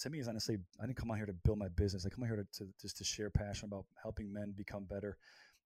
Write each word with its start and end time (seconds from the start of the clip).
to 0.00 0.10
me, 0.10 0.18
is 0.18 0.28
honestly, 0.28 0.58
I 0.80 0.86
didn't 0.86 0.96
come 0.96 1.10
out 1.10 1.16
here 1.16 1.26
to 1.26 1.32
build 1.32 1.58
my 1.58 1.68
business. 1.68 2.06
I 2.06 2.08
come 2.08 2.24
out 2.24 2.28
here 2.28 2.36
to, 2.36 2.64
to 2.64 2.70
just 2.80 2.98
to 2.98 3.04
share 3.04 3.30
passion 3.30 3.68
about 3.68 3.84
helping 4.02 4.32
men 4.32 4.54
become 4.56 4.84
better 4.84 5.16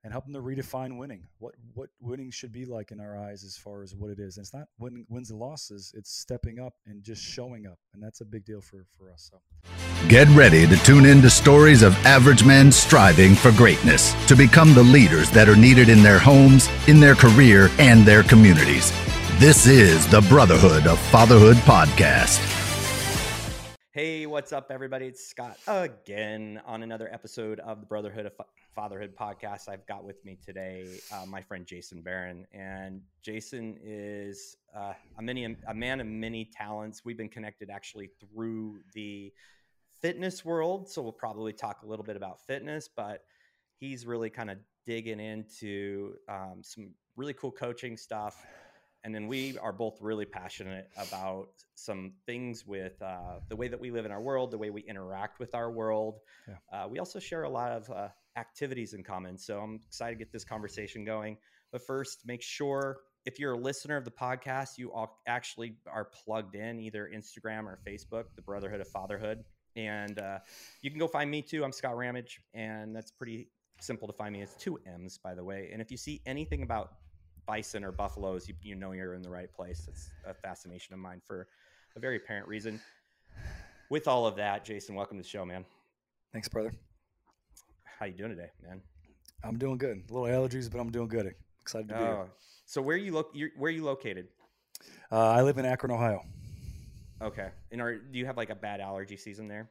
and 0.03 0.13
help 0.13 0.25
them 0.25 0.35
to 0.35 0.41
redefine 0.41 0.99
winning. 0.99 1.27
What 1.39 1.55
what 1.75 1.91
winning 2.01 2.31
should 2.31 2.53
be 2.53 2.65
like 2.65 2.91
in 2.91 3.01
our 3.01 3.17
eyes 3.19 3.45
as 3.45 3.57
far 3.57 3.83
as 3.83 3.95
what 3.95 4.11
it 4.11 4.19
is. 4.19 4.37
And 4.37 4.45
it's 4.45 4.55
not 4.55 4.69
win, 4.79 5.05
wins 5.09 5.31
and 5.31 5.39
losses. 5.39 5.93
It's 5.95 6.11
stepping 6.11 6.59
up 6.59 6.75
and 6.87 7.03
just 7.03 7.23
showing 7.23 7.67
up, 7.67 7.79
and 7.93 8.03
that's 8.03 8.21
a 8.21 8.25
big 8.25 8.45
deal 8.45 8.61
for 8.61 8.87
for 8.97 9.13
us. 9.13 9.31
So. 9.31 9.41
Get 10.09 10.29
ready 10.29 10.67
to 10.67 10.77
tune 10.79 11.05
in 11.05 11.21
to 11.23 11.31
stories 11.31 11.83
of 11.83 11.95
average 12.07 12.45
men 12.45 12.73
striving 12.73 13.35
for 13.35 13.53
greatness 13.53 14.15
to 14.27 14.35
become 14.35 14.75
the 14.75 14.83
leaders 14.83 15.31
that 15.31 15.49
are 15.49 15.57
needed 15.57 15.89
in 15.89 16.03
their 16.03 16.19
homes, 16.19 16.69
in 16.89 17.01
their 17.01 17.15
career, 17.15 17.71
and 17.79 18.05
their 18.05 18.23
communities. 18.23 18.93
This 19.39 19.67
is 19.67 20.07
the 20.09 20.23
Brotherhood 20.23 20.87
of 20.87 20.99
Fatherhood 20.99 21.57
podcast. 21.59 22.60
Hey, 24.03 24.25
what's 24.25 24.51
up, 24.51 24.71
everybody? 24.71 25.05
It's 25.09 25.23
Scott 25.23 25.59
again 25.67 26.63
on 26.65 26.83
another 26.83 27.13
episode 27.13 27.61
of 27.61 27.81
the 27.81 27.87
Brotherhood 27.87 28.25
of 28.25 28.33
Fatherhood 28.75 29.15
podcast. 29.15 29.69
I've 29.69 29.85
got 29.85 30.05
with 30.05 30.25
me 30.25 30.39
today 30.43 31.01
uh, 31.13 31.27
my 31.27 31.43
friend 31.43 31.67
Jason 31.67 32.01
Barron, 32.01 32.47
and 32.51 33.03
Jason 33.21 33.77
is 33.85 34.57
uh, 34.75 34.95
a 35.19 35.23
many 35.23 35.55
a 35.69 35.75
man 35.75 36.01
of 36.01 36.07
many 36.07 36.47
talents. 36.47 37.05
We've 37.05 37.19
been 37.19 37.29
connected 37.29 37.69
actually 37.69 38.09
through 38.19 38.79
the 38.95 39.35
fitness 40.01 40.47
world, 40.47 40.89
so 40.89 41.03
we'll 41.03 41.13
probably 41.13 41.53
talk 41.53 41.83
a 41.83 41.87
little 41.87 42.03
bit 42.03 42.17
about 42.17 42.41
fitness, 42.47 42.89
but 42.89 43.25
he's 43.81 44.07
really 44.07 44.31
kind 44.31 44.51
of 44.51 44.57
digging 44.87 45.21
into 45.21 46.15
um, 46.27 46.63
some 46.63 46.93
really 47.17 47.35
cool 47.35 47.53
coaching 47.53 47.99
stuff 47.99 48.47
and 49.05 49.15
then 49.15 49.27
we 49.29 49.57
are 49.59 49.73
both 49.73 49.97
really 50.01 50.27
passionate 50.27 50.91
about 50.97 51.49
some 51.75 52.13
things 52.27 52.67
with 52.67 53.01
uh, 53.01 53.41
the 53.49 53.57
way 53.57 53.69
that 53.69 53.81
we 53.81 53.91
live 53.91 54.05
in 54.05 54.13
our 54.13 54.21
world, 54.21 54.51
the 54.51 54.59
way 54.59 54.71
we 54.71 54.83
interact 54.83 55.39
with 55.39 55.55
our 55.55 55.71
world. 55.71 56.21
Yeah. 56.47 56.55
Uh, 56.73 56.89
we 56.89 56.99
also 56.99 57.19
share 57.19 57.45
a 57.45 57.49
lot 57.49 57.73
of 57.73 57.91
uh, 57.91 58.09
activities 58.37 58.93
in 58.93 59.03
common. 59.03 59.39
So 59.39 59.61
I'm 59.61 59.81
excited 59.87 60.19
to 60.19 60.19
get 60.19 60.33
this 60.33 60.45
conversation 60.45 61.05
going. 61.05 61.39
But 61.73 61.87
first, 61.87 62.27
make 62.27 62.43
sure 62.43 62.99
if 63.25 63.39
you're 63.39 63.53
a 63.53 63.59
listener 63.59 63.97
of 63.97 64.05
the 64.05 64.11
podcast, 64.11 64.77
you 64.77 64.93
all 64.93 65.21
actually 65.27 65.77
are 65.91 66.05
plugged 66.05 66.55
in 66.55 66.81
either 66.81 67.11
Instagram 67.15 67.65
or 67.65 67.79
Facebook, 67.87 68.25
the 68.37 68.43
Brotherhood 68.43 68.81
of 68.81 68.89
Fatherhood. 68.89 69.45
And 69.77 70.19
uh, 70.19 70.39
you 70.83 70.91
can 70.91 70.99
go 70.99 71.07
find 71.07 71.31
me 71.31 71.43
too. 71.43 71.65
I'm 71.65 71.73
Scott 71.73 71.97
Ramage, 71.97 72.41
and 72.55 72.95
that's 72.95 73.11
pretty 73.11 73.49
simple 73.81 74.09
to 74.09 74.13
find 74.13 74.33
me. 74.33 74.43
It's 74.43 74.55
two 74.55 74.79
M's, 74.87 75.19
by 75.19 75.35
the 75.35 75.45
way. 75.45 75.71
And 75.73 75.81
if 75.81 75.91
you 75.91 75.97
see 75.97 76.21
anything 76.27 76.63
about 76.63 76.95
bison 77.51 77.83
or 77.83 77.91
buffaloes, 77.91 78.47
you, 78.49 78.55
you 78.63 78.77
know 78.77 78.93
you're 78.93 79.15
in 79.15 79.23
the 79.23 79.29
right 79.29 79.53
place. 79.53 79.87
It's 79.89 80.11
a 80.25 80.33
fascination 80.33 80.95
of 80.95 81.01
mine 81.01 81.21
for 81.27 81.49
a 81.97 81.99
very 81.99 82.17
apparent 82.17 82.47
reason. 82.47 82.81
With 83.91 84.07
all 84.07 84.25
of 84.25 84.37
that, 84.37 84.65
Jason, 84.65 84.95
welcome 84.95 85.17
to 85.17 85.23
the 85.25 85.29
show, 85.29 85.45
man. 85.45 85.65
Thanks, 86.33 86.49
brother. 86.49 86.73
How 87.99 88.07
you 88.07 88.13
doing 88.13 88.31
today, 88.31 88.51
man? 88.63 88.81
I'm 89.43 89.59
doing 89.59 89.79
good. 89.79 90.01
A 90.09 90.13
little 90.13 90.29
allergies, 90.29 90.71
but 90.71 90.79
I'm 90.79 90.93
doing 90.93 91.09
good. 91.09 91.35
Excited 91.61 91.89
to 91.89 91.95
be 91.95 92.01
here. 92.01 92.09
Oh, 92.09 92.27
so 92.67 92.81
where 92.81 92.97
you 92.97 93.11
look? 93.11 93.35
Where 93.57 93.69
are 93.69 93.75
you 93.75 93.83
located? 93.83 94.29
Uh, 95.11 95.31
I 95.31 95.43
live 95.43 95.59
in 95.59 95.65
Akron, 95.65 95.91
Ohio. 95.91 96.23
Okay. 97.21 97.49
And 97.73 97.81
are 97.81 97.97
do 97.99 98.17
you 98.17 98.27
have 98.27 98.37
like 98.37 98.51
a 98.51 98.55
bad 98.55 98.81
allergy 98.81 99.17
season 99.17 99.49
there? 99.49 99.69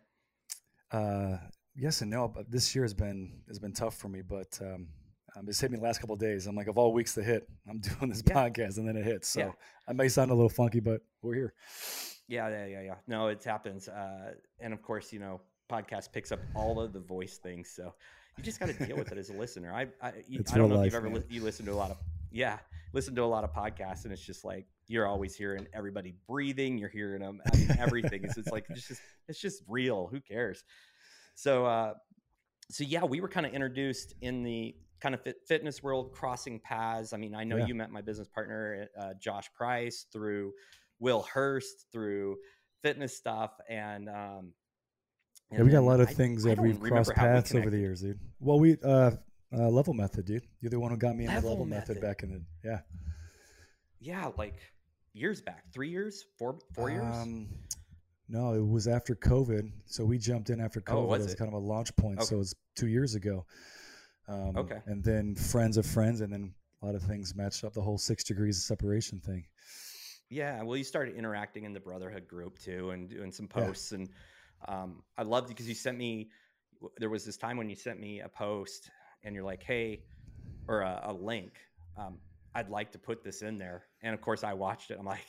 Uh, 0.91 1.37
yes 1.77 2.01
and 2.01 2.11
no. 2.11 2.27
But 2.27 2.51
this 2.51 2.75
year 2.75 2.83
has 2.83 2.93
been 2.93 3.39
has 3.47 3.57
been 3.57 3.71
tough 3.71 3.95
for 3.95 4.09
me, 4.09 4.21
but 4.21 4.59
um, 4.61 4.87
um, 5.35 5.47
it's 5.47 5.59
hit 5.59 5.71
me 5.71 5.77
the 5.77 5.83
last 5.83 5.99
couple 5.99 6.15
days. 6.15 6.47
I'm 6.47 6.55
like, 6.55 6.67
of 6.67 6.77
all 6.77 6.93
weeks 6.93 7.13
to 7.15 7.23
hit, 7.23 7.47
I'm 7.69 7.79
doing 7.99 8.09
this 8.09 8.23
yeah. 8.25 8.33
podcast, 8.33 8.77
and 8.77 8.87
then 8.87 8.95
it 8.95 9.05
hits. 9.05 9.29
So 9.29 9.39
yeah. 9.39 9.51
I 9.87 9.93
may 9.93 10.07
sound 10.07 10.31
a 10.31 10.33
little 10.33 10.49
funky, 10.49 10.79
but 10.79 11.01
we're 11.21 11.35
here. 11.35 11.53
Yeah, 12.27 12.47
yeah, 12.49 12.65
yeah, 12.65 12.81
yeah. 12.81 12.95
No, 13.07 13.27
it 13.27 13.43
happens. 13.43 13.87
Uh, 13.87 14.33
and 14.59 14.73
of 14.73 14.81
course, 14.81 15.11
you 15.11 15.19
know, 15.19 15.41
podcast 15.69 16.11
picks 16.11 16.31
up 16.31 16.39
all 16.55 16.79
of 16.79 16.93
the 16.93 16.99
voice 16.99 17.37
things, 17.37 17.69
so 17.69 17.93
you 18.37 18.43
just 18.43 18.59
got 18.59 18.69
to 18.69 18.85
deal 18.85 18.97
with 18.97 19.11
it 19.11 19.17
as 19.17 19.29
a 19.29 19.33
listener. 19.33 19.73
I, 19.73 19.87
I, 20.01 20.07
I 20.53 20.57
don't 20.57 20.69
know 20.69 20.75
life, 20.75 20.87
if 20.87 20.93
you've 20.93 21.05
ever 21.05 21.09
li- 21.09 21.23
you 21.29 21.43
listen 21.43 21.65
to 21.65 21.73
a 21.73 21.75
lot 21.75 21.91
of 21.91 21.97
yeah, 22.31 22.59
listen 22.93 23.15
to 23.15 23.23
a 23.23 23.25
lot 23.25 23.43
of 23.43 23.53
podcasts, 23.53 24.03
and 24.03 24.13
it's 24.13 24.25
just 24.25 24.45
like 24.45 24.67
you're 24.87 25.07
always 25.07 25.35
hearing 25.35 25.67
everybody 25.73 26.13
breathing. 26.27 26.77
You're 26.77 26.89
hearing 26.89 27.21
them. 27.21 27.41
I 27.51 27.57
mean, 27.57 27.75
everything. 27.79 28.23
it's, 28.23 28.37
it's 28.37 28.49
like 28.49 28.65
it's 28.69 28.87
just 28.87 29.01
it's 29.27 29.39
just 29.39 29.63
real. 29.67 30.07
Who 30.11 30.19
cares? 30.19 30.63
So, 31.35 31.65
uh, 31.65 31.93
so 32.69 32.83
yeah, 32.83 33.03
we 33.03 33.21
were 33.21 33.29
kind 33.29 33.45
of 33.45 33.53
introduced 33.53 34.13
in 34.21 34.43
the 34.43 34.75
kind 34.99 35.15
of 35.15 35.21
fit, 35.21 35.37
fitness 35.47 35.81
world 35.81 36.11
crossing 36.11 36.59
paths. 36.59 37.13
I 37.13 37.17
mean, 37.17 37.35
I 37.35 37.43
know 37.43 37.57
yeah. 37.57 37.67
you 37.67 37.75
met 37.75 37.91
my 37.91 38.01
business 38.01 38.27
partner, 38.27 38.87
uh, 38.99 39.13
Josh 39.21 39.51
Price, 39.53 40.05
through 40.11 40.53
Will 40.99 41.21
Hurst, 41.21 41.85
through 41.91 42.37
fitness 42.81 43.15
stuff, 43.15 43.51
and 43.69 44.09
um, 44.09 44.53
yeah, 45.51 45.63
we 45.63 45.71
got 45.71 45.79
a 45.79 45.81
lot 45.81 45.99
of 45.99 46.09
I, 46.09 46.13
things 46.13 46.43
that 46.43 46.59
we've 46.59 46.79
crossed 46.79 47.13
paths 47.13 47.53
we 47.53 47.59
over 47.59 47.69
the 47.69 47.79
years, 47.79 48.01
dude. 48.01 48.19
Well, 48.39 48.59
we 48.59 48.77
uh, 48.83 49.11
uh, 49.51 49.69
level 49.69 49.93
method, 49.93 50.25
dude. 50.25 50.43
You're 50.61 50.69
the 50.69 50.79
one 50.79 50.91
who 50.91 50.97
got 50.97 51.15
me 51.15 51.25
in 51.25 51.33
the 51.33 51.47
level 51.47 51.65
method. 51.65 51.97
method 51.97 52.01
back 52.01 52.23
in 52.23 52.31
the 52.31 52.41
yeah, 52.63 52.79
yeah, 53.99 54.31
like 54.37 54.55
years 55.13 55.41
back, 55.41 55.63
three 55.73 55.89
years, 55.89 56.25
four, 56.37 56.59
four 56.73 56.89
years. 56.89 57.15
Um, 57.15 57.47
no, 58.27 58.53
it 58.53 58.65
was 58.65 58.87
after 58.87 59.15
COVID. 59.15 59.71
So 59.85 60.05
we 60.05 60.19
jumped 60.19 60.51
in 60.51 60.61
after 60.61 60.81
oh, 60.87 60.91
COVID. 60.91 60.97
Oh, 60.97 61.05
was 61.07 61.33
it 61.33 61.37
kind 61.37 61.49
of 61.49 61.55
a 61.55 61.65
launch 61.65 61.95
point. 61.95 62.19
Okay. 62.19 62.25
So 62.25 62.35
it 62.35 62.39
was 62.39 62.55
two 62.75 62.87
years 62.87 63.15
ago. 63.15 63.45
Um, 64.29 64.55
okay. 64.55 64.77
And 64.85 65.03
then 65.03 65.35
friends 65.35 65.77
of 65.77 65.85
friends, 65.85 66.21
and 66.21 66.31
then 66.31 66.53
a 66.81 66.85
lot 66.85 66.95
of 66.95 67.01
things 67.01 67.35
matched 67.35 67.63
up. 67.63 67.73
The 67.73 67.81
whole 67.81 67.97
six 67.97 68.23
degrees 68.23 68.57
of 68.57 68.63
separation 68.63 69.19
thing. 69.19 69.43
Yeah, 70.29 70.61
well, 70.61 70.77
you 70.77 70.83
started 70.83 71.15
interacting 71.15 71.63
in 71.63 71.73
the 71.73 71.79
Brotherhood 71.79 72.27
group 72.27 72.59
too, 72.59 72.91
and 72.91 73.09
doing 73.09 73.31
some 73.31 73.47
posts, 73.47 73.91
yeah. 73.91 73.97
and 73.97 74.09
um, 74.67 75.03
I 75.17 75.23
loved 75.23 75.47
because 75.47 75.67
you 75.67 75.73
sent 75.73 75.97
me. 75.97 76.29
There 76.97 77.09
was 77.09 77.25
this 77.25 77.35
time 77.35 77.57
when 77.57 77.69
you 77.69 77.75
sent 77.75 77.99
me 77.99 78.21
a 78.21 78.29
post, 78.29 78.91
and 79.23 79.33
you're 79.33 79.43
like, 79.43 79.63
"Hey," 79.63 80.03
or 80.67 80.81
a, 80.81 81.01
a 81.05 81.13
link. 81.13 81.53
Um, 81.97 82.19
I'd 82.53 82.69
like 82.69 82.91
to 82.91 82.99
put 82.99 83.23
this 83.23 83.41
in 83.41 83.57
there, 83.57 83.83
and 84.01 84.13
of 84.13 84.21
course, 84.21 84.43
I 84.43 84.53
watched 84.53 84.91
it. 84.91 84.97
I'm 84.99 85.05
like, 85.05 85.25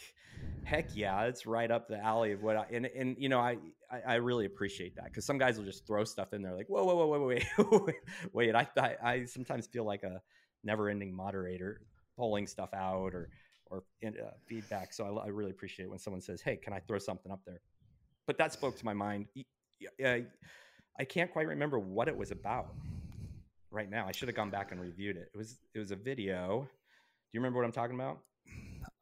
heck 0.65 0.95
yeah, 0.95 1.25
it's 1.25 1.47
right 1.47 1.71
up 1.71 1.89
the 1.89 1.99
alley 1.99 2.33
of 2.33 2.43
what 2.43 2.57
I 2.57 2.67
and 2.73 2.87
and 2.87 3.17
you 3.19 3.29
know 3.29 3.41
I 3.41 3.59
I, 3.91 4.01
I 4.07 4.15
really 4.17 4.47
appreciate 4.47 4.97
that 4.97 5.07
because 5.07 5.25
some 5.25 5.39
guys 5.39 5.59
will 5.59 5.65
just 5.65 5.87
throw 5.87 6.05
stuff 6.05 6.33
in 6.33 6.43
there 6.43 6.55
like 6.55 6.69
whoa 6.69 6.85
whoa 6.85 6.95
whoa 6.95 7.07
whoa 7.07 7.27
wait 7.27 7.47
wait 7.87 7.97
wait 8.33 8.55
I, 8.55 8.69
I 8.77 8.97
I 9.03 9.25
sometimes 9.25 9.67
feel 9.67 9.85
like 9.85 10.03
a 10.03 10.21
never 10.63 10.89
ending 10.89 11.15
moderator 11.15 11.81
pulling 12.17 12.47
stuff 12.47 12.73
out 12.75 13.15
or 13.15 13.31
or 13.71 13.85
uh, 14.05 14.11
feedback. 14.47 14.93
So 14.93 15.19
I, 15.19 15.27
I 15.27 15.29
really 15.29 15.51
appreciate 15.51 15.89
when 15.89 15.99
someone 15.99 16.21
says, 16.21 16.41
hey, 16.43 16.57
can 16.57 16.73
I 16.73 16.81
throw 16.81 16.99
something 16.99 17.31
up 17.31 17.41
there? 17.47 17.61
But 18.27 18.37
that 18.39 18.53
spoke 18.53 18.77
to 18.77 18.85
my 18.85 18.95
mind. 18.95 19.27
I, 20.05 20.25
I 20.99 21.05
can't 21.05 21.31
quite 21.31 21.47
remember 21.47 21.79
what 21.79 22.09
it 22.09 22.17
was 22.17 22.33
about 22.33 22.75
right 23.71 23.89
now. 23.89 24.07
I 24.07 24.13
should 24.13 24.29
have 24.29 24.37
gone 24.37 24.51
back 24.51 24.73
and 24.73 24.81
reviewed 24.81 25.17
it. 25.17 25.31
It 25.33 25.39
was 25.39 25.59
it 25.75 25.79
was 25.79 25.91
a 25.93 25.97
video. 25.97 26.63
Do 26.63 27.37
you 27.37 27.41
remember 27.41 27.59
what 27.59 27.65
I'm 27.65 27.73
talking 27.73 27.95
about? 27.95 28.19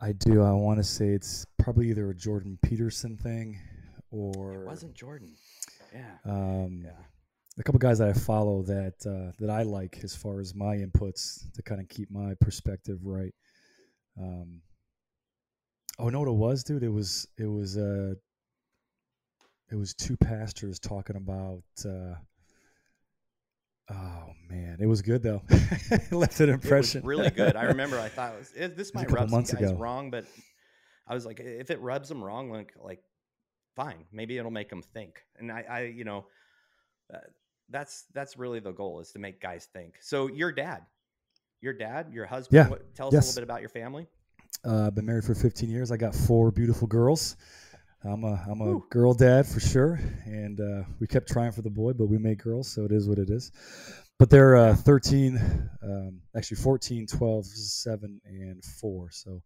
I 0.00 0.12
do. 0.12 0.42
I 0.42 0.53
want 0.53 0.78
to 0.78 0.84
say 0.84 1.09
it's 1.09 1.44
probably 1.59 1.91
either 1.91 2.10
a 2.10 2.14
Jordan 2.14 2.59
Peterson 2.62 3.16
thing 3.16 3.59
or 4.10 4.62
it 4.62 4.66
wasn't 4.66 4.94
Jordan. 4.94 5.34
Yeah. 5.92 6.14
Um, 6.25 6.82
yeah. 6.84 6.91
A 7.59 7.62
couple 7.64 7.81
guys 7.81 7.98
that 7.98 8.09
I 8.09 8.12
follow 8.12 8.62
that 8.62 8.94
uh, 9.04 9.32
that 9.41 9.50
I 9.50 9.62
like 9.62 9.98
as 10.04 10.14
far 10.14 10.41
as 10.41 10.54
my 10.54 10.76
inputs 10.76 11.50
to 11.54 11.62
kind 11.62 11.81
of 11.81 11.88
keep 11.88 12.10
my 12.10 12.34
perspective 12.41 13.00
right. 13.03 13.34
Um, 14.20 14.60
oh, 15.98 16.09
know 16.09 16.20
what 16.20 16.28
it 16.28 16.32
was, 16.32 16.62
dude? 16.62 16.84
It 16.84 16.92
was 16.92 17.26
it 17.36 17.47
was 17.47 17.76
uh, 17.76 18.15
it 19.70 19.75
was 19.75 19.94
two 19.94 20.16
pastors 20.16 20.78
talking 20.78 21.16
about. 21.16 21.65
Uh, 21.84 22.15
Oh 23.91 24.32
man, 24.50 24.78
it 24.81 24.87
was 24.87 25.03
good 25.03 25.22
though. 25.22 25.43
left 26.10 26.41
an 26.41 26.50
impression. 26.50 27.03
really 27.04 27.31
good. 27.31 27.56
I 27.56 27.62
remember 27.65 27.99
I 27.99 28.09
thought 28.09 28.34
it 28.34 28.38
was, 28.38 28.53
it, 28.54 28.76
this 28.76 28.94
might 28.94 29.10
rub 29.10 29.31
some 29.31 29.43
guys 29.43 29.53
ago. 29.53 29.75
wrong, 29.75 30.10
but 30.10 30.26
I 31.06 31.15
was 31.15 31.25
like, 31.25 31.41
if 31.41 31.71
it 31.71 31.81
rubs 31.81 32.09
them 32.09 32.22
wrong, 32.22 32.50
like 32.50 32.75
like 32.82 33.03
fine, 33.77 34.04
maybe 34.12 34.37
it'll 34.37 34.50
make 34.50 34.69
them 34.69 34.82
think. 34.82 35.22
And 35.38 35.50
I, 35.50 35.65
I 35.69 35.81
you 35.84 36.04
know, 36.04 36.27
uh, 37.12 37.18
that's 37.71 38.04
that's 38.12 38.36
really 38.36 38.60
the 38.60 38.72
goal 38.72 39.01
is 39.01 39.12
to 39.12 39.18
make 39.18 39.41
guys 39.41 39.68
think. 39.72 39.95
So 40.01 40.28
your 40.28 40.53
dad, 40.53 40.83
your 41.60 41.72
dad, 41.72 42.12
your 42.12 42.27
husband. 42.27 42.57
Yeah. 42.57 42.68
What, 42.68 42.95
tell 42.95 43.09
us 43.09 43.15
yes. 43.15 43.24
a 43.24 43.28
little 43.28 43.41
bit 43.41 43.45
about 43.45 43.60
your 43.60 43.71
family. 43.71 44.07
Uh, 44.66 44.86
I've 44.86 44.95
been 44.95 45.07
married 45.07 45.24
for 45.24 45.34
15 45.34 45.71
years. 45.71 45.91
I 45.91 45.97
got 45.97 46.15
four 46.15 46.51
beautiful 46.51 46.89
girls. 46.89 47.36
I'm 48.04 48.22
a 48.22 48.45
I'm 48.48 48.60
a 48.60 48.65
Woo. 48.65 48.86
girl 48.91 49.12
dad 49.12 49.47
for 49.47 49.59
sure, 49.59 50.00
and 50.24 50.60
uh, 50.60 50.84
we 51.00 51.06
kept 51.06 51.28
trying 51.28 51.50
for 51.50 51.62
the 51.62 51.71
boy, 51.71 51.92
but 51.92 52.06
we 52.06 52.16
made 52.16 52.39
girls, 52.39 52.71
so 52.71 52.84
it 52.84 52.92
is 52.92 53.09
what 53.09 53.18
it 53.18 53.28
is. 53.28 53.50
But 54.18 54.30
they're 54.30 54.56
uh, 54.56 54.74
13, 54.74 55.71
um, 55.83 56.21
actually 56.36 56.56
14, 56.59 57.06
12, 57.06 57.47
7, 57.47 58.21
and 58.24 58.65
4. 58.65 59.10
So 59.12 59.42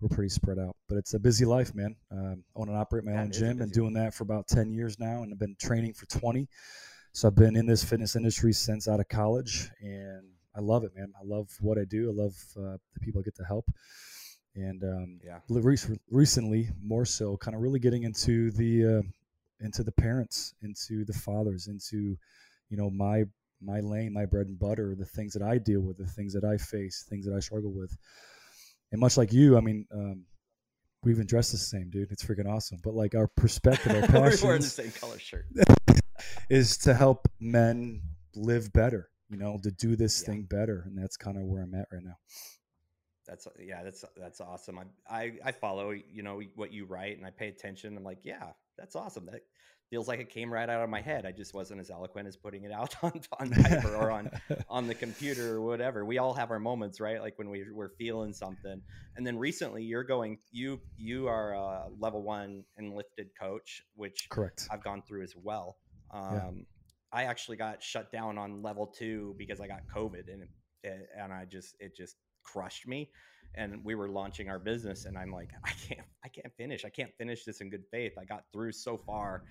we're 0.00 0.08
pretty 0.08 0.28
spread 0.28 0.58
out. 0.58 0.76
But 0.88 0.98
it's 0.98 1.14
a 1.14 1.18
busy 1.18 1.44
life, 1.44 1.74
man. 1.74 1.96
Um, 2.10 2.44
I 2.56 2.60
own 2.60 2.68
and 2.68 2.78
operate 2.78 3.04
my 3.04 3.12
that 3.12 3.18
own 3.20 3.32
gym. 3.32 3.58
Been 3.58 3.70
doing 3.70 3.94
that 3.94 4.14
for 4.14 4.22
about 4.22 4.46
10 4.48 4.72
years 4.72 4.98
now, 4.98 5.22
and 5.22 5.32
I've 5.32 5.40
been 5.40 5.56
training 5.60 5.94
for 5.94 6.06
20. 6.06 6.48
So 7.12 7.28
I've 7.28 7.34
been 7.34 7.56
in 7.56 7.66
this 7.66 7.84
fitness 7.84 8.16
industry 8.16 8.52
since 8.52 8.88
out 8.88 9.00
of 9.00 9.08
college, 9.08 9.68
and 9.80 10.22
I 10.56 10.60
love 10.60 10.84
it, 10.84 10.92
man. 10.96 11.12
I 11.20 11.24
love 11.24 11.48
what 11.60 11.78
I 11.78 11.84
do. 11.84 12.10
I 12.10 12.22
love 12.22 12.34
uh, 12.56 12.78
the 12.94 13.00
people 13.00 13.20
I 13.20 13.24
get 13.24 13.36
to 13.36 13.44
help 13.44 13.70
and 14.54 14.82
um, 14.84 15.20
yeah, 15.24 15.38
recently 16.10 16.68
more 16.82 17.04
so, 17.04 17.36
kind 17.38 17.54
of 17.54 17.62
really 17.62 17.78
getting 17.80 18.02
into 18.02 18.50
the 18.52 18.98
uh, 18.98 19.02
into 19.60 19.82
the 19.82 19.92
parents, 19.92 20.54
into 20.62 21.04
the 21.04 21.12
fathers, 21.12 21.68
into 21.68 22.16
you 22.68 22.76
know 22.76 22.90
my 22.90 23.24
my 23.60 23.80
lane, 23.80 24.12
my 24.12 24.26
bread 24.26 24.46
and 24.48 24.58
butter, 24.58 24.94
the 24.98 25.04
things 25.06 25.32
that 25.34 25.42
I 25.42 25.58
deal 25.58 25.80
with, 25.80 25.96
the 25.96 26.06
things 26.06 26.32
that 26.34 26.44
I 26.44 26.56
face, 26.56 27.04
things 27.08 27.24
that 27.26 27.34
I 27.34 27.40
struggle 27.40 27.72
with. 27.72 27.96
And 28.90 29.00
much 29.00 29.16
like 29.16 29.32
you, 29.32 29.56
I 29.56 29.60
mean, 29.60 29.86
um, 29.92 30.24
we 31.04 31.12
even 31.12 31.26
dressed 31.26 31.52
the 31.52 31.58
same, 31.58 31.88
dude. 31.88 32.10
It's 32.10 32.24
freaking 32.24 32.46
awesome. 32.52 32.78
But 32.82 32.94
like 32.94 33.14
our 33.14 33.28
perspective, 33.28 33.94
our 33.94 34.02
passion, 34.02 34.40
we're 34.42 34.46
wearing 34.48 34.62
the 34.62 34.68
same 34.68 34.90
color 34.90 35.18
shirt, 35.18 35.46
is 36.50 36.76
to 36.78 36.92
help 36.94 37.28
men 37.40 38.02
live 38.34 38.72
better. 38.72 39.08
You 39.30 39.38
know, 39.38 39.58
to 39.62 39.70
do 39.70 39.96
this 39.96 40.20
Yeah. 40.20 40.26
thing 40.26 40.42
better, 40.42 40.82
and 40.86 40.98
that's 40.98 41.16
kind 41.16 41.38
of 41.38 41.44
where 41.44 41.62
I'm 41.62 41.74
at 41.74 41.86
right 41.90 42.02
now. 42.04 42.16
That's 43.26 43.46
yeah, 43.58 43.82
that's 43.82 44.04
that's 44.16 44.40
awesome. 44.40 44.78
I, 44.78 44.84
I 45.08 45.32
I 45.44 45.52
follow 45.52 45.90
you 45.90 46.22
know 46.22 46.40
what 46.56 46.72
you 46.72 46.84
write 46.86 47.16
and 47.16 47.26
I 47.26 47.30
pay 47.30 47.48
attention. 47.48 47.96
I'm 47.96 48.04
like, 48.04 48.20
yeah, 48.24 48.52
that's 48.76 48.96
awesome. 48.96 49.26
That 49.26 49.42
feels 49.92 50.08
like 50.08 50.20
it 50.20 50.30
came 50.30 50.50
right 50.50 50.70
out 50.70 50.82
of 50.82 50.88
my 50.88 51.02
head. 51.02 51.26
I 51.26 51.32
just 51.32 51.52
wasn't 51.52 51.78
as 51.78 51.90
eloquent 51.90 52.26
as 52.26 52.34
putting 52.34 52.64
it 52.64 52.72
out 52.72 52.96
on 53.02 53.20
on 53.38 53.50
paper 53.50 53.94
or 53.94 54.10
on 54.10 54.30
on 54.68 54.86
the 54.86 54.94
computer 54.94 55.56
or 55.56 55.60
whatever. 55.60 56.04
We 56.04 56.18
all 56.18 56.32
have 56.32 56.50
our 56.50 56.58
moments, 56.58 56.98
right? 56.98 57.20
Like 57.20 57.38
when 57.38 57.50
we 57.50 57.64
we're 57.70 57.90
feeling 57.90 58.32
something. 58.32 58.80
And 59.16 59.26
then 59.26 59.38
recently, 59.38 59.82
you're 59.84 60.04
going. 60.04 60.38
You 60.50 60.80
you 60.96 61.28
are 61.28 61.52
a 61.52 61.88
level 61.98 62.22
one 62.22 62.64
enlifted 62.78 63.28
coach, 63.38 63.82
which 63.94 64.28
Correct. 64.30 64.66
I've 64.70 64.82
gone 64.82 65.02
through 65.02 65.22
as 65.22 65.34
well. 65.36 65.76
Um, 66.10 66.34
Yeah. 66.34 66.50
I 67.14 67.24
actually 67.24 67.58
got 67.58 67.82
shut 67.82 68.10
down 68.10 68.38
on 68.38 68.62
level 68.62 68.86
two 68.86 69.34
because 69.36 69.60
I 69.60 69.66
got 69.66 69.82
COVID, 69.94 70.32
and 70.32 70.44
it, 70.82 71.08
and 71.14 71.30
I 71.30 71.44
just 71.44 71.76
it 71.78 71.94
just 71.94 72.16
crushed 72.42 72.86
me. 72.86 73.10
And 73.54 73.84
we 73.84 73.94
were 73.94 74.08
launching 74.08 74.48
our 74.48 74.58
business, 74.58 75.04
and 75.04 75.18
I'm 75.18 75.30
like, 75.30 75.50
I 75.64 75.72
can't, 75.86 76.06
I 76.24 76.28
can't 76.28 76.52
finish. 76.56 76.84
I 76.84 76.88
can't 76.88 77.12
finish 77.18 77.44
this 77.44 77.60
in 77.60 77.68
good 77.68 77.84
faith. 77.90 78.12
I 78.18 78.24
got 78.24 78.44
through 78.52 78.72
so 78.72 78.96
far, 78.96 79.42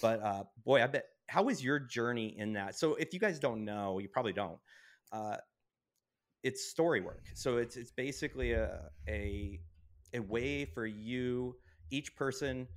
but 0.00 0.22
uh, 0.22 0.44
boy, 0.64 0.82
I 0.82 0.86
bet. 0.86 1.04
How 1.26 1.42
was 1.42 1.64
your 1.64 1.78
journey 1.78 2.34
in 2.38 2.52
that? 2.54 2.74
So, 2.78 2.94
if 2.94 3.12
you 3.12 3.20
guys 3.20 3.38
don't 3.38 3.64
know, 3.64 3.98
you 3.98 4.08
probably 4.08 4.32
don't. 4.34 4.58
Uh, 5.12 5.36
it's 6.44 6.68
story 6.70 7.00
work. 7.00 7.24
So 7.34 7.56
it's 7.56 7.76
it's 7.76 7.90
basically 7.90 8.52
a 8.52 8.90
a 9.08 9.58
a 10.12 10.20
way 10.20 10.66
for 10.66 10.86
you, 10.86 11.56
each 11.90 12.14
person, 12.14 12.68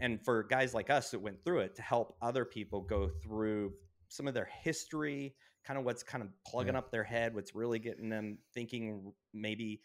and 0.00 0.24
for 0.24 0.44
guys 0.44 0.72
like 0.72 0.88
us 0.88 1.10
that 1.10 1.18
went 1.18 1.44
through 1.44 1.60
it 1.60 1.74
to 1.74 1.82
help 1.82 2.16
other 2.22 2.44
people 2.44 2.80
go 2.80 3.10
through 3.22 3.72
some 4.08 4.28
of 4.28 4.34
their 4.34 4.48
history, 4.62 5.34
kind 5.66 5.78
of 5.78 5.84
what's 5.84 6.02
kind 6.02 6.22
of 6.22 6.30
plugging 6.46 6.74
Yeah. 6.74 6.78
up 6.78 6.90
their 6.90 7.04
head, 7.04 7.34
what's 7.34 7.54
really 7.54 7.78
getting 7.78 8.08
them 8.08 8.38
thinking 8.54 9.12
maybe 9.32 9.80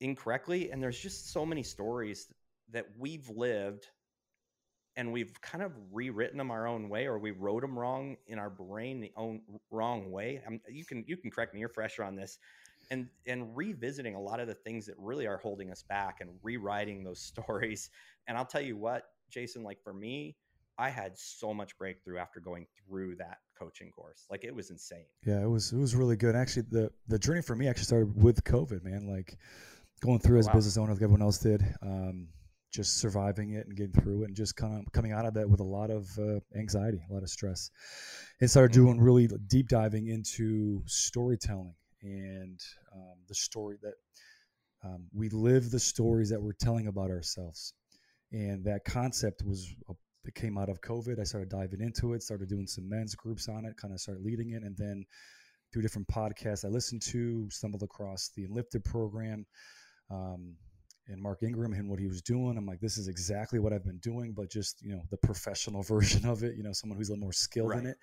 incorrectly. 0.00 0.70
And 0.70 0.82
there's 0.82 0.98
just 0.98 1.32
so 1.32 1.46
many 1.46 1.62
stories 1.62 2.32
that 2.70 2.86
we've 2.98 3.28
lived 3.30 3.86
and 4.96 5.12
we've 5.12 5.38
kind 5.40 5.62
of 5.62 5.72
rewritten 5.92 6.38
them 6.38 6.50
our 6.50 6.66
own 6.66 6.88
way 6.88 7.06
or 7.06 7.18
we 7.18 7.30
wrote 7.30 7.60
them 7.60 7.78
wrong 7.78 8.16
in 8.26 8.38
our 8.38 8.50
brain 8.50 9.00
the 9.00 9.12
own 9.16 9.40
wrong 9.70 10.10
way 10.10 10.42
i 10.48 10.58
you 10.70 10.84
can 10.84 11.04
you 11.06 11.16
can 11.16 11.30
correct 11.30 11.54
me 11.54 11.60
you're 11.60 11.68
fresher 11.68 12.02
on 12.02 12.16
this 12.16 12.38
and 12.90 13.08
and 13.26 13.56
revisiting 13.56 14.14
a 14.14 14.20
lot 14.20 14.40
of 14.40 14.48
the 14.48 14.54
things 14.54 14.86
that 14.86 14.94
really 14.98 15.26
are 15.26 15.36
holding 15.36 15.70
us 15.70 15.82
back 15.82 16.20
and 16.20 16.30
rewriting 16.42 17.04
those 17.04 17.20
stories 17.32 17.90
and 18.26 18.36
i'll 18.36 18.44
tell 18.46 18.60
you 18.60 18.76
what 18.76 19.04
jason 19.30 19.62
like 19.62 19.80
for 19.82 19.92
me 19.92 20.36
i 20.78 20.88
had 20.90 21.16
so 21.18 21.52
much 21.54 21.76
breakthrough 21.78 22.18
after 22.18 22.40
going 22.40 22.66
through 22.86 23.16
that 23.16 23.38
coaching 23.58 23.90
course 23.90 24.26
like 24.30 24.44
it 24.44 24.54
was 24.54 24.70
insane 24.70 25.06
Yeah, 25.24 25.42
it 25.42 25.48
was 25.48 25.72
it 25.72 25.78
was 25.78 25.94
really 25.94 26.16
good. 26.16 26.36
Actually, 26.36 26.66
the 26.70 26.90
the 27.08 27.18
journey 27.18 27.42
for 27.42 27.56
me 27.56 27.68
actually 27.68 27.84
started 27.84 28.22
with 28.22 28.44
COVID, 28.44 28.84
man. 28.84 29.06
Like 29.08 29.38
going 30.00 30.20
through 30.20 30.36
Oh, 30.36 30.40
as 30.40 30.46
a 30.48 30.52
business 30.52 30.76
owner, 30.76 30.92
like 30.92 31.02
everyone 31.02 31.22
else 31.22 31.38
did, 31.38 31.64
um, 31.82 32.28
just 32.72 32.98
surviving 32.98 33.52
it 33.52 33.66
and 33.66 33.76
getting 33.76 33.92
through 34.00 34.22
it, 34.22 34.26
and 34.26 34.36
just 34.36 34.56
kind 34.56 34.78
of 34.78 34.92
coming 34.92 35.12
out 35.12 35.26
of 35.26 35.34
that 35.34 35.48
with 35.48 35.60
a 35.60 35.64
lot 35.64 35.90
of 35.90 36.08
uh, 36.18 36.40
anxiety, 36.56 37.00
a 37.10 37.12
lot 37.12 37.22
of 37.22 37.30
stress, 37.30 37.70
and 38.40 38.50
started 38.50 38.72
Mhm. 38.72 38.74
doing 38.74 39.00
really 39.00 39.28
deep 39.48 39.68
diving 39.68 40.08
into 40.08 40.82
storytelling 40.86 41.74
and 42.02 42.60
um, 42.94 43.16
the 43.28 43.34
story 43.34 43.78
that 43.82 43.94
um, 44.84 45.06
we 45.12 45.28
live 45.30 45.70
the 45.70 45.80
stories 45.80 46.30
that 46.30 46.40
we're 46.40 46.52
telling 46.52 46.86
about 46.86 47.10
ourselves, 47.10 47.74
and 48.32 48.64
that 48.64 48.84
concept 48.84 49.42
was 49.44 49.74
a 49.88 49.94
that 50.26 50.34
came 50.34 50.58
out 50.58 50.68
of 50.68 50.80
COVID. 50.82 51.18
I 51.18 51.24
started 51.24 51.48
diving 51.48 51.80
into 51.80 52.12
it, 52.12 52.22
started 52.22 52.48
doing 52.48 52.66
some 52.66 52.88
men's 52.88 53.14
groups 53.14 53.48
on 53.48 53.64
it, 53.64 53.76
kind 53.76 53.94
of 53.94 54.00
started 54.00 54.22
leading 54.24 54.50
it, 54.50 54.62
and 54.62 54.76
then 54.76 55.04
through 55.72 55.82
different 55.82 56.08
podcasts 56.08 56.64
I 56.64 56.68
listened 56.68 57.02
to, 57.02 57.48
stumbled 57.50 57.82
across 57.82 58.30
the 58.36 58.44
Enlifted 58.44 58.84
program, 58.84 59.46
um, 60.10 60.56
and 61.08 61.22
Mark 61.22 61.44
Ingram 61.44 61.72
and 61.72 61.88
what 61.88 62.00
he 62.00 62.08
was 62.08 62.20
doing. 62.20 62.56
I'm 62.58 62.66
like, 62.66 62.80
this 62.80 62.98
is 62.98 63.06
exactly 63.06 63.60
what 63.60 63.72
I've 63.72 63.84
been 63.84 64.00
doing, 64.00 64.32
but 64.32 64.50
just 64.50 64.82
you 64.82 64.92
know 64.92 65.02
the 65.10 65.16
professional 65.16 65.82
version 65.94 66.26
of 66.26 66.42
it. 66.42 66.56
You 66.56 66.64
know, 66.64 66.72
someone 66.72 66.98
who's 66.98 67.08
a 67.08 67.12
little 67.12 67.22
more 67.22 67.32
skilled 67.32 67.72
in 67.72 67.86
it. 67.86 67.96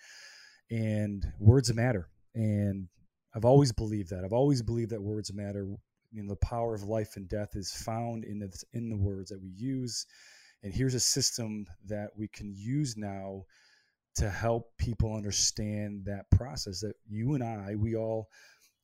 And 0.71 1.25
words 1.39 1.73
matter, 1.73 2.09
and 2.33 2.87
I've 3.35 3.45
always 3.45 3.73
believed 3.73 4.09
that. 4.11 4.23
I've 4.23 4.33
always 4.33 4.61
believed 4.61 4.91
that 4.91 5.01
words 5.01 5.33
matter. 5.33 5.67
You 6.11 6.23
know, 6.23 6.29
the 6.29 6.47
power 6.47 6.73
of 6.73 6.83
life 6.83 7.17
and 7.17 7.27
death 7.27 7.55
is 7.55 7.73
found 7.73 8.23
in 8.23 8.39
the 8.39 8.63
in 8.71 8.89
the 8.89 8.97
words 8.97 9.29
that 9.31 9.41
we 9.41 9.49
use. 9.49 10.05
And 10.63 10.73
here's 10.73 10.93
a 10.95 10.99
system 10.99 11.65
that 11.87 12.11
we 12.15 12.27
can 12.29 12.53
use 12.55 12.95
now 12.97 13.43
to 14.15 14.29
help 14.29 14.71
people 14.77 15.15
understand 15.15 16.05
that 16.05 16.29
process 16.31 16.79
that 16.81 16.93
you 17.09 17.33
and 17.35 17.43
I, 17.43 17.75
we 17.75 17.95
all, 17.95 18.29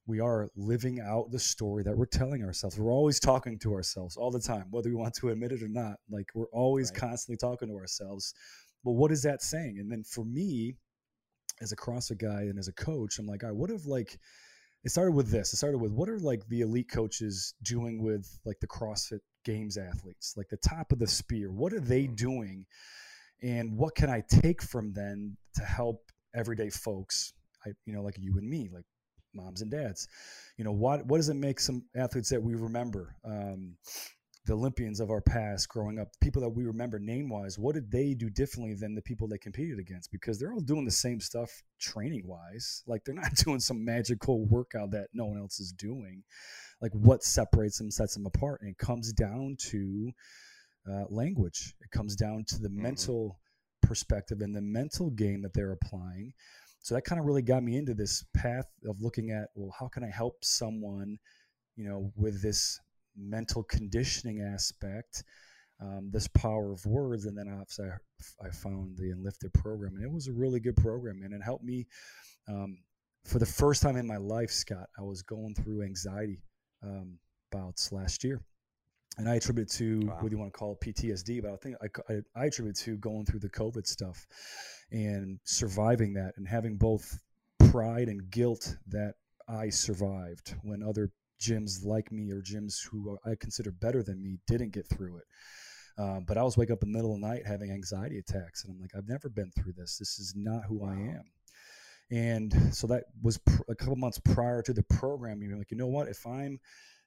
we 0.08 0.20
are 0.20 0.50
living 0.56 1.00
out 1.00 1.32
the 1.32 1.40
story 1.40 1.84
that 1.84 1.96
we're 1.96 2.06
telling 2.08 2.44
ourselves. 2.44 2.80
We're 2.80 2.92
always 2.92 3.20
talking 3.20 3.60
to 3.60 3.74
ourselves 3.74 4.18
all 4.18 4.32
the 4.32 4.40
time, 4.40 4.66
whether 4.72 4.90
we 4.90 4.96
want 4.96 5.14
to 5.16 5.30
admit 5.30 5.52
it 5.52 5.62
or 5.64 5.68
not. 5.70 5.98
Like 6.10 6.28
we're 6.34 6.48
always 6.48 6.92
Right. 6.92 7.02
constantly 7.02 7.38
talking 7.38 7.70
to 7.70 7.76
ourselves. 7.76 8.34
But 8.84 8.94
what 8.94 9.12
is 9.12 9.24
that 9.24 9.42
saying? 9.42 9.78
And 9.80 9.92
then 9.92 10.04
for 10.04 10.26
me, 10.26 10.76
as 11.62 11.72
a 11.72 11.76
CrossFit 11.76 12.20
guy 12.20 12.44
and 12.44 12.58
as 12.58 12.68
a 12.68 12.74
coach, 12.74 13.20
I'm 13.20 13.28
like, 13.28 13.44
all 13.44 13.50
right, 13.50 13.58
what 13.58 13.70
if 13.70 13.86
like 13.86 14.18
it 14.84 14.90
started 14.92 15.12
with 15.12 15.30
this? 15.30 15.54
It 15.54 15.58
started 15.58 15.78
with 15.80 15.92
what 15.92 16.10
are 16.10 16.20
like 16.20 16.48
the 16.48 16.62
elite 16.62 16.90
coaches 16.90 17.54
doing 17.64 18.02
with 18.02 18.28
like 18.46 18.60
the 18.62 18.68
CrossFit 18.68 19.20
Games 19.46 19.78
athletes, 19.78 20.34
like 20.38 20.50
the 20.50 20.58
top 20.58 20.92
of 20.92 21.00
the 21.00 21.08
spear? 21.08 21.52
What 21.52 21.74
are 21.74 21.80
they 21.80 22.08
Mhm. 22.08 22.16
doing? 22.16 22.66
And 23.42 23.78
what 23.78 23.96
can 23.96 24.10
I 24.10 24.22
take 24.22 24.62
from 24.62 24.94
them 24.94 25.38
to 25.56 25.64
help 25.64 26.12
everyday 26.34 26.70
folks? 26.70 27.34
I, 27.66 27.70
you 27.86 27.94
know, 27.94 28.04
like 28.04 28.18
you 28.18 28.38
and 28.38 28.50
me, 28.50 28.70
like 28.70 28.86
moms 29.34 29.62
and 29.62 29.72
dads. 29.72 30.08
You 30.58 30.64
know, 30.64 30.72
what 30.72 31.06
what 31.06 31.18
does 31.18 31.30
it 31.30 31.36
make 31.36 31.60
some 31.60 31.86
athletes 31.96 32.30
that 32.30 32.44
we 32.44 32.56
remember? 32.56 33.16
Um, 33.24 33.78
the 34.46 34.54
Olympians 34.54 35.00
of 35.00 35.12
our 35.12 35.22
past 35.22 35.70
growing 35.70 36.00
up, 36.00 36.08
people 36.22 36.42
that 36.42 36.50
we 36.50 36.64
remember 36.66 36.98
name 36.98 37.30
wise, 37.30 37.60
what 37.60 37.76
did 37.76 37.92
they 37.92 38.14
do 38.14 38.30
differently 38.30 38.74
than 38.74 38.96
the 38.96 39.02
people 39.02 39.28
they 39.28 39.38
competed 39.38 39.80
against? 39.80 40.12
Because 40.12 40.40
they're 40.40 40.54
all 40.54 40.60
doing 40.62 40.86
the 40.86 40.92
same 40.92 41.20
stuff 41.20 41.50
training 41.80 42.24
wise. 42.26 42.84
Like 42.88 43.04
they're 43.04 43.16
not 43.16 43.36
doing 43.46 43.60
some 43.60 43.84
magical 43.84 44.46
workout 44.46 44.92
that 44.92 45.08
no 45.14 45.26
one 45.26 45.38
else 45.38 45.60
is 45.60 45.72
doing. 45.72 46.24
Like 46.82 46.94
what 46.94 47.24
separates 47.24 47.78
them, 47.78 47.92
sets 47.92 48.14
them 48.16 48.26
apart. 48.26 48.62
And 48.62 48.72
it 48.72 48.78
comes 48.78 49.12
down 49.12 49.58
to 49.70 50.12
uh, 50.90 51.04
language, 51.10 51.76
it 51.82 51.92
comes 51.92 52.16
down 52.16 52.46
to 52.48 52.60
the 52.60 52.70
Mhm. 52.70 52.82
mental 52.82 53.40
perspective 53.82 54.42
and 54.42 54.56
the 54.56 54.62
mental 54.62 55.10
game 55.12 55.42
that 55.42 55.54
they're 55.54 55.74
applying. 55.74 56.34
So 56.82 56.96
that 56.96 57.04
kind 57.04 57.20
of 57.20 57.26
really 57.26 57.42
got 57.42 57.62
me 57.64 57.76
into 57.78 57.94
this 57.94 58.24
path 58.34 58.66
of 58.86 59.02
looking 59.02 59.32
at, 59.32 59.50
well, 59.54 59.76
how 59.78 59.90
can 59.90 60.04
I 60.04 60.10
help 60.10 60.44
someone, 60.44 61.18
you 61.76 61.88
know, 61.88 62.12
with 62.16 62.42
this 62.42 62.80
mental 63.18 63.64
conditioning 63.64 64.42
aspect, 64.42 65.24
um, 65.82 66.10
this 66.12 66.28
power 66.28 66.72
of 66.74 66.86
words, 66.86 67.26
and 67.26 67.38
then 67.38 67.48
obviously 67.50 67.88
I, 67.88 68.48
I 68.48 68.52
found 68.52 68.98
the 68.98 69.12
Enlifted 69.12 69.54
program, 69.54 69.96
and 69.96 70.04
it 70.04 70.12
was 70.12 70.28
a 70.28 70.34
really 70.34 70.60
good 70.60 70.76
program, 70.78 71.22
and 71.24 71.34
it 71.34 71.42
helped 71.44 71.64
me. 71.64 71.88
Um, 72.48 72.80
for 73.26 73.40
the 73.40 73.46
first 73.46 73.82
time 73.82 73.96
in 73.96 74.08
my 74.08 74.18
life, 74.18 74.50
Scott, 74.52 74.90
I 74.98 75.04
was 75.04 75.22
going 75.22 75.54
through 75.56 75.84
anxiety 75.84 76.42
um, 76.84 77.18
bouts 77.52 77.92
last 77.92 78.24
year, 78.24 78.42
and 79.18 79.28
I 79.30 79.36
attribute 79.36 79.70
to 79.72 80.00
Wow. 80.06 80.18
what 80.20 80.30
do 80.30 80.36
you 80.36 80.40
want 80.40 80.54
to 80.54 80.58
call 80.58 80.78
it, 80.80 80.86
PTSD, 80.86 81.42
but 81.42 81.52
I 81.52 81.56
think 81.58 81.76
I, 81.82 82.14
I, 82.14 82.42
I 82.44 82.46
attribute 82.46 82.78
to 82.78 82.98
going 82.98 83.26
through 83.26 83.42
the 83.42 83.50
COVID 83.50 83.86
stuff 83.88 84.26
and 84.92 85.40
surviving 85.46 86.14
that, 86.14 86.34
and 86.38 86.48
having 86.48 86.78
both 86.78 87.20
pride 87.72 88.08
and 88.08 88.30
guilt 88.32 88.76
that 88.88 89.14
I 89.48 89.70
survived 89.70 90.56
when 90.64 90.84
other 90.84 91.12
gyms 91.42 91.84
like 91.86 92.12
me 92.12 92.32
or 92.32 92.42
gyms 92.42 92.76
who 92.86 93.18
I 93.26 93.36
consider 93.40 93.72
better 93.72 94.04
than 94.04 94.22
me 94.22 94.40
didn't 94.48 94.74
get 94.74 94.88
through 94.88 95.18
it. 95.18 95.26
Um, 95.98 96.24
but 96.26 96.38
I 96.38 96.44
was 96.44 96.56
wake 96.58 96.72
up 96.72 96.82
in 96.82 96.92
the 96.92 96.98
middle 96.98 97.14
of 97.14 97.20
the 97.20 97.28
night 97.28 97.46
having 97.46 97.72
anxiety 97.72 98.20
attacks, 98.20 98.64
and 98.64 98.74
I'm 98.74 98.80
like, 98.80 98.92
I've 98.96 99.10
never 99.10 99.30
been 99.30 99.52
through 99.52 99.74
this. 99.74 99.98
This 99.98 100.18
is 100.18 100.34
not 100.36 100.64
who 100.66 100.86
I 100.86 100.94
am. 100.94 101.24
And 102.12 102.74
so 102.74 102.88
that 102.88 103.04
was 103.22 103.38
pr- 103.38 103.64
a 103.68 103.76
couple 103.76 103.96
months 103.96 104.20
prior 104.20 104.62
to 104.64 104.74
the 104.74 104.84
program. 104.84 105.42
You're 105.42 105.58
like, 105.58 105.72
you 105.72 105.78
know 105.78 105.88
what? 105.88 106.08
If 106.08 106.26
I'm 106.26 106.60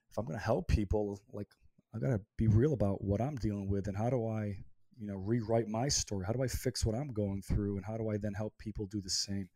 if 0.09 0.17
I'm 0.17 0.25
going 0.25 0.37
to 0.37 0.45
help 0.45 0.67
people, 0.67 1.19
like 1.33 1.47
I 1.95 1.99
got 1.99 2.09
to 2.09 2.21
be 2.37 2.47
real 2.47 2.73
about 2.73 3.03
what 3.03 3.19
I'm 3.19 3.35
dealing 3.35 3.67
with, 3.67 3.87
and 3.87 3.97
how 3.97 4.09
do 4.09 4.27
I, 4.27 4.55
you 4.99 5.07
know, 5.07 5.15
rewrite 5.15 5.67
my 5.67 5.87
story? 5.87 6.25
How 6.25 6.33
do 6.33 6.43
I 6.43 6.47
fix 6.47 6.85
what 6.85 6.95
I'm 6.95 7.11
going 7.11 7.41
through, 7.41 7.77
and 7.77 7.85
how 7.85 7.97
do 7.97 8.09
I 8.09 8.17
then 8.17 8.33
help 8.33 8.53
people 8.59 8.85
do 8.85 9.01
the 9.01 9.09
same? 9.09 9.49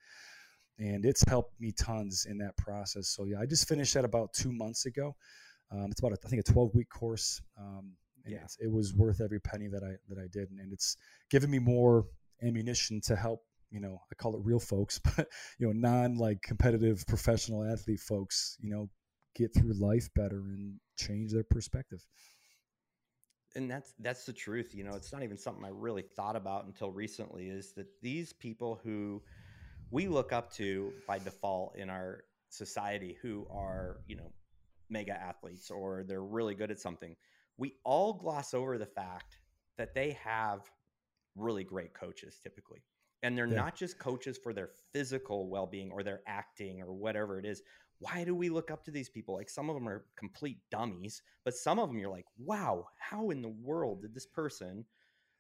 And 0.80 1.06
it's 1.06 1.24
helped 1.28 1.60
me 1.60 1.72
tons 1.72 2.26
in 2.30 2.38
that 2.40 2.56
process. 2.58 3.10
So 3.10 3.26
yeah, 3.26 3.40
I 3.40 3.46
just 3.46 3.68
finished 3.68 3.94
that 3.96 4.06
about 4.06 4.34
two 4.34 4.52
months 4.52 4.86
ago. 4.86 5.16
Um, 5.72 5.88
it's 5.92 6.00
about 6.00 6.14
a, 6.14 6.18
I 6.26 6.30
think 6.30 6.42
a 6.48 6.52
12 6.52 6.76
week 6.76 6.90
course, 6.90 7.42
um, 7.60 7.94
and 8.26 8.34
Yeah. 8.34 8.48
it 8.60 8.72
was 8.72 8.94
worth 8.94 9.22
every 9.22 9.40
penny 9.40 9.68
that 9.68 9.84
I 9.84 9.96
that 10.10 10.18
I 10.22 10.28
did, 10.32 10.50
and, 10.52 10.60
and 10.60 10.72
it's 10.74 10.98
given 11.30 11.50
me 11.50 11.60
more 11.60 12.06
ammunition 12.44 13.02
to 13.06 13.16
help. 13.16 13.42
You 13.70 13.82
know, 13.82 14.00
I 14.12 14.16
call 14.16 14.36
it 14.36 14.42
real 14.46 14.60
folks, 14.60 15.00
but 15.18 15.28
you 15.60 15.68
know, 15.68 15.74
non 15.74 16.16
like 16.18 16.42
competitive 16.42 17.06
professional 17.08 17.64
athlete 17.64 18.00
folks. 18.00 18.58
You 18.62 18.70
know, 18.70 18.90
get 19.36 19.54
through 19.54 19.74
life 19.74 20.10
better 20.16 20.40
and 20.40 20.80
change 20.98 21.32
their 21.34 21.44
perspective. 21.44 22.06
and 23.56 23.70
that's 23.70 23.94
that's 24.00 24.26
the 24.26 24.34
truth 24.34 24.74
you 24.76 24.84
know 24.84 24.94
it's 24.96 25.12
not 25.14 25.24
even 25.24 25.38
something 25.38 25.64
i 25.66 25.70
really 25.72 26.02
thought 26.02 26.36
about 26.36 26.66
until 26.66 26.92
recently 26.92 27.48
is 27.50 27.74
that 27.74 27.88
these 28.02 28.34
people 28.34 28.80
who 28.84 29.22
we 29.92 30.08
look 30.08 30.32
up 30.34 30.52
to 30.54 30.92
by 31.08 31.20
default 31.20 31.76
in 31.78 31.90
our 31.90 32.24
society 32.50 33.18
who 33.22 33.46
are 33.52 33.98
you 34.08 34.16
know 34.16 34.32
mega 34.90 35.14
athletes 35.14 35.70
or 35.70 36.04
they're 36.08 36.24
really 36.24 36.56
good 36.56 36.72
at 36.72 36.80
something. 36.80 37.16
We 37.58 37.76
all 37.84 38.14
gloss 38.14 38.54
over 38.54 38.78
the 38.78 38.86
fact 38.86 39.40
that 39.78 39.94
they 39.94 40.12
have 40.24 40.62
really 41.36 41.64
great 41.64 41.94
coaches 41.94 42.40
typically. 42.42 42.84
And 43.24 43.38
they're 43.38 43.48
Yeah. 43.48 43.56
not 43.56 43.76
just 43.76 44.00
coaches 44.00 44.38
for 44.38 44.54
their 44.54 44.70
physical 44.94 45.50
well-being 45.50 45.92
or 45.92 46.04
their 46.04 46.22
acting 46.28 46.82
or 46.82 46.94
whatever 46.94 47.40
it 47.40 47.46
is. 47.46 47.64
Why 48.00 48.24
do 48.24 48.36
we 48.36 48.50
look 48.50 48.70
up 48.72 48.84
to 48.86 48.92
these 48.92 49.10
people? 49.10 49.36
Like 49.36 49.50
some 49.50 49.70
of 49.70 49.76
them 49.76 49.90
are 49.90 50.06
complete 50.16 50.60
dummies 50.72 51.22
but 51.44 51.54
some 51.56 51.80
of 51.80 51.90
them 51.90 51.98
you're 51.98 52.10
like 52.12 52.26
wow 52.38 52.88
how 53.00 53.30
in 53.32 53.42
the 53.42 53.50
world 53.50 54.02
did 54.02 54.14
this 54.14 54.26
person 54.26 54.86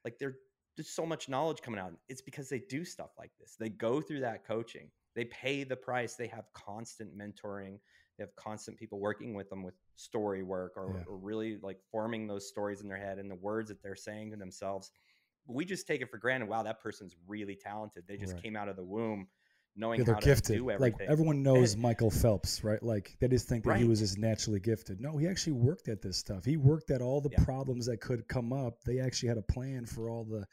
like 0.03 0.17
there- 0.19 0.39
there's 0.77 0.89
so 0.89 1.05
much 1.05 1.27
knowledge 1.27 1.61
coming 1.61 1.79
out 1.79 1.91
it's 2.07 2.21
because 2.21 2.47
they 2.49 2.59
do 2.59 2.85
stuff 2.85 3.09
like 3.17 3.31
this. 3.39 3.55
They 3.59 3.69
go 3.69 3.99
through 3.99 4.21
that 4.21 4.45
coaching. 4.45 4.89
They 5.15 5.25
pay 5.25 5.63
the 5.63 5.75
price. 5.75 6.15
They 6.15 6.27
have 6.27 6.45
constant 6.53 7.17
mentoring. 7.17 7.79
They 8.17 8.23
have 8.23 8.35
constant 8.35 8.77
people 8.77 8.99
working 8.99 9.33
with 9.33 9.49
them 9.49 9.63
with 9.63 9.73
story 9.95 10.43
work 10.43 10.73
or, 10.77 10.95
Yeah. 10.95 11.03
or 11.07 11.17
really 11.17 11.57
like 11.57 11.79
forming 11.91 12.27
those 12.27 12.47
stories 12.47 12.81
in 12.81 12.87
their 12.87 12.97
head 12.99 13.17
and 13.17 13.29
the 13.29 13.35
words 13.35 13.69
that 13.69 13.81
they're 13.81 13.95
saying 13.95 14.31
to 14.31 14.37
themselves. 14.37 14.91
We 15.47 15.65
just 15.65 15.87
take 15.87 16.01
it 16.01 16.09
for 16.11 16.17
granted 16.17 16.47
wow 16.47 16.61
that 16.63 16.79
person's 16.79 17.15
really 17.27 17.55
talented. 17.55 18.05
They 18.07 18.17
just 18.17 18.33
Right. 18.33 18.43
came 18.43 18.55
out 18.55 18.69
of 18.69 18.75
the 18.75 18.83
womb 18.83 19.27
knowing 19.77 19.99
Yeah, 19.99 20.05
they're 20.05 20.15
how 20.15 20.19
gifted. 20.21 20.57
to 20.57 20.59
do 20.73 20.77
Like 20.79 20.95
everyone 21.01 21.43
knows 21.43 21.75
eh. 21.75 21.79
Michael 21.79 22.09
Phelps, 22.11 22.63
right? 22.63 22.81
Like 22.81 23.15
they 23.19 23.27
just 23.27 23.47
think 23.47 23.63
that 23.65 23.77
he 23.77 23.85
was 23.85 23.99
just 23.99 24.17
naturally 24.17 24.59
gifted. 24.59 24.99
No, 24.99 25.17
he 25.17 25.27
actually 25.27 25.53
worked 25.53 25.87
at 25.87 26.01
this 26.01 26.17
stuff. 26.17 26.43
He 26.43 26.57
worked 26.57 26.91
at 26.91 27.01
all 27.01 27.21
the 27.21 27.29
Yeah. 27.31 27.43
problems 27.43 27.85
that 27.85 27.97
could 28.01 28.27
come 28.27 28.51
up. 28.51 28.81
They 28.83 28.99
actually 28.99 29.29
had 29.29 29.37
a 29.37 29.43
plan 29.43 29.85
for 29.85 30.09
all 30.09 30.25
the 30.25 30.45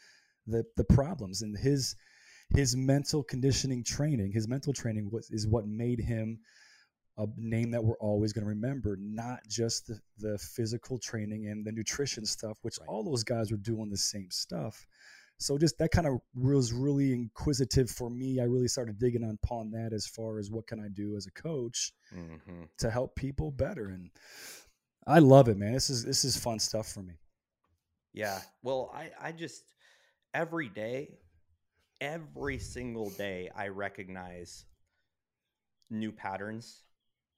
the 0.46 0.64
the 0.76 0.84
problems 0.84 1.42
and 1.42 1.56
his 1.56 1.96
his 2.50 2.76
mental 2.76 3.22
conditioning 3.22 3.82
training, 3.82 4.30
his 4.32 4.46
mental 4.46 4.72
training 4.74 5.08
was 5.10 5.30
is 5.30 5.46
what 5.46 5.66
made 5.66 5.98
him 5.98 6.38
a 7.16 7.26
name 7.36 7.70
that 7.70 7.82
we're 7.82 7.96
always 7.98 8.32
going 8.32 8.42
to 8.44 8.48
remember, 8.48 8.96
not 9.00 9.38
just 9.48 9.86
the, 9.86 10.00
the 10.18 10.36
physical 10.36 10.98
training 10.98 11.46
and 11.46 11.64
the 11.64 11.70
nutrition 11.72 12.26
stuff, 12.26 12.58
which 12.62 12.76
Right. 12.80 12.88
all 12.88 13.04
those 13.04 13.22
guys 13.22 13.52
were 13.52 13.56
doing 13.56 13.88
the 13.88 13.96
same 13.96 14.30
stuff. 14.32 14.84
So 15.38 15.58
just 15.58 15.78
that 15.78 15.90
kind 15.90 16.06
of 16.06 16.20
was 16.34 16.72
really 16.72 17.12
inquisitive 17.12 17.90
for 17.90 18.08
me. 18.08 18.40
I 18.40 18.44
really 18.44 18.68
started 18.68 18.98
digging 18.98 19.24
on 19.24 19.38
upon 19.42 19.70
that 19.72 19.92
as 19.92 20.06
far 20.06 20.38
as 20.38 20.50
what 20.50 20.66
can 20.66 20.80
I 20.80 20.88
do 20.88 21.16
as 21.16 21.26
a 21.26 21.32
coach 21.32 21.92
Mhm. 22.12 22.68
to 22.78 22.90
help 22.90 23.16
people 23.16 23.50
better, 23.50 23.88
and 23.88 24.10
I 25.06 25.18
love 25.18 25.48
it, 25.48 25.56
man. 25.56 25.72
This 25.72 25.90
is 25.90 26.04
this 26.04 26.24
is 26.24 26.36
fun 26.36 26.58
stuff 26.58 26.92
for 26.92 27.02
me. 27.02 27.14
Yeah. 28.12 28.40
Well, 28.62 28.90
I, 28.94 29.10
I 29.20 29.32
just 29.32 29.64
every 30.32 30.68
day, 30.68 31.18
every 32.00 32.58
single 32.58 33.10
day, 33.10 33.50
I 33.54 33.68
recognize 33.68 34.66
new 35.90 36.12
patterns 36.12 36.84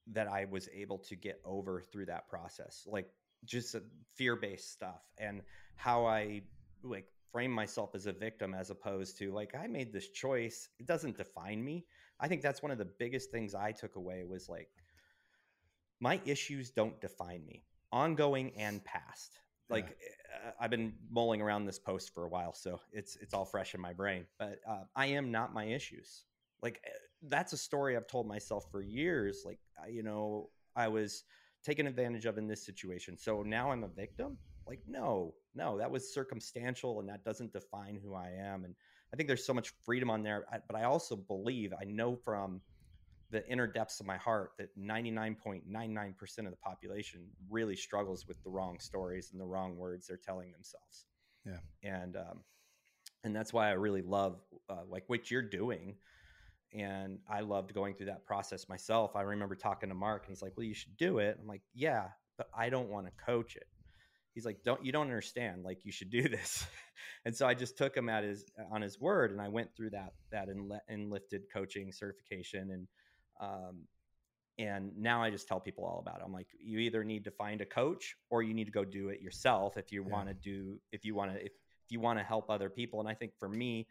that 0.09 0.29
I 0.29 0.45
was 0.45 0.69
able 0.73 0.99
to 0.99 1.17
get 1.17 1.41
over 1.45 1.81
through 1.81 2.07
that 2.07 2.29
process. 2.29 2.87
Like 2.87 3.11
just 3.45 3.75
fear 4.15 4.37
based 4.37 4.73
stuff 4.73 5.03
and 5.19 5.43
how 5.77 6.07
I 6.07 6.43
like 6.83 7.09
frame 7.33 7.51
myself 7.51 7.95
as 7.95 8.07
a 8.07 8.13
victim 8.13 8.55
as 8.55 8.71
opposed 8.71 9.19
to 9.19 9.33
like, 9.33 9.55
I 9.55 9.67
made 9.67 9.93
this 9.93 10.09
choice. 10.11 10.69
It 10.79 10.87
doesn't 10.87 11.17
define 11.17 11.65
me. 11.65 11.87
I 12.21 12.29
think 12.29 12.43
that's 12.43 12.63
one 12.63 12.73
of 12.73 12.79
the 12.79 12.89
biggest 12.99 13.31
things 13.31 13.55
I 13.55 13.73
took 13.73 13.97
away 13.97 14.25
was 14.25 14.49
like, 14.49 14.69
my 16.01 16.21
issues 16.25 16.71
don't 16.71 17.01
define 17.01 17.45
me, 17.47 17.65
ongoing 17.93 18.53
and 18.57 18.85
past 18.85 19.39
like 19.69 19.97
uh, 20.47 20.51
I've 20.61 20.71
been 20.71 20.95
mulling 21.11 21.41
around 21.41 21.67
this 21.67 21.79
post 21.79 22.15
for 22.15 22.25
a 22.25 22.29
while, 22.29 22.55
so 22.55 22.81
it's 22.93 23.17
it's 23.17 23.35
all 23.35 23.45
fresh 23.45 23.75
in 23.75 23.81
my 23.81 23.93
brain. 23.93 24.27
But 24.39 24.61
uh, 24.69 24.85
I 24.95 25.07
am 25.07 25.31
not 25.31 25.53
my 25.53 25.65
issues. 25.65 26.25
Like 26.63 26.81
uh, 26.87 26.91
that's 27.23 27.53
a 27.53 27.57
story 27.57 27.97
I've 27.97 28.07
told 28.07 28.27
myself 28.27 28.67
for 28.71 28.81
years. 28.83 29.43
Like 29.45 29.59
I- 29.83 29.89
you 29.89 30.03
know, 30.03 30.51
I 30.77 30.89
was 30.89 31.25
taken 31.65 31.87
advantage 31.87 32.27
of 32.27 32.39
in 32.39 32.47
this 32.47 32.65
situation, 32.65 33.19
so 33.19 33.43
now 33.43 33.71
I'm 33.73 33.83
a 33.85 33.89
victim. 33.89 34.39
Like 34.67 34.81
no, 34.87 35.35
no, 35.55 35.79
that 35.79 35.91
was 35.91 36.13
circumstantial, 36.13 37.01
and 37.01 37.09
that 37.09 37.25
doesn't 37.25 37.53
define 37.53 37.99
who 38.03 38.15
I 38.15 38.31
am. 38.39 38.65
And 38.65 38.75
I 39.13 39.17
think 39.17 39.29
there's 39.29 39.47
so 39.47 39.55
much 39.55 39.73
freedom 39.85 40.11
on 40.11 40.23
there. 40.23 40.47
But 40.67 40.77
I 40.77 40.85
also 40.85 41.17
believe 41.17 41.73
I 41.81 41.85
know 41.85 42.17
from 42.17 42.61
the 43.31 43.47
inner 43.49 43.67
depths 43.67 44.01
of 44.01 44.07
my 44.07 44.17
heart 44.17 44.53
that 44.59 44.77
99.99% 44.79 46.39
of 46.39 46.51
the 46.51 46.57
population 46.57 47.27
really 47.51 47.75
struggles 47.75 48.27
with 48.29 48.43
the 48.45 48.51
wrong 48.51 48.79
stories 48.79 49.31
and 49.33 49.41
the 49.41 49.45
wrong 49.45 49.77
words 49.77 50.07
they're 50.07 50.17
telling 50.17 50.53
themselves. 50.53 51.07
Yeah. 51.45 51.59
And 51.83 52.17
um, 52.17 52.41
and 53.25 53.35
that's 53.35 53.53
why 53.53 53.69
I 53.69 53.73
really 53.73 54.03
love 54.03 54.41
uh, 54.69 54.85
like 54.89 55.05
what 55.09 55.31
you're 55.31 55.43
doing. 55.43 55.97
And 56.75 57.19
I 57.29 57.41
loved 57.41 57.73
going 57.75 57.95
through 57.95 58.07
that 58.07 58.27
process 58.27 58.69
myself. 58.69 59.17
I 59.17 59.23
remember 59.23 59.55
talking 59.55 59.89
to 59.89 59.95
Mark, 59.95 60.25
and 60.25 60.31
he's 60.31 60.43
like, 60.43 60.53
"Well, 60.57 60.65
you 60.65 60.75
should 60.75 60.97
do 60.97 61.19
it." 61.19 61.39
I'm 61.41 61.47
like, 61.47 61.63
"Yeah, 61.75 62.09
but 62.37 62.49
I 62.57 62.69
don't 62.69 62.91
want 62.91 63.07
to 63.07 63.13
coach 63.25 63.57
it." 63.57 63.67
He's 64.37 64.45
like, 64.45 64.63
"Don't 64.65 64.85
you 64.85 64.93
don't 64.93 65.07
understand? 65.07 65.65
Like, 65.65 65.87
you 65.87 65.91
should 65.91 66.11
do 66.11 66.29
this." 66.29 66.67
and 67.25 67.35
so 67.35 67.47
I 67.47 67.55
just 67.55 67.79
took 67.79 67.97
him 67.97 68.11
at 68.11 68.23
his 68.23 68.45
on 68.71 68.83
his 68.83 69.01
word, 69.01 69.33
and 69.33 69.41
I 69.41 69.49
went 69.49 69.75
through 69.75 69.91
that 69.91 70.13
that 70.31 70.49
enli- 70.49 70.81
enlifted 70.91 71.45
coaching 71.51 71.91
certification, 71.91 72.71
and 72.71 72.89
um, 73.41 73.87
and 74.59 74.95
now 74.99 75.23
I 75.23 75.31
just 75.31 75.49
tell 75.49 75.59
people 75.59 75.87
all 75.87 76.01
about 76.01 76.21
it. 76.21 76.23
I'm 76.27 76.35
like, 76.35 76.49
you 76.61 76.79
either 76.81 77.03
need 77.03 77.25
to 77.25 77.31
find 77.31 77.63
a 77.63 77.67
coach 77.67 78.15
or 78.29 78.43
you 78.43 78.53
need 78.53 78.67
to 78.67 78.71
go 78.71 78.85
do 78.85 79.09
it 79.09 79.23
yourself 79.23 79.79
if 79.79 79.91
you 79.91 80.03
Yeah. 80.03 80.13
want 80.13 80.29
to 80.29 80.35
do 80.35 80.79
if 80.93 81.03
you 81.03 81.15
want 81.15 81.33
to 81.33 81.39
if, 81.39 81.53
if 81.87 81.91
you 81.93 81.99
want 81.99 82.19
to 82.19 82.25
help 82.25 82.51
other 82.51 82.69
people. 82.69 83.01
And 83.01 83.09
I 83.09 83.15
think 83.15 83.33
for 83.39 83.49
me, 83.49 83.87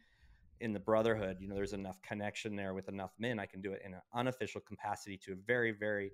in 0.61 0.73
the 0.73 0.79
brotherhood, 0.79 1.37
you 1.39 1.47
know, 1.47 1.55
there's 1.55 1.73
enough 1.73 1.99
connection 2.03 2.55
there 2.55 2.75
with 2.75 2.87
enough 2.87 3.13
men. 3.17 3.39
I 3.39 3.47
can 3.47 3.61
do 3.61 3.73
it 3.73 3.81
in 3.83 3.95
an 3.95 4.01
unofficial 4.13 4.61
capacity 4.61 5.17
to 5.25 5.33
a 5.33 5.35
very, 5.35 5.71
very 5.71 6.11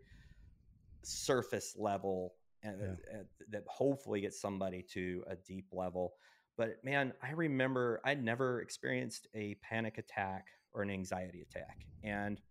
surface 1.03 1.75
level 1.77 2.33
and 2.63 2.79
Yeah. 2.81 3.19
uh, 3.19 3.23
that 3.49 3.63
hopefully 3.67 4.21
gets 4.21 4.39
somebody 4.39 4.83
to 4.93 5.23
a 5.27 5.35
deep 5.35 5.67
level. 5.71 6.15
But 6.57 6.83
man, 6.83 7.13
I 7.21 7.31
remember 7.31 8.01
I'd 8.03 8.23
never 8.23 8.61
experienced 8.61 9.27
a 9.33 9.55
panic 9.55 9.97
attack 9.97 10.47
or 10.73 10.81
an 10.81 10.89
anxiety 10.89 11.41
attack. 11.41 11.85
And 12.03 12.41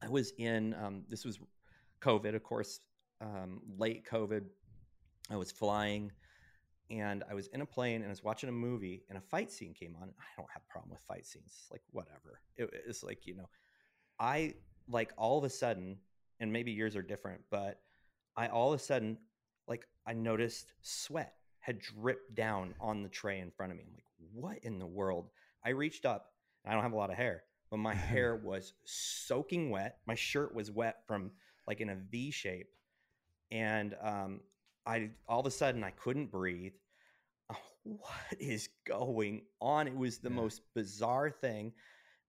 I 0.00 0.08
was 0.08 0.32
in, 0.38 0.74
um, 0.74 1.04
this 1.08 1.24
was 1.24 1.38
COVID, 2.00 2.34
of 2.34 2.42
course, 2.42 2.80
um, 3.20 3.60
late 3.78 4.04
COVID. 4.04 4.44
I 5.30 5.36
was 5.36 5.50
flying 5.50 6.12
and 6.90 7.24
I 7.28 7.34
was 7.34 7.46
in 7.48 7.62
a 7.62 7.66
plane 7.66 7.96
and 7.96 8.06
I 8.06 8.10
was 8.10 8.22
watching 8.22 8.48
a 8.48 8.52
movie 8.52 9.04
and 9.08 9.16
a 9.16 9.20
fight 9.20 9.50
scene 9.50 9.74
came 9.74 9.96
on. 10.00 10.12
I 10.18 10.24
don't 10.36 10.50
have 10.52 10.62
a 10.68 10.70
problem 10.72 10.90
with 10.90 11.00
fight 11.00 11.26
scenes. 11.26 11.56
It's 11.58 11.70
like, 11.70 11.82
whatever. 11.90 12.40
It, 12.56 12.70
it's 12.86 13.02
like, 13.02 13.26
you 13.26 13.34
know, 13.34 13.48
I 14.18 14.54
like 14.88 15.12
all 15.16 15.38
of 15.38 15.44
a 15.44 15.50
sudden, 15.50 15.98
and 16.40 16.52
maybe 16.52 16.72
yours 16.72 16.96
are 16.96 17.02
different, 17.02 17.40
but 17.50 17.80
I 18.36 18.48
all 18.48 18.72
of 18.72 18.80
a 18.80 18.82
sudden, 18.82 19.18
like, 19.68 19.86
I 20.06 20.12
noticed 20.12 20.72
sweat 20.82 21.34
had 21.60 21.78
dripped 21.80 22.34
down 22.34 22.74
on 22.80 23.02
the 23.02 23.08
tray 23.08 23.38
in 23.40 23.50
front 23.50 23.72
of 23.72 23.78
me. 23.78 23.84
I'm 23.86 23.92
like, 23.94 24.04
what 24.32 24.58
in 24.64 24.78
the 24.78 24.86
world? 24.86 25.30
I 25.64 25.70
reached 25.70 26.04
up, 26.04 26.32
and 26.64 26.72
I 26.72 26.74
don't 26.74 26.82
have 26.82 26.92
a 26.92 26.96
lot 26.96 27.10
of 27.10 27.16
hair, 27.16 27.44
but 27.70 27.76
my 27.78 27.94
hair 27.94 28.36
was 28.44 28.72
soaking 28.84 29.70
wet. 29.70 29.98
My 30.06 30.14
shirt 30.14 30.54
was 30.54 30.70
wet 30.70 30.98
from 31.06 31.30
like 31.66 31.80
in 31.80 31.88
a 31.90 31.96
V 31.96 32.30
shape. 32.30 32.68
And 33.50 33.94
um, 34.02 34.40
I 34.86 35.10
all 35.28 35.40
of 35.40 35.46
a 35.46 35.50
sudden 35.50 35.84
I 35.84 35.90
couldn't 35.90 36.30
breathe. 36.30 36.72
Oh, 37.52 37.56
what 37.84 38.38
is 38.40 38.68
going 38.86 39.42
on? 39.60 39.86
It 39.86 39.96
was 39.96 40.18
the 40.18 40.30
Yeah. 40.30 40.36
most 40.36 40.62
bizarre 40.74 41.30
thing. 41.30 41.72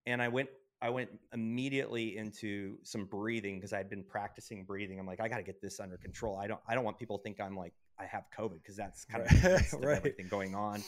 And 0.05 0.21
I 0.21 0.27
went 0.27 0.49
I 0.83 0.89
went 0.89 1.09
immediately 1.31 2.17
into 2.17 2.77
some 2.83 3.05
breathing 3.05 3.55
because 3.55 3.71
I 3.71 3.77
had 3.77 3.89
been 3.89 4.03
practicing 4.03 4.65
breathing. 4.65 4.99
I'm 4.99 5.07
like, 5.07 5.21
I 5.21 5.29
got 5.29 5.37
to 5.37 5.43
get 5.43 5.61
this 5.61 5.79
under 5.79 5.95
control. 5.95 6.37
I 6.37 6.45
don't 6.47 6.59
I 6.67 6.75
don't 6.75 6.83
want 6.83 6.99
people 6.99 7.17
to 7.17 7.23
think 7.23 7.39
I'm 7.39 7.55
like 7.55 7.73
I 7.97 8.05
have 8.05 8.25
COVID 8.37 8.55
because 8.55 8.75
that's 8.75 9.05
kind 9.05 9.23
of 9.25 9.43
Right. 9.43 9.73
of 9.73 9.81
Right. 9.81 9.95
everything 9.95 10.27
going 10.27 10.53
on. 10.55 10.83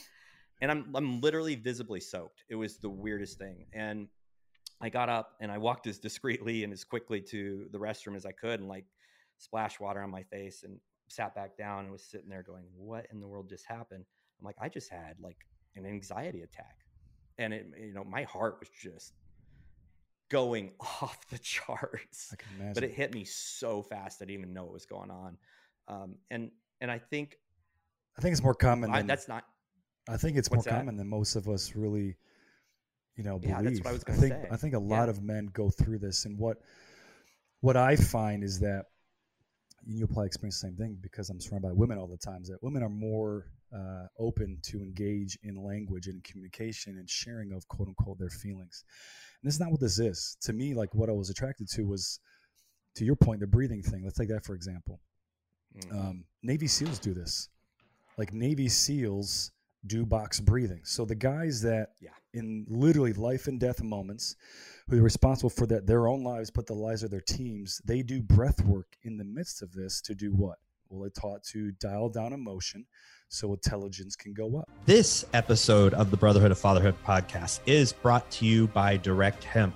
And 0.61 0.69
I'm 0.69 0.93
I'm 0.93 1.21
literally 1.21 1.55
visibly 1.55 2.01
soaked. 2.01 2.43
It 2.49 2.55
was 2.55 2.77
the 2.77 2.89
weirdest 2.89 3.37
thing. 3.37 3.67
And 3.73 4.09
I 4.81 4.89
got 4.89 5.07
up 5.07 5.37
and 5.39 5.49
I 5.49 5.59
walked 5.59 5.87
as 5.87 5.97
discreetly 5.97 6.65
and 6.65 6.73
as 6.73 6.83
quickly 6.83 7.21
to 7.21 7.67
the 7.71 7.77
restroom 7.77 8.17
as 8.17 8.25
I 8.25 8.33
could 8.33 8.59
and 8.59 8.67
like 8.67 8.85
splashed 9.37 9.79
water 9.79 10.01
on 10.01 10.09
my 10.09 10.23
face 10.23 10.63
and 10.63 10.77
sat 11.07 11.33
back 11.35 11.55
down 11.55 11.83
and 11.85 11.91
was 11.93 12.03
sitting 12.03 12.27
there 12.27 12.43
going, 12.43 12.65
What 12.75 13.07
in 13.13 13.21
the 13.21 13.27
world 13.27 13.47
just 13.47 13.65
happened? 13.65 14.03
I'm 14.41 14.45
like, 14.45 14.57
I 14.59 14.67
just 14.67 14.89
had 14.89 15.15
like 15.21 15.37
an 15.77 15.85
anxiety 15.85 16.41
attack. 16.41 16.75
And 17.37 17.53
it, 17.53 17.67
you 17.79 17.93
know, 17.93 18.03
my 18.03 18.23
heart 18.23 18.57
was 18.59 18.69
just 18.69 19.13
going 20.29 20.71
off 20.79 21.17
the 21.29 21.37
charts 21.39 22.29
I 22.33 22.35
can 22.35 22.47
imagine. 22.55 22.73
but 22.73 22.83
it 22.83 22.91
hit 22.91 23.13
me 23.13 23.23
so 23.25 23.81
fast 23.81 24.21
I 24.21 24.25
didn't 24.25 24.39
even 24.41 24.53
know 24.53 24.63
what 24.63 24.73
was 24.73 24.85
going 24.85 25.11
on. 25.11 25.37
Um, 25.87 26.15
and 26.31 26.51
and 26.81 26.89
I 26.91 26.97
think 26.99 27.37
I 28.17 28.21
think 28.21 28.33
it's 28.33 28.43
more 28.43 28.55
common. 28.55 28.91
I, 28.91 28.97
than, 28.99 29.07
that's 29.07 29.27
not. 29.27 29.43
I 30.09 30.17
think 30.17 30.37
it's 30.37 30.51
more 30.51 30.63
that? 30.63 30.69
common 30.69 30.97
than 30.97 31.07
most 31.07 31.35
of 31.35 31.47
us 31.49 31.75
really, 31.75 32.15
you 33.15 33.23
know, 33.23 33.39
believe. 33.39 33.55
Yeah, 33.55 33.61
that's 33.61 33.79
what 33.79 33.87
I 33.87 33.93
was 33.93 34.03
gonna 34.03 34.19
think 34.19 34.33
say. 34.33 34.47
I 34.51 34.57
think 34.57 34.73
a 34.73 34.77
Yeah. 34.77 34.97
lot 34.99 35.09
of 35.09 35.21
men 35.21 35.47
go 35.47 35.69
through 35.69 35.99
this, 35.99 36.25
and 36.25 36.37
what 36.37 36.57
what 37.61 37.77
I 37.77 37.95
find 37.95 38.43
is 38.43 38.59
that 38.59 38.85
you'll 39.87 40.07
probably 40.07 40.27
experience 40.27 40.59
the 40.61 40.67
same 40.67 40.75
thing 40.77 40.97
because 41.01 41.29
I'm 41.29 41.39
surrounded 41.39 41.67
by 41.67 41.73
women 41.73 41.97
all 41.97 42.07
the 42.07 42.17
time. 42.17 42.41
Is 42.41 42.49
that 42.49 42.61
women 42.63 42.83
are 42.83 42.89
more 42.89 43.45
uh, 43.73 44.07
open 44.19 44.59
to 44.63 44.81
engage 44.81 45.37
in 45.43 45.55
language 45.55 46.07
and 46.07 46.23
communication 46.23 46.97
and 46.97 47.09
sharing 47.09 47.51
of 47.51 47.67
quote 47.67 47.87
unquote 47.87 48.19
their 48.19 48.29
feelings. 48.29 48.83
And 49.41 49.47
this 49.47 49.55
is 49.55 49.59
not 49.59 49.71
what 49.71 49.79
this 49.79 49.99
is. 49.99 50.37
To 50.41 50.53
me, 50.53 50.73
like 50.73 50.93
what 50.93 51.09
I 51.09 51.13
was 51.13 51.29
attracted 51.29 51.67
to 51.69 51.83
was, 51.83 52.19
to 52.95 53.05
your 53.05 53.15
point, 53.15 53.39
the 53.39 53.47
breathing 53.47 53.81
thing. 53.81 54.03
Let's 54.03 54.17
take 54.17 54.29
that 54.29 54.45
for 54.45 54.55
example. 54.55 54.99
Mm. 55.77 55.93
Um, 55.93 56.25
Navy 56.43 56.67
SEALs 56.67 56.99
do 56.99 57.13
this. 57.13 57.49
Like 58.17 58.33
Navy 58.33 58.69
SEALs 58.69 59.51
do 59.87 60.05
box 60.05 60.39
breathing. 60.39 60.81
So 60.83 61.05
the 61.05 61.15
guys 61.15 61.61
that 61.61 61.89
Yeah. 62.01 62.09
in 62.33 62.65
literally 62.67 63.13
life 63.13 63.47
and 63.47 63.59
death 63.59 63.83
moments, 63.83 64.35
who 64.87 64.99
are 64.99 65.03
responsible 65.03 65.49
for 65.49 65.65
that 65.67 65.85
their 65.85 66.07
own 66.07 66.23
lives, 66.23 66.49
but 66.49 66.65
the 66.65 66.73
lives 66.73 67.03
of 67.03 67.11
their 67.11 67.21
teams, 67.21 67.81
they 67.85 68.01
do 68.01 68.21
breath 68.21 68.63
work 68.63 68.97
in 69.03 69.17
the 69.17 69.23
midst 69.23 69.61
of 69.61 69.73
this 69.73 70.01
to 70.01 70.15
do 70.15 70.31
what? 70.33 70.57
Well, 70.89 71.03
they 71.03 71.09
taught 71.09 71.43
to 71.51 71.71
dial 71.73 72.09
down 72.09 72.33
emotion 72.33 72.85
so 73.29 73.53
intelligence 73.53 74.15
can 74.15 74.33
go 74.33 74.59
up. 74.59 74.69
This 74.85 75.25
episode 75.33 75.93
of 75.93 76.11
the 76.11 76.17
Brotherhood 76.17 76.51
of 76.51 76.59
Fatherhood 76.59 76.95
podcast 77.05 77.59
is 77.65 77.91
brought 77.91 78.29
to 78.31 78.45
you 78.45 78.67
by 78.67 78.97
Direct 78.97 79.43
Hemp. 79.43 79.75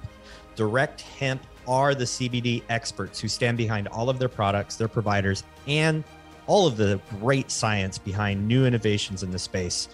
Direct 0.56 1.02
Hemp 1.02 1.42
are 1.68 1.96
the 1.96 2.06
CBD 2.06 2.64
experts 2.70 3.20
who 3.20 3.28
stand 3.28 3.58
behind 3.58 3.88
all 3.88 4.10
of 4.10 4.20
their 4.20 4.30
products, 4.30 4.76
their 4.76 4.88
providers, 4.88 5.44
and 5.68 6.04
all 6.48 6.68
of 6.68 6.78
the 6.78 7.00
great 7.20 7.52
science 7.52 7.98
behind 7.98 8.48
new 8.48 8.66
innovations 8.66 9.24
in 9.24 9.32
the 9.32 9.40
space. 9.40 9.88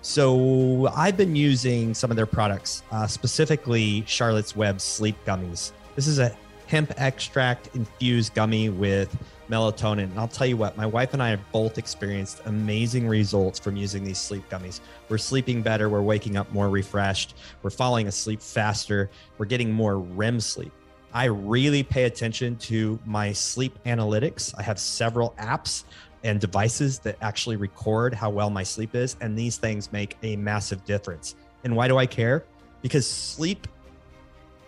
So 0.00 0.88
I've 0.96 1.16
been 1.16 1.36
using 1.36 1.94
some 1.94 2.10
of 2.10 2.16
their 2.16 2.26
products, 2.26 2.82
uh, 2.90 3.06
specifically 3.06 4.04
Charlotte's 4.06 4.56
Web 4.56 4.80
sleep 4.80 5.16
gummies. 5.24 5.72
This 5.94 6.08
is 6.08 6.18
a 6.18 6.36
hemp 6.72 6.90
extract 6.96 7.68
infused 7.74 8.32
gummy 8.32 8.70
with 8.70 9.14
melatonin. 9.50 10.04
And 10.04 10.18
I'll 10.18 10.26
tell 10.26 10.46
you 10.46 10.56
what, 10.56 10.74
my 10.74 10.86
wife 10.86 11.12
and 11.12 11.22
I 11.22 11.28
have 11.28 11.52
both 11.52 11.76
experienced 11.76 12.40
amazing 12.46 13.06
results 13.06 13.58
from 13.58 13.76
using 13.76 14.02
these 14.02 14.16
sleep 14.16 14.42
gummies. 14.48 14.80
We're 15.10 15.18
sleeping 15.18 15.60
better, 15.60 15.90
we're 15.90 16.00
waking 16.00 16.38
up 16.38 16.50
more 16.50 16.70
refreshed, 16.70 17.34
we're 17.62 17.68
falling 17.68 18.08
asleep 18.08 18.40
faster, 18.40 19.10
we're 19.36 19.44
getting 19.44 19.70
more 19.70 19.98
REM 19.98 20.40
sleep. 20.40 20.72
I 21.12 21.26
really 21.26 21.82
pay 21.82 22.04
attention 22.04 22.56
to 22.56 22.98
my 23.04 23.34
sleep 23.34 23.78
analytics. 23.84 24.54
I 24.56 24.62
have 24.62 24.78
several 24.78 25.34
apps 25.38 25.84
and 26.24 26.40
devices 26.40 27.00
that 27.00 27.18
actually 27.20 27.56
record 27.56 28.14
how 28.14 28.30
well 28.30 28.48
my 28.48 28.62
sleep 28.62 28.94
is, 28.94 29.16
and 29.20 29.38
these 29.38 29.58
things 29.58 29.92
make 29.92 30.16
a 30.22 30.36
massive 30.36 30.86
difference. 30.86 31.34
And 31.64 31.76
why 31.76 31.86
do 31.86 31.98
I 31.98 32.06
care? 32.06 32.46
Because 32.80 33.06
sleep 33.06 33.68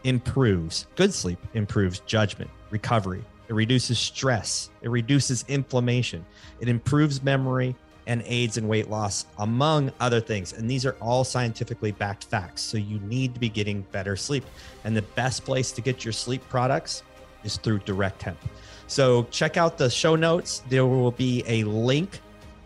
improves, 0.05 0.87
good 0.97 1.13
sleep 1.13 1.39
improves 1.55 2.01
judgment, 2.01 2.51
recovery. 2.71 3.25
It 3.49 3.55
reduces 3.55 3.99
stress, 3.99 4.71
it 4.83 4.91
reduces 4.91 5.45
inflammation, 5.49 6.25
it 6.61 6.69
improves 6.69 7.23
memory 7.23 7.75
and 8.07 8.23
aids 8.27 8.57
in 8.59 8.69
weight 8.69 8.91
loss, 8.91 9.27
among 9.39 9.93
other 10.01 10.21
things. 10.21 10.53
And 10.53 10.71
these 10.71 10.85
are 10.85 10.97
all 11.01 11.25
scientifically 11.25 11.93
backed 11.93 12.25
facts. 12.25 12.63
So 12.63 12.77
you 12.77 12.99
need 13.01 13.35
to 13.35 13.41
be 13.41 13.49
getting 13.49 13.83
better 13.93 14.17
sleep. 14.17 14.45
And 14.85 14.97
the 14.97 15.03
best 15.03 15.45
place 15.45 15.73
to 15.73 15.81
get 15.81 16.05
your 16.05 16.13
sleep 16.13 16.47
products 16.49 17.03
is 17.45 17.57
through 17.57 17.81
Direct 17.81 18.23
Hemp. 18.23 18.39
So 18.87 19.25
check 19.31 19.57
out 19.57 19.79
the 19.79 19.89
show 19.89 20.17
notes. 20.17 20.63
There 20.69 20.87
will 20.87 21.13
be 21.13 21.43
a 21.47 21.65
link 21.65 22.21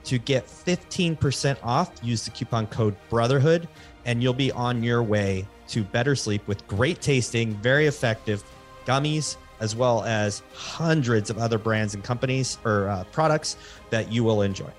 to 0.05 0.19
get 0.19 0.47
15% 0.47 1.57
off. 1.63 1.93
Use 2.03 2.25
the 2.25 2.31
coupon 2.31 2.67
code 2.67 2.97
Brotherhood, 3.09 3.69
and 4.05 4.23
you'll 4.23 4.33
be 4.33 4.53
on 4.53 4.83
your 4.83 5.03
way 5.03 5.47
to 5.69 5.85
better 5.85 6.17
sleep 6.17 6.47
with 6.47 6.67
great 6.67 7.01
tasting, 7.01 7.55
very 7.57 7.87
effective 7.87 8.43
gummies, 8.87 9.37
as 9.61 9.77
well 9.77 10.05
as 10.05 10.43
hundreds 10.55 11.31
of 11.31 11.39
other 11.39 11.59
brands 11.59 11.95
and 11.95 12.03
companies 12.03 12.59
or 12.65 12.89
uh, 12.89 13.05
products 13.13 13.57
that 13.91 14.11
you 14.11 14.25
will 14.25 14.43
enjoy. 14.43 14.71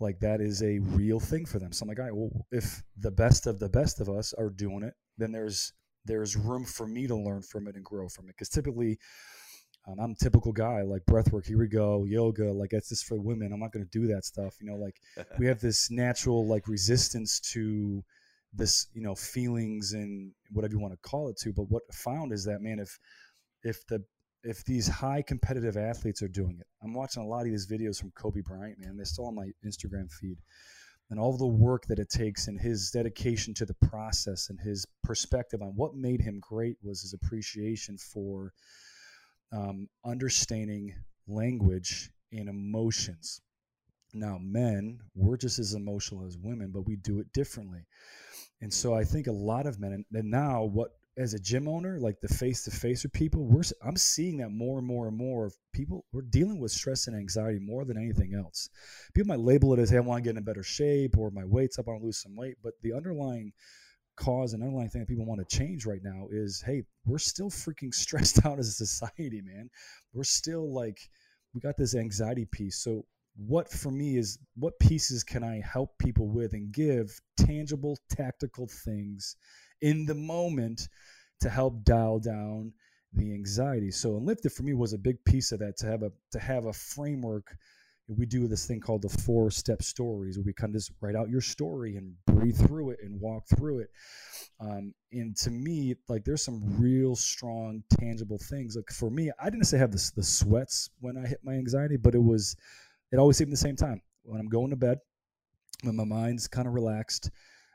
Like 0.00 0.20
that 0.20 0.40
is 0.40 0.62
a 0.62 0.78
real 0.78 1.18
thing 1.18 1.44
for 1.44 1.58
them. 1.58 1.72
So 1.72 1.82
I'm 1.82 1.88
like, 1.88 1.98
all 1.98 2.04
right, 2.04 2.14
well, 2.14 2.46
if 2.52 2.82
the 2.98 3.10
best 3.10 3.46
of 3.46 3.58
the 3.58 3.68
best 3.68 4.00
of 4.00 4.08
us 4.08 4.32
are 4.32 4.50
doing 4.50 4.82
it, 4.84 4.94
then 5.16 5.32
there's 5.32 5.72
there's 6.04 6.36
room 6.36 6.64
for 6.64 6.86
me 6.86 7.06
to 7.06 7.16
learn 7.16 7.42
from 7.42 7.66
it 7.68 7.74
and 7.74 7.84
grow 7.84 8.08
from 8.08 8.26
it. 8.26 8.36
Because 8.36 8.48
typically, 8.48 8.98
um, 9.88 9.98
I'm 9.98 10.12
a 10.12 10.14
typical 10.14 10.52
guy 10.52 10.82
like 10.82 11.04
breathwork. 11.06 11.46
Here 11.46 11.58
we 11.58 11.66
go, 11.66 12.04
yoga. 12.04 12.52
Like 12.52 12.70
that's 12.70 12.90
just 12.90 13.06
for 13.06 13.20
women. 13.20 13.52
I'm 13.52 13.60
not 13.60 13.72
going 13.72 13.84
to 13.84 13.90
do 13.90 14.06
that 14.08 14.24
stuff. 14.24 14.54
You 14.60 14.70
know, 14.70 14.76
like 14.76 15.00
we 15.38 15.46
have 15.46 15.60
this 15.60 15.90
natural 15.90 16.46
like 16.46 16.68
resistance 16.68 17.40
to 17.52 18.04
this, 18.52 18.86
you 18.92 19.02
know, 19.02 19.14
feelings 19.14 19.92
and 19.92 20.32
whatever 20.52 20.74
you 20.74 20.80
want 20.80 20.94
to 20.94 21.08
call 21.08 21.28
it 21.28 21.36
to. 21.38 21.52
But 21.52 21.70
what 21.70 21.82
I 21.90 21.94
found 21.94 22.32
is 22.32 22.44
that 22.44 22.60
man, 22.60 22.78
if 22.78 22.98
if 23.62 23.86
the 23.86 24.04
if 24.44 24.64
these 24.64 24.88
high 24.88 25.22
competitive 25.22 25.76
athletes 25.76 26.22
are 26.22 26.28
doing 26.28 26.58
it, 26.60 26.66
I'm 26.82 26.94
watching 26.94 27.22
a 27.22 27.26
lot 27.26 27.40
of 27.40 27.46
these 27.46 27.66
videos 27.66 28.00
from 28.00 28.12
Kobe 28.12 28.40
Bryant, 28.40 28.78
man. 28.78 28.96
They're 28.96 29.04
still 29.04 29.26
on 29.26 29.34
my 29.34 29.50
Instagram 29.66 30.10
feed. 30.10 30.38
And 31.10 31.18
all 31.18 31.36
the 31.36 31.46
work 31.46 31.86
that 31.86 31.98
it 31.98 32.10
takes 32.10 32.48
and 32.48 32.60
his 32.60 32.90
dedication 32.90 33.54
to 33.54 33.64
the 33.64 33.74
process 33.74 34.50
and 34.50 34.60
his 34.60 34.86
perspective 35.02 35.62
on 35.62 35.72
what 35.74 35.94
made 35.94 36.20
him 36.20 36.38
great 36.38 36.76
was 36.82 37.00
his 37.00 37.14
appreciation 37.14 37.96
for 37.96 38.52
um, 39.52 39.88
understanding 40.04 40.94
language 41.26 42.10
and 42.30 42.48
emotions. 42.48 43.40
Now, 44.12 44.38
men, 44.40 45.00
we're 45.14 45.36
just 45.36 45.58
as 45.58 45.74
emotional 45.74 46.26
as 46.26 46.36
women, 46.36 46.70
but 46.72 46.86
we 46.86 46.96
do 46.96 47.20
it 47.20 47.32
differently. 47.32 47.86
And 48.60 48.72
so 48.72 48.94
I 48.94 49.04
think 49.04 49.26
a 49.26 49.32
lot 49.32 49.66
of 49.66 49.78
men, 49.78 50.04
and, 50.12 50.30
now 50.30 50.64
what, 50.64 50.90
as 51.16 51.34
a 51.34 51.38
gym 51.38 51.68
owner, 51.68 51.98
like 51.98 52.20
the 52.20 52.28
face 52.28 52.64
to 52.64 52.70
face 52.70 53.02
with 53.02 53.12
people, 53.12 53.44
we're, 53.44 53.62
I'm 53.84 53.96
seeing 53.96 54.36
that 54.38 54.50
more 54.50 54.78
and 54.78 54.86
more 54.86 55.08
and 55.08 55.16
more 55.16 55.46
of 55.46 55.54
people, 55.72 56.04
we're 56.12 56.22
dealing 56.22 56.60
with 56.60 56.70
stress 56.70 57.06
and 57.06 57.16
anxiety 57.16 57.58
more 57.58 57.84
than 57.84 57.96
anything 57.96 58.34
else. 58.34 58.68
People 59.14 59.28
might 59.28 59.40
label 59.40 59.72
it 59.74 59.80
as, 59.80 59.90
hey, 59.90 59.96
I 59.96 60.00
want 60.00 60.22
to 60.22 60.28
get 60.28 60.36
in 60.36 60.44
better 60.44 60.62
shape 60.62 61.16
or 61.16 61.30
my 61.30 61.44
weight's 61.44 61.78
up, 61.78 61.86
I 61.88 61.92
want 61.92 62.02
to 62.02 62.06
lose 62.06 62.22
some 62.22 62.36
weight. 62.36 62.56
But 62.62 62.74
the 62.82 62.92
underlying 62.92 63.52
cause 64.18 64.52
and 64.52 64.62
underlying 64.62 64.90
thing 64.90 65.00
that 65.00 65.08
people 65.08 65.24
want 65.24 65.40
to 65.40 65.56
change 65.56 65.86
right 65.86 66.02
now 66.02 66.26
is 66.30 66.62
hey 66.66 66.82
we're 67.06 67.18
still 67.18 67.50
freaking 67.50 67.94
stressed 67.94 68.44
out 68.44 68.58
as 68.58 68.68
a 68.68 68.72
society 68.72 69.40
man 69.40 69.70
we're 70.12 70.24
still 70.24 70.72
like 70.74 70.98
we 71.54 71.60
got 71.60 71.76
this 71.76 71.94
anxiety 71.94 72.44
piece 72.44 72.82
so 72.82 73.04
what 73.46 73.70
for 73.70 73.92
me 73.92 74.16
is 74.16 74.38
what 74.56 74.78
pieces 74.80 75.22
can 75.22 75.44
i 75.44 75.60
help 75.60 75.96
people 75.98 76.28
with 76.28 76.54
and 76.54 76.72
give 76.72 77.20
tangible 77.36 77.96
tactical 78.10 78.66
things 78.66 79.36
in 79.80 80.06
the 80.06 80.14
moment 80.14 80.88
to 81.40 81.48
help 81.48 81.84
dial 81.84 82.18
down 82.18 82.72
the 83.12 83.32
anxiety? 83.32 83.90
So 83.90 84.16
enlifted 84.16 84.52
for 84.52 84.64
me 84.64 84.74
was 84.74 84.92
a 84.92 84.98
big 84.98 85.24
piece 85.24 85.52
of 85.52 85.60
that 85.60 85.76
to 85.78 85.86
have 85.86 86.02
a 86.02 86.10
to 86.32 86.38
have 86.38 86.66
a 86.66 86.72
framework. 86.72 87.56
We 88.08 88.24
do 88.24 88.48
this 88.48 88.66
thing 88.66 88.80
called 88.80 89.02
the 89.02 89.10
four 89.10 89.50
step 89.50 89.82
stories. 89.82 90.38
Where 90.38 90.44
we 90.44 90.52
kind 90.54 90.74
of 90.74 90.80
just 90.80 90.92
write 91.00 91.14
out 91.14 91.28
your 91.28 91.42
story 91.42 91.96
and 91.96 92.14
breathe 92.26 92.56
through 92.56 92.90
it 92.90 93.00
and 93.02 93.20
walk 93.20 93.44
through 93.54 93.80
it. 93.80 93.90
Um, 94.60 94.94
and 95.12 95.36
to 95.36 95.50
me 95.50 95.94
like 96.08 96.24
there's 96.24 96.42
some 96.42 96.62
real 96.78 97.14
strong 97.14 97.82
tangible 98.00 98.38
things. 98.38 98.76
Like 98.76 98.90
for 98.90 99.10
me 99.10 99.30
i 99.40 99.50
didn't 99.50 99.66
say 99.66 99.78
have 99.78 99.92
the, 99.92 100.10
the 100.16 100.22
sweats 100.22 100.90
when 101.00 101.16
i 101.16 101.26
hit 101.26 101.40
my 101.44 101.52
anxiety 101.52 101.96
but 101.96 102.14
it 102.14 102.22
was 102.22 102.56
it 103.12 103.18
always 103.18 103.36
seemed 103.36 103.52
the 103.52 103.56
same 103.56 103.76
time 103.76 104.00
when 104.22 104.40
i'm 104.40 104.48
going 104.48 104.70
to 104.70 104.76
bed 104.76 104.98
when 105.82 105.96
my 105.96 106.04
mind's 106.04 106.48
kind 106.48 106.66
of 106.66 106.74
relaxed 106.74 107.30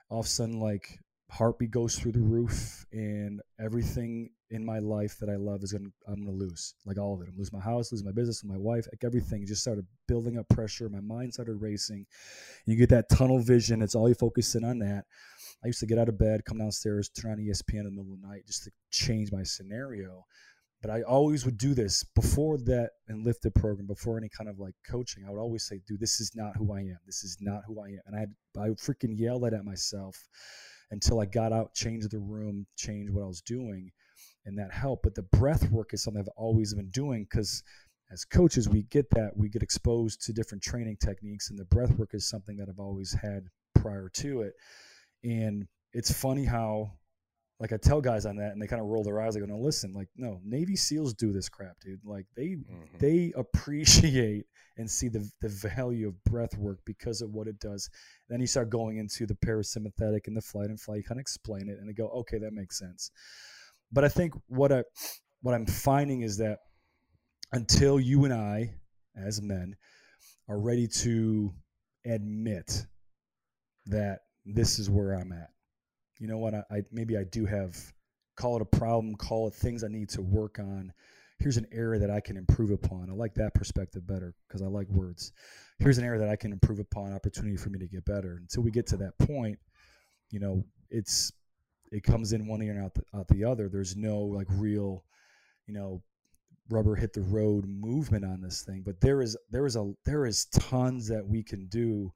all 0.10 0.20
of 0.20 0.26
a 0.26 0.30
sudden 0.30 0.60
like 0.60 1.00
heartbeat 1.34 1.72
goes 1.72 1.98
through 1.98 2.12
the 2.12 2.20
roof 2.20 2.86
and 2.92 3.42
everything 3.60 4.30
in 4.52 4.64
my 4.64 4.78
life 4.78 5.18
that 5.20 5.30
I 5.30 5.36
love 5.36 5.64
is 5.64 5.74
gonna 5.74 5.90
I'm 6.08 6.24
gonna 6.24 6.38
lose 6.38 6.76
like 6.86 7.00
all 7.00 7.16
of 7.16 7.22
it. 7.22 7.28
I'm 7.28 7.38
lose 7.38 7.52
my 7.52 7.60
house, 7.60 7.92
lose 7.92 8.04
my 8.04 8.12
business, 8.12 8.44
my 8.44 8.58
wife, 8.58 8.86
like 8.92 9.04
everything 9.04 9.46
just 9.48 9.62
started 9.62 9.86
building 10.08 10.38
up 10.38 10.48
pressure. 10.50 10.88
My 10.90 11.00
mind 11.00 11.34
started 11.34 11.56
racing. 11.56 12.06
You 12.68 12.76
get 12.76 12.90
that 12.90 13.10
tunnel 13.10 13.40
vision. 13.40 13.82
It's 13.82 13.96
all 13.96 14.08
you 14.08 14.14
focusing 14.14 14.64
on 14.64 14.78
that. 14.80 15.06
I 15.64 15.68
used 15.68 15.80
to 15.80 15.88
get 15.88 15.98
out 15.98 16.08
of 16.10 16.20
bed, 16.20 16.46
come 16.46 16.60
downstairs, 16.60 17.10
turn 17.10 17.32
on 17.32 17.38
ESPN 17.38 17.80
in 17.80 17.86
the 17.86 17.92
middle 17.92 18.14
of 18.14 18.22
the 18.22 18.28
night 18.28 18.46
just 18.46 18.66
to 18.66 18.72
change 18.92 19.32
my 19.32 19.42
scenario. 19.42 20.26
But 20.84 20.92
I 20.92 21.02
always 21.04 21.46
would 21.46 21.58
do 21.58 21.74
this 21.74 22.04
before 22.04 22.58
that 22.58 22.92
enlifted 23.10 23.56
program, 23.56 23.88
before 23.88 24.18
any 24.18 24.28
kind 24.28 24.50
of 24.50 24.60
like 24.60 24.76
coaching. 24.86 25.24
I 25.26 25.30
would 25.30 25.40
always 25.40 25.64
say, 25.64 25.80
"Dude, 25.88 26.02
this 26.02 26.20
is 26.20 26.36
not 26.36 26.58
who 26.58 26.74
I 26.74 26.82
am. 26.82 27.00
This 27.06 27.24
is 27.24 27.38
not 27.40 27.64
who 27.66 27.80
I 27.80 27.88
am." 27.88 28.02
And 28.06 28.16
I 28.18 28.62
I 28.62 28.68
freaking 28.72 29.18
yelled 29.18 29.44
that 29.44 29.54
at 29.54 29.64
myself 29.64 30.28
until 30.92 31.22
I 31.22 31.26
got 31.26 31.54
out, 31.54 31.74
changed 31.74 32.12
the 32.12 32.20
room, 32.20 32.68
changed 32.76 33.14
what 33.14 33.24
I 33.24 33.28
was 33.28 33.42
doing, 33.42 33.94
and 34.46 34.60
that 34.60 34.74
helped. 34.74 35.04
But 35.04 35.16
the 35.16 35.24
breath 35.24 35.72
work 35.72 35.94
is 35.94 36.04
something 36.04 36.20
I've 36.20 36.28
always 36.36 36.74
been 36.74 36.90
doing 36.90 37.24
because 37.24 37.64
as 38.12 38.26
coaches, 38.26 38.68
we 38.68 38.84
get 38.84 39.10
that 39.12 39.38
we 39.38 39.48
get 39.48 39.64
exposed 39.64 40.22
to 40.24 40.34
different 40.34 40.64
training 40.64 40.98
techniques, 40.98 41.50
and 41.50 41.58
the 41.58 41.66
breath 41.66 41.98
work 41.98 42.14
is 42.14 42.28
something 42.28 42.58
that 42.58 42.68
I've 42.68 42.80
always 42.80 43.14
had 43.14 43.48
prior 43.74 44.10
to 44.16 44.42
it. 44.42 44.54
And 45.24 45.66
it's 45.94 46.12
funny 46.12 46.44
how 46.44 46.92
like 47.64 47.72
I 47.72 47.78
tell 47.78 48.02
guys 48.02 48.26
on 48.26 48.36
that, 48.36 48.52
and 48.52 48.62
they 48.62 48.68
kind 48.68 48.82
of 48.82 48.90
roll 48.90 49.06
their 49.06 49.22
eyes. 49.22 49.34
They 49.36 49.40
go, 49.40 49.46
"No, 49.46 49.58
listen, 49.58 49.94
like 49.94 50.10
no, 50.18 50.42
Navy 50.44 50.76
SEALs 50.76 51.14
do 51.14 51.32
this 51.32 51.48
crap, 51.48 51.80
dude. 51.80 52.04
Like 52.04 52.26
they 52.36 52.58
Mhm. 52.58 53.00
they 53.00 53.32
appreciate 53.38 54.48
and 54.76 54.92
see 54.92 55.08
the 55.08 55.32
the 55.40 55.48
value 55.48 56.10
of 56.10 56.22
breath 56.26 56.58
work 56.58 56.80
because 56.84 57.22
of 57.22 57.34
what 57.34 57.48
it 57.48 57.60
does. 57.60 57.90
Then 58.28 58.42
you 58.42 58.48
start 58.48 58.70
going 58.70 58.98
into 58.98 59.26
the 59.26 59.36
parasympathetic 59.36 60.28
and 60.28 60.36
the 60.36 60.42
flight 60.42 60.70
and 60.72 60.82
flight. 60.82 60.98
You 60.98 61.04
kind 61.06 61.20
of 61.20 61.22
explain 61.22 61.70
it, 61.70 61.80
and 61.80 61.88
they 61.88 61.94
go, 61.94 62.10
"Okay, 62.10 62.38
that 62.40 62.52
makes 62.52 62.78
sense." 62.78 63.12
But 63.94 64.04
I 64.04 64.10
think 64.10 64.34
what 64.48 64.74
I 64.74 64.84
what 65.42 65.54
I'm 65.56 65.66
finding 65.66 66.22
is 66.22 66.36
that 66.38 66.60
until 67.54 67.98
you 67.98 68.26
and 68.26 68.34
I, 68.34 68.76
as 69.16 69.42
men, 69.42 69.78
are 70.50 70.60
ready 70.60 70.88
to 70.88 71.54
admit 72.04 72.86
that 73.86 74.20
this 74.46 74.80
is 74.80 74.90
where 74.90 75.14
I'm 75.14 75.32
at. 75.32 75.50
You 76.24 76.30
know 76.30 76.38
what? 76.38 76.54
I, 76.54 76.64
I 76.72 76.84
maybe 76.90 77.18
I 77.18 77.26
do 77.26 77.46
have 77.46 77.76
call 78.38 78.56
it 78.56 78.62
a 78.62 78.78
problem, 78.78 79.14
call 79.16 79.50
it 79.50 79.54
things 79.54 79.84
I 79.84 79.90
need 79.90 80.08
to 80.12 80.22
work 80.22 80.58
on. 80.58 80.94
Here's 81.38 81.58
an 81.58 81.68
area 81.70 82.00
that 82.00 82.10
I 82.10 82.22
can 82.22 82.38
improve 82.38 82.72
upon. 82.72 83.10
I 83.10 83.14
like 83.14 83.34
that 83.34 83.54
perspective 83.54 84.08
better 84.08 84.34
because 84.48 84.62
I 84.62 84.68
like 84.68 84.88
words. 84.88 85.34
Here's 85.80 85.98
an 85.98 86.06
area 86.06 86.22
that 86.22 86.30
I 86.30 86.38
can 86.38 86.54
improve 86.54 86.80
upon, 86.80 87.12
opportunity 87.12 87.58
for 87.58 87.72
me 87.72 87.80
to 87.80 87.88
get 87.88 88.06
better. 88.06 88.38
Until 88.38 88.64
we 88.64 88.72
get 88.72 88.88
to 88.88 88.98
that 88.98 89.18
point, 89.18 89.60
you 90.32 90.40
know, 90.40 90.64
it's 90.90 91.34
it 91.92 92.04
comes 92.04 92.32
in 92.32 92.48
one 92.48 92.62
ear 92.62 92.72
and 92.72 92.86
out 92.86 92.94
the, 92.94 93.04
out 93.14 93.28
the 93.28 93.44
other. 93.44 93.68
There's 93.68 93.98
no 93.98 94.20
like 94.20 94.48
real, 94.52 95.04
you 95.68 95.74
know, 95.74 96.02
rubber 96.70 96.96
hit 96.96 97.12
the 97.12 97.22
road 97.24 97.66
movement 97.68 98.24
on 98.24 98.40
this 98.40 98.64
thing. 98.64 98.82
But 98.86 99.02
there 99.02 99.22
is 99.22 99.36
there 99.52 99.66
is 99.66 99.76
a 99.76 99.92
there 100.06 100.26
is 100.26 100.46
tons 100.46 101.06
that 101.10 101.28
we 101.28 101.44
can 101.44 101.68
do 101.68 102.14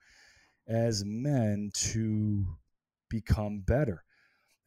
as 0.65 1.03
men 1.03 1.71
to 1.73 2.45
become 3.09 3.63
better. 3.65 4.03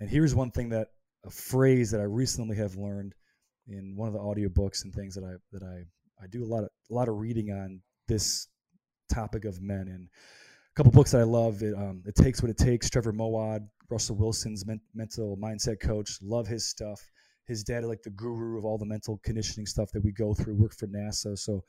And 0.01 0.09
here's 0.09 0.35
one 0.35 0.51
thing 0.51 0.71
that 0.71 0.89
a 1.25 1.31
phrase 1.31 1.91
that 1.91 2.01
I 2.01 2.05
recently 2.05 2.57
have 2.57 2.77
learned 2.77 3.15
in 3.69 3.95
one 3.97 4.09
of 4.09 4.15
the 4.15 4.21
audiobooks 4.21 4.85
and 4.85 4.95
things 4.95 5.15
that 5.15 5.25
I 5.25 5.35
that 5.53 5.63
I 5.63 5.85
I 6.23 6.27
do 6.27 6.45
a 6.45 6.47
lot 6.47 6.65
of 6.65 6.71
a 6.91 6.95
lot 6.95 7.09
of 7.09 7.17
reading 7.19 7.51
on 7.51 7.81
this 8.09 8.49
topic 9.13 9.45
of 9.45 9.61
men 9.61 9.89
and 9.89 10.09
a 10.09 10.75
couple 10.75 10.93
books 10.93 11.13
that 11.13 11.21
I 11.21 11.25
love. 11.25 11.63
It, 11.63 11.75
um, 11.75 12.03
it 12.07 12.15
takes 12.15 12.43
what 12.43 12.51
it 12.51 12.57
takes. 12.57 12.89
Trevor 12.89 13.13
Moawad, 13.13 13.67
Russell 13.89 14.17
Wilson's 14.17 14.67
men- 14.67 14.81
mental 14.95 15.37
mindset 15.37 15.81
coach. 15.81 16.19
Love 16.23 16.47
his 16.47 16.69
stuff. 16.69 17.01
His 17.47 17.65
dad, 17.65 17.85
like 17.85 18.03
the 18.03 18.11
guru 18.11 18.57
of 18.57 18.65
all 18.65 18.79
the 18.79 18.87
mental 18.87 19.21
conditioning 19.25 19.67
stuff 19.67 19.91
that 19.93 20.05
we 20.05 20.13
go 20.13 20.35
through. 20.35 20.55
Worked 20.55 20.79
for 20.79 20.87
NASA, 20.87 21.37
so 21.37 21.65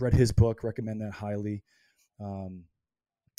read 0.00 0.12
his 0.12 0.32
book. 0.32 0.64
Recommend 0.64 1.00
that 1.00 1.12
highly. 1.12 1.62
Um, 2.20 2.64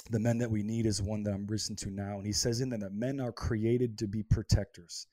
the 0.10 0.20
men 0.20 0.38
that 0.40 0.52
we 0.52 0.64
need 0.64 0.86
is 0.86 1.02
one 1.02 1.24
that 1.24 1.34
I'm 1.34 1.46
listening 1.48 1.78
to 1.78 1.92
now, 1.92 2.18
and 2.18 2.26
he 2.26 2.34
says 2.34 2.62
in 2.62 2.70
there 2.70 2.80
that 2.80 2.94
men 2.94 3.20
are 3.20 3.32
created 3.32 3.98
to 4.00 4.08
be 4.08 4.24
protectors, 4.24 5.08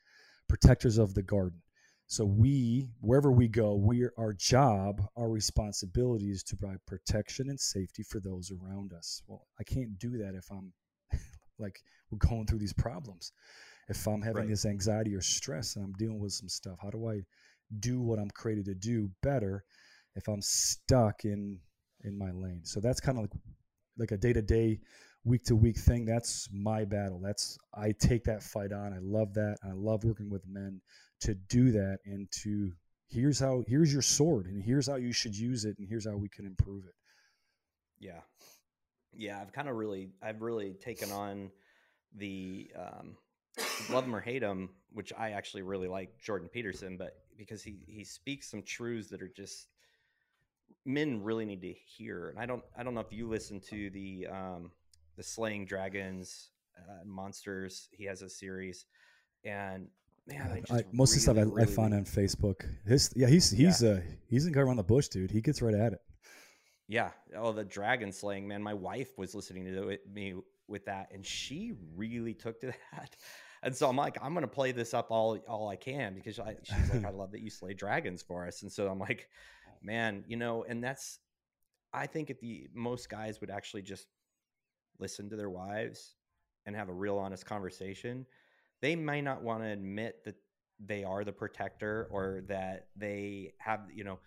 protectors 0.49 0.99
of 0.99 1.15
the 1.15 1.23
garden. 1.23 1.61
So 2.07 2.25
we, 2.25 2.89
wherever 3.01 3.31
we 3.31 3.49
go, 3.49 3.75
we 3.75 4.09
our 4.17 4.33
job, 4.33 5.03
our 5.17 5.29
responsibility 5.29 6.31
is 6.31 6.43
to 6.45 6.57
provide 6.57 6.85
protection 6.87 7.51
and 7.51 7.61
safety 7.61 8.03
for 8.03 8.19
those 8.19 8.51
around 8.51 8.93
us. 8.95 9.23
Well, 9.27 9.47
I 9.61 9.65
can't 9.65 9.99
do 9.99 10.17
that 10.19 10.35
if 10.35 10.51
I'm 10.51 10.73
like 11.59 11.83
we're 12.11 12.19
going 12.19 12.47
through 12.47 12.61
these 12.61 12.73
problems. 12.73 13.33
If 13.89 14.07
I'm 14.07 14.23
having 14.23 14.47
Right. 14.47 14.49
this 14.49 14.65
anxiety 14.65 15.15
or 15.15 15.21
stress 15.21 15.77
and 15.77 15.85
I'm 15.85 15.93
dealing 15.93 16.19
with 16.19 16.33
some 16.33 16.49
stuff, 16.49 16.79
how 16.83 16.91
do 16.91 17.09
I 17.09 17.23
do 17.81 18.01
what 18.01 18.19
I'm 18.19 18.31
created 18.31 18.65
to 18.67 18.75
do 18.75 19.11
better 19.23 19.65
if 20.15 20.29
I'm 20.29 20.41
stuck 20.43 21.25
in 21.25 21.61
in 22.05 22.17
my 22.17 22.31
lane? 22.31 22.65
So 22.65 22.81
that's 22.81 23.01
kind 23.01 23.19
of 23.19 23.25
like 23.25 23.33
like 23.99 24.13
a 24.13 24.17
day 24.17 24.33
to 24.33 24.43
day, 24.43 24.81
week 25.25 25.45
to 25.45 25.57
week 25.57 25.79
thing. 25.79 26.05
That's 26.05 26.49
my 26.53 26.85
battle. 26.85 27.21
That's 27.23 27.59
I 27.75 27.93
take 27.93 28.25
that 28.25 28.43
fight 28.43 28.73
on. 28.73 28.93
I 28.93 28.99
love 29.01 29.35
that. 29.35 29.57
I 29.65 29.73
love 29.73 30.05
working 30.05 30.31
with 30.31 30.47
men 30.47 30.81
to 31.21 31.35
do 31.35 31.73
that 31.73 31.99
and 32.05 32.31
to 32.43 32.73
here's 33.09 33.39
how 33.39 33.65
here's 33.67 33.93
your 33.93 34.03
sword 34.03 34.47
and 34.47 34.63
here's 34.63 34.89
how 34.89 34.97
you 34.97 35.13
should 35.13 35.37
use 35.37 35.65
it 35.65 35.77
and 35.79 35.89
here's 35.89 36.07
how 36.07 36.17
we 36.17 36.29
can 36.29 36.47
improve 36.47 36.85
it. 36.85 36.95
Yeah. 37.99 38.21
Yeah, 39.17 39.41
I've 39.41 39.53
kind 39.53 39.69
of 39.69 39.77
really 39.77 40.11
I've 40.23 40.43
really 40.43 40.75
taken 40.75 41.11
on 41.11 41.51
the 42.17 42.71
um 42.77 43.17
love 43.91 44.05
him 44.05 44.15
or 44.15 44.21
hate 44.21 44.43
him, 44.43 44.71
which 44.93 45.13
I 45.19 45.31
actually 45.31 45.63
really 45.63 45.89
like 45.89 46.21
Jordan 46.21 46.49
Peterson, 46.53 46.97
but 46.97 47.17
because 47.37 47.63
he 47.63 47.79
he 47.87 48.05
speaks 48.05 48.51
some 48.51 48.63
truths 48.63 49.09
that 49.11 49.23
are 49.23 49.33
just 49.35 49.69
men 50.85 51.23
really 51.23 51.45
need 51.45 51.63
to 51.63 51.73
hear. 51.73 52.31
And 52.31 52.39
I 52.39 52.47
don't 52.47 52.63
I 52.77 52.83
don't 52.83 52.95
know 52.95 53.01
if 53.01 53.13
you 53.13 53.29
listen 53.29 53.61
to 53.71 53.91
the 53.91 54.27
um 54.31 54.71
the 55.17 55.23
slaying 55.23 55.67
dragons 55.67 56.51
uh, 56.79 57.05
monsters. 57.05 57.89
He 57.93 58.05
has 58.05 58.23
a 58.23 58.29
series 58.29 58.87
and 59.45 59.89
man, 60.27 60.53
I 60.53 60.61
just 60.61 60.73
I, 60.73 60.85
most 60.93 61.11
of 61.11 61.17
the 61.17 61.21
stuff 61.21 61.37
I, 61.39 61.43
really, 61.43 61.63
I 61.63 61.67
find 61.67 61.95
on 61.95 62.05
Facebook. 62.05 62.65
His 62.87 63.11
yeah, 63.17 63.29
he's 63.29 63.51
he's 63.51 63.83
uh 63.83 64.01
he's 64.29 64.47
in 64.47 64.57
around 64.57 64.77
the 64.77 64.83
bush, 64.83 65.09
dude. 65.09 65.31
He 65.31 65.41
gets 65.41 65.63
right 65.63 65.75
at 65.75 65.93
it. 65.93 66.01
Yeah. 66.89 67.11
Oh, 67.37 67.53
the 67.53 67.65
dragon 67.65 68.13
slaying, 68.13 68.49
man. 68.49 68.63
My 68.63 68.75
wife 68.75 69.19
was 69.19 69.35
listening 69.35 69.67
to 69.67 69.99
me 70.11 70.35
with 70.67 70.87
that, 70.87 71.09
and 71.13 71.25
she 71.25 71.75
really 71.97 72.35
took 72.35 72.61
to 72.61 72.67
that. 72.93 73.17
And 73.63 73.75
so 73.75 73.89
I'm 73.89 73.97
like, 73.97 74.17
I'm 74.23 74.35
gonna 74.35 74.47
play 74.47 74.73
this 74.73 74.95
up 74.95 75.11
all 75.11 75.39
all 75.49 75.69
I 75.69 75.77
can 75.77 76.15
because 76.15 76.39
I, 76.39 76.57
she's 76.63 76.95
like, 76.95 77.05
I 77.05 77.11
love 77.15 77.33
that 77.33 77.41
you 77.41 77.51
slay 77.51 77.75
dragons 77.75 78.23
for 78.23 78.47
us. 78.47 78.63
And 78.63 78.71
so 78.71 78.89
I'm 78.89 78.99
like, 78.99 79.29
Oh, 79.81 79.87
man, 79.87 80.25
you 80.27 80.37
know, 80.37 80.65
and 80.69 80.83
that's, 80.83 81.21
I 81.93 82.07
think 82.07 82.31
if 82.31 82.41
the 82.41 82.69
most 82.75 83.09
guys 83.09 83.41
would 83.41 83.51
actually 83.51 83.83
just 83.83 84.07
listen 84.99 85.31
to 85.31 85.37
their 85.37 85.51
wives 85.51 86.15
and 86.67 86.77
have 86.77 86.89
a 86.89 86.93
real 86.93 87.19
honest 87.19 87.47
conversation, 87.47 88.27
they 88.81 88.97
might 88.97 89.23
not 89.23 89.43
want 89.43 89.63
to 89.63 89.69
admit 89.69 90.25
that 90.25 90.37
they 90.85 91.05
are 91.05 91.25
the 91.25 91.33
protector 91.33 92.09
mm. 92.11 92.15
or 92.15 92.43
that 92.49 92.89
they 92.97 93.55
have, 93.59 93.81
you 93.93 94.05
know, 94.05 94.19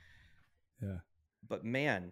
Yeah. 0.82 1.00
but 1.48 1.64
man, 1.64 2.12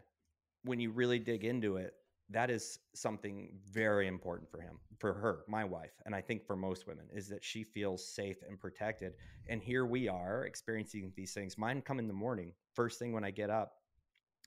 when 0.63 0.79
you 0.79 0.91
really 0.91 1.19
dig 1.19 1.43
into 1.43 1.77
it, 1.77 1.95
that 2.31 2.51
is 2.51 2.79
something 2.93 3.49
very 3.71 4.07
important 4.07 4.49
for 4.51 4.61
him, 4.61 4.79
for 4.99 5.13
her, 5.13 5.43
my 5.47 5.65
wife, 5.65 5.93
and 6.05 6.13
I 6.13 6.21
think 6.21 6.45
for 6.45 6.55
most 6.55 6.85
women 6.85 7.05
is 7.11 7.27
that 7.29 7.43
she 7.43 7.63
feels 7.63 8.07
safe 8.07 8.37
and 8.47 8.59
protected. 8.59 9.13
And 9.47 9.63
here 9.63 9.85
we 9.85 10.07
are 10.07 10.45
experiencing 10.45 11.11
these 11.15 11.33
things. 11.33 11.57
Mine 11.57 11.81
come 11.81 11.97
in 11.97 12.07
the 12.07 12.13
morning, 12.13 12.51
first 12.79 12.97
thing 12.97 13.11
when 13.11 13.25
I 13.25 13.31
get 13.31 13.49
up, 13.49 13.73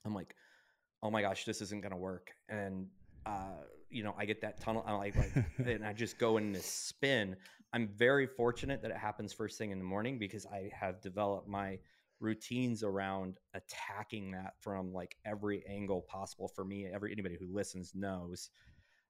I'm 0.05 0.15
like, 0.15 0.33
oh 1.03 1.11
my 1.11 1.21
gosh, 1.21 1.45
this 1.45 1.61
isn't 1.61 1.83
gonna 1.83 1.95
work. 1.95 2.31
And 2.49 2.87
uh, 3.27 3.61
you 3.91 4.03
know, 4.03 4.15
I 4.17 4.25
get 4.25 4.41
that 4.41 4.59
tunnel. 4.59 4.83
I'm 4.87 4.97
like, 4.97 5.15
like 5.15 5.45
and 5.67 5.85
I 5.85 5.93
just 5.93 6.17
go 6.17 6.37
in 6.37 6.51
this 6.51 6.65
spin. 6.65 7.35
I'm 7.73 7.89
very 7.95 8.25
fortunate 8.25 8.81
that 8.81 8.89
it 8.89 8.97
happens 8.97 9.33
first 9.33 9.59
thing 9.59 9.69
in 9.69 9.77
the 9.77 9.85
morning 9.85 10.17
because 10.17 10.47
I 10.47 10.71
have 10.73 10.99
developed 10.99 11.47
my 11.47 11.77
routines 12.19 12.81
around 12.81 13.37
attacking 13.53 14.31
that 14.31 14.53
from 14.61 14.91
like 14.91 15.15
every 15.25 15.63
angle 15.69 16.01
possible 16.01 16.47
for 16.47 16.65
me. 16.65 16.87
Every 16.91 17.11
anybody 17.11 17.37
who 17.39 17.53
listens 17.53 17.93
knows. 17.93 18.49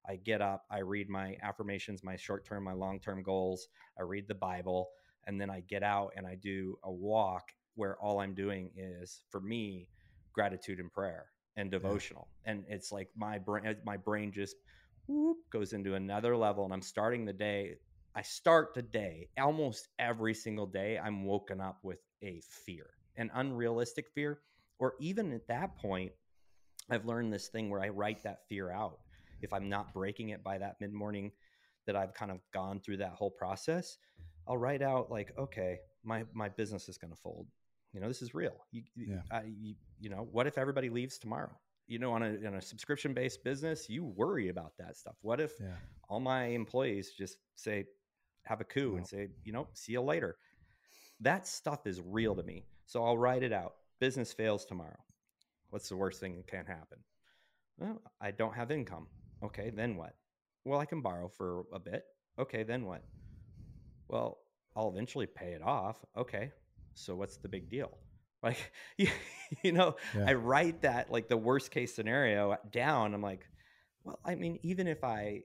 I 0.06 0.18
get 0.18 0.42
up, 0.42 0.66
I 0.70 0.80
read 0.80 1.08
my 1.08 1.38
affirmations, 1.42 2.04
my 2.04 2.18
short 2.18 2.44
term, 2.44 2.66
my 2.66 2.74
long 2.74 3.00
term 3.00 3.24
goals. 3.24 3.70
I 3.98 4.02
read 4.02 4.28
the 4.28 4.36
Bible, 4.36 4.90
and 5.28 5.40
then 5.40 5.50
I 5.50 5.62
get 5.62 5.82
out 5.82 6.12
and 6.18 6.28
I 6.28 6.36
do 6.36 6.76
a 6.84 6.92
walk 6.92 7.54
where 7.76 7.98
all 7.98 8.20
I'm 8.20 8.34
doing 8.34 8.72
is 8.76 9.22
for 9.30 9.40
me 9.40 9.88
gratitude 10.34 10.80
and 10.80 10.92
prayer 10.92 11.26
and 11.56 11.70
devotional. 11.70 12.28
And 12.46 12.64
it's 12.68 12.92
like 12.92 13.10
my 13.16 13.38
brain, 13.38 13.68
uh, 13.68 13.74
my 13.86 13.98
brain 13.98 14.32
just 14.32 14.56
whoop, 15.08 15.38
goes 15.52 15.74
into 15.74 15.96
another 15.96 16.36
level, 16.36 16.64
and 16.64 16.74
I'm 16.74 16.82
starting 16.82 17.26
the 17.26 17.34
day. 17.34 17.76
I 18.16 18.22
start 18.22 18.74
the 18.74 18.82
day 18.82 19.30
almost 19.40 19.88
every 20.00 20.34
single 20.34 20.68
day. 20.68 21.00
I'm 21.00 21.26
woken 21.26 21.60
up 21.60 21.80
with 21.84 22.00
a 22.22 22.42
fear, 22.66 22.92
an 23.18 23.32
unrealistic 23.34 24.06
fear, 24.14 24.40
or 24.80 24.94
even 25.00 25.34
at 25.34 25.48
that 25.48 25.76
point, 25.78 26.12
I've 26.90 27.06
learned 27.06 27.34
this 27.34 27.48
thing 27.48 27.70
where 27.70 27.82
I 27.82 27.90
write 27.90 28.24
that 28.24 28.48
fear 28.50 28.72
out. 28.72 29.00
If 29.42 29.54
I'm 29.54 29.70
not 29.70 29.94
breaking 29.94 30.30
it 30.30 30.44
by 30.44 30.58
that 30.58 30.76
mid 30.80 30.94
morning 30.94 31.32
that 31.86 31.96
I've 31.96 32.14
kind 32.14 32.32
of 32.32 32.40
gone 32.54 32.80
through 32.80 32.98
that 32.98 33.14
whole 33.14 33.32
process, 33.32 33.98
I'll 34.48 34.58
write 34.58 34.82
out 34.82 35.10
like, 35.10 35.34
okay, 35.38 35.80
my 36.04 36.24
my 36.34 36.50
business 36.50 36.90
is 36.90 36.98
going 36.98 37.12
to 37.12 37.20
fold. 37.20 37.48
You 37.94 38.00
know, 38.00 38.08
this 38.08 38.22
is 38.22 38.34
real. 38.34 38.66
You, 38.72 38.84
Yeah. 38.96 39.22
I, 39.32 39.44
you, 39.46 39.76
you 40.00 40.10
know, 40.10 40.28
what 40.32 40.48
if 40.48 40.58
everybody 40.58 40.90
leaves 40.90 41.18
tomorrow? 41.18 41.52
You 41.88 42.00
know, 42.00 42.12
on 42.14 42.24
a, 42.24 42.28
in 42.28 42.56
a 42.56 42.62
subscription 42.62 43.14
based 43.14 43.44
business, 43.44 43.90
you 43.90 44.04
worry 44.04 44.50
about 44.50 44.74
that 44.80 44.98
stuff. 44.98 45.16
What 45.22 45.40
if 45.40 45.54
Yeah. 45.60 45.76
all 46.10 46.20
my 46.20 46.46
employees 46.46 47.12
just 47.18 47.38
say, 47.56 47.86
have 48.46 48.62
a 48.62 48.64
coup 48.64 48.90
Well- 48.90 48.98
and 48.98 49.08
say, 49.08 49.30
you 49.44 49.54
know, 49.54 49.68
see 49.74 49.92
you 49.94 50.02
later. 50.02 50.38
That 51.20 51.48
stuff 51.48 51.86
is 51.86 52.02
real 52.02 52.36
to 52.36 52.44
me. 52.44 52.66
So 52.86 53.04
I'll 53.06 53.18
write 53.18 53.44
it 53.44 53.54
out. 53.54 53.76
Business 54.00 54.34
fails 54.34 54.66
tomorrow. 54.66 55.00
What's 55.70 55.88
the 55.90 55.96
worst 55.96 56.20
thing 56.20 56.36
that 56.36 56.48
can 56.48 56.66
happen? 56.66 56.98
Well, 57.78 58.02
I 58.20 58.32
don't 58.32 58.54
have 58.54 58.72
income. 58.72 59.08
Okay, 59.44 59.70
then 59.70 59.96
what? 59.96 60.16
Well, 60.66 60.80
I 60.80 60.86
can 60.86 61.02
borrow 61.02 61.28
for 61.30 61.64
a 61.74 61.80
bit. 61.80 62.04
Okay, 62.40 62.64
then 62.64 62.86
what? 62.86 63.04
Well, 64.08 64.40
I'll 64.76 64.90
eventually 64.90 65.26
pay 65.28 65.54
it 65.54 65.62
off. 65.62 66.04
Okay, 66.18 66.52
so 66.94 67.16
what's 67.16 67.38
the 67.38 67.50
big 67.50 67.70
deal? 67.70 67.98
Like, 68.42 68.72
you, 68.98 69.08
you 69.64 69.72
know, 69.72 69.96
Yeah. 70.16 70.26
I 70.28 70.34
write 70.34 70.82
that 70.82 71.12
like 71.12 71.28
the 71.28 71.38
worst 71.38 71.72
case 71.72 71.94
scenario 71.96 72.58
down. 72.72 73.14
I'm 73.14 73.22
like, 73.22 73.48
well, 74.04 74.20
I 74.26 74.36
mean, 74.36 74.60
even 74.64 74.88
if 74.88 75.04
I 75.04 75.44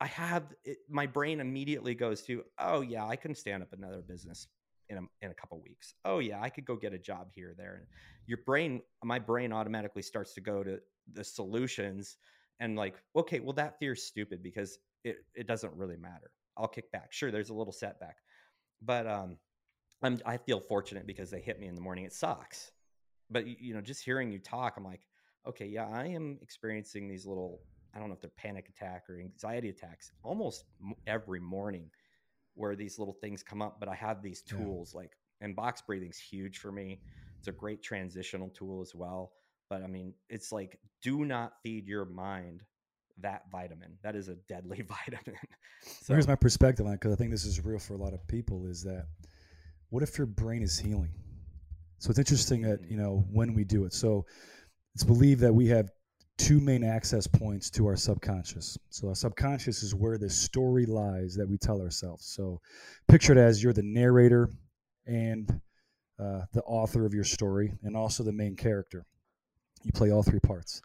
I 0.00 0.06
have 0.06 0.52
it, 0.64 0.78
my 0.88 1.06
brain 1.06 1.40
immediately 1.40 1.94
goes 1.94 2.22
to, 2.22 2.42
oh 2.58 2.80
yeah, 2.80 3.06
I 3.06 3.16
can 3.16 3.34
stand 3.34 3.62
up 3.62 3.72
another 3.72 4.02
business 4.02 4.48
in 4.88 4.98
a, 4.98 5.00
in 5.24 5.30
a 5.30 5.34
couple 5.34 5.60
weeks. 5.62 5.94
Oh 6.04 6.18
yeah, 6.18 6.40
I 6.42 6.50
could 6.50 6.64
go 6.64 6.76
get 6.76 6.92
a 6.92 6.98
job 6.98 7.30
here 7.32 7.54
there. 7.56 7.76
And 7.76 7.86
your 8.26 8.38
brain, 8.44 8.82
my 9.04 9.18
brain 9.20 9.52
automatically 9.52 10.02
starts 10.02 10.34
to 10.34 10.40
go 10.40 10.64
to 10.64 10.80
the 11.12 11.24
solutions 11.24 12.16
and 12.58 12.76
like, 12.76 12.96
okay, 13.14 13.40
well 13.40 13.52
that 13.54 13.78
fear's 13.78 14.02
stupid 14.02 14.42
because 14.42 14.78
it 15.04 15.18
it 15.34 15.46
doesn't 15.46 15.72
really 15.74 15.96
matter. 15.96 16.32
I'll 16.56 16.68
kick 16.68 16.90
back. 16.92 17.12
Sure, 17.12 17.30
there's 17.30 17.50
a 17.50 17.54
little 17.54 17.72
setback, 17.72 18.16
but 18.82 19.06
um, 19.06 19.38
I'm 20.02 20.18
I 20.26 20.36
feel 20.36 20.60
fortunate 20.60 21.06
because 21.06 21.30
they 21.30 21.40
hit 21.40 21.60
me 21.60 21.66
in 21.66 21.74
the 21.74 21.80
morning. 21.80 22.04
It 22.04 22.12
sucks, 22.12 22.70
but 23.30 23.46
you 23.46 23.74
know, 23.74 23.80
just 23.80 24.04
hearing 24.04 24.32
you 24.32 24.38
talk, 24.38 24.74
I'm 24.76 24.84
like, 24.84 25.06
okay, 25.46 25.66
yeah, 25.66 25.88
I 25.88 26.06
am 26.06 26.38
experiencing 26.42 27.08
these 27.08 27.26
little. 27.26 27.60
I 27.94 27.98
don't 27.98 28.08
know 28.08 28.14
if 28.14 28.22
they're 28.22 28.30
panic 28.30 28.70
attack 28.70 29.04
or 29.10 29.20
anxiety 29.20 29.68
attacks 29.68 30.12
almost 30.24 30.64
every 31.06 31.40
morning 31.40 31.90
where 32.54 32.74
these 32.74 32.98
little 32.98 33.14
things 33.14 33.42
come 33.42 33.60
up, 33.60 33.78
but 33.80 33.88
I 33.88 33.94
have 33.94 34.22
these 34.22 34.42
tools 34.42 34.92
yeah. 34.94 35.00
like, 35.00 35.12
and 35.40 35.54
box 35.54 35.82
breathing's 35.82 36.18
huge 36.18 36.58
for 36.58 36.72
me. 36.72 37.00
It's 37.38 37.48
a 37.48 37.52
great 37.52 37.82
transitional 37.82 38.48
tool 38.50 38.80
as 38.80 38.94
well. 38.94 39.32
But 39.68 39.82
I 39.82 39.88
mean, 39.88 40.14
it's 40.28 40.52
like, 40.52 40.78
do 41.02 41.24
not 41.24 41.54
feed 41.62 41.86
your 41.86 42.04
mind 42.04 42.62
that 43.20 43.42
vitamin. 43.50 43.98
That 44.02 44.16
is 44.16 44.28
a 44.28 44.34
deadly 44.48 44.82
vitamin. 45.08 45.40
so, 45.82 46.14
Here's 46.14 46.28
my 46.28 46.34
perspective 46.34 46.86
on 46.86 46.92
it 46.92 47.00
because 47.00 47.12
I 47.12 47.16
think 47.16 47.30
this 47.30 47.44
is 47.44 47.64
real 47.64 47.78
for 47.78 47.94
a 47.94 47.98
lot 47.98 48.14
of 48.14 48.26
people. 48.26 48.66
Is 48.66 48.82
that 48.84 49.06
what 49.92 50.02
if 50.02 50.16
your 50.16 50.26
brain 50.26 50.62
is 50.62 50.78
healing? 50.78 51.12
So 51.98 52.08
it's 52.08 52.18
interesting 52.18 52.62
that 52.62 52.78
you 52.88 52.96
know 52.96 53.26
when 53.30 53.52
we 53.52 53.62
do 53.62 53.84
it. 53.84 53.92
So 53.92 54.24
it's 54.94 55.04
believed 55.04 55.42
that 55.42 55.52
we 55.52 55.68
have 55.68 55.90
two 56.38 56.60
main 56.60 56.82
access 56.82 57.26
points 57.26 57.68
to 57.72 57.86
our 57.86 57.96
subconscious. 57.96 58.78
So 58.88 59.08
our 59.08 59.14
subconscious 59.14 59.82
is 59.82 59.94
where 59.94 60.16
the 60.16 60.30
story 60.30 60.86
lies 60.86 61.34
that 61.34 61.46
we 61.46 61.58
tell 61.58 61.82
ourselves. 61.82 62.24
So 62.24 62.58
picture 63.06 63.32
it 63.32 63.38
as 63.38 63.62
you're 63.62 63.74
the 63.74 63.82
narrator 63.82 64.48
and 65.06 65.60
uh, 66.18 66.40
the 66.54 66.62
author 66.62 67.04
of 67.04 67.12
your 67.12 67.24
story, 67.24 67.74
and 67.82 67.94
also 67.94 68.22
the 68.22 68.32
main 68.32 68.56
character. 68.56 69.04
You 69.82 69.92
play 69.92 70.10
all 70.10 70.22
three 70.22 70.40
parts. 70.40 70.80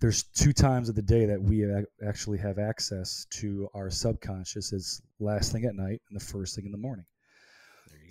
There's 0.00 0.22
two 0.22 0.54
times 0.54 0.88
of 0.88 0.94
the 0.94 1.02
day 1.02 1.26
that 1.26 1.42
we 1.42 1.66
actually 2.06 2.38
have 2.38 2.58
access 2.58 3.26
to 3.32 3.68
our 3.74 3.90
subconscious. 3.90 4.72
is 4.72 5.02
last 5.20 5.52
thing 5.52 5.66
at 5.66 5.74
night 5.74 6.00
and 6.08 6.18
the 6.18 6.24
first 6.24 6.56
thing 6.56 6.64
in 6.64 6.72
the 6.72 6.78
morning. 6.78 7.04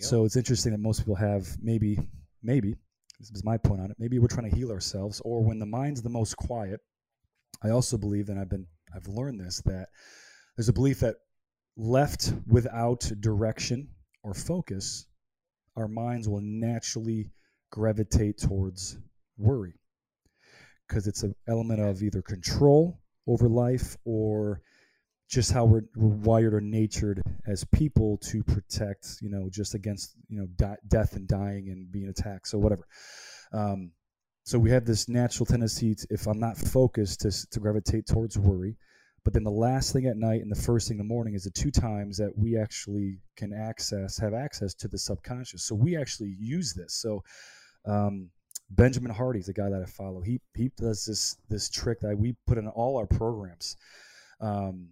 So 0.00 0.24
it's 0.24 0.36
interesting 0.36 0.72
that 0.72 0.78
most 0.78 1.00
people 1.00 1.16
have 1.16 1.46
maybe, 1.62 1.98
maybe 2.42 2.76
this 3.18 3.30
is 3.30 3.44
my 3.44 3.56
point 3.56 3.80
on 3.80 3.90
it. 3.90 3.96
Maybe 3.98 4.18
we're 4.18 4.28
trying 4.28 4.48
to 4.50 4.56
heal 4.56 4.70
ourselves, 4.70 5.20
or 5.24 5.42
when 5.42 5.58
the 5.58 5.66
mind's 5.66 6.02
the 6.02 6.08
most 6.08 6.36
quiet. 6.36 6.80
I 7.62 7.70
also 7.70 7.96
believe, 7.96 8.28
and 8.28 8.38
I've 8.38 8.48
been 8.48 8.66
I've 8.94 9.08
learned 9.08 9.40
this 9.40 9.60
that 9.62 9.88
there's 10.56 10.68
a 10.68 10.72
belief 10.72 11.00
that 11.00 11.16
left 11.76 12.32
without 12.46 13.10
direction 13.20 13.88
or 14.22 14.34
focus, 14.34 15.06
our 15.76 15.88
minds 15.88 16.28
will 16.28 16.40
naturally 16.40 17.30
gravitate 17.70 18.38
towards 18.38 18.98
worry 19.36 19.74
because 20.86 21.06
it's 21.06 21.22
an 21.22 21.34
element 21.46 21.80
of 21.80 22.02
either 22.02 22.22
control 22.22 23.00
over 23.26 23.48
life 23.48 23.96
or 24.04 24.62
just 25.28 25.52
how 25.52 25.64
we're, 25.64 25.82
we're 25.94 26.08
wired 26.08 26.54
or 26.54 26.60
natured 26.60 27.22
as 27.46 27.64
people 27.64 28.18
to 28.18 28.42
protect, 28.42 29.18
you 29.20 29.28
know, 29.28 29.48
just 29.50 29.74
against, 29.74 30.14
you 30.28 30.38
know, 30.38 30.46
di- 30.56 30.76
death 30.88 31.16
and 31.16 31.28
dying 31.28 31.68
and 31.68 31.92
being 31.92 32.08
attacked. 32.08 32.48
So 32.48 32.58
whatever. 32.58 32.86
Um, 33.52 33.92
so 34.44 34.58
we 34.58 34.70
have 34.70 34.86
this 34.86 35.08
natural 35.08 35.44
tendency, 35.44 35.94
to, 35.94 36.06
if 36.10 36.26
I'm 36.26 36.40
not 36.40 36.56
focused, 36.56 37.20
to, 37.20 37.50
to 37.50 37.60
gravitate 37.60 38.06
towards 38.06 38.38
worry. 38.38 38.76
But 39.24 39.34
then 39.34 39.44
the 39.44 39.50
last 39.50 39.92
thing 39.92 40.06
at 40.06 40.16
night 40.16 40.40
and 40.40 40.50
the 40.50 40.62
first 40.62 40.88
thing 40.88 40.94
in 40.94 41.06
the 41.06 41.14
morning 41.14 41.34
is 41.34 41.44
the 41.44 41.50
two 41.50 41.70
times 41.70 42.16
that 42.16 42.30
we 42.34 42.56
actually 42.56 43.18
can 43.36 43.52
access, 43.52 44.16
have 44.18 44.32
access 44.32 44.72
to 44.74 44.88
the 44.88 44.96
subconscious. 44.96 45.64
So 45.64 45.74
we 45.74 45.98
actually 45.98 46.34
use 46.38 46.72
this. 46.72 46.94
So 46.94 47.22
um, 47.84 48.30
Benjamin 48.70 49.10
Hardy 49.10 49.40
is 49.40 49.46
the 49.46 49.52
guy 49.52 49.68
that 49.68 49.82
I 49.82 49.86
follow. 49.86 50.22
He 50.22 50.40
he 50.54 50.70
does 50.78 51.04
this 51.04 51.36
this 51.50 51.68
trick 51.68 52.00
that 52.00 52.16
we 52.16 52.36
put 52.46 52.58
in 52.58 52.68
all 52.68 52.96
our 52.96 53.06
programs. 53.06 53.76
Um, 54.40 54.88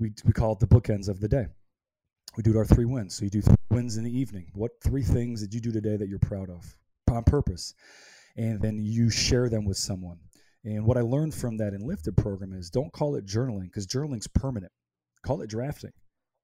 we, 0.00 0.12
we 0.24 0.32
call 0.32 0.52
it 0.52 0.58
the 0.58 0.66
bookends 0.66 1.08
of 1.08 1.20
the 1.20 1.28
day. 1.28 1.46
We 2.36 2.42
do 2.42 2.56
our 2.56 2.64
three 2.64 2.84
wins. 2.84 3.16
So 3.16 3.24
you 3.24 3.30
do 3.30 3.42
three 3.42 3.56
wins 3.70 3.96
in 3.96 4.04
the 4.04 4.18
evening. 4.18 4.50
What 4.54 4.72
three 4.82 5.02
things 5.02 5.42
did 5.42 5.52
you 5.52 5.60
do 5.60 5.72
today 5.72 5.96
that 5.96 6.08
you're 6.08 6.18
proud 6.18 6.48
of 6.48 6.76
on 7.10 7.22
purpose? 7.24 7.74
And 8.36 8.60
then 8.60 8.78
you 8.78 9.10
share 9.10 9.48
them 9.48 9.64
with 9.64 9.76
someone. 9.76 10.18
And 10.64 10.84
what 10.84 10.96
I 10.96 11.00
learned 11.00 11.34
from 11.34 11.56
that 11.58 11.74
in 11.74 11.80
Enlifted 11.80 12.16
program 12.16 12.52
is 12.52 12.70
don't 12.70 12.92
call 12.92 13.16
it 13.16 13.26
journaling 13.26 13.64
because 13.64 13.86
journaling's 13.86 14.28
permanent. 14.28 14.72
Call 15.24 15.42
it 15.42 15.50
drafting. 15.50 15.92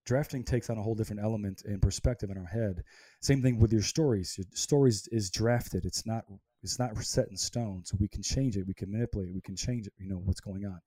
Drafting 0.04 0.44
takes 0.44 0.70
on 0.70 0.78
a 0.78 0.82
whole 0.82 0.94
different 0.94 1.22
element 1.22 1.62
and 1.64 1.82
perspective 1.82 2.30
in 2.30 2.38
our 2.38 2.46
head. 2.46 2.82
Same 3.22 3.42
thing 3.42 3.58
with 3.58 3.72
your 3.72 3.82
stories. 3.82 4.34
Your 4.38 4.46
stories 4.54 5.08
is 5.12 5.30
drafted. 5.30 5.84
It's 5.84 6.06
not 6.06 6.24
it's 6.66 6.78
not 6.78 6.96
set 6.98 7.28
in 7.30 7.36
stone. 7.36 7.82
So 7.84 7.96
we 8.00 8.08
can 8.08 8.22
change 8.22 8.56
it. 8.56 8.66
We 8.66 8.74
can 8.74 8.90
manipulate 8.90 9.28
it. 9.28 9.34
We 9.34 9.40
can 9.40 9.56
change 9.56 9.86
it. 9.86 9.92
You 9.98 10.08
know 10.08 10.20
what's 10.24 10.40
going 10.40 10.64
on. 10.66 10.80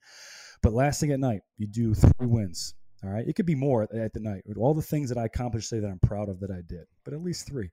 But 0.61 0.73
last 0.73 0.99
thing 0.99 1.11
at 1.11 1.19
night, 1.19 1.41
you 1.57 1.67
do 1.67 1.93
three 1.93 2.27
wins. 2.27 2.75
All 3.03 3.09
right. 3.09 3.25
It 3.25 3.35
could 3.35 3.45
be 3.45 3.55
more 3.55 3.83
at 3.83 4.13
the 4.13 4.19
night. 4.19 4.43
All 4.57 4.73
the 4.73 4.81
things 4.81 5.09
that 5.09 5.17
I 5.17 5.25
accomplished 5.25 5.69
today 5.69 5.81
that 5.81 5.91
I'm 5.91 5.99
proud 5.99 6.27
of 6.27 6.41
that 6.41 6.51
I 6.51 6.61
did, 6.67 6.85
but 7.05 7.13
at 7.13 7.21
least 7.21 7.47
three. 7.47 7.69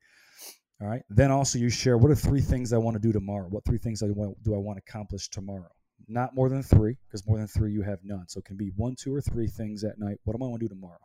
All 0.81 0.89
right. 0.89 1.03
Then 1.11 1.33
also 1.33 1.59
you 1.59 1.69
share 1.69 1.99
what 1.99 2.13
are 2.13 2.15
three 2.15 2.41
things 2.41 2.73
I 2.73 2.79
want 2.79 2.95
to 2.95 3.01
do 3.01 3.13
tomorrow? 3.13 3.49
What 3.49 3.65
three 3.65 3.79
things 3.79 4.03
I 4.03 4.07
want, 4.07 4.41
do 4.45 4.55
I 4.55 4.59
want 4.59 4.79
to 4.79 4.83
accomplish 4.89 5.29
tomorrow? 5.29 5.71
Not 6.09 6.35
more 6.37 6.49
than 6.49 6.63
three, 6.63 6.97
because 7.09 7.27
more 7.27 7.39
than 7.39 7.49
three 7.49 7.73
you 7.73 7.83
have 7.83 7.99
none. 8.05 8.29
So 8.29 8.39
it 8.39 8.45
can 8.45 8.57
be 8.57 8.71
one, 8.77 8.95
two, 8.95 9.13
or 9.13 9.21
three 9.21 9.49
things 9.49 9.83
at 9.83 9.99
night. 9.99 10.19
What 10.25 10.37
am 10.37 10.43
I 10.43 10.47
want 10.47 10.61
to 10.61 10.69
do 10.69 10.75
tomorrow? 10.75 10.99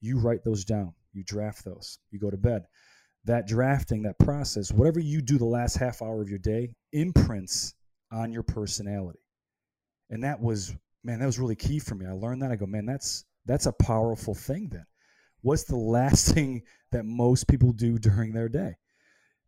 You 0.00 0.18
write 0.20 0.44
those 0.44 0.64
down. 0.64 0.94
You 1.12 1.22
draft 1.24 1.64
those. 1.64 1.98
You 2.10 2.18
go 2.18 2.30
to 2.30 2.36
bed. 2.38 2.62
That 3.26 3.46
drafting, 3.46 4.02
that 4.02 4.18
process, 4.18 4.70
whatever 4.70 5.00
you 5.00 5.22
do 5.22 5.38
the 5.38 5.44
last 5.46 5.76
half 5.76 6.02
hour 6.02 6.20
of 6.20 6.28
your 6.28 6.38
day, 6.38 6.74
imprints 6.92 7.74
on 8.12 8.32
your 8.32 8.42
personality. 8.42 9.20
And 10.10 10.22
that 10.24 10.40
was 10.40 10.74
man, 11.04 11.20
that 11.20 11.26
was 11.26 11.38
really 11.38 11.56
key 11.56 11.78
for 11.78 11.94
me. 11.94 12.06
I 12.06 12.12
learned 12.12 12.42
that. 12.42 12.50
I 12.50 12.56
go, 12.56 12.66
man, 12.66 12.86
that's 12.86 13.24
that's 13.46 13.66
a 13.66 13.72
powerful 13.72 14.34
thing 14.34 14.68
then. 14.72 14.86
What's 15.42 15.64
the 15.64 15.76
last 15.76 16.34
thing 16.34 16.62
that 16.92 17.04
most 17.04 17.46
people 17.46 17.72
do 17.72 17.98
during 17.98 18.32
their 18.32 18.48
day? 18.48 18.76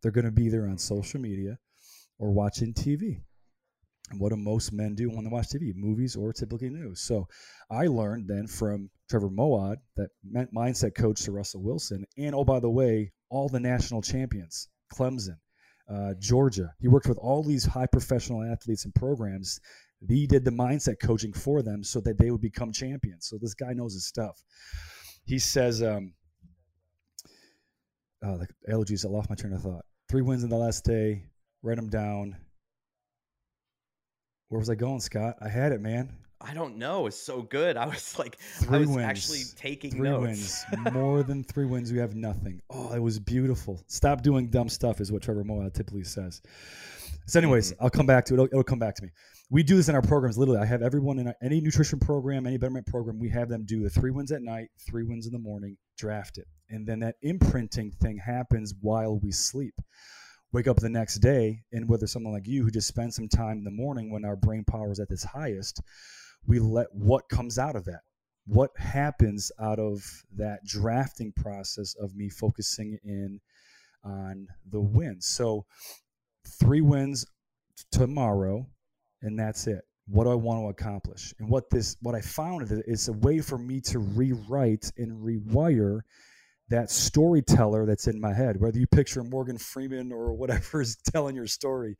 They're 0.01 0.11
going 0.11 0.25
to 0.25 0.31
be 0.31 0.49
there 0.49 0.67
on 0.67 0.77
social 0.77 1.19
media 1.19 1.57
or 2.19 2.31
watching 2.31 2.73
TV. 2.73 3.21
And 4.11 4.19
what 4.19 4.29
do 4.29 4.37
most 4.37 4.71
men 4.71 4.95
do 4.95 5.09
when 5.09 5.25
they 5.25 5.29
watch 5.29 5.47
TV? 5.47 5.75
Movies 5.75 6.15
or 6.15 6.31
typically 6.31 6.69
news. 6.69 7.01
So 7.01 7.27
I 7.69 7.87
learned 7.87 8.27
then 8.27 8.47
from 8.47 8.89
Trevor 9.09 9.29
Moawad, 9.29 9.77
that 9.95 10.09
meant 10.23 10.53
mindset 10.53 10.95
coach 10.95 11.21
to 11.23 11.31
Russell 11.31 11.63
Wilson, 11.63 12.05
and 12.17 12.35
oh, 12.35 12.43
by 12.43 12.59
the 12.59 12.69
way, 12.69 13.11
all 13.29 13.49
the 13.49 13.59
national 13.59 14.01
champions, 14.01 14.69
Clemson, 14.93 15.37
uh, 15.89 16.13
Georgia. 16.19 16.73
He 16.79 16.87
worked 16.87 17.07
with 17.07 17.17
all 17.17 17.43
these 17.43 17.65
high 17.65 17.87
professional 17.87 18.43
athletes 18.43 18.85
and 18.85 18.93
programs 18.93 19.59
he 20.07 20.27
did 20.27 20.45
the 20.45 20.51
mindset 20.51 20.99
coaching 21.01 21.33
for 21.33 21.61
them 21.61 21.83
so 21.83 21.99
that 22.01 22.17
they 22.17 22.31
would 22.31 22.41
become 22.41 22.71
champions. 22.71 23.27
So 23.27 23.37
this 23.37 23.53
guy 23.53 23.73
knows 23.73 23.93
his 23.93 24.05
stuff. 24.05 24.41
He 25.25 25.39
says, 25.39 25.81
um, 25.81 26.13
oh, 28.23 28.37
the 28.37 28.47
allergies, 28.71 29.05
I 29.05 29.09
lost 29.09 29.29
my 29.29 29.35
train 29.35 29.53
of 29.53 29.61
thought. 29.61 29.85
Three 30.09 30.21
wins 30.21 30.43
in 30.43 30.49
the 30.49 30.57
last 30.57 30.85
day. 30.85 31.23
Write 31.63 31.77
them 31.77 31.89
down. 31.89 32.37
Where 34.49 34.59
was 34.59 34.69
I 34.69 34.75
going, 34.75 34.99
Scott? 34.99 35.35
I 35.41 35.49
had 35.49 35.71
it, 35.71 35.81
man. 35.81 36.11
I 36.39 36.53
don't 36.53 36.77
know. 36.77 37.07
It's 37.07 37.17
so 37.17 37.41
good. 37.41 37.77
I 37.77 37.87
was 37.87 38.17
like, 38.19 38.37
three 38.37 38.77
I 38.77 38.79
was 38.79 38.89
wins. 38.89 39.01
actually 39.01 39.41
taking 39.55 39.91
three 39.91 40.09
notes. 40.09 40.65
wins. 40.71 40.93
More 40.93 41.23
than 41.23 41.43
three 41.43 41.65
wins, 41.65 41.91
we 41.91 41.97
have 41.99 42.15
nothing. 42.15 42.61
Oh, 42.69 42.93
it 42.93 42.99
was 42.99 43.19
beautiful. 43.19 43.83
Stop 43.87 44.21
doing 44.21 44.47
dumb 44.49 44.69
stuff, 44.69 45.01
is 45.01 45.11
what 45.11 45.23
Trevor 45.23 45.43
Moawad 45.43 45.73
typically 45.73 46.03
says. 46.03 46.41
So, 47.25 47.39
anyways, 47.39 47.73
mm-hmm. 47.73 47.83
I'll 47.83 47.89
come 47.89 48.05
back 48.05 48.25
to 48.25 48.33
it. 48.33 48.35
It'll, 48.35 48.45
it'll 48.45 48.63
come 48.63 48.79
back 48.79 48.95
to 48.95 49.03
me 49.03 49.09
we 49.49 49.63
do 49.63 49.77
this 49.77 49.87
in 49.87 49.95
our 49.95 50.01
programs. 50.01 50.37
Literally, 50.37 50.59
I 50.59 50.65
have 50.65 50.81
everyone 50.81 51.19
in 51.19 51.33
any 51.41 51.61
nutrition 51.61 51.99
program, 51.99 52.45
any 52.45 52.57
betterment 52.57 52.85
program, 52.85 53.19
we 53.19 53.29
have 53.29 53.49
them 53.49 53.63
do 53.65 53.81
the 53.83 53.89
three 53.89 54.11
wins 54.11 54.31
at 54.31 54.41
night, 54.41 54.69
three 54.87 55.03
wins 55.03 55.25
in 55.25 55.31
the 55.31 55.39
morning, 55.39 55.77
draft 55.97 56.37
it. 56.37 56.47
And 56.69 56.85
then 56.85 56.99
that 56.99 57.15
imprinting 57.21 57.91
thing 57.91 58.17
happens 58.17 58.73
while 58.81 59.19
we 59.19 59.31
sleep. 59.31 59.75
Wake 60.53 60.67
up 60.67 60.77
the 60.77 60.89
next 60.89 61.15
day, 61.15 61.61
and 61.71 61.89
whether 61.89 62.07
someone 62.07 62.33
like 62.33 62.47
you 62.47 62.63
who 62.63 62.71
just 62.71 62.87
spends 62.87 63.15
some 63.15 63.27
time 63.27 63.57
in 63.57 63.63
the 63.63 63.71
morning 63.71 64.11
when 64.11 64.23
our 64.23 64.35
brain 64.35 64.63
power 64.63 64.91
is 64.91 64.99
at 64.99 65.11
its 65.11 65.23
highest, 65.23 65.81
we 66.45 66.59
let 66.59 66.87
what 66.93 67.27
comes 67.29 67.59
out 67.59 67.75
of 67.75 67.85
that. 67.85 68.01
What 68.45 68.71
happens 68.77 69.51
out 69.59 69.77
of 69.77 70.03
that 70.35 70.65
drafting 70.65 71.33
process 71.33 71.95
of 71.95 72.15
me 72.15 72.29
focusing 72.29 72.97
in 73.03 73.41
on 74.03 74.47
the 74.71 74.79
wins? 74.79 75.25
So, 75.27 75.65
three 76.45 76.81
wins 76.81 77.25
tomorrow, 77.91 78.65
and 79.21 79.37
that's 79.37 79.67
it 79.67 79.83
what 80.07 80.23
do 80.23 80.31
i 80.31 80.35
want 80.35 80.61
to 80.61 80.69
accomplish 80.69 81.33
and 81.39 81.49
what 81.49 81.69
this 81.69 81.97
what 82.01 82.15
i 82.15 82.21
found 82.21 82.65
is 82.87 83.07
a 83.07 83.13
way 83.13 83.39
for 83.39 83.57
me 83.57 83.81
to 83.81 83.99
rewrite 83.99 84.91
and 84.97 85.11
rewire 85.23 86.01
that 86.69 86.91
storyteller 86.91 87.85
that's 87.85 88.07
in 88.07 88.19
my 88.19 88.33
head 88.33 88.59
whether 88.59 88.77
you 88.77 88.87
picture 88.87 89.23
morgan 89.23 89.57
freeman 89.57 90.11
or 90.11 90.33
whatever 90.33 90.81
is 90.81 90.97
telling 91.11 91.35
your 91.35 91.47
story 91.47 91.97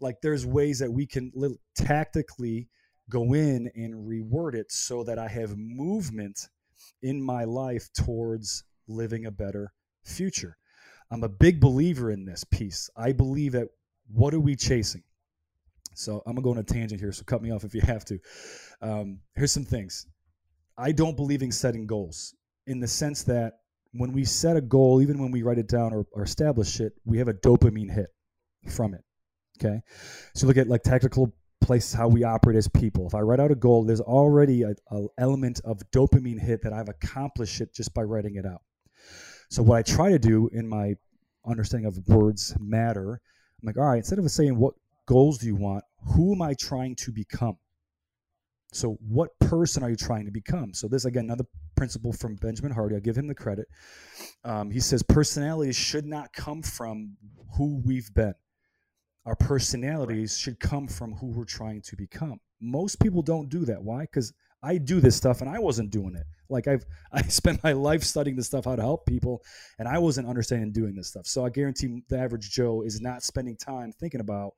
like 0.00 0.16
there's 0.22 0.46
ways 0.46 0.78
that 0.78 0.92
we 0.92 1.06
can 1.06 1.32
tactically 1.76 2.68
go 3.08 3.34
in 3.34 3.70
and 3.74 3.94
reword 3.94 4.54
it 4.54 4.70
so 4.72 5.04
that 5.04 5.18
I 5.18 5.28
have 5.28 5.56
movement 5.56 6.48
in 7.02 7.22
my 7.22 7.44
life 7.44 7.88
towards 7.92 8.64
living 8.88 9.26
a 9.26 9.30
better 9.30 9.72
future. 10.04 10.56
I'm 11.10 11.22
a 11.22 11.28
big 11.28 11.60
believer 11.60 12.10
in 12.10 12.24
this 12.24 12.44
piece. 12.44 12.90
I 12.96 13.12
believe 13.12 13.52
that 13.52 13.68
what 14.12 14.34
are 14.34 14.40
we 14.40 14.56
chasing? 14.56 15.02
So 15.94 16.22
I'm 16.26 16.34
gonna 16.34 16.42
go 16.42 16.50
on 16.50 16.58
a 16.58 16.64
tangent 16.64 17.00
here. 17.00 17.12
So 17.12 17.22
cut 17.24 17.42
me 17.42 17.50
off 17.50 17.64
if 17.64 17.74
you 17.74 17.80
have 17.82 18.04
to. 18.06 18.18
Um, 18.82 19.20
here's 19.34 19.52
some 19.52 19.64
things. 19.64 20.06
I 20.76 20.92
don't 20.92 21.16
believe 21.16 21.42
in 21.42 21.52
setting 21.52 21.86
goals 21.86 22.34
in 22.66 22.80
the 22.80 22.88
sense 22.88 23.22
that 23.24 23.60
when 23.98 24.12
we 24.12 24.24
set 24.24 24.56
a 24.56 24.60
goal, 24.60 25.02
even 25.02 25.18
when 25.18 25.30
we 25.30 25.42
write 25.42 25.58
it 25.58 25.68
down 25.68 25.92
or, 25.92 26.06
or 26.12 26.22
establish 26.22 26.80
it, 26.80 26.92
we 27.04 27.18
have 27.18 27.28
a 27.28 27.34
dopamine 27.34 27.92
hit 27.92 28.08
from 28.68 28.94
it. 28.94 29.02
Okay. 29.58 29.80
So 30.34 30.46
look 30.46 30.56
at 30.56 30.68
like 30.68 30.82
tactical 30.82 31.34
places 31.60 31.92
how 31.94 32.08
we 32.08 32.24
operate 32.24 32.56
as 32.56 32.68
people. 32.68 33.06
If 33.06 33.14
I 33.14 33.20
write 33.20 33.40
out 33.40 33.50
a 33.50 33.54
goal, 33.54 33.84
there's 33.84 34.00
already 34.00 34.62
a, 34.62 34.74
a 34.90 35.06
element 35.18 35.60
of 35.64 35.80
dopamine 35.90 36.40
hit 36.40 36.62
that 36.62 36.72
I've 36.72 36.88
accomplished 36.88 37.60
it 37.60 37.74
just 37.74 37.94
by 37.94 38.02
writing 38.02 38.36
it 38.36 38.46
out. 38.46 38.62
So 39.50 39.62
what 39.62 39.78
I 39.78 39.82
try 39.82 40.10
to 40.10 40.18
do 40.18 40.48
in 40.52 40.68
my 40.68 40.94
understanding 41.46 41.86
of 41.86 41.98
words 42.08 42.54
matter, 42.58 43.20
I'm 43.62 43.66
like, 43.66 43.76
all 43.76 43.84
right, 43.84 43.98
instead 43.98 44.18
of 44.18 44.30
saying 44.30 44.56
what 44.56 44.74
goals 45.06 45.38
do 45.38 45.46
you 45.46 45.56
want, 45.56 45.84
who 46.14 46.34
am 46.34 46.42
I 46.42 46.54
trying 46.54 46.96
to 46.96 47.12
become? 47.12 47.56
So 48.72 48.98
what 49.08 49.38
person 49.38 49.82
are 49.82 49.90
you 49.90 49.96
trying 49.96 50.26
to 50.26 50.30
become? 50.30 50.74
So 50.74 50.88
this 50.88 51.04
again, 51.04 51.24
another 51.24 51.46
principle 51.76 52.12
from 52.12 52.36
Benjamin 52.36 52.72
Hardy. 52.72 52.96
I 52.96 53.00
give 53.00 53.16
him 53.16 53.26
the 53.26 53.34
credit. 53.34 53.68
Um, 54.44 54.70
he 54.70 54.80
says 54.80 55.02
personalities 55.02 55.76
should 55.76 56.04
not 56.04 56.32
come 56.32 56.62
from 56.62 57.16
who 57.56 57.80
we've 57.84 58.12
been. 58.14 58.34
Our 59.24 59.36
personalities 59.36 60.38
should 60.38 60.60
come 60.60 60.86
from 60.86 61.12
who 61.14 61.26
we're 61.28 61.44
trying 61.44 61.82
to 61.82 61.96
become. 61.96 62.38
Most 62.60 63.00
people 63.00 63.22
don't 63.22 63.48
do 63.48 63.64
that. 63.64 63.82
Why? 63.82 64.02
Because 64.02 64.32
I 64.62 64.78
do 64.78 65.00
this 65.00 65.16
stuff 65.16 65.40
and 65.40 65.50
I 65.50 65.58
wasn't 65.58 65.90
doing 65.90 66.14
it. 66.14 66.26
Like 66.48 66.68
I've 66.68 66.84
I 67.12 67.22
spent 67.22 67.62
my 67.62 67.72
life 67.72 68.02
studying 68.02 68.36
this 68.36 68.46
stuff 68.46 68.64
how 68.64 68.76
to 68.76 68.82
help 68.82 69.06
people 69.06 69.42
and 69.78 69.88
I 69.88 69.98
wasn't 69.98 70.28
understanding 70.28 70.72
doing 70.72 70.94
this 70.94 71.08
stuff. 71.08 71.26
So 71.26 71.44
I 71.44 71.50
guarantee 71.50 72.02
the 72.08 72.18
average 72.18 72.50
Joe 72.50 72.82
is 72.82 73.00
not 73.00 73.22
spending 73.22 73.56
time 73.56 73.92
thinking 73.92 74.20
about 74.20 74.52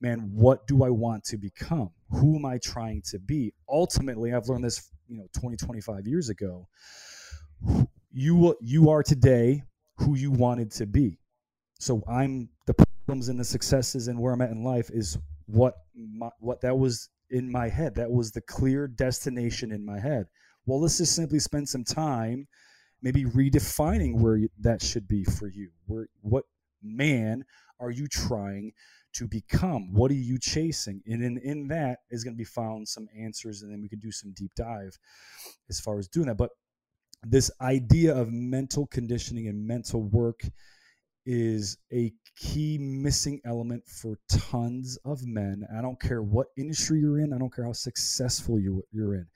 man, 0.00 0.30
what 0.32 0.66
do 0.66 0.82
I 0.82 0.90
want 0.90 1.24
to 1.24 1.36
become? 1.36 1.90
Who 2.10 2.36
am 2.36 2.44
I 2.44 2.58
trying 2.58 3.02
to 3.10 3.18
be? 3.18 3.52
Ultimately, 3.68 4.32
I've 4.32 4.48
learned 4.48 4.64
this, 4.64 4.90
you 5.08 5.18
know, 5.18 5.28
20, 5.38 5.56
25 5.56 6.06
years 6.06 6.28
ago. 6.28 6.66
You 8.12 8.56
you 8.60 8.90
are 8.90 9.02
today 9.02 9.62
who 9.96 10.16
you 10.16 10.30
wanted 10.30 10.72
to 10.72 10.86
be. 10.86 11.18
So 11.78 12.02
I'm 12.08 12.48
the 12.66 12.74
problems 12.74 13.28
and 13.28 13.38
the 13.38 13.44
successes 13.44 14.08
and 14.08 14.18
where 14.18 14.32
I'm 14.32 14.40
at 14.40 14.50
in 14.50 14.64
life 14.64 14.90
is 14.90 15.18
what 15.46 15.74
my, 15.94 16.30
what 16.40 16.60
that 16.62 16.76
was 16.76 17.08
in 17.30 17.50
my 17.50 17.68
head. 17.68 17.94
That 17.94 18.10
was 18.10 18.32
the 18.32 18.40
clear 18.40 18.88
destination 18.88 19.72
in 19.72 19.84
my 19.84 20.00
head. 20.00 20.26
Well, 20.66 20.80
let's 20.80 20.98
just 20.98 21.14
simply 21.14 21.38
spend 21.38 21.68
some 21.68 21.84
time 21.84 22.48
maybe 23.02 23.24
redefining 23.24 24.16
where 24.16 24.40
that 24.60 24.82
should 24.82 25.08
be 25.08 25.24
for 25.24 25.48
you. 25.48 25.70
Where 25.86 26.08
what 26.22 26.44
man 26.82 27.44
are 27.78 27.90
you 27.90 28.06
trying 28.06 28.72
to 29.14 29.26
become? 29.26 29.92
What 29.92 30.10
are 30.10 30.14
you 30.14 30.38
chasing? 30.38 31.02
And 31.06 31.22
in, 31.22 31.38
in 31.38 31.68
that 31.68 32.00
is 32.10 32.24
going 32.24 32.34
to 32.34 32.38
be 32.38 32.44
found 32.44 32.88
some 32.88 33.08
answers, 33.18 33.62
and 33.62 33.72
then 33.72 33.82
we 33.82 33.88
can 33.88 33.98
do 33.98 34.12
some 34.12 34.32
deep 34.32 34.52
dive 34.56 34.96
as 35.68 35.80
far 35.80 35.98
as 35.98 36.08
doing 36.08 36.26
that. 36.26 36.36
But 36.36 36.50
this 37.22 37.50
idea 37.60 38.16
of 38.16 38.30
mental 38.30 38.86
conditioning 38.86 39.48
and 39.48 39.66
mental 39.66 40.02
work 40.02 40.42
is 41.26 41.76
a 41.92 42.12
key 42.36 42.78
missing 42.78 43.40
element 43.44 43.86
for 43.86 44.18
tons 44.28 44.98
of 45.04 45.26
men. 45.26 45.66
I 45.76 45.82
don't 45.82 46.00
care 46.00 46.22
what 46.22 46.46
industry 46.56 47.00
you're 47.00 47.20
in, 47.20 47.32
I 47.32 47.38
don't 47.38 47.54
care 47.54 47.66
how 47.66 47.72
successful 47.72 48.58
you, 48.58 48.82
you're 48.90 49.14
in. 49.14 49.26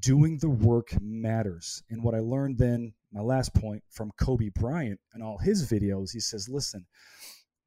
Doing 0.00 0.38
the 0.38 0.50
work 0.50 0.94
matters. 1.00 1.82
And 1.88 2.02
what 2.02 2.14
I 2.14 2.18
learned 2.18 2.58
then, 2.58 2.92
my 3.12 3.22
last 3.22 3.54
point 3.54 3.82
from 3.90 4.10
Kobe 4.18 4.50
Bryant 4.50 5.00
and 5.14 5.22
all 5.22 5.38
his 5.38 5.70
videos, 5.70 6.12
he 6.12 6.20
says, 6.20 6.48
listen, 6.48 6.84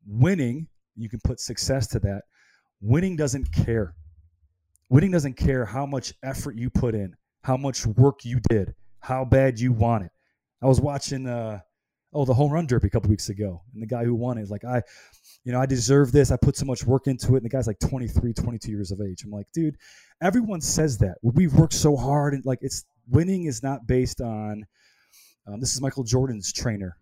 winning, 0.05 0.67
you 0.97 1.09
can 1.09 1.19
put 1.23 1.39
success 1.39 1.87
to 1.87 1.99
that. 1.99 2.23
Winning 2.81 3.15
doesn't 3.15 3.51
care. 3.51 3.95
Winning 4.89 5.11
doesn't 5.11 5.35
care 5.35 5.65
how 5.65 5.85
much 5.85 6.13
effort 6.23 6.55
you 6.55 6.69
put 6.69 6.95
in, 6.95 7.15
how 7.43 7.57
much 7.57 7.85
work 7.85 8.23
you 8.23 8.39
did, 8.49 8.73
how 8.99 9.25
bad 9.25 9.59
you 9.59 9.71
want 9.71 10.05
it. 10.05 10.11
I 10.61 10.67
was 10.67 10.81
watching 10.81 11.27
uh, 11.27 11.59
oh 12.13 12.25
the 12.25 12.33
home 12.33 12.51
run 12.51 12.65
derby 12.65 12.87
a 12.87 12.89
couple 12.89 13.09
weeks 13.09 13.29
ago 13.29 13.61
and 13.73 13.81
the 13.81 13.87
guy 13.87 14.03
who 14.03 14.15
won 14.15 14.37
it 14.37 14.41
is 14.41 14.51
like 14.51 14.63
i 14.63 14.81
you 15.43 15.51
know 15.51 15.59
i 15.59 15.65
deserve 15.65 16.11
this 16.11 16.31
i 16.31 16.37
put 16.37 16.55
so 16.55 16.65
much 16.65 16.83
work 16.85 17.07
into 17.07 17.33
it 17.33 17.37
and 17.37 17.45
the 17.45 17.49
guy's 17.49 17.67
like 17.67 17.79
23 17.79 18.33
22 18.33 18.71
years 18.71 18.91
of 18.91 19.01
age 19.01 19.23
i'm 19.23 19.31
like 19.31 19.47
dude 19.53 19.75
everyone 20.21 20.61
says 20.61 20.97
that 20.97 21.15
we've 21.21 21.53
worked 21.53 21.73
so 21.73 21.95
hard 21.95 22.33
and 22.33 22.45
like 22.45 22.59
it's 22.61 22.85
winning 23.09 23.45
is 23.45 23.61
not 23.61 23.85
based 23.87 24.21
on 24.21 24.65
um, 25.47 25.59
this 25.59 25.75
is 25.75 25.81
michael 25.81 26.03
jordan's 26.03 26.51
trainer 26.51 26.97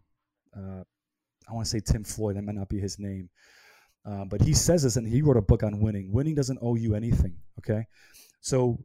uh, 0.58 0.82
i 1.50 1.54
want 1.54 1.66
to 1.66 1.70
say 1.70 1.80
tim 1.80 2.04
floyd 2.04 2.36
that 2.36 2.44
might 2.44 2.56
not 2.56 2.70
be 2.70 2.80
his 2.80 2.98
name 3.00 3.30
uh, 4.06 4.26
but 4.26 4.42
he 4.42 4.54
says 4.54 4.84
this 4.84 4.96
and 4.96 5.08
he 5.08 5.22
wrote 5.22 5.38
a 5.38 5.42
book 5.42 5.64
on 5.64 5.80
winning 5.80 6.12
winning 6.12 6.36
doesn't 6.36 6.60
owe 6.62 6.76
you 6.76 6.96
anything 6.96 7.36
okay 7.60 7.86
so 8.42 8.78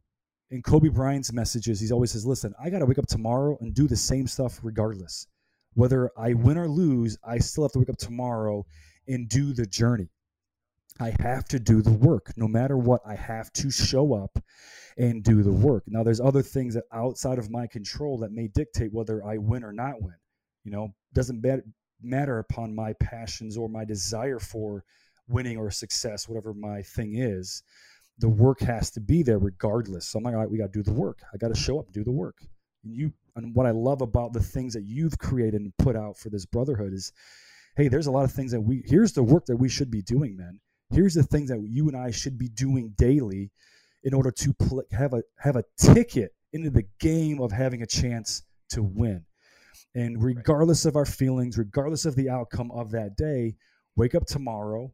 in 0.49 0.61
kobe 0.61 0.89
bryant's 0.89 1.31
messages 1.31 1.79
he 1.79 1.91
always 1.91 2.11
says 2.11 2.25
listen 2.25 2.53
i 2.61 2.69
got 2.69 2.79
to 2.79 2.85
wake 2.85 2.99
up 2.99 3.07
tomorrow 3.07 3.57
and 3.61 3.73
do 3.73 3.87
the 3.87 3.95
same 3.95 4.27
stuff 4.27 4.59
regardless 4.63 5.27
whether 5.73 6.11
I 6.17 6.33
win 6.33 6.57
or 6.57 6.67
lose, 6.67 7.17
I 7.23 7.39
still 7.39 7.63
have 7.63 7.71
to 7.73 7.79
wake 7.79 7.89
up 7.89 7.97
tomorrow 7.97 8.65
and 9.07 9.27
do 9.27 9.53
the 9.53 9.65
journey. 9.65 10.09
I 10.99 11.15
have 11.19 11.45
to 11.45 11.59
do 11.59 11.81
the 11.81 11.91
work. 11.91 12.33
No 12.35 12.47
matter 12.47 12.77
what, 12.77 13.01
I 13.05 13.15
have 13.15 13.51
to 13.53 13.71
show 13.71 14.13
up 14.13 14.37
and 14.97 15.23
do 15.23 15.41
the 15.41 15.51
work. 15.51 15.83
Now, 15.87 16.03
there's 16.03 16.19
other 16.19 16.41
things 16.41 16.73
that 16.75 16.83
outside 16.91 17.39
of 17.39 17.49
my 17.49 17.65
control 17.65 18.19
that 18.19 18.31
may 18.31 18.47
dictate 18.47 18.93
whether 18.93 19.25
I 19.25 19.37
win 19.37 19.63
or 19.63 19.71
not 19.71 20.01
win. 20.01 20.15
You 20.63 20.71
know, 20.71 20.93
doesn't 21.13 21.43
matter 22.01 22.39
upon 22.39 22.75
my 22.75 22.93
passions 22.93 23.57
or 23.57 23.69
my 23.69 23.85
desire 23.85 24.39
for 24.39 24.83
winning 25.31 25.57
or 25.57 25.71
success, 25.71 26.27
whatever 26.27 26.53
my 26.53 26.81
thing 26.81 27.15
is. 27.17 27.63
The 28.19 28.29
work 28.29 28.59
has 28.61 28.91
to 28.91 28.99
be 28.99 29.23
there 29.23 29.39
regardless. 29.39 30.07
So 30.07 30.19
I'm 30.19 30.23
like, 30.23 30.33
all 30.33 30.41
right, 30.41 30.51
we 30.51 30.57
got 30.57 30.73
to 30.73 30.83
do 30.83 30.83
the 30.83 30.93
work. 30.93 31.19
I 31.33 31.37
got 31.37 31.47
to 31.47 31.59
show 31.59 31.79
up, 31.79 31.91
do 31.91 32.03
the 32.03 32.11
work. 32.11 32.37
And 32.83 32.95
you 32.95 33.13
and 33.35 33.55
what 33.55 33.65
I 33.65 33.71
love 33.71 34.01
about 34.01 34.33
the 34.33 34.41
things 34.41 34.73
that 34.73 34.83
you've 34.83 35.17
created 35.17 35.61
and 35.61 35.73
put 35.77 35.95
out 35.95 36.17
for 36.17 36.29
this 36.29 36.45
brotherhood 36.45 36.93
is, 36.93 37.13
hey, 37.77 37.87
there's 37.87 38.07
a 38.07 38.11
lot 38.11 38.25
of 38.25 38.31
things 38.31 38.51
that 38.51 38.61
we 38.61 38.83
here's 38.85 39.13
the 39.13 39.23
work 39.23 39.45
that 39.45 39.57
we 39.57 39.69
should 39.69 39.89
be 39.89 40.01
doing, 40.01 40.35
man. 40.35 40.59
Here's 40.91 41.13
the 41.13 41.23
things 41.23 41.49
that 41.49 41.61
you 41.67 41.87
and 41.87 41.95
I 41.95 42.11
should 42.11 42.37
be 42.37 42.49
doing 42.49 42.93
daily 42.97 43.51
in 44.03 44.13
order 44.13 44.31
to 44.31 44.53
pl- 44.53 44.83
have 44.91 45.13
a 45.13 45.23
have 45.39 45.55
a 45.55 45.63
ticket 45.77 46.33
into 46.53 46.69
the 46.69 46.85
game 46.99 47.39
of 47.39 47.51
having 47.51 47.81
a 47.81 47.87
chance 47.87 48.43
to 48.69 48.83
win. 48.83 49.25
And 49.95 50.21
regardless 50.21 50.85
of 50.85 50.95
our 50.95 51.05
feelings, 51.05 51.57
regardless 51.57 52.05
of 52.05 52.15
the 52.15 52.29
outcome 52.29 52.71
of 52.71 52.91
that 52.91 53.15
day, 53.17 53.55
wake 53.95 54.15
up 54.15 54.25
tomorrow, 54.25 54.93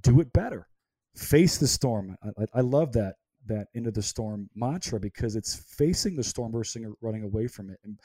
do 0.00 0.20
it 0.20 0.32
better, 0.32 0.68
face 1.16 1.58
the 1.58 1.68
storm. 1.68 2.16
I, 2.22 2.44
I 2.54 2.60
love 2.60 2.92
that 2.92 3.16
that 3.46 3.66
into 3.74 3.90
the 3.90 4.02
storm 4.02 4.48
mantra 4.54 5.00
because 5.00 5.34
it's 5.34 5.54
facing 5.76 6.16
the 6.16 6.22
storm 6.22 6.52
versus 6.52 6.86
running 7.00 7.24
away 7.24 7.48
from 7.48 7.70
it. 7.70 7.78
And, 7.84 7.98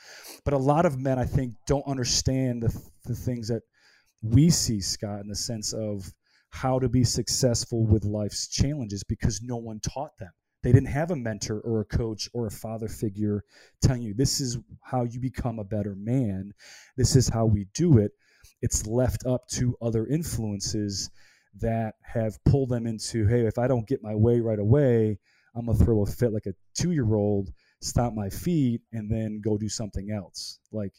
but 0.43 0.53
a 0.53 0.57
lot 0.57 0.85
of 0.85 0.99
men, 0.99 1.19
I 1.19 1.25
think, 1.25 1.53
don't 1.67 1.85
understand 1.87 2.63
the, 2.63 2.81
the 3.05 3.15
things 3.15 3.47
that 3.49 3.61
we 4.21 4.49
see, 4.49 4.81
Scott, 4.81 5.21
in 5.21 5.27
the 5.27 5.35
sense 5.35 5.73
of 5.73 6.11
how 6.49 6.79
to 6.79 6.89
be 6.89 7.03
successful 7.03 7.85
with 7.85 8.03
life's 8.03 8.47
challenges 8.47 9.03
because 9.03 9.41
no 9.43 9.57
one 9.57 9.79
taught 9.79 10.17
them. 10.17 10.31
They 10.63 10.71
didn't 10.71 10.89
have 10.89 11.11
a 11.11 11.15
mentor 11.15 11.59
or 11.59 11.81
a 11.81 11.85
coach 11.85 12.27
or 12.33 12.47
a 12.47 12.51
father 12.51 12.87
figure 12.87 13.43
telling 13.81 14.01
you 14.01 14.13
this 14.13 14.41
is 14.41 14.57
how 14.81 15.03
you 15.03 15.19
become 15.19 15.59
a 15.59 15.63
better 15.63 15.95
man. 15.95 16.51
This 16.95 17.15
is 17.15 17.29
how 17.29 17.45
we 17.45 17.67
do 17.73 17.99
it. 17.99 18.11
It's 18.61 18.87
left 18.87 19.25
up 19.25 19.47
to 19.49 19.77
other 19.81 20.07
influences 20.07 21.11
that 21.61 21.95
have 22.01 22.43
pulled 22.45 22.69
them 22.69 22.87
into, 22.87 23.27
hey, 23.27 23.45
if 23.45 23.57
I 23.57 23.67
don't 23.67 23.87
get 23.87 24.03
my 24.03 24.15
way 24.15 24.39
right 24.39 24.59
away, 24.59 25.19
I'm 25.55 25.65
gonna 25.65 25.77
throw 25.77 26.03
a 26.03 26.05
fit 26.05 26.33
like 26.33 26.45
a 26.45 26.53
two 26.75 26.91
year 26.91 27.15
old, 27.15 27.51
stomp 27.81 28.15
my 28.15 28.29
feet, 28.29 28.81
and 28.91 29.11
then 29.11 29.41
go 29.43 29.57
do 29.57 29.69
something 29.69 30.11
else. 30.11 30.59
Like, 30.71 30.93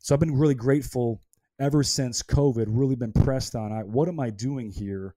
so 0.00 0.14
I've 0.14 0.20
been 0.20 0.36
really 0.36 0.54
grateful 0.54 1.22
ever 1.58 1.82
since 1.82 2.22
COVID. 2.22 2.66
Really 2.68 2.96
been 2.96 3.12
pressed 3.12 3.54
on. 3.54 3.72
I, 3.72 3.80
what 3.80 4.08
am 4.08 4.20
I 4.20 4.30
doing 4.30 4.70
here? 4.70 5.14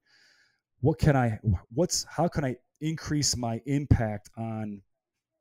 What 0.80 0.98
can 0.98 1.16
I? 1.16 1.38
What's 1.74 2.04
how 2.04 2.28
can 2.28 2.44
I 2.44 2.56
increase 2.80 3.36
my 3.36 3.60
impact 3.66 4.30
on 4.36 4.80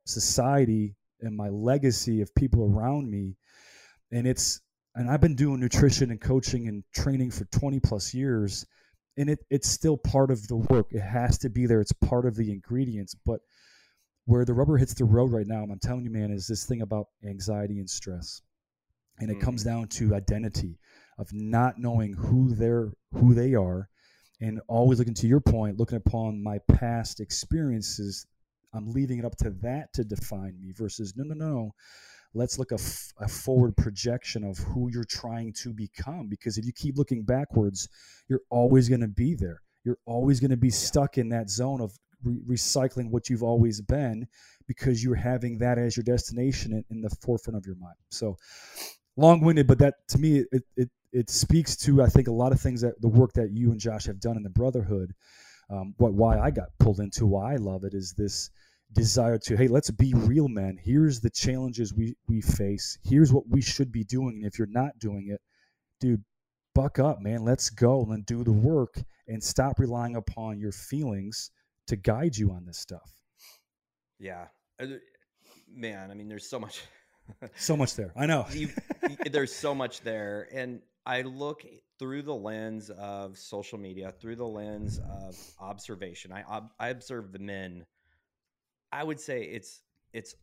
society 0.05 0.95
and 1.21 1.35
my 1.35 1.49
legacy 1.49 2.21
of 2.21 2.33
people 2.35 2.65
around 2.65 3.09
me? 3.09 3.35
And 4.11 4.27
it's 4.27 4.61
and 4.95 5.09
I've 5.09 5.21
been 5.21 5.35
doing 5.35 5.59
nutrition 5.59 6.11
and 6.11 6.19
coaching 6.19 6.67
and 6.67 6.83
training 6.93 7.31
for 7.31 7.45
20 7.45 7.79
plus 7.81 8.13
years 8.13 8.65
and 9.17 9.29
it, 9.29 9.39
it's 9.49 9.69
still 9.69 9.97
part 9.97 10.31
of 10.31 10.47
the 10.47 10.55
work. 10.55 10.87
It 10.91 11.01
has 11.01 11.37
to 11.39 11.49
be 11.49 11.65
there. 11.65 11.81
It's 11.81 11.91
part 11.91 12.25
of 12.25 12.35
the 12.35 12.51
ingredients. 12.51 13.15
But 13.25 13.39
where 14.25 14.45
the 14.45 14.53
rubber 14.53 14.77
hits 14.77 14.93
the 14.93 15.05
road 15.05 15.31
right 15.31 15.47
now, 15.47 15.63
I'm 15.63 15.79
telling 15.79 16.03
you, 16.03 16.11
man, 16.11 16.31
is 16.31 16.47
this 16.47 16.65
thing 16.65 16.81
about 16.81 17.07
anxiety 17.23 17.79
and 17.79 17.89
stress. 17.89 18.41
And 19.19 19.29
it 19.29 19.37
mm. 19.37 19.41
comes 19.41 19.63
down 19.63 19.87
to 19.89 20.15
identity 20.15 20.79
of 21.17 21.29
not 21.31 21.77
knowing 21.77 22.13
who 22.13 22.53
they're 22.53 22.91
who 23.13 23.33
they 23.33 23.53
are 23.53 23.87
and 24.41 24.59
always 24.67 24.99
looking 24.99 25.13
to 25.13 25.27
your 25.27 25.39
point, 25.39 25.79
looking 25.79 25.97
upon 25.97 26.43
my 26.43 26.59
past 26.67 27.21
experiences 27.21 28.25
I'm 28.75 28.91
leaving 28.91 29.19
it 29.19 29.25
up 29.25 29.37
to 29.37 29.51
that 29.61 29.93
to 29.93 30.03
define 30.03 30.59
me 30.59 30.73
versus 30.75 31.13
no, 31.15 31.23
no, 31.23 31.33
no, 31.33 31.45
no. 31.45 31.75
Let's 32.35 32.59
look 32.59 32.71
a, 32.71 32.75
f- 32.75 33.13
a 33.17 33.27
forward 33.27 33.75
projection 33.77 34.43
of 34.43 34.57
who 34.57 34.89
you're 34.91 35.05
trying 35.05 35.53
to 35.63 35.73
become. 35.73 36.27
Because 36.27 36.57
if 36.57 36.65
you 36.65 36.73
keep 36.73 36.97
looking 36.97 37.23
backwards, 37.23 37.87
you're 38.27 38.41
always 38.49 38.89
going 38.89 39.01
to 39.01 39.07
be 39.07 39.35
there. 39.35 39.61
You're 39.83 39.97
always 40.05 40.39
going 40.39 40.51
to 40.51 40.57
be 40.57 40.69
stuck 40.69 41.17
in 41.17 41.29
that 41.29 41.49
zone 41.49 41.81
of 41.81 41.97
re- 42.23 42.41
recycling 42.57 43.09
what 43.09 43.29
you've 43.29 43.43
always 43.43 43.81
been 43.81 44.27
because 44.67 45.03
you're 45.03 45.15
having 45.15 45.59
that 45.59 45.77
as 45.77 45.95
your 45.95 46.03
destination 46.03 46.73
in, 46.73 46.83
in 46.89 47.01
the 47.01 47.09
forefront 47.21 47.57
of 47.57 47.65
your 47.65 47.75
mind. 47.75 47.95
So 48.09 48.37
long-winded, 49.17 49.67
but 49.67 49.79
that 49.79 49.95
to 50.09 50.17
me 50.17 50.43
it, 50.51 50.63
it 50.75 50.89
it 51.13 51.29
speaks 51.29 51.77
to 51.77 52.01
I 52.01 52.07
think 52.07 52.27
a 52.27 52.33
lot 52.33 52.51
of 52.51 52.59
things 52.59 52.81
that 52.81 52.99
the 53.01 53.07
work 53.07 53.33
that 53.33 53.51
you 53.51 53.71
and 53.71 53.79
Josh 53.79 54.05
have 54.05 54.19
done 54.19 54.37
in 54.37 54.43
the 54.43 54.49
brotherhood. 54.49 55.13
Um, 55.69 55.95
what 55.97 56.13
why 56.13 56.39
I 56.39 56.51
got 56.51 56.69
pulled 56.79 56.99
into 56.99 57.25
why 57.25 57.53
I 57.53 57.55
love 57.55 57.85
it 57.85 57.93
is 57.93 58.13
this 58.17 58.49
desire 58.95 59.37
to 59.37 59.55
hey 59.55 59.67
let's 59.67 59.91
be 59.91 60.13
real 60.15 60.47
men. 60.47 60.79
Here's 60.81 61.19
the 61.19 61.29
challenges 61.29 61.93
we 61.93 62.15
we 62.27 62.41
face. 62.41 62.97
Here's 63.03 63.31
what 63.31 63.47
we 63.47 63.61
should 63.61 63.91
be 63.91 64.03
doing, 64.03 64.37
and 64.37 64.45
if 64.45 64.57
you're 64.57 64.67
not 64.67 64.97
doing 64.97 65.27
it, 65.29 65.41
dude, 65.99 66.23
buck 66.73 66.97
up, 66.97 67.21
man. 67.21 67.43
Let's 67.43 67.69
go 67.69 68.05
and 68.05 68.25
do 68.25 68.43
the 68.43 68.51
work 68.51 68.99
and 69.27 69.43
stop 69.43 69.77
relying 69.77 70.15
upon 70.15 70.59
your 70.59 70.71
feelings 70.71 71.51
to 71.87 71.95
guide 71.95 72.35
you 72.35 72.51
on 72.51 72.65
this 72.65 72.79
stuff. 72.79 73.11
Yeah, 74.17 74.47
uh, 74.79 74.87
man. 75.67 76.09
I 76.09 76.13
mean, 76.15 76.27
there's 76.27 76.49
so 76.49 76.59
much. 76.59 76.81
so 77.55 77.75
much 77.75 77.95
there. 77.95 78.13
I 78.15 78.25
know. 78.25 78.47
there's 79.31 79.53
so 79.53 79.75
much 79.75 80.01
there, 80.01 80.47
and 80.53 80.81
I 81.05 81.21
look 81.21 81.63
through 81.99 82.23
the 82.23 82.35
lens 82.35 82.89
of 82.89 83.37
social 83.37 83.77
media, 83.77 84.13
through 84.19 84.35
the 84.37 84.47
lens 84.47 84.99
of 84.99 85.35
observation. 85.59 86.31
I 86.31 86.61
I 86.79 86.89
observe 86.89 87.31
the 87.31 87.39
men. 87.39 87.85
I 88.95 89.03
would 89.03 89.19
say 89.19 89.43
it's 89.43 89.81
it's 90.13 90.35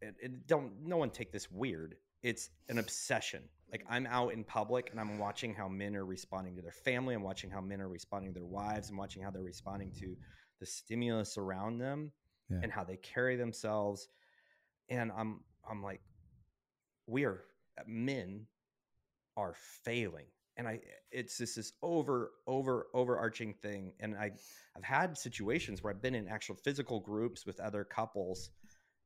it, 0.00 0.14
it 0.22 0.46
don't 0.46 0.72
no 0.84 0.96
one 0.96 1.10
take 1.10 1.32
this 1.32 1.50
weird. 1.50 1.96
It's 2.22 2.50
an 2.68 2.78
obsession. 2.78 3.42
Like 3.72 3.84
I'm 3.90 4.06
out 4.06 4.32
in 4.32 4.44
public 4.44 4.90
and 4.92 5.00
I'm 5.00 5.18
watching 5.18 5.52
how 5.52 5.68
men 5.68 5.96
are 5.96 6.04
responding 6.04 6.54
to 6.56 6.62
their 6.62 6.70
family. 6.70 7.16
I'm 7.16 7.24
watching 7.24 7.50
how 7.50 7.60
men 7.60 7.80
are 7.80 7.88
responding 7.88 8.32
to 8.32 8.38
their 8.38 8.46
wives. 8.46 8.90
I'm 8.90 8.96
watching 8.96 9.22
how 9.22 9.30
they're 9.30 9.42
responding 9.42 9.90
to 9.98 10.16
the 10.60 10.66
stimulus 10.66 11.36
around 11.36 11.78
them 11.78 12.12
yeah. 12.48 12.60
and 12.62 12.70
how 12.70 12.84
they 12.84 12.96
carry 12.96 13.34
themselves. 13.34 14.08
And 14.88 15.10
I'm 15.16 15.40
I'm 15.68 15.82
like, 15.82 16.00
we 17.08 17.24
are 17.24 17.42
men 17.86 18.46
are 19.36 19.54
failing 19.84 20.26
and 20.56 20.66
i 20.66 20.80
it's 21.10 21.38
just 21.38 21.56
this 21.56 21.72
over 21.82 22.32
over 22.46 22.86
overarching 22.94 23.54
thing 23.54 23.92
and 24.00 24.16
i 24.16 24.30
i've 24.76 24.84
had 24.84 25.16
situations 25.16 25.82
where 25.82 25.92
i've 25.92 26.02
been 26.02 26.14
in 26.14 26.28
actual 26.28 26.54
physical 26.54 27.00
groups 27.00 27.46
with 27.46 27.60
other 27.60 27.84
couples 27.84 28.50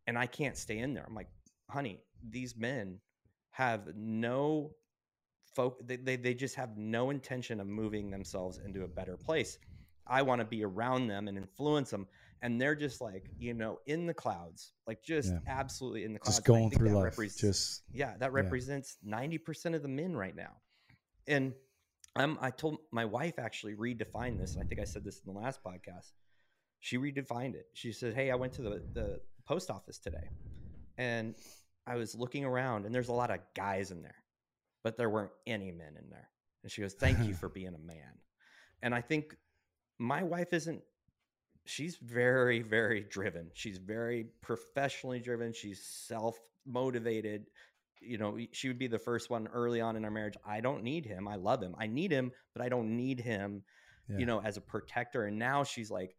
and 0.06 0.18
i 0.18 0.26
can't 0.26 0.56
stay 0.56 0.78
in 0.78 0.94
there 0.94 1.04
i'm 1.06 1.14
like 1.14 1.28
honey 1.68 2.00
these 2.28 2.56
men 2.56 2.98
have 3.50 3.88
no 3.96 4.70
folk 5.54 5.80
they, 5.86 5.96
they, 5.96 6.16
they 6.16 6.34
just 6.34 6.54
have 6.54 6.76
no 6.76 7.10
intention 7.10 7.60
of 7.60 7.66
moving 7.66 8.10
themselves 8.10 8.60
into 8.64 8.84
a 8.84 8.88
better 8.88 9.16
place 9.16 9.58
i 10.06 10.22
want 10.22 10.40
to 10.40 10.44
be 10.44 10.64
around 10.64 11.08
them 11.08 11.28
and 11.28 11.36
influence 11.36 11.90
them 11.90 12.06
and 12.42 12.60
they're 12.60 12.74
just 12.74 13.00
like 13.00 13.26
you 13.38 13.54
know 13.54 13.78
in 13.86 14.06
the 14.06 14.14
clouds 14.14 14.72
like 14.86 15.02
just 15.02 15.32
yeah. 15.32 15.38
absolutely 15.48 16.04
in 16.04 16.12
the 16.12 16.18
clouds 16.18 16.36
just 16.36 16.46
going 16.46 16.70
through 16.70 16.90
life 16.90 17.16
just 17.36 17.82
yeah 17.92 18.14
that 18.18 18.32
represents 18.32 18.96
yeah. 19.04 19.16
90% 19.16 19.74
of 19.74 19.82
the 19.82 19.88
men 19.88 20.16
right 20.16 20.36
now 20.36 20.52
and 21.30 21.54
um, 22.16 22.38
i 22.42 22.50
told 22.50 22.78
my 22.92 23.04
wife 23.04 23.38
actually 23.38 23.74
redefined 23.74 24.38
this 24.38 24.56
i 24.60 24.64
think 24.64 24.80
i 24.80 24.84
said 24.84 25.04
this 25.04 25.20
in 25.24 25.32
the 25.32 25.38
last 25.38 25.62
podcast. 25.64 26.12
She 26.82 26.96
redefined 26.96 27.54
it. 27.54 27.66
She 27.74 27.92
said 27.92 28.14
hey 28.14 28.30
i 28.30 28.34
went 28.34 28.52
to 28.54 28.62
the, 28.62 28.82
the 28.92 29.20
post 29.46 29.70
office 29.70 29.98
today 29.98 30.28
and 30.98 31.34
i 31.86 31.96
was 31.96 32.14
looking 32.14 32.44
around 32.44 32.84
and 32.84 32.94
there's 32.94 33.08
a 33.08 33.12
lot 33.12 33.30
of 33.30 33.38
guys 33.54 33.90
in 33.90 34.02
there 34.02 34.16
but 34.82 34.96
there 34.96 35.10
weren't 35.10 35.32
any 35.46 35.70
men 35.70 35.94
in 35.98 36.08
there. 36.08 36.28
And 36.62 36.72
she 36.72 36.80
goes 36.80 36.94
thank 36.94 37.26
you 37.26 37.34
for 37.34 37.48
being 37.60 37.74
a 37.74 37.86
man. 37.86 38.18
And 38.82 38.94
i 38.94 39.00
think 39.00 39.36
my 39.98 40.22
wife 40.22 40.52
isn't 40.52 40.82
she's 41.66 41.96
very 41.96 42.62
very 42.62 43.02
driven. 43.02 43.50
She's 43.54 43.78
very 43.78 44.26
professionally 44.40 45.20
driven. 45.20 45.52
She's 45.52 45.82
self 45.84 46.38
motivated 46.66 47.46
you 48.00 48.18
know 48.18 48.38
she 48.52 48.68
would 48.68 48.78
be 48.78 48.86
the 48.86 48.98
first 48.98 49.30
one 49.30 49.48
early 49.48 49.80
on 49.80 49.96
in 49.96 50.04
our 50.04 50.10
marriage. 50.10 50.34
I 50.46 50.60
don't 50.60 50.82
need 50.82 51.04
him. 51.06 51.28
I 51.28 51.36
love 51.36 51.62
him. 51.62 51.74
I 51.78 51.86
need 51.86 52.10
him 52.10 52.32
but 52.54 52.62
i 52.62 52.68
don't 52.68 52.96
need 52.96 53.20
him 53.20 53.62
yeah. 54.08 54.18
you 54.18 54.26
know 54.26 54.40
as 54.40 54.56
a 54.56 54.60
protector. 54.60 55.24
And 55.26 55.38
now 55.38 55.64
she's 55.64 55.90
like 55.90 56.16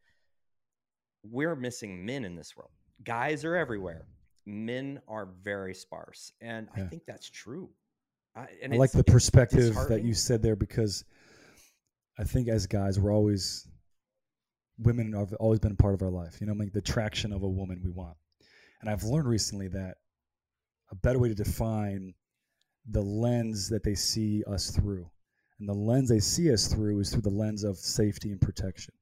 we're 1.23 1.55
missing 1.55 2.05
men 2.05 2.25
in 2.25 2.35
this 2.35 2.55
world. 2.55 2.71
Guys 3.03 3.45
are 3.45 3.55
everywhere. 3.55 4.07
Men 4.45 4.99
are 5.07 5.29
very 5.43 5.73
sparse. 5.73 6.31
And 6.41 6.67
yeah. 6.75 6.83
i 6.83 6.87
think 6.87 7.03
that's 7.07 7.29
true. 7.29 7.69
I, 8.35 8.47
and 8.63 8.73
I 8.73 8.77
like 8.77 8.91
the 8.91 9.03
perspective 9.03 9.75
that 9.89 10.03
you 10.03 10.13
said 10.13 10.41
there 10.41 10.55
because 10.55 11.03
i 12.17 12.23
think 12.23 12.47
as 12.47 12.65
guys 12.65 12.97
we're 12.97 13.13
always 13.13 13.67
women 14.83 15.13
have 15.13 15.33
always 15.33 15.59
been 15.59 15.73
a 15.73 15.75
part 15.75 15.93
of 15.93 16.01
our 16.01 16.09
life. 16.09 16.39
You 16.39 16.47
know, 16.47 16.53
like 16.53 16.73
the 16.73 16.79
attraction 16.79 17.31
of 17.31 17.43
a 17.43 17.49
woman 17.49 17.81
we 17.83 17.91
want. 17.91 18.17
And 18.81 18.89
I've 18.89 19.03
learned 19.03 19.27
recently 19.27 19.67
that 19.69 19.97
a 20.91 20.95
better 20.95 21.19
way 21.19 21.29
to 21.29 21.35
define 21.35 22.13
the 22.89 23.01
lens 23.01 23.69
that 23.69 23.83
they 23.83 23.95
see 23.95 24.43
us 24.45 24.71
through, 24.71 25.09
and 25.59 25.69
the 25.69 25.73
lens 25.73 26.09
they 26.09 26.19
see 26.19 26.51
us 26.51 26.67
through 26.67 26.99
is 26.99 27.11
through 27.11 27.21
the 27.21 27.29
lens 27.29 27.63
of 27.63 27.77
safety 27.77 28.31
and 28.31 28.41
protection. 28.41 28.93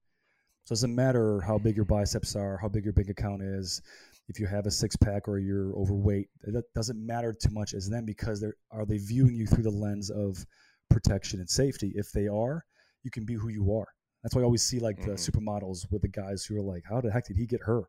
So 0.65 0.73
it 0.73 0.75
doesn't 0.75 0.95
matter 0.95 1.41
how 1.41 1.57
big 1.57 1.75
your 1.75 1.85
biceps 1.85 2.35
are, 2.35 2.57
how 2.57 2.67
big 2.67 2.83
your 2.83 2.93
bank 2.93 3.09
account 3.09 3.41
is, 3.41 3.81
if 4.27 4.39
you 4.39 4.45
have 4.45 4.67
a 4.67 4.71
six 4.71 4.95
pack 4.95 5.27
or 5.27 5.39
you're 5.39 5.75
overweight. 5.75 6.27
That 6.43 6.71
doesn't 6.75 7.03
matter 7.03 7.33
too 7.33 7.49
much 7.51 7.73
as 7.73 7.89
them 7.89 8.05
because 8.05 8.39
they're 8.39 8.55
are 8.71 8.85
they 8.85 8.99
viewing 8.99 9.35
you 9.35 9.47
through 9.47 9.63
the 9.63 9.71
lens 9.71 10.11
of 10.11 10.45
protection 10.89 11.39
and 11.39 11.49
safety. 11.49 11.91
If 11.95 12.11
they 12.11 12.27
are, 12.27 12.63
you 13.03 13.11
can 13.11 13.25
be 13.25 13.33
who 13.33 13.49
you 13.49 13.73
are. 13.73 13.87
That's 14.21 14.35
why 14.35 14.41
I 14.41 14.45
always 14.45 14.61
see 14.61 14.79
like 14.79 14.97
mm-hmm. 14.97 15.11
the 15.11 15.15
supermodels 15.15 15.91
with 15.91 16.01
the 16.03 16.07
guys 16.09 16.45
who 16.45 16.57
are 16.57 16.61
like, 16.61 16.83
how 16.87 17.01
the 17.01 17.11
heck 17.11 17.25
did 17.25 17.37
he 17.37 17.47
get 17.47 17.61
her? 17.63 17.83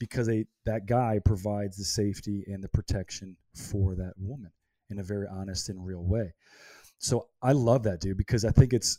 Because 0.00 0.26
they, 0.26 0.46
that 0.66 0.86
guy 0.86 1.20
provides 1.24 1.76
the 1.76 1.84
safety 1.84 2.42
and 2.48 2.64
the 2.64 2.68
protection 2.68 3.36
for 3.54 3.94
that 3.94 4.14
woman 4.18 4.50
in 4.90 4.98
a 4.98 5.02
very 5.04 5.28
honest 5.30 5.68
and 5.68 5.86
real 5.86 6.02
way. 6.02 6.34
So 6.98 7.28
I 7.40 7.52
love 7.52 7.84
that 7.84 8.00
dude 8.00 8.18
because 8.18 8.44
I 8.44 8.50
think 8.50 8.72
it's 8.72 8.98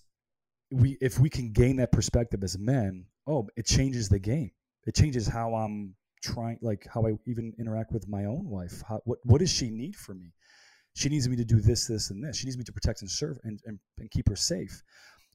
we 0.71 0.97
if 1.01 1.19
we 1.19 1.29
can 1.29 1.51
gain 1.51 1.75
that 1.77 1.91
perspective 1.91 2.43
as 2.43 2.57
men, 2.57 3.05
oh, 3.27 3.47
it 3.57 3.65
changes 3.65 4.07
the 4.07 4.19
game. 4.19 4.51
It 4.85 4.95
changes 4.95 5.27
how 5.27 5.53
I'm 5.53 5.95
trying 6.23 6.57
like 6.61 6.87
how 6.91 7.05
I 7.05 7.13
even 7.27 7.53
interact 7.59 7.91
with 7.91 8.07
my 8.07 8.25
own 8.25 8.47
wife. 8.47 8.81
How, 8.87 9.01
what 9.03 9.19
what 9.23 9.39
does 9.39 9.51
she 9.51 9.69
need 9.69 9.95
from 9.95 10.21
me? 10.21 10.33
She 10.93 11.09
needs 11.09 11.27
me 11.29 11.35
to 11.37 11.45
do 11.45 11.59
this, 11.61 11.87
this, 11.87 12.09
and 12.09 12.23
this. 12.23 12.37
She 12.37 12.45
needs 12.45 12.57
me 12.57 12.63
to 12.65 12.71
protect 12.71 13.01
and 13.01 13.09
serve 13.09 13.37
and, 13.43 13.59
and, 13.65 13.79
and 13.97 14.11
keep 14.11 14.27
her 14.27 14.35
safe. 14.35 14.81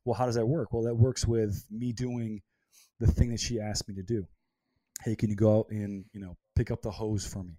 Well, 0.04 0.14
how 0.14 0.26
does 0.26 0.34
that 0.34 0.46
work? 0.46 0.72
Well, 0.72 0.82
that 0.82 0.94
works 0.94 1.26
with 1.26 1.64
me 1.70 1.92
doing 1.92 2.42
the 3.00 3.06
thing 3.06 3.30
that 3.30 3.40
she 3.40 3.58
asked 3.58 3.88
me 3.88 3.94
to 3.94 4.02
do. 4.02 4.26
Hey, 5.04 5.14
can 5.14 5.30
you 5.30 5.36
go 5.36 5.58
out 5.58 5.66
and 5.70 6.04
you 6.12 6.20
know 6.20 6.36
pick 6.54 6.70
up 6.70 6.82
the 6.82 6.90
hose 6.90 7.26
for 7.26 7.42
me? 7.42 7.54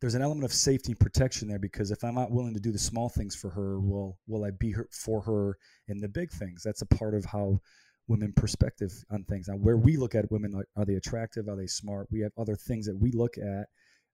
There's 0.00 0.14
an 0.14 0.22
element 0.22 0.44
of 0.44 0.52
safety 0.52 0.92
and 0.92 1.00
protection 1.00 1.48
there 1.48 1.58
because 1.58 1.90
if 1.90 2.02
I'm 2.04 2.14
not 2.14 2.30
willing 2.30 2.54
to 2.54 2.60
do 2.60 2.72
the 2.72 2.78
small 2.78 3.08
things 3.08 3.34
for 3.34 3.50
her, 3.50 3.76
mm-hmm. 3.76 3.88
well, 3.88 4.18
will 4.26 4.44
I 4.44 4.50
be 4.50 4.72
her 4.72 4.88
for 4.90 5.22
her 5.22 5.56
in 5.88 5.98
the 5.98 6.08
big 6.08 6.30
things? 6.30 6.62
That's 6.64 6.82
a 6.82 6.86
part 6.86 7.14
of 7.14 7.24
how 7.24 7.60
women 8.08 8.32
perspective 8.34 8.92
on 9.10 9.24
things. 9.24 9.48
Now, 9.48 9.54
where 9.54 9.76
we 9.76 9.96
look 9.96 10.14
at 10.14 10.30
women, 10.30 10.60
are 10.76 10.84
they 10.84 10.96
attractive? 10.96 11.48
Are 11.48 11.56
they 11.56 11.68
smart? 11.68 12.08
We 12.10 12.20
have 12.20 12.32
other 12.36 12.56
things 12.56 12.86
that 12.86 12.98
we 12.98 13.12
look 13.12 13.38
at 13.38 13.68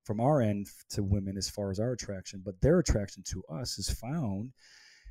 from 0.05 0.21
our 0.21 0.41
end 0.41 0.69
to 0.91 1.03
women 1.03 1.37
as 1.37 1.49
far 1.51 1.71
as 1.71 1.81
our 1.81 1.93
attraction, 1.93 2.43
but 2.45 2.61
their 2.61 2.79
attraction 2.79 3.23
to 3.31 3.43
us 3.51 3.79
is 3.79 3.91
found 3.91 4.53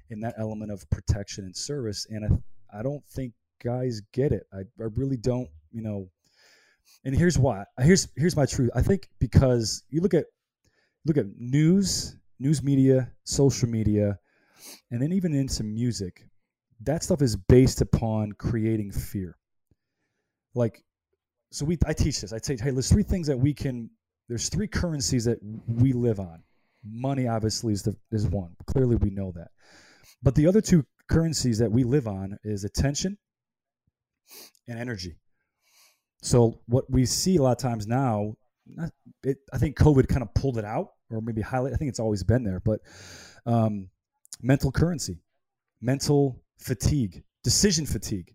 in 0.10 0.22
that 0.22 0.36
element 0.40 0.72
of 0.72 0.90
protection 0.90 1.44
and 1.44 1.56
service. 1.56 2.06
And 2.10 2.26
I 2.26 2.30
I 2.80 2.84
don't 2.84 3.06
think 3.06 3.34
guys 3.64 4.02
get 4.14 4.32
it. 4.32 4.44
I, 4.54 4.60
I 4.60 4.88
really 4.96 5.18
don't, 5.18 5.50
you 5.72 5.82
know. 5.82 6.10
And 7.04 7.16
here's 7.16 7.38
why. 7.38 7.64
Here's 7.80 8.08
here's 8.16 8.36
my 8.36 8.46
truth. 8.46 8.70
I 8.76 8.82
think 8.82 9.08
because 9.20 9.84
you 9.90 10.02
look 10.02 10.14
at 10.14 10.26
look 11.06 11.18
at 11.18 11.26
news, 11.38 12.18
news 12.40 12.64
media, 12.64 13.12
social 13.24 13.70
media, 13.70 14.20
and 14.92 15.02
then 15.02 15.14
even 15.14 15.34
into 15.34 15.64
music, 15.64 16.28
that 16.82 17.04
stuff 17.04 17.22
is 17.22 17.36
based 17.36 17.82
upon 17.82 18.34
creating 18.34 18.92
fear. 18.92 19.38
Like, 20.54 20.84
so 21.52 21.66
we 21.66 21.78
I 21.86 21.94
teach 21.94 22.22
this. 22.22 22.34
I 22.34 22.40
say, 22.40 22.58
hey, 22.58 22.72
there's 22.72 22.90
three 22.90 23.04
things 23.04 23.28
that 23.28 23.38
we 23.38 23.54
can. 23.54 23.90
There's 24.28 24.50
three 24.50 24.68
currencies 24.68 25.26
that 25.26 25.40
we 25.68 25.94
live 25.94 26.20
on. 26.20 26.44
Money 26.84 27.28
obviously 27.28 27.74
is 27.74 27.84
the 27.84 27.96
is 28.12 28.28
one. 28.28 28.56
Clearly, 28.66 28.96
we 28.96 29.10
know 29.10 29.32
that. 29.36 29.50
But 30.22 30.36
the 30.36 30.48
other 30.48 30.62
two 30.62 30.86
currencies 31.10 31.60
that 31.60 31.72
we 31.72 31.84
live 31.84 32.08
on 32.08 32.38
is 32.44 32.64
attention 32.64 33.18
and 34.68 34.78
energy. 34.78 35.16
So 36.22 36.62
what 36.68 36.90
we 36.90 37.06
see 37.06 37.38
a 37.38 37.42
lot 37.42 37.52
of 37.52 37.58
times 37.58 37.88
now, 37.88 38.34
it, 39.24 39.38
I 39.54 39.58
think 39.58 39.78
COVID 39.78 40.08
kind 40.08 40.24
of 40.24 40.34
pulled 40.34 40.58
it 40.58 40.66
out, 40.66 40.90
or 41.10 41.22
maybe 41.22 41.42
highlight. 41.42 41.74
I 41.74 41.78
think 41.78 41.90
it's 41.90 42.00
always 42.00 42.24
been 42.24 42.44
there, 42.44 42.60
but 42.60 42.82
um, 43.46 43.90
mental 44.42 44.72
currency, 44.72 45.22
mental 45.82 46.42
fatigue, 46.60 47.24
decision 47.44 47.86
fatigue. 47.86 48.34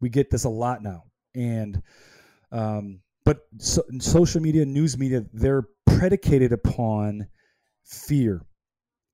We 0.00 0.08
get 0.08 0.30
this 0.30 0.44
a 0.44 0.48
lot 0.48 0.82
now, 0.82 1.04
and 1.34 1.82
um, 2.52 3.00
but 3.24 3.46
so, 3.58 3.82
social 4.00 4.40
media, 4.40 4.64
news 4.64 4.98
media, 4.98 5.24
they're 5.32 5.64
predicated 5.86 6.52
upon 6.52 7.28
fear. 7.84 8.44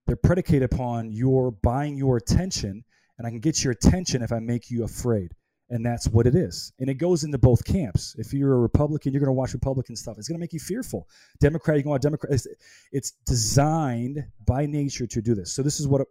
They're 0.07 0.17
predicated 0.17 0.63
upon 0.63 1.11
your 1.11 1.51
buying 1.51 1.97
your 1.97 2.17
attention, 2.17 2.85
and 3.19 3.27
I 3.27 3.31
can 3.31 3.41
get 3.41 3.65
your 3.65 3.73
attention 3.73 4.23
if 4.23 4.33
I 4.33 4.39
make 4.39 4.71
you 4.71 4.85
afraid. 4.85 5.33
And 5.69 5.85
that's 5.85 6.07
what 6.09 6.27
it 6.27 6.37
is. 6.37 6.73
And 6.79 6.89
it 6.89 6.95
goes 6.95 7.25
into 7.25 7.39
both 7.39 7.65
camps. 7.65 8.15
If 8.19 8.33
you're 8.33 8.55
a 8.55 8.59
Republican, 8.59 9.13
you're 9.13 9.21
going 9.21 9.29
to 9.29 9.33
watch 9.33 9.53
Republican 9.53 9.97
stuff. 9.97 10.17
It's 10.17 10.29
going 10.29 10.39
to 10.39 10.41
make 10.41 10.53
you 10.53 10.61
fearful. 10.61 11.09
Democrat, 11.41 11.77
you 11.77 11.83
can 11.83 11.91
watch 11.91 12.03
Democrat. 12.03 12.33
It's, 12.33 12.47
it's, 12.93 13.13
designed 13.27 14.25
by 14.47 14.67
nature 14.67 15.07
to 15.07 15.21
do 15.21 15.35
this. 15.35 15.53
So 15.53 15.63
this 15.63 15.81
is 15.81 15.89
what 15.89 16.07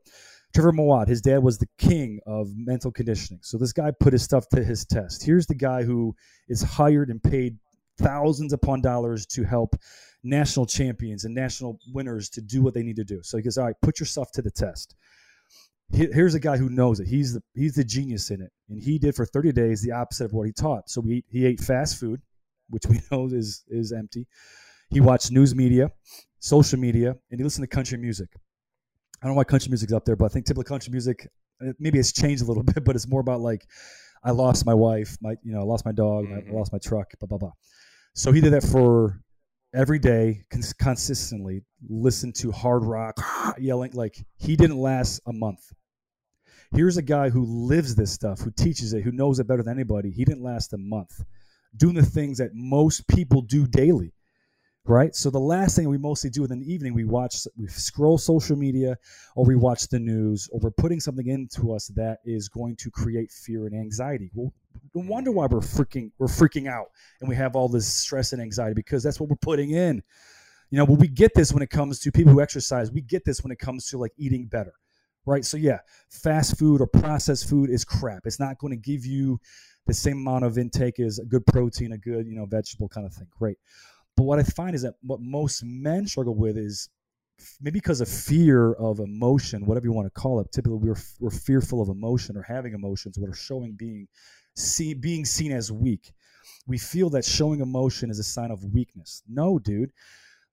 Trevor 0.54 0.74
Moawad, 0.74 1.08
his 1.08 1.22
dad 1.22 1.44
was 1.44 1.58
the 1.58 1.68
king 1.78 2.20
of 2.26 2.50
mental 2.56 2.92
conditioning. 2.92 3.40
So 3.44 3.58
this 3.58 3.72
guy 3.74 3.92
put 3.92 4.14
his 4.14 4.24
stuff 4.24 4.48
to 4.50 4.64
his 4.64 4.86
test. 4.86 5.26
Here's 5.26 5.48
the 5.48 5.56
guy 5.56 5.84
who 5.84 6.16
is 6.50 6.62
hired 6.62 7.10
and 7.10 7.24
paid 7.24 7.58
thousands 7.98 8.54
upon 8.54 8.82
dollars 8.82 9.26
to 9.28 9.44
help 9.44 9.76
national 10.24 10.66
champions 10.66 11.24
and 11.24 11.34
national 11.34 11.80
winners 11.94 12.30
to 12.30 12.42
do 12.42 12.62
what 12.62 12.74
they 12.74 12.84
need 12.84 12.96
to 12.96 13.04
do. 13.04 13.22
So 13.24 13.38
he 13.38 13.44
goes, 13.44 13.58
all 13.58 13.66
right, 13.66 13.76
put 13.82 14.00
yourself 14.00 14.32
to 14.34 14.42
the 14.42 14.52
test. 14.52 14.96
Here's 15.96 16.36
a 16.36 16.40
guy 16.40 16.58
who 16.58 16.70
knows 16.70 17.00
it. 17.00 17.08
He's 17.08 17.34
the 17.34 17.42
he's 17.54 17.76
the 17.76 17.84
genius 17.84 18.30
in 18.30 18.42
it, 18.42 18.52
and 18.70 18.82
he 18.82 19.00
did 19.00 19.16
for 19.16 19.26
30 19.26 19.52
days 19.54 19.82
the 19.82 19.92
opposite 19.92 20.26
of 20.26 20.34
what 20.34 20.46
he 20.46 20.52
taught. 20.52 20.90
So 20.90 21.02
he 21.02 21.24
he 21.28 21.46
ate 21.46 21.62
fast 21.62 22.00
food, 22.00 22.22
which 22.70 22.84
we 22.88 23.00
know 23.12 23.28
is 23.28 23.64
is 23.70 23.92
empty. 23.92 24.28
He 24.90 25.00
watched 25.00 25.32
news 25.32 25.56
media, 25.56 25.92
social 26.40 26.80
media, 26.80 27.16
and 27.32 27.40
he 27.40 27.44
listened 27.44 27.64
to 27.64 27.74
country 27.74 27.98
music. 27.98 28.30
I 29.22 29.26
don't 29.26 29.32
know 29.32 29.38
why 29.38 29.46
country 29.46 29.70
music's 29.70 29.94
up 29.94 30.06
there, 30.06 30.16
but 30.16 30.26
I 30.26 30.28
think 30.30 30.46
typical 30.46 30.64
country 30.64 30.92
music 30.92 31.28
uh, 31.66 31.72
maybe 31.80 31.98
it's 32.00 32.12
changed 32.12 32.44
a 32.44 32.46
little 32.46 32.64
bit, 32.74 32.84
but 32.84 32.96
it's 32.96 33.08
more 33.08 33.22
about 33.22 33.42
like 33.42 33.66
I 34.24 34.32
lost 34.32 34.66
my 34.66 34.74
wife, 34.74 35.18
my 35.22 35.36
you 35.44 35.54
know, 35.54 35.62
I 35.62 35.64
lost 35.64 35.86
my 35.86 35.94
dog, 35.94 36.26
mm-hmm. 36.26 36.52
I 36.52 36.54
lost 36.54 36.74
my 36.74 36.80
truck, 36.80 37.08
blah 37.20 37.28
blah 37.28 37.38
blah. 37.38 37.54
So 38.14 38.32
he 38.32 38.42
did 38.42 38.54
that 38.54 38.64
for 38.64 39.22
every 39.74 40.00
day 40.00 40.42
cons- 40.50 40.74
consistently 40.74 41.62
listen 41.90 42.32
to 42.32 42.52
hard 42.52 42.84
rock 42.86 43.20
yelling 43.58 43.92
like 43.94 44.26
he 44.38 44.56
didn't 44.56 44.78
last 44.78 45.20
a 45.28 45.34
month 45.34 45.60
here's 46.76 46.98
a 46.98 47.02
guy 47.02 47.30
who 47.30 47.46
lives 47.46 47.96
this 47.96 48.12
stuff 48.12 48.40
who 48.40 48.52
teaches 48.52 48.94
it 48.94 49.04
who 49.04 49.12
knows 49.12 49.40
it 49.40 49.48
better 49.48 49.64
than 49.64 49.74
anybody 49.74 50.12
he 50.12 50.26
didn't 50.26 50.44
last 50.44 50.74
a 50.74 50.78
month 50.78 51.24
doing 51.78 51.96
the 51.96 52.04
things 52.04 52.38
that 52.38 52.52
most 52.54 53.08
people 53.08 53.42
do 53.42 53.66
daily 53.68 54.14
right 54.86 55.16
so 55.16 55.30
the 55.30 55.40
last 55.40 55.76
thing 55.76 55.90
we 55.90 55.98
mostly 55.98 56.30
do 56.30 56.44
in 56.44 56.60
the 56.60 56.74
evening 56.74 56.94
we 56.94 57.06
watch 57.06 57.48
we 57.58 57.68
scroll 57.68 58.18
social 58.18 58.56
media 58.56 58.96
or 59.36 59.46
we 59.46 59.56
watch 59.56 59.88
the 59.88 60.00
news 60.00 60.48
or 60.52 60.60
we're 60.60 60.72
putting 60.72 61.00
something 61.00 61.28
into 61.28 61.74
us 61.74 61.88
that 61.96 62.20
is 62.26 62.50
going 62.50 62.76
to 62.76 62.92
create 62.92 63.32
fear 63.32 63.66
and 63.66 63.76
anxiety 63.76 64.30
well 64.34 64.52
no 64.94 65.02
wonder 65.08 65.32
why 65.32 65.46
we're 65.46 65.60
freaking 65.60 66.12
we're 66.18 66.28
freaking 66.28 66.68
out 66.68 66.88
and 67.20 67.30
we 67.30 67.36
have 67.36 67.56
all 67.56 67.68
this 67.68 67.88
stress 67.88 68.34
and 68.34 68.42
anxiety 68.42 68.74
because 68.74 69.04
that's 69.04 69.20
what 69.20 69.30
we're 69.30 69.36
putting 69.38 69.72
in. 69.72 70.02
You 70.72 70.80
know, 70.80 70.86
but 70.86 71.00
we 71.00 71.08
get 71.08 71.34
this 71.36 71.54
when 71.54 71.62
it 71.62 71.70
comes 71.70 72.00
to 72.00 72.12
people 72.12 72.34
who 72.34 72.42
exercise. 72.42 72.92
We 72.92 73.02
get 73.02 73.24
this 73.24 73.44
when 73.44 73.52
it 73.52 73.60
comes 73.60 73.88
to 73.90 73.98
like 73.98 74.12
eating 74.18 74.48
better, 74.48 74.74
right? 75.26 75.46
So 75.46 75.58
yeah, 75.58 75.80
fast 76.10 76.58
food 76.58 76.82
or 76.82 76.88
processed 76.88 77.50
food 77.50 77.70
is 77.70 77.84
crap. 77.84 78.26
It's 78.26 78.40
not 78.40 78.58
going 78.58 78.72
to 78.72 78.78
give 78.78 79.06
you 79.06 79.40
the 79.88 79.94
same 79.94 80.18
amount 80.18 80.46
of 80.46 80.58
intake 80.58 81.00
as 81.00 81.20
a 81.20 81.26
good 81.26 81.46
protein, 81.46 81.92
a 81.92 81.98
good 81.98 82.28
you 82.28 82.36
know 82.36 82.46
vegetable 82.46 82.90
kind 82.90 83.06
of 83.06 83.14
thing. 83.14 83.28
Great, 83.38 83.58
but 84.18 84.24
what 84.24 84.40
I 84.40 84.44
find 84.44 84.76
is 84.76 84.82
that 84.84 84.96
what 85.02 85.20
most 85.22 85.64
men 85.64 86.08
struggle 86.08 86.36
with 86.36 86.58
is 86.58 86.90
maybe 87.62 87.80
because 87.80 88.02
of 88.02 88.08
fear 88.08 88.74
of 88.74 89.00
emotion, 89.00 89.66
whatever 89.66 89.86
you 89.86 89.94
want 89.94 90.08
to 90.08 90.20
call 90.20 90.40
it. 90.40 90.52
Typically, 90.52 90.78
we're 90.78 90.96
we're 91.20 91.30
fearful 91.30 91.82
of 91.82 91.90
emotion 91.90 92.38
or 92.38 92.42
having 92.42 92.74
emotions, 92.74 93.18
what 93.18 93.30
are 93.30 93.36
showing 93.36 93.74
being 93.74 94.08
see, 94.56 94.94
being 94.94 95.26
seen 95.26 95.52
as 95.52 95.72
weak. 95.72 96.14
We 96.68 96.78
feel 96.78 97.10
that 97.12 97.26
showing 97.26 97.62
emotion 97.62 98.10
is 98.10 98.20
a 98.20 98.24
sign 98.24 98.52
of 98.52 98.64
weakness. 98.74 99.22
No, 99.28 99.60
dude. 99.60 99.92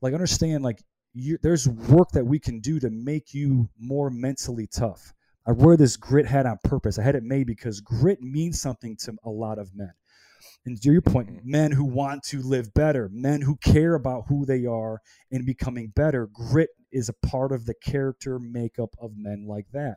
Like, 0.01 0.15
understand, 0.15 0.65
like, 0.65 0.83
you, 1.15 1.39
there's 1.43 1.69
work 1.69 2.11
that 2.13 2.25
we 2.25 2.39
can 2.39 2.61
do 2.61 2.81
to 2.81 2.91
make 2.91 3.35
you 3.35 3.69
more 3.79 4.11
mentally 4.11 4.67
tough. 4.67 5.15
I 5.47 5.53
wear 5.53 5.77
this 5.77 5.97
grit 5.97 6.27
hat 6.27 6.47
on 6.47 6.59
purpose. 6.65 6.99
I 6.99 7.03
had 7.03 7.17
it 7.17 7.25
made 7.25 7.47
because 7.47 7.81
grit 7.81 8.23
means 8.23 8.61
something 8.61 8.97
to 8.99 9.15
a 9.25 9.31
lot 9.31 9.59
of 9.59 9.75
men. 9.75 9.93
And 10.65 10.81
to 10.81 10.93
your 10.93 11.03
point, 11.03 11.29
mm-hmm. 11.29 11.51
men 11.51 11.73
who 11.73 11.85
want 11.85 12.23
to 12.25 12.41
live 12.43 12.73
better, 12.75 13.11
men 13.13 13.41
who 13.41 13.57
care 13.57 13.95
about 13.95 14.25
who 14.29 14.47
they 14.47 14.67
are 14.67 15.01
and 15.31 15.45
becoming 15.45 15.93
better, 15.95 16.29
grit 16.33 16.71
is 16.93 17.09
a 17.09 17.27
part 17.27 17.53
of 17.53 17.67
the 17.67 17.75
character 17.75 18.39
makeup 18.39 18.95
of 19.01 19.13
men 19.17 19.47
like 19.49 19.67
that. 19.73 19.97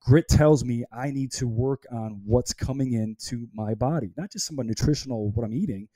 Grit 0.00 0.28
tells 0.28 0.64
me 0.64 0.84
I 0.92 1.10
need 1.10 1.32
to 1.32 1.48
work 1.48 1.86
on 1.90 2.20
what's 2.26 2.52
coming 2.52 2.92
into 2.92 3.48
my 3.54 3.74
body, 3.74 4.10
not 4.18 4.32
just 4.32 4.46
some 4.46 4.56
nutritional 4.56 5.30
what 5.30 5.44
I'm 5.44 5.54
eating, 5.54 5.88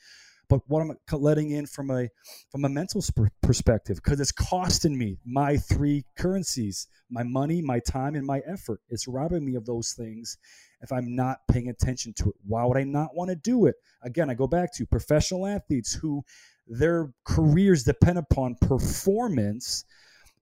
but 0.48 0.60
what 0.66 0.80
I'm 0.80 0.96
letting 1.12 1.50
in 1.50 1.66
from 1.66 1.90
a 1.90 2.08
from 2.50 2.64
a 2.64 2.68
mental 2.68 3.02
perspective 3.42 3.96
because 4.02 4.20
it's 4.20 4.32
costing 4.32 4.96
me 4.96 5.18
my 5.24 5.56
three 5.56 6.04
currencies, 6.16 6.86
my 7.10 7.22
money, 7.22 7.62
my 7.62 7.80
time, 7.80 8.14
and 8.14 8.26
my 8.26 8.40
effort. 8.46 8.80
It's 8.88 9.06
robbing 9.06 9.44
me 9.44 9.54
of 9.54 9.66
those 9.66 9.92
things 9.92 10.38
if 10.80 10.92
I'm 10.92 11.14
not 11.14 11.38
paying 11.50 11.68
attention 11.68 12.12
to 12.14 12.30
it. 12.30 12.36
Why 12.46 12.64
would 12.64 12.76
I 12.76 12.84
not 12.84 13.14
want 13.14 13.30
to 13.30 13.36
do 13.36 13.66
it? 13.66 13.76
Again, 14.02 14.30
I 14.30 14.34
go 14.34 14.46
back 14.46 14.72
to 14.74 14.86
professional 14.86 15.46
athletes 15.46 15.92
who 15.92 16.24
their 16.66 17.12
careers 17.24 17.84
depend 17.84 18.18
upon 18.18 18.56
performance 18.56 19.84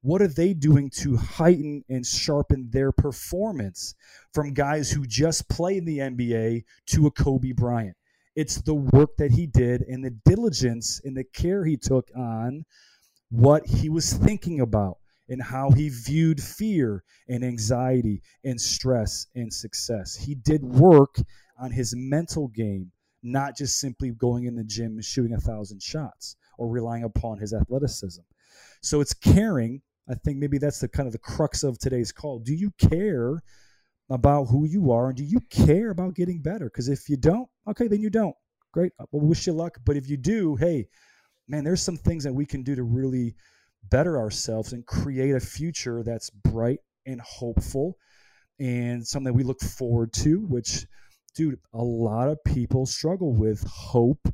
what 0.02 0.22
are 0.22 0.28
they 0.28 0.54
doing 0.54 0.88
to 0.88 1.16
heighten 1.16 1.82
and 1.88 2.06
sharpen 2.06 2.70
their 2.70 2.92
performance 2.92 3.96
from 4.32 4.54
guys 4.54 4.88
who 4.88 5.04
just 5.04 5.48
play 5.48 5.78
in 5.78 5.84
the 5.84 5.98
NBA 5.98 6.62
to 6.90 7.06
a 7.06 7.10
Kobe 7.10 7.50
Bryant? 7.50 7.96
It's 8.36 8.60
the 8.60 8.74
work 8.74 9.16
that 9.16 9.32
he 9.32 9.46
did 9.46 9.82
and 9.82 10.04
the 10.04 10.16
diligence 10.24 11.00
and 11.04 11.16
the 11.16 11.24
care 11.24 11.64
he 11.64 11.76
took 11.76 12.10
on 12.16 12.64
what 13.30 13.66
he 13.66 13.88
was 13.88 14.12
thinking 14.12 14.60
about 14.60 14.98
and 15.28 15.42
how 15.42 15.70
he 15.70 15.88
viewed 15.88 16.40
fear 16.40 17.02
and 17.28 17.44
anxiety 17.44 18.22
and 18.44 18.60
stress 18.60 19.26
and 19.34 19.52
success. 19.52 20.14
He 20.14 20.34
did 20.34 20.62
work 20.62 21.16
on 21.58 21.72
his 21.72 21.94
mental 21.96 22.48
game, 22.48 22.92
not 23.22 23.56
just 23.56 23.80
simply 23.80 24.10
going 24.10 24.44
in 24.44 24.54
the 24.54 24.64
gym 24.64 24.92
and 24.92 25.04
shooting 25.04 25.34
a 25.34 25.40
thousand 25.40 25.82
shots 25.82 26.36
or 26.58 26.68
relying 26.68 27.02
upon 27.02 27.38
his 27.38 27.52
athleticism. 27.52 28.22
So 28.82 29.00
it's 29.00 29.14
caring 29.14 29.82
I 30.08 30.14
think 30.14 30.38
maybe 30.38 30.58
that's 30.58 30.80
the 30.80 30.88
kind 30.88 31.06
of 31.06 31.12
the 31.12 31.18
crux 31.18 31.64
of 31.64 31.78
today's 31.78 32.12
call. 32.12 32.38
Do 32.38 32.54
you 32.54 32.70
care 32.78 33.42
about 34.10 34.44
who 34.44 34.66
you 34.66 34.92
are 34.92 35.08
and 35.08 35.16
do 35.16 35.24
you 35.24 35.40
care 35.50 35.90
about 35.90 36.14
getting 36.14 36.40
better? 36.40 36.66
Because 36.66 36.88
if 36.88 37.08
you 37.08 37.16
don't, 37.16 37.48
okay, 37.68 37.88
then 37.88 38.00
you 38.00 38.10
don't. 38.10 38.36
Great. 38.72 38.92
Uh, 39.00 39.04
we'll 39.10 39.26
wish 39.26 39.46
you 39.46 39.52
luck. 39.52 39.78
But 39.84 39.96
if 39.96 40.08
you 40.08 40.16
do, 40.16 40.56
hey, 40.56 40.88
man, 41.48 41.64
there's 41.64 41.82
some 41.82 41.96
things 41.96 42.24
that 42.24 42.32
we 42.32 42.46
can 42.46 42.62
do 42.62 42.74
to 42.74 42.82
really 42.82 43.34
better 43.90 44.18
ourselves 44.18 44.72
and 44.72 44.86
create 44.86 45.34
a 45.34 45.40
future 45.40 46.02
that's 46.02 46.30
bright 46.30 46.80
and 47.06 47.20
hopeful 47.20 47.96
and 48.58 49.06
something 49.06 49.32
that 49.32 49.36
we 49.36 49.44
look 49.44 49.60
forward 49.60 50.12
to, 50.12 50.40
which, 50.46 50.86
dude, 51.34 51.58
a 51.72 51.82
lot 51.82 52.28
of 52.28 52.42
people 52.44 52.86
struggle 52.86 53.34
with 53.34 53.62
hope 53.64 54.28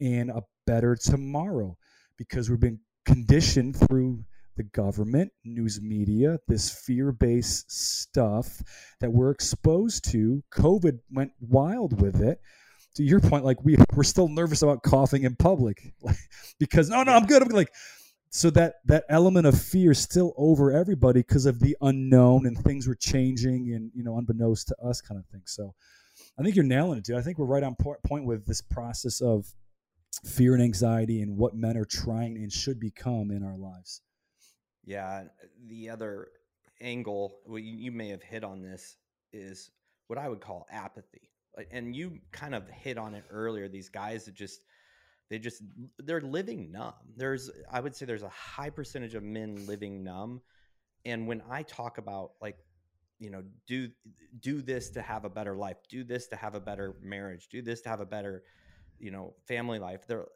and 0.00 0.30
a 0.30 0.42
better 0.66 0.96
tomorrow 0.96 1.76
because 2.16 2.50
we've 2.50 2.60
been 2.60 2.80
conditioned 3.04 3.76
through 3.76 4.24
the 4.56 4.62
government, 4.62 5.32
news 5.44 5.80
media, 5.80 6.38
this 6.48 6.70
fear 6.70 7.12
based 7.12 7.70
stuff 7.70 8.62
that 9.00 9.12
we're 9.12 9.30
exposed 9.30 10.10
to. 10.10 10.42
COVID 10.52 10.98
went 11.10 11.32
wild 11.40 12.00
with 12.00 12.20
it. 12.20 12.40
To 12.96 13.02
your 13.02 13.20
point, 13.20 13.44
like 13.44 13.64
we 13.64 13.76
we're 13.94 14.02
still 14.02 14.28
nervous 14.28 14.60
about 14.60 14.82
coughing 14.82 15.22
in 15.24 15.34
public, 15.36 15.94
because 16.58 16.90
no, 16.90 17.02
no, 17.02 17.12
I'm 17.12 17.24
good. 17.24 17.42
I'm 17.42 17.48
like, 17.48 17.72
so 18.28 18.50
that 18.50 18.74
that 18.84 19.04
element 19.08 19.46
of 19.46 19.60
fear 19.60 19.92
is 19.92 19.98
still 19.98 20.34
over 20.36 20.72
everybody 20.72 21.20
because 21.20 21.46
of 21.46 21.58
the 21.60 21.74
unknown 21.80 22.46
and 22.46 22.58
things 22.58 22.86
were 22.86 22.94
changing 22.94 23.72
and 23.74 23.90
you 23.94 24.04
know 24.04 24.18
unbeknownst 24.18 24.68
to 24.68 24.76
us, 24.84 25.00
kind 25.00 25.18
of 25.18 25.26
thing. 25.26 25.42
So, 25.46 25.74
I 26.38 26.42
think 26.42 26.54
you're 26.54 26.64
nailing 26.66 26.98
it, 26.98 27.04
dude. 27.04 27.16
I 27.16 27.22
think 27.22 27.38
we're 27.38 27.46
right 27.46 27.62
on 27.62 27.76
point 27.76 28.24
with 28.26 28.46
this 28.46 28.60
process 28.60 29.22
of 29.22 29.46
fear 30.24 30.54
and 30.54 30.62
anxiety 30.62 31.22
and 31.22 31.36
what 31.36 31.54
men 31.54 31.76
are 31.76 31.84
trying 31.84 32.36
and 32.36 32.52
should 32.52 32.78
become 32.78 33.30
in 33.30 33.42
our 33.42 33.56
lives. 33.56 34.02
Yeah, 34.84 35.06
uh, 35.06 35.46
the 35.68 35.90
other 35.90 36.28
angle 36.80 37.38
well, 37.46 37.58
you, 37.58 37.76
you 37.76 37.92
may 37.92 38.08
have 38.08 38.22
hit 38.22 38.44
on 38.44 38.62
this 38.62 38.96
is 39.32 39.70
what 40.08 40.18
I 40.18 40.28
would 40.28 40.40
call 40.40 40.66
apathy. 40.70 41.30
And 41.70 41.94
you 41.94 42.18
kind 42.30 42.54
of 42.54 42.68
hit 42.68 42.96
on 42.96 43.14
it 43.14 43.24
earlier. 43.30 43.68
These 43.68 43.90
guys 43.90 44.24
that 44.24 44.34
just 44.34 44.64
they 45.28 45.38
just 45.38 45.62
they're 45.98 46.20
living 46.20 46.72
numb. 46.72 46.94
There's 47.16 47.50
I 47.70 47.80
would 47.80 47.94
say 47.94 48.06
there's 48.06 48.22
a 48.22 48.30
high 48.30 48.70
percentage 48.70 49.14
of 49.14 49.22
men 49.22 49.66
living 49.66 50.02
numb. 50.02 50.40
And 51.04 51.26
when 51.26 51.42
I 51.50 51.62
talk 51.62 51.98
about 51.98 52.32
like 52.40 52.56
you 53.22 53.30
know 53.30 53.42
do 53.68 53.88
do 54.40 54.60
this 54.60 54.90
to 54.90 55.00
have 55.00 55.24
a 55.24 55.30
better 55.30 55.54
life 55.54 55.76
do 55.88 56.02
this 56.02 56.26
to 56.26 56.36
have 56.36 56.56
a 56.56 56.60
better 56.60 56.96
marriage 57.00 57.46
do 57.48 57.62
this 57.62 57.80
to 57.82 57.88
have 57.88 58.00
a 58.00 58.06
better 58.06 58.42
you 58.98 59.12
know 59.12 59.32
family 59.46 59.78
life 59.78 60.06
they're 60.08 60.26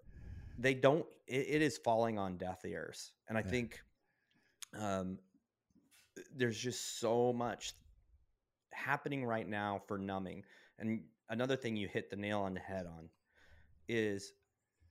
they 0.59 0.72
don't 0.72 1.05
it, 1.26 1.47
it 1.49 1.62
is 1.62 1.78
falling 1.78 2.16
on 2.16 2.36
deaf 2.36 2.64
ears 2.64 3.12
and 3.28 3.36
i 3.36 3.40
yeah. 3.40 3.49
think 3.49 3.80
um, 4.78 5.18
there's 6.34 6.58
just 6.58 6.98
so 7.00 7.32
much 7.32 7.74
happening 8.72 9.24
right 9.24 9.48
now 9.48 9.82
for 9.86 9.98
numbing. 9.98 10.42
And 10.78 11.02
another 11.28 11.56
thing 11.56 11.76
you 11.76 11.88
hit 11.88 12.10
the 12.10 12.16
nail 12.16 12.40
on 12.40 12.54
the 12.54 12.60
head 12.60 12.86
on 12.86 13.08
is 13.88 14.32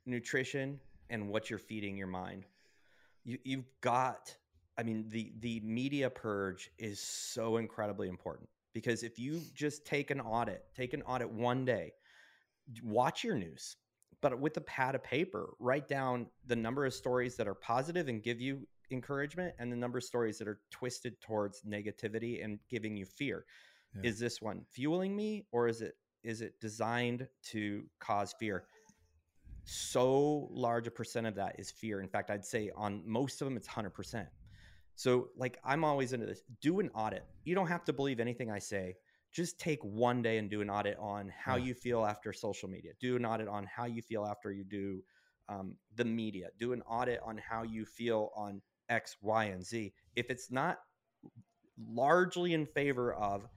nutrition 0.06 0.80
and 1.10 1.30
what 1.30 1.50
you're 1.50 1.60
feeding 1.60 1.98
your 1.98 2.08
mind. 2.08 2.46
You, 3.24 3.38
you've 3.44 3.70
got, 3.82 4.36
I 4.78 4.84
mean, 4.84 5.06
the 5.10 5.34
the 5.40 5.60
media 5.62 6.10
purge 6.10 6.70
is 6.78 7.00
so 7.00 7.58
incredibly 7.58 8.08
important 8.08 8.50
because 8.74 9.04
if 9.04 9.18
you 9.18 9.42
just 9.54 9.86
take 9.86 10.12
an 10.12 10.22
audit, 10.22 10.66
take 10.76 10.94
an 10.94 11.02
audit 11.04 11.30
one 11.30 11.66
day, 11.66 11.94
watch 12.84 13.24
your 13.24 13.36
news, 13.36 13.78
but 14.22 14.40
with 14.40 14.58
a 14.58 14.62
pad 14.62 14.96
of 14.96 15.04
paper, 15.04 15.54
write 15.60 15.88
down 15.88 16.28
the 16.46 16.56
number 16.56 16.86
of 16.86 16.94
stories 16.94 17.36
that 17.36 17.48
are 17.48 17.56
positive 17.56 18.08
and 18.08 18.22
give 18.22 18.42
you 18.42 18.68
encouragement 18.92 19.54
and 19.60 19.72
the 19.72 19.76
number 19.76 19.98
of 19.98 20.04
stories 20.04 20.38
that 20.40 20.48
are 20.48 20.60
twisted 20.72 21.20
towards 21.22 21.62
negativity 21.62 22.44
and 22.44 22.60
giving 22.70 22.96
you 22.96 23.06
fear. 23.06 23.46
Yeah. 23.96 24.10
Is 24.10 24.20
this 24.20 24.42
one 24.42 24.62
fueling 24.72 25.16
me 25.16 25.46
or 25.52 25.68
is 25.68 25.82
it 25.82 25.96
is 26.24 26.42
it 26.42 26.60
designed 26.60 27.28
to 27.52 27.84
cause 28.00 28.34
fear? 28.40 28.66
So 29.64 30.48
large 30.52 30.88
a 30.88 30.92
percent 30.92 31.28
of 31.28 31.36
that 31.36 31.56
is 31.60 31.72
fear. 31.72 32.02
In 32.02 32.08
fact, 32.08 32.30
I'd 32.30 32.46
say 32.46 32.72
on 32.76 33.04
most 33.06 33.42
of 33.42 33.46
them 33.46 33.58
it's 33.58 33.68
100%. 33.68 34.28
So 34.96 35.30
like 35.38 35.60
I'm 35.64 35.84
always 35.84 36.14
into 36.14 36.26
this. 36.26 36.42
Do 36.62 36.80
an 36.80 36.90
audit. 36.96 37.26
You 37.44 37.56
don't 37.56 37.68
have 37.68 37.84
to 37.86 37.94
believe 37.94 38.20
anything 38.20 38.52
I 38.52 38.60
say 38.60 38.96
just 39.36 39.60
take 39.60 39.84
one 39.84 40.22
day 40.22 40.38
and 40.38 40.50
do 40.50 40.62
an 40.62 40.70
audit 40.70 40.98
on 40.98 41.30
how 41.38 41.58
yeah. 41.58 41.66
you 41.66 41.74
feel 41.74 42.06
after 42.06 42.32
social 42.32 42.70
media. 42.70 42.92
Do 43.02 43.18
an 43.18 43.26
audit 43.26 43.50
on 43.50 43.66
how 43.66 43.86
you 43.86 44.02
feel 44.02 44.26
after 44.26 44.50
you 44.54 44.64
do 44.64 45.04
um, 45.50 45.76
the 45.96 46.06
media. 46.06 46.48
Do 46.58 46.72
an 46.72 46.82
audit 46.84 47.20
on 47.24 47.38
how 47.38 47.64
you 47.64 47.84
feel 47.84 48.32
on 48.38 48.62
X, 48.90 49.18
Y, 49.22 49.46
and 49.46 49.66
Z. 49.66 49.94
If 50.16 50.30
it's 50.30 50.52
not 50.52 50.80
largely 51.78 52.54
in 52.54 52.66
favor 52.66 53.14
of 53.14 53.48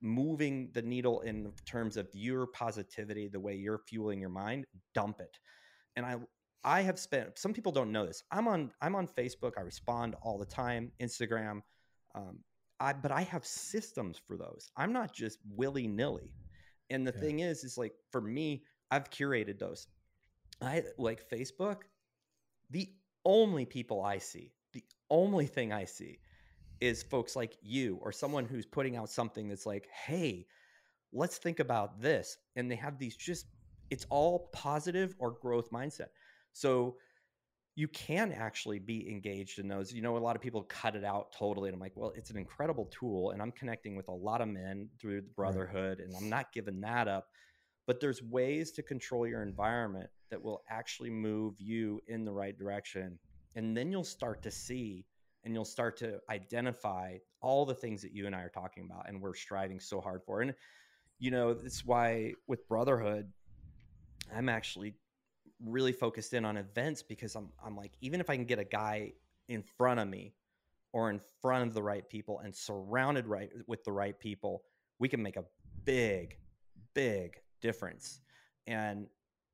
moving 0.00 0.68
the 0.72 0.82
needle 0.82 1.20
in 1.20 1.52
terms 1.64 1.96
of 1.96 2.08
your 2.12 2.46
positivity, 2.48 3.28
the 3.28 3.40
way 3.40 3.54
you're 3.54 3.78
fueling 3.86 4.20
your 4.20 4.30
mind, 4.30 4.66
dump 4.94 5.20
it. 5.20 5.38
And 5.96 6.04
I 6.04 6.16
I 6.64 6.82
have 6.82 6.98
spent 6.98 7.38
some 7.38 7.52
people 7.52 7.72
don't 7.72 7.92
know 7.92 8.06
this. 8.06 8.22
I'm 8.30 8.48
on 8.48 8.72
I'm 8.80 8.94
on 8.94 9.06
Facebook. 9.06 9.52
I 9.58 9.62
respond 9.62 10.14
all 10.22 10.38
the 10.38 10.46
time. 10.46 10.92
Instagram. 11.00 11.60
Um, 12.14 12.40
I, 12.82 12.92
but 12.92 13.12
I 13.12 13.22
have 13.22 13.46
systems 13.46 14.20
for 14.26 14.36
those. 14.36 14.68
I'm 14.76 14.92
not 14.92 15.12
just 15.12 15.38
willy 15.54 15.86
nilly. 15.86 16.32
And 16.90 17.06
the 17.06 17.12
yeah. 17.14 17.20
thing 17.20 17.38
is, 17.40 17.62
is 17.62 17.78
like 17.78 17.92
for 18.10 18.20
me, 18.20 18.64
I've 18.90 19.08
curated 19.08 19.58
those. 19.58 19.86
I 20.60 20.82
like 20.98 21.28
Facebook. 21.30 21.82
The 22.70 22.88
only 23.24 23.66
people 23.66 24.02
I 24.02 24.18
see, 24.18 24.52
only 25.12 25.46
thing 25.46 25.72
I 25.72 25.84
see 25.84 26.18
is 26.80 27.04
folks 27.04 27.36
like 27.36 27.56
you 27.62 27.98
or 28.02 28.10
someone 28.10 28.44
who's 28.44 28.66
putting 28.66 28.96
out 28.96 29.08
something 29.08 29.48
that's 29.48 29.66
like, 29.66 29.86
hey, 30.06 30.46
let's 31.12 31.38
think 31.38 31.60
about 31.60 32.02
this. 32.02 32.38
And 32.56 32.68
they 32.68 32.74
have 32.74 32.98
these 32.98 33.14
just, 33.14 33.46
it's 33.90 34.06
all 34.10 34.50
positive 34.52 35.14
or 35.20 35.30
growth 35.30 35.70
mindset. 35.70 36.08
So 36.52 36.96
you 37.76 37.88
can 37.88 38.32
actually 38.32 38.78
be 38.78 39.08
engaged 39.08 39.58
in 39.58 39.68
those. 39.68 39.92
You 39.92 40.02
know, 40.02 40.16
a 40.16 40.18
lot 40.18 40.34
of 40.34 40.42
people 40.42 40.62
cut 40.62 40.96
it 40.96 41.04
out 41.04 41.32
totally. 41.32 41.68
And 41.68 41.74
I'm 41.76 41.80
like, 41.80 41.92
well, 41.94 42.12
it's 42.16 42.30
an 42.30 42.36
incredible 42.36 42.86
tool. 42.86 43.30
And 43.30 43.40
I'm 43.40 43.52
connecting 43.52 43.94
with 43.94 44.08
a 44.08 44.12
lot 44.12 44.40
of 44.40 44.48
men 44.48 44.88
through 45.00 45.20
the 45.20 45.30
brotherhood, 45.36 45.98
right. 45.98 46.06
and 46.06 46.16
I'm 46.16 46.28
not 46.28 46.52
giving 46.52 46.80
that 46.80 47.06
up. 47.06 47.28
But 47.86 48.00
there's 48.00 48.22
ways 48.22 48.72
to 48.72 48.82
control 48.82 49.26
your 49.26 49.42
environment 49.42 50.10
that 50.30 50.42
will 50.42 50.62
actually 50.68 51.10
move 51.10 51.54
you 51.58 52.00
in 52.08 52.24
the 52.24 52.32
right 52.32 52.56
direction. 52.58 53.18
And 53.54 53.76
then 53.76 53.92
you'll 53.92 54.04
start 54.04 54.42
to 54.42 54.50
see 54.50 55.04
and 55.44 55.54
you'll 55.54 55.64
start 55.64 55.96
to 55.98 56.20
identify 56.30 57.18
all 57.40 57.66
the 57.66 57.74
things 57.74 58.02
that 58.02 58.12
you 58.12 58.26
and 58.26 58.34
I 58.34 58.42
are 58.42 58.48
talking 58.48 58.84
about 58.84 59.08
and 59.08 59.20
we're 59.20 59.34
striving 59.34 59.80
so 59.80 60.00
hard 60.00 60.22
for. 60.24 60.40
And, 60.40 60.54
you 61.18 61.30
know, 61.30 61.52
that's 61.54 61.84
why 61.84 62.34
with 62.46 62.66
brotherhood, 62.68 63.30
I'm 64.34 64.48
actually 64.48 64.94
really 65.64 65.92
focused 65.92 66.32
in 66.34 66.44
on 66.44 66.56
events 66.56 67.02
because 67.02 67.36
I'm 67.36 67.48
I'm 67.64 67.76
like 67.76 67.92
even 68.00 68.20
if 68.20 68.28
I 68.28 68.36
can 68.36 68.44
get 68.44 68.58
a 68.58 68.64
guy 68.64 69.12
in 69.48 69.62
front 69.62 70.00
of 70.00 70.08
me 70.08 70.34
or 70.92 71.10
in 71.10 71.20
front 71.40 71.68
of 71.68 71.74
the 71.74 71.82
right 71.82 72.08
people 72.08 72.40
and 72.40 72.54
surrounded 72.54 73.26
right 73.26 73.50
with 73.66 73.84
the 73.84 73.92
right 73.92 74.18
people, 74.18 74.64
we 74.98 75.08
can 75.08 75.22
make 75.22 75.36
a 75.36 75.44
big 75.84 76.36
big 76.94 77.40
difference. 77.60 78.20
And 78.66 79.06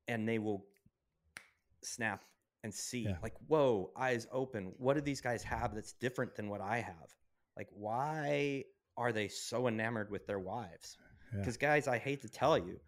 and 0.06 0.28
they 0.28 0.38
will 0.38 0.64
snap 1.82 2.24
and 2.64 2.74
see 2.74 3.00
yeah. 3.00 3.16
like 3.22 3.34
whoa, 3.46 3.90
eyes 3.96 4.26
open. 4.32 4.72
What 4.78 4.94
do 4.94 5.00
these 5.00 5.20
guys 5.20 5.42
have 5.42 5.74
that's 5.74 5.92
different 5.92 6.34
than 6.34 6.48
what 6.48 6.60
I 6.60 6.78
have? 6.80 7.14
Like 7.56 7.68
why 7.72 8.64
are 8.96 9.12
they 9.12 9.28
so 9.28 9.68
enamored 9.68 10.10
with 10.10 10.26
their 10.26 10.38
wives? 10.38 10.96
Because 11.36 11.58
yeah. 11.60 11.68
guys, 11.68 11.88
I 11.88 11.98
hate 11.98 12.22
to 12.22 12.28
tell 12.28 12.58
you, 12.58 12.80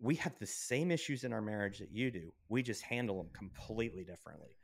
we 0.00 0.14
have 0.16 0.32
the 0.38 0.46
same 0.46 0.90
issues 0.90 1.24
in 1.24 1.32
our 1.32 1.42
marriage 1.42 1.78
that 1.78 1.92
you 1.92 2.10
do. 2.10 2.32
We 2.48 2.62
just 2.62 2.82
handle 2.82 3.18
them 3.18 3.28
completely 3.34 4.04
differently. 4.04 4.56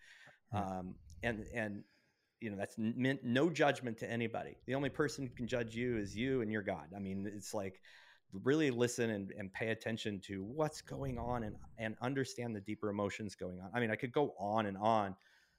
Um, 0.52 0.94
and 1.22 1.44
and 1.54 1.82
you 2.40 2.50
know 2.50 2.56
that's 2.56 2.76
meant 2.78 3.24
no 3.24 3.50
judgment 3.50 3.98
to 3.98 4.10
anybody. 4.10 4.56
The 4.66 4.74
only 4.74 4.90
person 4.90 5.26
who 5.26 5.34
can 5.34 5.46
judge 5.46 5.74
you 5.74 5.98
is 5.98 6.16
you 6.16 6.42
and 6.42 6.50
your 6.50 6.62
God. 6.62 6.86
I 6.94 6.98
mean, 6.98 7.30
it's 7.34 7.52
like 7.52 7.80
really 8.32 8.70
listen 8.70 9.10
and, 9.10 9.32
and 9.38 9.52
pay 9.52 9.68
attention 9.68 10.20
to 10.26 10.42
what's 10.42 10.80
going 10.80 11.18
on 11.18 11.44
and 11.44 11.56
and 11.78 11.96
understand 12.00 12.54
the 12.54 12.60
deeper 12.60 12.88
emotions 12.88 13.34
going 13.34 13.60
on. 13.60 13.70
I 13.74 13.80
mean, 13.80 13.90
I 13.90 13.96
could 13.96 14.12
go 14.12 14.34
on 14.38 14.66
and 14.66 14.76
on. 14.76 15.16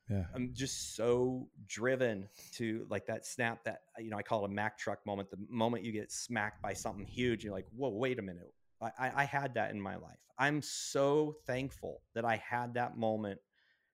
Yeah. 0.09 0.23
I'm 0.33 0.51
just 0.53 0.95
so 0.95 1.49
driven 1.67 2.29
to 2.53 2.85
like 2.89 3.05
that 3.07 3.25
snap 3.25 3.63
that 3.65 3.81
uh, 3.97 4.01
you 4.01 4.09
know 4.09 4.17
I 4.17 4.21
call 4.21 4.43
it 4.45 4.51
a 4.51 4.53
Mack 4.53 4.77
truck 4.77 5.05
moment. 5.05 5.29
The 5.29 5.37
moment 5.49 5.83
you 5.83 5.91
get 5.91 6.11
smacked 6.11 6.61
by 6.61 6.73
something 6.73 7.05
huge, 7.05 7.43
you're 7.43 7.53
like, 7.53 7.67
whoa, 7.75 7.89
wait 7.89 8.19
a 8.19 8.21
minute 8.21 8.53
I, 8.81 9.11
I 9.15 9.23
had 9.23 9.55
that 9.55 9.71
in 9.71 9.81
my 9.81 9.95
life. 9.95 10.17
I'm 10.37 10.61
so 10.61 11.35
thankful 11.45 12.01
that 12.13 12.25
I 12.25 12.37
had 12.37 12.75
that 12.75 12.97
moment 12.97 13.39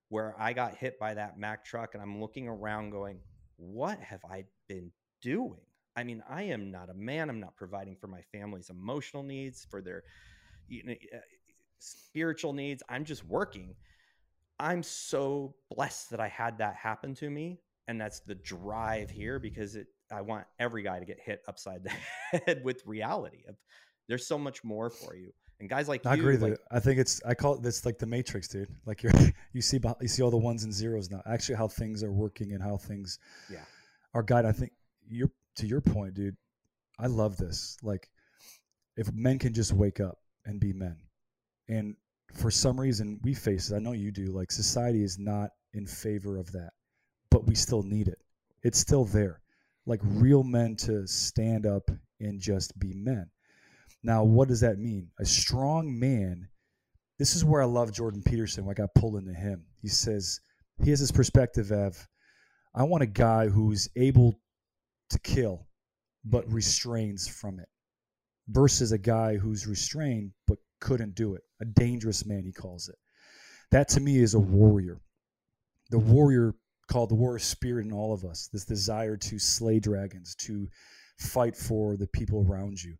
where 0.09 0.35
I 0.37 0.53
got 0.53 0.75
hit 0.75 0.99
by 0.99 1.13
that 1.13 1.37
Mack 1.37 1.63
truck 1.63 1.93
and 1.93 2.03
I'm 2.03 2.19
looking 2.19 2.47
around 2.47 2.91
going, 2.91 3.19
what 3.55 3.99
have 3.99 4.23
I 4.29 4.45
been 4.67 4.91
doing? 5.21 5.61
I 5.95 6.03
mean, 6.03 6.23
I 6.29 6.43
am 6.43 6.71
not 6.71 6.89
a 6.89 6.93
man. 6.93 7.29
I'm 7.29 7.39
not 7.39 7.55
providing 7.55 7.95
for 7.95 8.07
my 8.07 8.21
family's 8.31 8.69
emotional 8.69 9.23
needs, 9.23 9.65
for 9.69 9.81
their 9.81 10.03
you 10.67 10.83
know, 10.83 10.93
uh, 10.93 11.17
spiritual 11.79 12.53
needs. 12.53 12.81
I'm 12.89 13.05
just 13.05 13.25
working. 13.25 13.75
I'm 14.59 14.83
so 14.83 15.55
blessed 15.69 16.09
that 16.11 16.19
I 16.19 16.27
had 16.27 16.57
that 16.59 16.75
happen 16.75 17.13
to 17.15 17.29
me. 17.29 17.59
And 17.87 17.99
that's 17.99 18.21
the 18.21 18.35
drive 18.35 19.09
here 19.09 19.39
because 19.39 19.75
it, 19.75 19.87
I 20.11 20.21
want 20.21 20.45
every 20.59 20.83
guy 20.83 20.99
to 20.99 21.05
get 21.05 21.19
hit 21.19 21.41
upside 21.47 21.83
the 21.83 21.91
head 22.45 22.61
with 22.63 22.81
reality 22.85 23.43
of 23.47 23.55
there's 24.07 24.25
so 24.25 24.37
much 24.37 24.63
more 24.63 24.89
for 24.89 25.15
you. 25.15 25.31
And 25.59 25.69
guys 25.69 25.87
like 25.87 26.05
I 26.05 26.15
you, 26.15 26.27
agree. 26.27 26.37
like, 26.37 26.59
I 26.71 26.79
think 26.79 26.99
it's 26.99 27.21
I 27.25 27.33
call 27.33 27.55
it 27.55 27.61
this 27.61 27.85
like 27.85 27.97
the 27.97 28.05
Matrix, 28.05 28.47
dude. 28.47 28.69
Like 28.85 29.03
you're 29.03 29.13
you 29.53 29.61
see 29.61 29.79
you 30.01 30.07
see 30.07 30.21
all 30.21 30.31
the 30.31 30.37
ones 30.37 30.63
and 30.63 30.73
zeros 30.73 31.09
now. 31.09 31.21
Actually, 31.25 31.55
how 31.55 31.67
things 31.67 32.03
are 32.03 32.11
working 32.11 32.53
and 32.53 32.61
how 32.61 32.77
things 32.77 33.19
yeah 33.49 33.63
are 34.13 34.23
guide. 34.23 34.45
I 34.45 34.51
think 34.51 34.71
you're 35.07 35.31
to 35.57 35.67
your 35.67 35.81
point, 35.81 36.13
dude. 36.13 36.35
I 36.99 37.07
love 37.07 37.37
this. 37.37 37.77
Like 37.81 38.09
if 38.97 39.11
men 39.13 39.39
can 39.39 39.53
just 39.53 39.73
wake 39.73 39.99
up 39.99 40.17
and 40.45 40.59
be 40.59 40.73
men, 40.73 40.97
and 41.67 41.95
for 42.33 42.51
some 42.51 42.79
reason 42.79 43.19
we 43.23 43.33
face 43.33 43.71
it. 43.71 43.75
I 43.75 43.79
know 43.79 43.93
you 43.93 44.11
do. 44.11 44.31
Like 44.31 44.51
society 44.51 45.03
is 45.03 45.17
not 45.19 45.49
in 45.73 45.85
favor 45.85 46.37
of 46.37 46.51
that, 46.51 46.71
but 47.29 47.45
we 47.45 47.55
still 47.55 47.83
need 47.83 48.07
it. 48.07 48.19
It's 48.63 48.79
still 48.79 49.05
there. 49.05 49.41
Like 49.85 49.99
real 50.03 50.43
men 50.43 50.75
to 50.77 51.05
stand 51.07 51.65
up 51.65 51.89
and 52.19 52.39
just 52.39 52.77
be 52.79 52.93
men 52.93 53.29
now, 54.03 54.23
what 54.23 54.49
does 54.49 54.59
that 54.59 54.79
mean? 54.79 55.09
A 55.19 55.25
strong 55.25 55.97
man. 55.97 56.49
This 57.17 57.35
is 57.35 57.45
where 57.45 57.61
I 57.61 57.65
love 57.65 57.93
Jordan 57.93 58.21
Peterson. 58.21 58.65
Where 58.65 58.73
I 58.73 58.81
got 58.81 58.93
pulled 58.95 59.15
into 59.15 59.33
him. 59.33 59.65
He 59.81 59.87
says 59.87 60.41
he 60.83 60.89
has 60.89 60.99
this 60.99 61.11
perspective 61.11 61.71
of, 61.71 62.07
I 62.75 62.83
want 62.83 63.03
a 63.03 63.07
guy 63.07 63.47
who's 63.47 63.87
able 63.95 64.39
to 65.13 65.19
kill, 65.19 65.67
but 66.25 66.45
mm-hmm. 66.45 66.55
restrains 66.55 67.27
from 67.27 67.59
it, 67.59 67.69
versus 68.49 68.91
a 68.91 68.97
guy 68.97 69.37
who's 69.37 69.67
restrained 69.67 70.31
but 70.47 70.57
couldn't 70.79 71.15
do 71.15 71.35
it. 71.35 71.41
A 71.61 71.65
dangerous 71.65 72.25
man, 72.25 72.43
he 72.43 72.51
calls 72.51 72.89
it. 72.89 72.95
That 73.71 73.87
to 73.89 74.01
me 74.01 74.19
is 74.19 74.35
a 74.35 74.37
mm-hmm. 74.37 74.53
warrior. 74.53 75.01
The 75.89 75.99
warrior 75.99 76.55
called 76.91 77.09
the 77.09 77.15
warrior 77.15 77.39
spirit 77.39 77.85
in 77.85 77.93
all 77.93 78.13
of 78.13 78.25
us. 78.25 78.49
This 78.51 78.65
desire 78.65 79.17
to 79.17 79.39
slay 79.39 79.79
dragons, 79.79 80.35
to 80.35 80.67
fight 81.17 81.55
for 81.55 81.95
the 81.95 82.07
people 82.07 82.45
around 82.47 82.81
you 82.81 82.95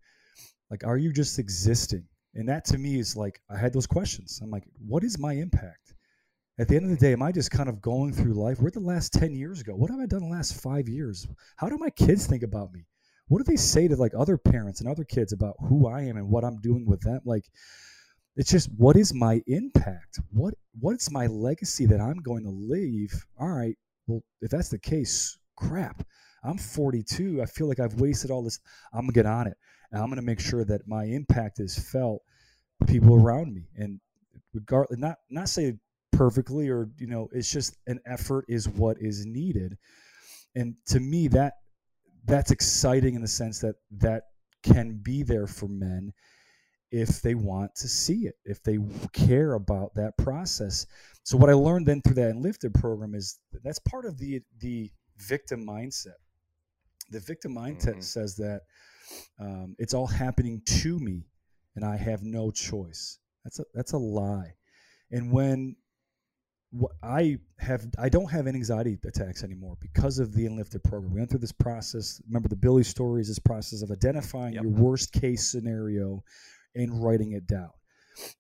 like, 0.73 0.83
are 0.83 0.97
you 0.97 1.13
just 1.13 1.37
existing? 1.37 2.03
And 2.33 2.49
that 2.49 2.65
to 2.65 2.79
me 2.79 2.97
is 2.97 3.15
like, 3.15 3.39
I 3.47 3.57
had 3.57 3.73
those 3.73 3.85
questions. 3.85 4.39
I'm 4.41 4.49
like, 4.49 4.63
what 4.79 5.03
is 5.03 5.19
my 5.19 5.33
impact? 5.33 5.92
At 6.59 6.67
the 6.67 6.75
end 6.75 6.85
of 6.85 6.91
the 6.91 6.97
day, 6.97 7.13
am 7.13 7.23
I 7.23 7.31
just 7.31 7.49
kind 7.49 7.67
of 7.67 7.81
going 7.81 8.13
through 8.13 8.33
life? 8.33 8.61
Where 8.61 8.69
the 8.69 8.79
last 8.79 9.11
10 9.13 9.33
years 9.33 9.63
go? 9.63 9.73
What 9.75 9.89
have 9.89 9.99
I 9.99 10.05
done 10.05 10.21
the 10.21 10.35
last 10.35 10.61
five 10.61 10.87
years? 10.87 11.27
How 11.57 11.67
do 11.67 11.77
my 11.79 11.89
kids 11.89 12.27
think 12.27 12.43
about 12.43 12.71
me? 12.71 12.85
What 13.27 13.39
do 13.39 13.43
they 13.51 13.57
say 13.57 13.87
to 13.87 13.95
like 13.95 14.11
other 14.15 14.37
parents 14.37 14.79
and 14.79 14.87
other 14.87 15.03
kids 15.03 15.33
about 15.33 15.55
who 15.67 15.87
I 15.87 16.01
am 16.01 16.17
and 16.17 16.29
what 16.29 16.43
I'm 16.43 16.61
doing 16.61 16.85
with 16.85 17.01
them? 17.01 17.21
Like, 17.25 17.45
it's 18.35 18.51
just 18.51 18.69
what 18.77 18.95
is 18.95 19.13
my 19.13 19.41
impact? 19.47 20.19
What 20.31 20.53
what's 20.79 21.09
my 21.09 21.27
legacy 21.27 21.87
that 21.87 22.01
I'm 22.01 22.17
going 22.17 22.43
to 22.43 22.51
leave? 22.51 23.13
All 23.39 23.49
right, 23.49 23.75
well, 24.05 24.21
if 24.41 24.51
that's 24.51 24.69
the 24.69 24.79
case, 24.79 25.37
crap. 25.55 26.05
I'm 26.43 26.57
42. 26.57 27.41
I 27.41 27.45
feel 27.45 27.67
like 27.67 27.79
I've 27.79 27.99
wasted 27.99 28.29
all 28.29 28.43
this. 28.43 28.59
I'm 28.91 29.01
gonna 29.01 29.13
get 29.13 29.25
on 29.25 29.47
it. 29.47 29.57
And 29.91 30.01
I'm 30.01 30.13
to 30.13 30.21
make 30.21 30.39
sure 30.39 30.65
that 30.65 30.87
my 30.87 31.05
impact 31.05 31.59
is 31.59 31.77
felt 31.77 32.21
people 32.85 33.15
around 33.15 33.53
me. 33.53 33.67
And 33.75 33.99
regardless 34.53 34.99
not 34.99 35.17
not 35.29 35.49
say 35.49 35.77
perfectly 36.13 36.69
or 36.69 36.89
you 36.97 37.07
know 37.07 37.27
it's 37.33 37.51
just 37.51 37.75
an 37.87 37.99
effort 38.05 38.45
is 38.47 38.69
what 38.69 38.97
is 38.99 39.25
needed. 39.25 39.77
And 40.55 40.75
to 40.87 40.99
me 40.99 41.27
that 41.29 41.53
that's 42.25 42.51
exciting 42.51 43.15
in 43.15 43.21
the 43.21 43.27
sense 43.27 43.59
that 43.59 43.75
that 43.99 44.23
can 44.63 44.99
be 45.03 45.23
there 45.23 45.47
for 45.47 45.67
men 45.67 46.13
if 46.91 47.21
they 47.21 47.33
want 47.33 47.73
to 47.75 47.87
see 47.87 48.27
it 48.27 48.35
if 48.45 48.61
they 48.63 48.77
care 49.11 49.53
about 49.53 49.93
that 49.95 50.17
process. 50.17 50.85
So 51.23 51.37
what 51.37 51.49
i 51.49 51.53
learned 51.53 51.87
then 51.87 52.01
through 52.01 52.15
that 52.15 52.29
enlifted 52.29 52.73
program 52.73 53.15
is 53.15 53.39
that's 53.63 53.79
part 53.79 54.05
of 54.05 54.17
the 54.17 54.41
the 54.59 54.91
victim 55.17 55.65
mindset. 55.65 56.19
The 57.09 57.19
victim 57.19 57.55
mindset 57.55 57.93
mm-hmm. 57.93 58.01
says 58.01 58.35
that 58.37 58.61
um, 59.39 59.75
it's 59.77 59.93
all 59.93 60.07
happening 60.07 60.61
to 60.65 60.99
me 60.99 61.25
and 61.75 61.83
i 61.83 61.97
have 61.97 62.23
no 62.23 62.51
choice. 62.51 63.19
That's 63.43 63.59
a 63.59 63.63
that's 63.73 63.93
a 63.93 63.97
lie. 63.97 64.53
And 65.11 65.31
when 65.31 65.75
I 67.03 67.37
have 67.59 67.85
I 67.99 68.09
don't 68.09 68.31
have 68.31 68.47
any 68.47 68.57
anxiety 68.57 68.97
attacks 69.05 69.43
anymore 69.43 69.77
because 69.79 70.19
of 70.19 70.33
the 70.33 70.45
Enlifted 70.45 70.83
program. 70.83 71.13
We 71.13 71.19
went 71.19 71.29
through 71.29 71.39
this 71.39 71.51
process. 71.51 72.21
Remember 72.27 72.49
the 72.49 72.55
Billy 72.55 72.83
story 72.83 73.21
is 73.21 73.27
this 73.27 73.39
process 73.39 73.81
of 73.81 73.91
identifying 73.91 74.53
yep. 74.53 74.63
your 74.63 74.71
worst 74.71 75.13
case 75.13 75.51
scenario 75.51 76.23
and 76.75 77.03
writing 77.03 77.33
it 77.33 77.45
down. 77.45 77.69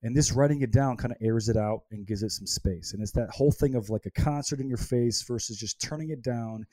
And 0.03 0.15
this 0.15 0.31
writing 0.31 0.61
it 0.61 0.71
down 0.71 0.97
kind 0.97 1.11
of 1.11 1.17
airs 1.21 1.49
it 1.49 1.57
out 1.57 1.81
and 1.91 2.05
gives 2.05 2.23
it 2.23 2.31
some 2.31 2.47
space. 2.47 2.93
And 2.93 3.01
it's 3.01 3.11
that 3.13 3.29
whole 3.29 3.51
thing 3.51 3.75
of 3.75 3.89
like 3.89 4.05
a 4.05 4.11
concert 4.11 4.59
in 4.59 4.67
your 4.67 4.77
face 4.77 5.21
versus 5.23 5.57
just 5.57 5.81
turning 5.81 6.09
it 6.09 6.21
down 6.21 6.65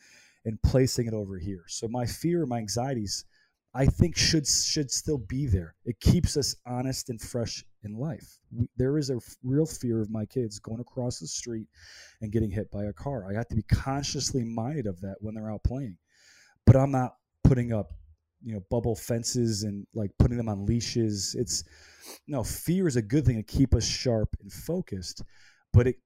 and 0.45 0.61
placing 0.63 1.07
it 1.07 1.15
over 1.15 1.39
here. 1.39 1.65
So 1.67 1.89
my 1.89 2.07
fear, 2.07 2.47
my 2.47 2.59
anxieties 2.59 3.25
I 3.75 3.87
think 3.87 4.17
should 4.17 4.47
should 4.49 4.91
still 4.91 5.19
be 5.19 5.47
there. 5.47 5.77
It 5.85 6.01
keeps 6.01 6.37
us 6.37 6.57
honest 6.67 7.09
and 7.09 7.21
fresh 7.21 7.65
in 7.85 7.95
life. 7.95 8.39
There 8.77 8.99
is 8.99 9.11
a 9.11 9.21
real 9.45 9.67
fear 9.67 10.01
of 10.01 10.11
my 10.11 10.27
kids 10.27 10.59
going 10.59 10.81
across 10.81 11.21
the 11.21 11.29
street 11.29 11.69
and 12.21 12.33
getting 12.33 12.51
hit 12.51 12.71
by 12.71 12.85
a 12.85 12.93
car. 12.93 13.31
I 13.31 13.35
have 13.35 13.49
to 13.49 13.57
be 13.57 13.63
consciously 13.63 14.43
minded 14.43 14.87
of 14.87 15.01
that 15.03 15.17
when 15.21 15.35
they're 15.35 15.51
out 15.51 15.63
playing. 15.63 15.97
But 16.67 16.77
I'm 16.77 16.91
not 16.91 17.15
putting 17.45 17.73
up, 17.73 17.93
you 18.43 18.55
know, 18.55 18.61
bubble 18.71 18.97
fences 18.97 19.63
and 19.63 19.87
like 19.95 20.11
putting 20.19 20.37
them 20.37 20.49
on 20.49 20.67
leashes. 20.67 21.37
It's 21.39 21.63
no 22.27 22.43
fear 22.43 22.89
is 22.89 22.97
a 22.97 23.03
good 23.03 23.25
thing 23.25 23.37
to 23.37 23.43
keep 23.43 23.75
us 23.75 23.87
sharp 23.87 24.37
and 24.41 24.53
focused, 24.53 25.23
but 25.73 25.87
it 25.87 25.97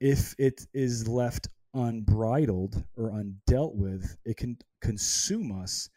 if 0.00 0.34
it 0.38 0.66
is 0.74 1.08
left 1.08 1.48
unbridled 1.72 2.84
or 2.96 3.12
undealt 3.12 3.74
with, 3.74 4.16
it 4.26 4.36
can 4.36 4.58
consume 4.82 5.58
us 5.58 5.88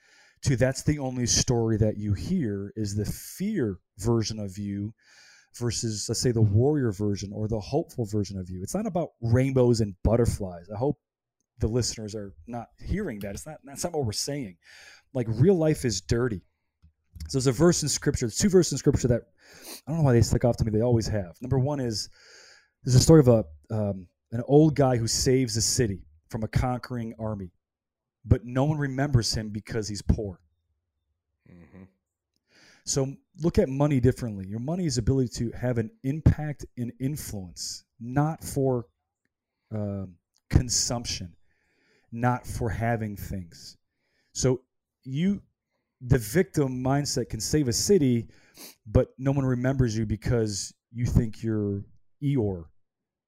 to 0.44 0.56
that's 0.56 0.84
the 0.84 1.00
only 1.00 1.26
story 1.26 1.78
that 1.78 1.98
you 1.98 2.14
hear 2.14 2.72
is 2.76 2.96
the 2.96 3.06
fear 3.06 3.80
version 3.98 4.40
of 4.40 4.58
you 4.58 4.94
versus 5.56 6.06
let's 6.08 6.22
say 6.22 6.32
the 6.32 6.42
warrior 6.42 6.92
version 6.92 7.32
or 7.34 7.48
the 7.48 7.60
hopeful 7.60 8.06
version 8.06 8.40
of 8.40 8.50
you. 8.50 8.62
It's 8.62 8.76
not 8.76 8.86
about 8.86 9.10
rainbows 9.22 9.82
and 9.82 9.96
butterflies. 10.04 10.70
I 10.74 10.78
hope 10.78 11.00
the 11.60 11.68
listeners 11.68 12.14
are 12.16 12.34
not 12.46 12.68
hearing 12.80 13.20
that. 13.20 13.32
It's 13.32 13.46
not 13.46 13.58
that's 13.64 13.84
not 13.84 13.94
what 13.94 14.06
we're 14.06 14.12
saying. 14.12 14.58
Like 15.14 15.28
real 15.30 15.58
life 15.58 15.86
is 15.86 16.02
dirty. 16.02 16.42
So 17.30 17.38
there's 17.38 17.48
a 17.48 17.52
verse 17.52 17.82
in 17.82 17.90
scripture 17.90 18.28
there's 18.28 18.38
two 18.38 18.50
verses 18.50 18.74
in 18.74 18.78
scripture 18.78 19.08
that 19.08 19.24
i 19.88 19.92
don't 19.92 19.98
know 19.98 20.04
why 20.04 20.14
they 20.14 20.22
stick 20.22 20.46
off 20.46 20.58
to 20.58 20.66
me. 20.66 20.72
They 20.72 20.82
always 20.82 21.08
have. 21.08 21.36
Number 21.42 21.58
one 21.58 21.80
is 21.80 22.10
there's 22.84 22.96
a 22.96 23.00
story 23.00 23.22
of 23.22 23.28
a 23.28 23.44
um, 23.72 24.08
an 24.32 24.44
old 24.48 24.76
guy 24.76 24.98
who 24.98 25.08
saves 25.08 25.58
a 25.58 25.62
city 25.62 26.02
from 26.30 26.44
a 26.44 26.48
conquering 26.48 27.14
army 27.18 27.52
but 28.28 28.46
no 28.46 28.66
one 28.66 28.78
remembers 28.78 29.34
him 29.34 29.50
because 29.50 29.88
he's 29.88 30.02
poor. 30.02 30.40
Mm-hmm. 31.50 31.84
So 32.84 33.14
look 33.42 33.58
at 33.58 33.70
money 33.70 34.00
differently. 34.00 34.48
Your 34.48 34.60
money 34.60 34.86
is 34.86 34.98
ability 34.98 35.30
to 35.36 35.52
have 35.58 35.78
an 35.78 35.92
impact 36.04 36.66
and 36.78 36.92
influence, 37.00 37.86
not 38.00 38.44
for 38.44 38.86
uh, 39.76 40.06
consumption, 40.50 41.34
not 42.12 42.46
for 42.46 42.70
having 42.70 43.16
things. 43.16 43.78
So 44.34 44.62
you, 45.04 45.42
the 46.02 46.18
victim 46.18 46.84
mindset 46.84 47.30
can 47.30 47.40
save 47.40 47.68
a 47.68 47.74
city, 47.74 48.28
but 48.86 49.10
no 49.18 49.32
one 49.32 49.46
remembers 49.46 49.98
you 49.98 50.06
because 50.06 50.74
you 50.92 51.06
think 51.06 51.44
you're 51.44 51.84
Eeyore, 52.24 52.66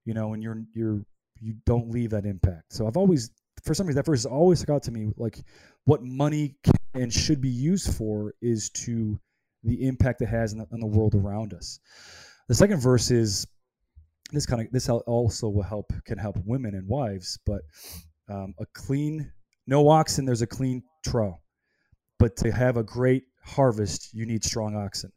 you 0.06 0.14
know, 0.14 0.34
and 0.34 0.42
you're 0.44 0.64
you're 0.74 1.02
you 1.42 1.56
don't 1.66 1.90
leave 1.90 2.10
that 2.12 2.26
impact. 2.26 2.74
So 2.74 2.88
I've 2.88 2.98
always 2.98 3.32
for 3.70 3.76
some 3.76 3.86
reason 3.86 3.98
that 3.98 4.06
verse 4.08 4.26
always 4.26 4.62
stuck 4.62 4.72
out 4.72 4.82
to 4.82 4.92
me. 4.92 5.12
Like 5.16 5.44
what 5.86 6.02
money 6.02 6.56
can 6.64 6.74
and 6.96 7.14
should 7.14 7.40
be 7.40 7.50
used 7.50 7.94
for 7.94 8.34
is 8.42 8.72
to 8.72 9.20
the 9.64 9.88
impact 9.88 10.24
it 10.24 10.26
has 10.26 10.54
on 10.54 10.58
the, 10.58 10.66
on 10.74 10.80
the 10.80 10.88
world 10.88 11.14
around 11.14 11.54
us. 11.54 11.80
The 12.48 12.56
second 12.56 12.80
verse 12.80 13.12
is 13.12 13.46
this 14.32 14.48
kind 14.48 14.60
of 14.60 14.72
this 14.72 14.90
also 14.90 15.50
will 15.50 15.62
help 15.62 15.94
can 16.04 16.18
help 16.18 16.38
women 16.46 16.74
and 16.74 16.88
wives, 16.88 17.38
but 17.46 17.62
um, 18.28 18.56
a 18.60 18.66
clean 18.74 19.32
no 19.68 19.88
oxen 19.88 20.26
there's 20.26 20.42
a 20.42 20.48
clean 20.48 20.82
trough, 21.06 21.40
but 22.18 22.36
to 22.38 22.52
have 22.52 22.76
a 22.76 22.84
great 22.84 23.26
harvest 23.44 24.16
you 24.16 24.26
need 24.26 24.44
strong 24.44 24.76
oxen. 24.76 25.12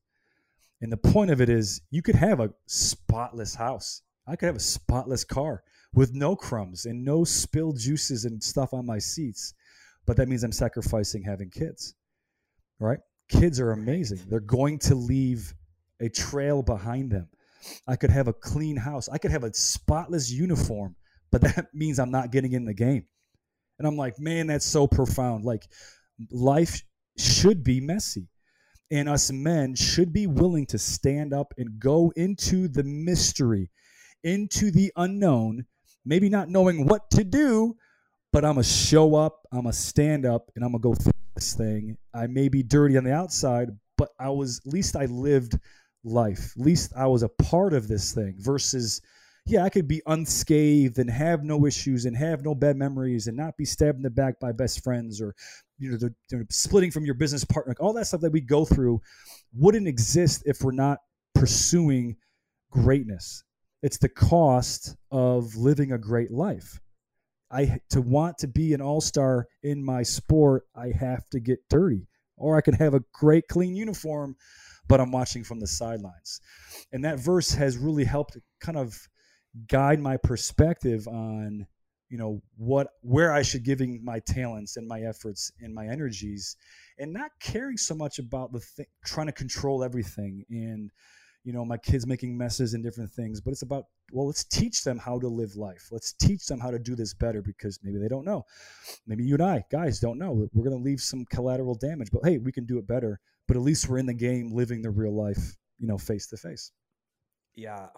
And 0.83 0.93
the 0.93 0.99
point 0.99 1.31
of 1.31 1.41
it 1.41 1.49
is 1.49 1.81
you 1.91 2.03
could 2.03 2.17
have 2.17 2.39
a 2.39 2.51
spotless 2.67 3.55
house. 3.55 4.03
I 4.27 4.37
could 4.37 4.47
have 4.47 4.57
a 4.57 4.61
spotless 4.61 5.25
car 5.25 5.63
with 5.95 6.15
no 6.15 6.37
crumbs 6.37 6.87
and 6.87 7.05
no 7.05 7.25
spilled 7.25 7.79
juices 7.79 8.25
and 8.25 8.43
stuff 8.43 8.73
on 8.73 8.87
my 8.87 8.99
seats. 8.99 9.55
But 10.07 10.17
that 10.17 10.29
means 10.29 10.43
I'm 10.43 10.53
sacrificing 10.53 11.23
having 11.23 11.51
kids, 11.51 11.95
right? 12.81 12.99
Kids 13.29 13.61
are 13.61 13.73
amazing. 13.73 14.21
They're 14.29 14.41
going 14.41 14.79
to 14.81 14.95
leave 14.95 15.55
a 16.01 16.09
trail 16.09 16.63
behind 16.63 17.11
them. 17.11 17.29
I 17.87 17.97
could 17.97 18.11
have 18.11 18.29
a 18.29 18.33
clean 18.33 18.77
house. 18.77 19.09
I 19.09 19.19
could 19.19 19.31
have 19.31 19.45
a 19.45 19.55
spotless 19.55 20.31
uniform, 20.31 20.97
but 21.31 21.41
that 21.43 21.69
means 21.73 21.99
I'm 21.99 22.11
not 22.11 22.33
getting 22.33 22.53
in 22.53 22.65
the 22.65 22.75
game. 22.75 23.07
And 23.79 23.87
I'm 23.87 23.97
like, 23.97 24.19
man, 24.19 24.49
that's 24.49 24.67
so 24.67 24.87
profound. 24.87 25.45
Like, 25.45 25.65
life 26.31 26.83
should 27.19 27.65
be 27.65 27.81
messy. 27.81 28.29
And 28.91 29.09
us 29.09 29.33
men 29.33 29.75
should 29.75 30.13
be 30.13 30.27
willing 30.27 30.67
to 30.67 30.79
stand 30.79 31.33
up 31.33 31.55
and 31.57 31.81
go 31.81 32.13
into 32.15 32.69
the 32.69 32.85
mystery, 32.85 33.71
into 34.25 34.71
the 34.71 34.93
unknown, 34.97 35.67
maybe 36.05 36.29
not 36.29 36.49
knowing 36.49 36.87
what 36.87 37.11
to 37.11 37.25
do, 37.25 37.77
but 38.33 38.45
I'm 38.45 38.55
going 38.55 38.65
to 38.65 38.69
show 38.69 39.15
up, 39.15 39.47
I'm 39.53 39.63
going 39.63 39.73
to 39.73 39.79
stand 39.79 40.25
up, 40.25 40.51
and 40.57 40.65
I'm 40.65 40.73
going 40.73 40.83
to 40.83 40.89
go 40.89 40.95
through 40.95 41.13
this 41.35 41.55
thing. 41.55 41.97
I 42.15 42.27
may 42.27 42.49
be 42.49 42.63
dirty 42.63 42.97
on 42.97 43.05
the 43.05 43.13
outside, 43.13 43.69
but 43.99 44.11
I 44.19 44.31
was, 44.31 44.61
at 44.67 44.73
least 44.73 44.97
I 44.97 45.05
lived 45.07 45.59
life. 46.05 46.53
At 46.59 46.65
least 46.65 46.93
I 46.97 47.07
was 47.07 47.23
a 47.23 47.29
part 47.29 47.75
of 47.75 47.89
this 47.89 48.13
thing 48.13 48.37
versus, 48.39 49.01
yeah, 49.45 49.65
I 49.65 49.69
could 49.69 49.87
be 49.87 50.03
unscathed 50.07 50.99
and 50.99 51.11
have 51.11 51.45
no 51.45 51.67
issues 51.67 52.07
and 52.07 52.17
have 52.17 52.43
no 52.43 52.55
bad 52.55 52.77
memories 52.77 53.27
and 53.27 53.37
not 53.37 53.57
be 53.57 53.65
stabbed 53.65 53.97
in 53.97 54.03
the 54.03 54.11
back 54.11 54.41
by 54.41 54.53
best 54.53 54.83
friends 54.83 55.21
or, 55.21 55.35
you 55.79 55.91
know, 55.91 55.97
the, 55.97 56.15
the 56.31 56.47
splitting 56.49 56.91
from 56.91 57.05
your 57.05 57.15
business 57.15 57.45
partner. 57.45 57.75
All 57.81 57.93
that 57.95 58.07
stuff 58.07 58.21
that 58.23 58.33
we 58.33 58.41
go 58.41 58.65
through 58.65 59.01
wouldn't 59.53 59.89
exist 59.89 60.43
if 60.47 60.63
we're 60.63 60.73
not 60.73 60.99
pursuing 61.35 62.17
greatness 62.71 63.45
it's 63.83 63.99
the 63.99 64.09
cost 64.09 64.97
of 65.11 65.57
living 65.57 65.93
a 65.93 65.99
great 65.99 66.31
life. 66.31 66.81
I 67.51 67.81
to 67.91 68.01
want 68.01 68.39
to 68.39 68.49
be 68.49 68.73
an 68.73 68.81
all-star 68.81 69.47
in 69.63 69.85
my 69.85 70.03
sport, 70.03 70.65
I 70.75 70.93
have 70.99 71.29
to 71.31 71.41
get 71.41 71.69
dirty. 71.69 72.09
Or 72.37 72.57
I 72.57 72.61
can 72.61 72.75
have 72.75 72.95
a 72.95 73.05
great 73.13 73.47
clean 73.49 73.77
uniform, 73.77 74.37
but 74.89 75.01
I'm 75.01 75.13
watching 75.13 75.45
from 75.45 75.61
the 75.61 75.67
sidelines. 75.67 76.41
And 76.93 77.05
that 77.05 77.21
verse 77.21 77.53
has 77.53 77.77
really 77.77 78.05
helped 78.05 78.39
kind 78.61 78.79
of 78.79 78.97
guide 79.69 80.01
my 80.01 80.17
perspective 80.17 81.07
on 81.07 81.67
you 82.09 82.19
know 82.19 82.43
what 82.57 82.89
where 83.01 83.33
I 83.33 83.43
should 83.43 83.65
giving 83.65 84.05
my 84.05 84.21
talents 84.21 84.77
and 84.77 84.87
my 84.87 85.01
efforts 85.01 85.51
and 85.61 85.75
my 85.75 85.87
energies 85.87 86.57
and 86.99 87.13
not 87.13 87.31
caring 87.41 87.79
so 87.79 87.95
much 87.95 88.19
about 88.19 88.53
the 88.53 88.61
thing 88.61 88.87
trying 89.05 89.27
to 89.27 89.33
control 89.33 89.83
everything 89.83 90.45
and 90.51 90.91
you 91.45 91.53
know 91.53 91.65
my 91.65 91.77
kids 91.77 92.07
making 92.07 92.37
messes 92.37 92.75
and 92.75 92.85
different 92.85 93.11
things 93.11 93.41
but 93.41 93.51
it's 93.51 93.63
about 93.63 93.87
well 94.13 94.27
let's 94.27 94.45
teach 94.45 94.85
them 94.85 94.99
how 94.99 95.19
to 95.19 95.29
live 95.29 95.57
life. 95.57 95.89
Let's 95.91 96.13
teach 96.13 96.47
them 96.47 96.61
how 96.61 96.71
to 96.71 96.79
do 96.79 96.95
this 96.95 97.15
better 97.15 97.43
because 97.43 97.79
maybe 97.83 97.99
they 97.99 98.09
don't 98.09 98.25
know. 98.25 98.45
Maybe 99.07 99.25
you 99.25 99.35
and 99.35 99.43
i 99.43 99.65
guys 99.71 100.01
don't 100.01 100.19
know. 100.19 100.33
We're 100.53 100.65
going 100.65 100.77
to 100.77 100.85
leave 100.85 101.01
some 101.01 101.25
collateral 101.27 101.75
damage 101.75 102.09
but 102.13 102.25
hey 102.25 102.39
we 102.39 102.53
can 102.53 102.67
do 102.67 102.79
it 102.79 102.87
better 102.87 103.21
but 103.49 103.57
at 103.57 103.63
least 103.63 103.89
we're 103.89 103.99
in 103.99 104.07
the 104.07 104.15
game 104.15 104.53
living 104.53 104.83
the 104.83 104.91
real 104.91 105.15
life 105.15 105.57
you 105.79 105.87
know 105.87 105.99
face 105.99 106.27
to 106.29 106.37
face. 106.37 106.73
Yeah 107.55 107.89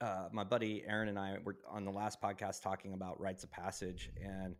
uh, 0.00 0.28
my 0.32 0.44
buddy 0.44 0.84
aaron 0.86 1.08
and 1.08 1.18
i 1.18 1.36
were 1.44 1.56
on 1.70 1.84
the 1.84 1.90
last 1.90 2.20
podcast 2.20 2.62
talking 2.62 2.92
about 2.92 3.20
rites 3.20 3.44
of 3.44 3.50
passage 3.50 4.10
and 4.22 4.54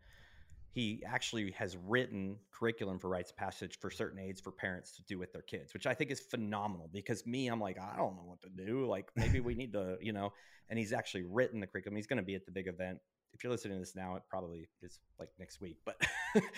he 0.75 1.05
actually 1.07 1.53
has 1.53 1.77
written 1.87 2.37
curriculum 2.51 2.99
for 2.99 3.09
rites 3.09 3.31
of 3.31 3.37
passage 3.37 3.79
for 3.79 3.93
certain 3.93 4.19
aids 4.19 4.41
for 4.41 4.51
parents 4.51 4.97
to 4.97 5.05
do 5.05 5.21
with 5.21 5.33
their 5.33 5.43
kids, 5.43 5.73
which 5.73 5.87
I 5.87 5.95
think 5.95 6.11
is 6.11 6.19
phenomenal 6.19 6.91
because 6.93 7.25
me, 7.25 7.47
I'm 7.47 7.61
like, 7.61 7.79
I 7.79 7.97
don't 7.97 8.17
know 8.17 8.25
what 8.25 8.43
to 8.43 8.49
do. 8.49 8.85
Like 8.87 9.09
maybe 9.15 9.39
we 9.39 9.55
need 9.55 9.73
to, 9.75 9.97
you 10.01 10.13
know, 10.13 10.33
and 10.69 10.77
he's 10.77 10.93
actually 10.93 11.23
written 11.23 11.61
the 11.61 11.69
curriculum. 11.69 11.95
He's 11.95 12.09
going 12.09 12.17
to 12.17 12.25
be 12.25 12.35
at 12.35 12.45
the 12.45 12.51
big 12.51 12.67
event. 12.67 12.99
If 13.33 13.45
you're 13.45 13.53
listening 13.53 13.75
to 13.75 13.81
this 13.81 13.95
now, 13.95 14.17
it 14.17 14.25
probably 14.29 14.67
is 14.83 14.99
like 15.21 15.29
next 15.39 15.61
week, 15.61 15.77
but 15.85 15.97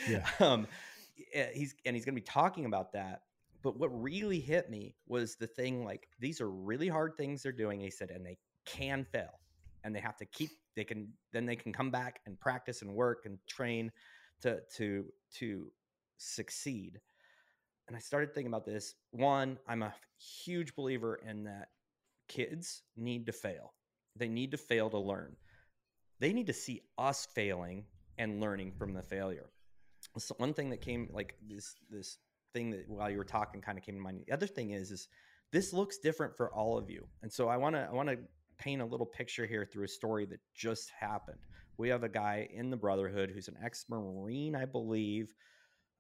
yeah. 0.09 0.27
um, 0.41 0.67
he's, 1.53 1.75
and 1.85 1.95
he's 1.95 2.07
going 2.07 2.15
to 2.15 2.21
be 2.21 2.27
talking 2.27 2.65
about 2.65 2.95
that. 2.95 3.21
But 3.63 3.79
what 3.79 3.89
really 3.89 4.41
hit 4.41 4.71
me 4.71 4.95
was 5.07 5.37
the 5.37 5.47
thing 5.47 5.85
like 5.85 6.09
these 6.21 6.41
are 6.41 6.49
really 6.49 6.89
hard 6.89 7.19
things 7.19 7.43
they're 7.43 7.53
doing. 7.53 7.81
He 7.81 7.91
said, 7.91 8.11
and 8.11 8.25
they 8.25 8.39
can 8.65 9.05
fail, 9.05 9.41
and 9.87 9.95
they 9.95 10.01
have 10.01 10.17
to 10.19 10.27
keep. 10.27 10.51
They 10.75 10.85
can 10.85 11.09
then 11.33 11.47
they 11.47 11.57
can 11.57 11.73
come 11.73 11.91
back 11.91 12.21
and 12.27 12.39
practice 12.39 12.83
and 12.83 12.93
work 12.93 13.23
and 13.25 13.39
train 13.47 13.91
to 14.43 14.61
to 14.77 15.07
to 15.37 15.73
succeed. 16.19 17.01
And 17.89 17.97
I 17.97 18.01
started 18.01 18.35
thinking 18.35 18.53
about 18.53 18.67
this. 18.67 18.95
One, 19.13 19.59
I'm 19.69 19.83
a 19.83 19.95
huge 20.19 20.75
believer 20.75 21.21
in 21.25 21.45
that 21.45 21.69
kids 22.29 22.83
need 22.97 23.27
to 23.27 23.33
fail. 23.33 23.75
They 24.17 24.29
need 24.29 24.51
to 24.51 24.57
fail 24.57 24.91
to 24.91 24.99
learn. 24.99 25.37
They 26.19 26.33
need 26.33 26.49
to 26.49 26.53
see 26.53 26.83
us 26.99 27.29
failing 27.33 27.85
and 28.19 28.41
learning 28.41 28.73
from 28.73 28.93
the 28.93 29.03
failure. 29.03 29.51
So 30.19 30.35
one 30.39 30.53
thing 30.53 30.71
that 30.71 30.81
came 30.81 31.09
like 31.13 31.37
this 31.49 31.75
this 31.89 32.19
thing 32.53 32.71
that 32.71 32.89
while 32.89 33.11
you 33.11 33.19
were 33.19 33.25
talking 33.25 33.61
kind 33.61 33.79
of 33.79 33.85
came 33.85 33.95
to 33.95 34.01
mind. 34.01 34.25
The 34.27 34.33
other 34.33 34.47
thing 34.49 34.71
is 34.71 34.91
is 34.91 35.09
this 35.53 35.73
looks 35.73 35.99
different 35.99 36.37
for 36.37 36.53
all 36.53 36.77
of 36.77 36.91
you. 36.91 37.07
And 37.23 37.33
so 37.33 37.49
I 37.49 37.57
want 37.57 37.77
to 37.77 37.87
I 37.89 37.93
want 37.93 38.09
to 38.09 38.19
paint 38.59 38.83
a 38.83 38.85
little 38.85 39.07
picture 39.07 39.47
here 39.47 39.65
through 39.65 39.85
a 39.85 39.89
story 39.89 40.27
that 40.27 40.41
just 40.55 40.91
happened. 40.91 41.39
We 41.79 41.89
have 41.89 42.03
a 42.03 42.09
guy 42.09 42.49
in 42.53 42.71
the 42.71 42.77
Brotherhood 42.77 43.31
who's 43.31 43.49
an 43.49 43.57
ex-marine, 43.63 44.55
I 44.55 44.65
believe, 44.65 45.35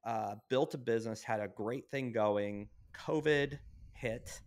uh, 0.04 0.36
built 0.48 0.74
a 0.74 0.78
business, 0.78 1.22
had 1.22 1.40
a 1.40 1.48
great 1.48 1.90
thing 1.90 2.12
going. 2.12 2.68
COVID 3.06 3.58
hit, 3.92 4.40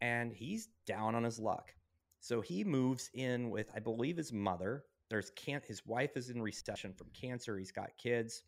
and 0.00 0.32
he's 0.32 0.68
down 0.86 1.14
on 1.14 1.24
his 1.24 1.38
luck. 1.38 1.72
So 2.20 2.40
he 2.40 2.64
moves 2.64 3.10
in 3.14 3.50
with, 3.50 3.70
I 3.74 3.80
believe, 3.80 4.16
his 4.16 4.32
mother. 4.32 4.84
There's 5.10 5.30
can't 5.36 5.64
his 5.64 5.84
wife 5.86 6.16
is 6.16 6.30
in 6.30 6.40
recession 6.40 6.92
from 6.92 7.08
cancer. 7.12 7.58
He's 7.58 7.72
got 7.72 7.90
kids. 7.98 8.42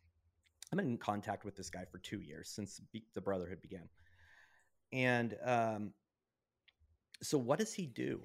I've 0.72 0.76
been 0.76 0.88
in 0.88 0.98
contact 0.98 1.44
with 1.44 1.56
this 1.56 1.70
guy 1.70 1.84
for 1.90 1.98
two 1.98 2.20
years 2.20 2.48
since 2.48 2.80
the 3.14 3.20
Brotherhood 3.20 3.62
began. 3.62 3.88
And 4.92 5.36
um, 5.44 5.92
so, 7.22 7.38
what 7.38 7.58
does 7.58 7.72
he 7.72 7.86
do? 7.86 8.22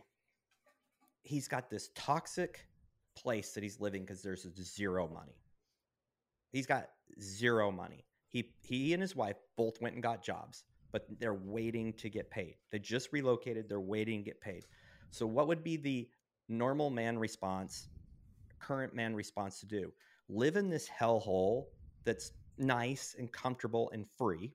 He's 1.24 1.48
got 1.48 1.70
this 1.70 1.90
toxic 1.96 2.68
place 3.16 3.54
that 3.54 3.64
he's 3.64 3.80
living 3.80 4.04
because 4.04 4.22
there's 4.22 4.48
zero 4.62 5.08
money. 5.08 5.38
He's 6.52 6.66
got 6.66 6.90
zero 7.22 7.72
money. 7.72 8.06
He 8.28 8.52
he 8.62 8.94
and 8.94 9.02
his 9.02 9.16
wife 9.16 9.38
both 9.58 9.82
went 9.82 9.96
and 9.96 10.04
got 10.04 10.24
jobs, 10.24 10.64
but 10.92 11.06
they're 11.20 11.34
waiting 11.34 11.94
to 11.94 12.10
get 12.10 12.30
paid. 12.30 12.56
They 12.72 12.80
just 12.80 13.12
relocated. 13.12 13.70
They're 13.70 13.80
waiting 13.80 14.20
to 14.20 14.26
get 14.26 14.42
paid. 14.42 14.66
So, 15.12 15.26
what 15.28 15.48
would 15.48 15.64
be 15.64 15.78
the 15.78 16.10
normal 16.50 16.90
man 16.90 17.18
response, 17.18 17.88
current 18.60 18.96
man 18.96 19.16
response 19.16 19.60
to 19.60 19.66
do? 19.66 19.94
Live 20.30 20.56
in 20.56 20.70
this 20.70 20.88
hellhole 20.88 21.66
that's 22.04 22.32
nice 22.58 23.16
and 23.18 23.32
comfortable 23.32 23.92
and 23.92 24.06
free, 24.18 24.54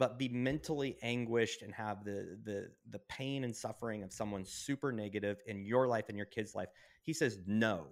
but 0.00 0.18
be 0.18 0.30
mentally 0.30 0.96
anguished 1.02 1.60
and 1.60 1.74
have 1.74 2.04
the 2.04 2.38
the 2.42 2.70
the 2.88 2.98
pain 3.10 3.44
and 3.44 3.54
suffering 3.54 4.02
of 4.02 4.10
someone 4.10 4.46
super 4.46 4.90
negative 4.90 5.36
in 5.46 5.62
your 5.62 5.86
life 5.86 6.06
and 6.08 6.16
your 6.16 6.26
kid's 6.26 6.54
life. 6.54 6.68
He 7.02 7.12
says, 7.12 7.38
no, 7.46 7.88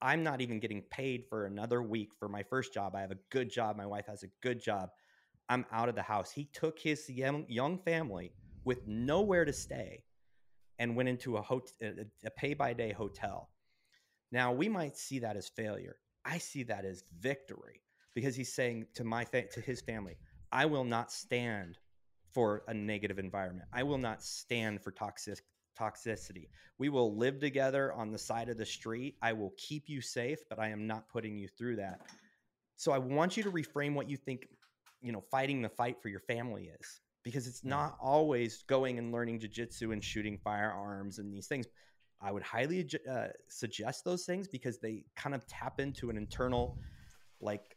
I'm 0.00 0.22
not 0.22 0.40
even 0.40 0.58
getting 0.58 0.80
paid 0.90 1.26
for 1.28 1.44
another 1.44 1.82
week 1.82 2.12
for 2.18 2.30
my 2.30 2.42
first 2.42 2.72
job. 2.72 2.96
I 2.96 3.02
have 3.02 3.10
a 3.10 3.18
good 3.30 3.50
job. 3.50 3.76
My 3.76 3.84
wife 3.84 4.06
has 4.06 4.22
a 4.22 4.28
good 4.42 4.58
job. 4.58 4.88
I'm 5.50 5.66
out 5.70 5.90
of 5.90 5.94
the 5.94 6.02
house. 6.02 6.30
He 6.30 6.48
took 6.52 6.78
his 6.78 7.08
young, 7.10 7.44
young 7.46 7.78
family 7.78 8.32
with 8.64 8.86
nowhere 8.86 9.44
to 9.44 9.52
stay 9.52 10.04
and 10.78 10.96
went 10.96 11.10
into 11.10 11.36
a, 11.36 11.44
a 12.24 12.30
pay 12.30 12.54
by 12.54 12.72
day 12.72 12.92
hotel. 12.92 13.50
Now, 14.32 14.52
we 14.52 14.68
might 14.68 14.96
see 14.96 15.18
that 15.18 15.36
as 15.36 15.48
failure. 15.48 15.96
I 16.24 16.38
see 16.38 16.62
that 16.64 16.86
as 16.86 17.04
victory 17.18 17.82
because 18.14 18.34
he's 18.34 18.54
saying 18.54 18.86
to 18.94 19.04
my 19.04 19.24
fa- 19.24 19.48
to 19.52 19.60
his 19.60 19.80
family, 19.80 20.16
I 20.52 20.66
will 20.66 20.84
not 20.84 21.12
stand 21.12 21.78
for 22.32 22.62
a 22.68 22.74
negative 22.74 23.18
environment. 23.18 23.68
I 23.72 23.82
will 23.82 23.98
not 23.98 24.22
stand 24.22 24.82
for 24.82 24.90
toxic 24.90 25.40
toxicity. 25.78 26.48
We 26.78 26.88
will 26.88 27.16
live 27.16 27.38
together 27.38 27.92
on 27.92 28.10
the 28.10 28.18
side 28.18 28.48
of 28.48 28.58
the 28.58 28.66
street. 28.66 29.16
I 29.22 29.32
will 29.32 29.52
keep 29.56 29.88
you 29.88 30.00
safe, 30.00 30.40
but 30.48 30.58
I 30.58 30.68
am 30.68 30.86
not 30.86 31.08
putting 31.08 31.36
you 31.36 31.48
through 31.48 31.76
that. 31.76 32.00
So 32.76 32.92
I 32.92 32.98
want 32.98 33.36
you 33.36 33.42
to 33.44 33.50
reframe 33.50 33.94
what 33.94 34.08
you 34.08 34.16
think, 34.16 34.48
you 35.00 35.12
know, 35.12 35.20
fighting 35.20 35.62
the 35.62 35.68
fight 35.68 36.00
for 36.02 36.08
your 36.08 36.20
family 36.20 36.70
is 36.80 37.00
because 37.22 37.46
it's 37.46 37.64
not 37.64 37.96
always 38.00 38.62
going 38.68 38.98
and 38.98 39.12
learning 39.12 39.40
jujitsu 39.40 39.92
and 39.92 40.02
shooting 40.02 40.38
firearms 40.38 41.18
and 41.18 41.32
these 41.32 41.46
things. 41.46 41.66
I 42.20 42.32
would 42.32 42.42
highly 42.42 42.88
uh, 43.08 43.28
suggest 43.48 44.04
those 44.04 44.24
things 44.24 44.48
because 44.48 44.78
they 44.78 45.04
kind 45.14 45.34
of 45.34 45.46
tap 45.46 45.78
into 45.78 46.10
an 46.10 46.16
internal, 46.16 46.78
like, 47.40 47.76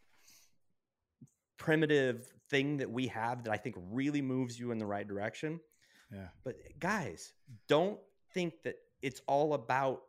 primitive 1.58 2.34
thing 2.52 2.78
that 2.78 2.92
we 2.92 3.08
have 3.08 3.44
that 3.46 3.52
I 3.52 3.58
think 3.58 3.76
really 3.92 4.22
moves 4.22 4.60
you 4.60 4.72
in 4.72 4.78
the 4.78 4.86
right 4.86 5.08
direction. 5.08 5.60
Yeah. 6.14 6.28
But 6.44 6.58
guys, 6.80 7.34
don't 7.68 8.00
think 8.34 8.54
that 8.64 8.76
it's 9.02 9.22
all 9.28 9.54
about 9.54 10.02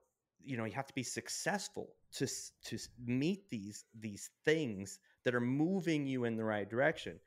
you 0.45 0.57
know 0.57 0.65
you 0.65 0.73
have 0.73 0.89
to 0.89 0.95
be 0.95 1.05
successful 1.05 1.95
to 2.15 2.27
to 2.65 2.79
meet 3.07 3.49
these 3.51 3.85
these 3.99 4.29
things 4.45 4.99
that 5.25 5.35
are 5.35 5.41
moving 5.41 6.07
you 6.07 6.25
in 6.25 6.37
the 6.37 6.45
right 6.45 6.69
direction. 6.69 7.19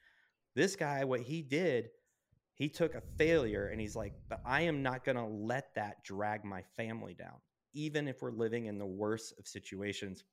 This 0.54 0.76
guy, 0.76 1.04
what 1.04 1.22
he 1.22 1.42
did, 1.42 1.90
he 2.54 2.70
took 2.70 2.96
a 2.96 3.02
failure 3.18 3.68
and 3.68 3.80
he's 3.80 3.96
like, 3.96 4.14
but 4.30 4.42
I 4.46 4.62
am 4.62 4.84
not 4.84 5.04
going 5.04 5.18
to 5.18 5.26
let 5.26 5.74
that 5.76 6.04
drag 6.04 6.46
my 6.46 6.62
family 6.78 7.14
down, 7.14 7.36
even 7.74 8.08
if 8.08 8.22
we're 8.22 8.32
living 8.32 8.66
in 8.66 8.78
the 8.78 8.86
worst 8.86 9.34
of 9.38 9.48
situations. 9.48 10.24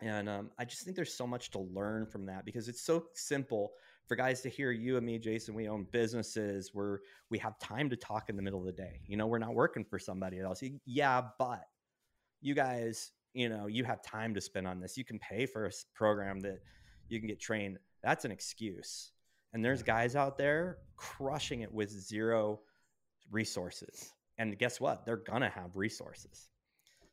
And 0.00 0.28
um, 0.28 0.50
I 0.58 0.64
just 0.64 0.84
think 0.84 0.96
there's 0.96 1.14
so 1.14 1.26
much 1.26 1.50
to 1.50 1.58
learn 1.58 2.06
from 2.06 2.26
that 2.26 2.44
because 2.44 2.68
it's 2.68 2.82
so 2.82 3.06
simple 3.14 3.72
for 4.10 4.16
guys 4.16 4.40
to 4.40 4.48
hear 4.48 4.72
you 4.72 4.96
and 4.96 5.06
me, 5.06 5.20
Jason. 5.20 5.54
We 5.54 5.68
own 5.68 5.86
businesses 5.92 6.70
where 6.72 6.98
we 7.30 7.38
have 7.38 7.56
time 7.60 7.88
to 7.90 7.96
talk 7.96 8.28
in 8.28 8.34
the 8.34 8.42
middle 8.42 8.58
of 8.58 8.66
the 8.66 8.72
day. 8.72 9.02
You 9.06 9.16
know, 9.16 9.28
we're 9.28 9.38
not 9.38 9.54
working 9.54 9.84
for 9.84 10.00
somebody 10.00 10.40
else. 10.40 10.64
Yeah, 10.84 11.22
but 11.38 11.62
you 12.40 12.56
guys, 12.56 13.12
you 13.34 13.48
know, 13.48 13.68
you 13.68 13.84
have 13.84 14.02
time 14.02 14.34
to 14.34 14.40
spend 14.40 14.66
on 14.66 14.80
this. 14.80 14.98
You 14.98 15.04
can 15.04 15.20
pay 15.20 15.46
for 15.46 15.66
a 15.66 15.70
program 15.94 16.40
that 16.40 16.58
you 17.08 17.20
can 17.20 17.28
get 17.28 17.38
trained. 17.38 17.78
That's 18.02 18.24
an 18.24 18.32
excuse. 18.32 19.12
And 19.52 19.64
there's 19.64 19.84
guys 19.84 20.16
out 20.16 20.36
there 20.36 20.78
crushing 20.96 21.60
it 21.60 21.72
with 21.72 21.90
zero 21.90 22.62
resources. 23.30 24.12
And 24.38 24.58
guess 24.58 24.80
what? 24.80 25.06
They're 25.06 25.18
going 25.18 25.42
to 25.42 25.50
have 25.50 25.76
resources. 25.76 26.48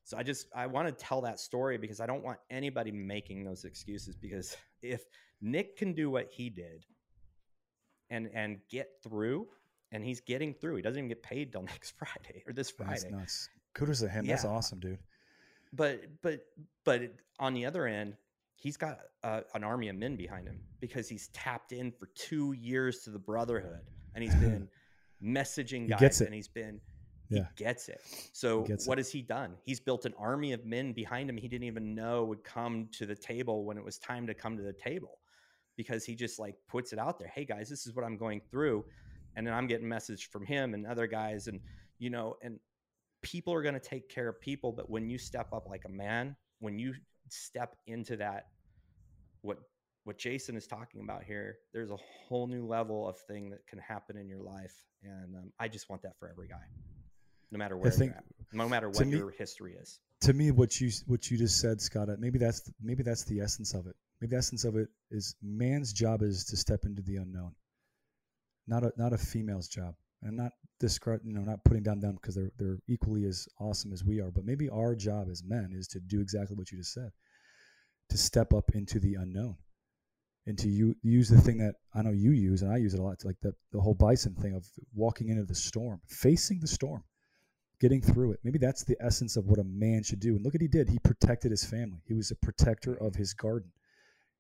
So 0.08 0.18
I 0.18 0.24
just 0.24 0.48
I 0.56 0.68
want 0.68 0.88
to 0.88 0.94
tell 0.94 1.20
that 1.24 1.38
story 1.38 1.78
because 1.78 2.00
I 2.00 2.06
don't 2.06 2.24
want 2.24 2.38
anybody 2.50 2.92
making 2.92 3.44
those 3.44 3.66
excuses 3.66 4.16
because 4.16 4.56
if 4.82 5.04
Nick 5.42 5.76
can 5.76 5.92
do 5.92 6.10
what 6.10 6.30
he 6.32 6.50
did 6.50 6.86
and 8.10 8.30
and 8.34 8.60
get 8.70 8.88
through 9.04 9.50
and 9.92 10.02
he's 10.06 10.22
getting 10.22 10.54
through. 10.54 10.78
He 10.78 10.82
doesn't 10.82 10.98
even 10.98 11.10
get 11.10 11.22
paid 11.22 11.52
till 11.52 11.62
next 11.74 11.92
Friday 11.98 12.42
or 12.48 12.54
this 12.54 12.70
Friday. 12.70 12.92
That's 12.92 13.12
nuts. 13.12 13.50
Kudos 13.74 14.00
to 14.00 14.08
him. 14.08 14.24
Yeah. 14.24 14.36
That's 14.36 14.46
awesome, 14.46 14.80
dude. 14.80 15.00
But 15.74 16.04
but 16.22 16.40
but 16.86 17.02
on 17.38 17.54
the 17.54 17.66
other 17.66 17.86
end, 17.86 18.16
he's 18.56 18.78
got 18.78 19.00
uh, 19.26 19.42
an 19.56 19.66
army 19.66 19.90
of 19.90 19.98
men 19.98 20.16
behind 20.16 20.48
him 20.48 20.62
because 20.80 21.10
he's 21.10 21.28
tapped 21.34 21.74
in 21.74 21.92
for 21.92 22.08
two 22.16 22.54
years 22.54 23.00
to 23.00 23.10
the 23.10 23.20
Brotherhood 23.20 23.82
and 24.16 24.24
he's 24.24 24.36
been 24.40 24.70
messaging 25.22 25.90
guys 25.90 26.22
and 26.22 26.34
he's 26.34 26.48
been 26.48 26.80
yeah. 27.30 27.46
He 27.56 27.64
gets 27.64 27.90
it. 27.90 28.02
So 28.34 28.62
gets 28.62 28.88
what 28.88 28.98
it. 28.98 29.02
has 29.02 29.12
he 29.12 29.22
done? 29.22 29.56
He's 29.64 29.80
built 29.80 30.06
an 30.06 30.14
army 30.18 30.54
of 30.54 30.66
men 30.66 30.94
behind 30.94 31.30
him 31.30 31.38
he 31.38 31.48
didn't 31.48 31.68
even 31.68 31.94
know 31.94 32.24
would 32.26 32.44
come 32.44 32.88
to 32.94 33.06
the 33.06 33.16
table 33.16 33.66
when 33.66 33.78
it 33.78 33.84
was 33.84 33.98
time 33.98 34.28
to 34.28 34.34
come 34.34 34.58
to 34.58 34.64
the 34.64 34.74
table 34.74 35.20
because 35.76 36.06
he 36.06 36.16
just 36.16 36.40
like 36.40 36.56
puts 36.68 36.94
it 36.94 37.00
out 37.00 37.20
there. 37.20 37.32
Hey 37.34 37.46
guys, 37.46 37.70
this 37.70 37.86
is 37.86 37.96
what 37.96 38.06
I'm 38.06 38.18
going 38.18 38.42
through. 38.50 38.86
And 39.36 39.46
then 39.46 39.54
I'm 39.54 39.68
getting 39.68 39.88
message 39.88 40.30
from 40.30 40.46
him 40.46 40.74
and 40.74 40.86
other 40.88 41.08
guys 41.08 41.48
and 41.48 41.60
you 42.00 42.10
know, 42.10 42.36
and 42.42 42.60
people 43.22 43.54
are 43.54 43.62
going 43.62 43.74
to 43.74 43.80
take 43.80 44.10
care 44.10 44.28
of 44.28 44.40
people, 44.40 44.72
but 44.72 44.90
when 44.90 45.10
you 45.10 45.18
step 45.18 45.52
up 45.52 45.68
like 45.68 45.84
a 45.86 45.90
man, 45.90 46.36
when 46.60 46.80
you 46.80 46.94
step 47.30 47.76
into 47.88 48.16
that 48.18 48.48
what 49.42 49.58
what 50.06 50.18
Jason 50.18 50.56
is 50.56 50.66
talking 50.66 51.02
about 51.02 51.24
here, 51.24 51.58
there's 51.74 51.92
a 51.92 51.98
whole 51.98 52.48
new 52.48 52.66
level 52.66 53.08
of 53.08 53.18
thing 53.18 53.50
that 53.50 53.68
can 53.68 53.78
happen 53.78 54.16
in 54.16 54.30
your 54.30 54.42
life, 54.42 54.86
and 55.04 55.36
um, 55.36 55.52
I 55.60 55.68
just 55.68 55.90
want 55.90 56.02
that 56.04 56.18
for 56.18 56.30
every 56.30 56.48
guy 56.48 56.64
no 57.52 57.58
matter 57.58 57.78
where 57.78 57.92
think, 57.92 58.14
no 58.54 58.68
matter 58.68 58.90
what 58.90 59.08
me, 59.08 59.18
your 59.18 59.32
history 59.32 59.76
is. 59.76 60.00
To 60.22 60.34
me, 60.34 60.52
what 60.52 60.80
you 60.82 60.92
what 61.06 61.30
you 61.30 61.38
just 61.38 61.60
said, 61.60 61.82
Scott, 61.82 62.10
uh, 62.10 62.16
maybe 62.20 62.40
that's 62.40 62.70
maybe 62.82 63.04
that's 63.04 63.24
the 63.26 63.40
essence 63.40 63.74
of 63.74 63.88
it. 63.88 63.96
Maybe 64.20 64.32
the 64.32 64.38
essence 64.38 64.64
of 64.64 64.76
it 64.76 64.90
is 65.12 65.36
man's 65.42 65.94
job 65.94 66.22
is 66.22 66.46
to 66.46 66.58
step 66.58 66.86
into 66.86 67.02
the 67.02 67.18
unknown, 67.18 67.54
not 68.68 68.84
a 68.84 68.92
not 68.98 69.14
a 69.14 69.18
female's 69.18 69.68
job. 69.68 69.94
And 70.24 70.36
not 70.36 70.52
discard, 70.80 71.22
you 71.24 71.32
know, 71.32 71.42
not 71.42 71.64
putting 71.64 71.84
down 71.84 72.00
them 72.00 72.16
because 72.16 72.34
they're 72.34 72.52
they're 72.58 72.80
equally 72.88 73.26
as 73.26 73.48
awesome 73.60 73.94
as 73.94 74.04
we 74.04 74.20
are. 74.20 74.32
But 74.32 74.46
maybe 74.46 74.68
our 74.68 74.96
job 74.96 75.28
as 75.30 75.44
men 75.44 75.70
is 75.76 75.88
to 75.90 76.00
do 76.00 76.22
exactly 76.22 76.56
what 76.56 76.72
you 76.72 76.80
just 76.80 76.92
said, 76.92 77.12
to 78.10 78.18
step 78.18 78.52
up 78.52 78.72
into 78.74 79.00
the 79.00 79.14
unknown, 79.14 79.58
and 80.48 80.58
to 80.58 80.70
you, 80.70 80.96
use 81.04 81.30
the 81.30 81.40
thing 81.40 81.60
that 81.60 81.76
I 81.94 82.02
know 82.02 82.10
you 82.10 82.32
use, 82.32 82.64
and 82.64 82.74
I 82.74 82.78
use 82.78 82.96
it 82.96 83.00
a 83.00 83.04
lot, 83.04 83.24
like 83.24 83.40
the 83.44 83.54
the 83.72 83.80
whole 83.80 83.94
bison 83.94 84.34
thing 84.34 84.56
of 84.56 84.66
walking 84.96 85.30
into 85.30 85.44
the 85.44 85.54
storm, 85.54 86.02
facing 86.08 86.60
the 86.62 86.68
storm 86.68 87.04
getting 87.80 88.02
through 88.02 88.32
it. 88.32 88.40
Maybe 88.44 88.58
that's 88.60 88.84
the 88.84 88.98
essence 89.00 89.38
of 89.38 89.46
what 89.48 89.60
a 89.60 89.64
man 89.64 90.04
should 90.04 90.20
do. 90.20 90.36
And 90.36 90.44
look 90.44 90.54
what 90.54 90.62
he 90.62 90.68
did. 90.68 90.90
He 90.90 91.00
protected 91.00 91.52
his 91.52 91.64
family. 91.64 92.00
He 92.08 92.14
was 92.14 92.32
a 92.32 92.36
protector 92.36 92.96
of 92.96 93.16
his 93.16 93.34
garden. 93.34 93.72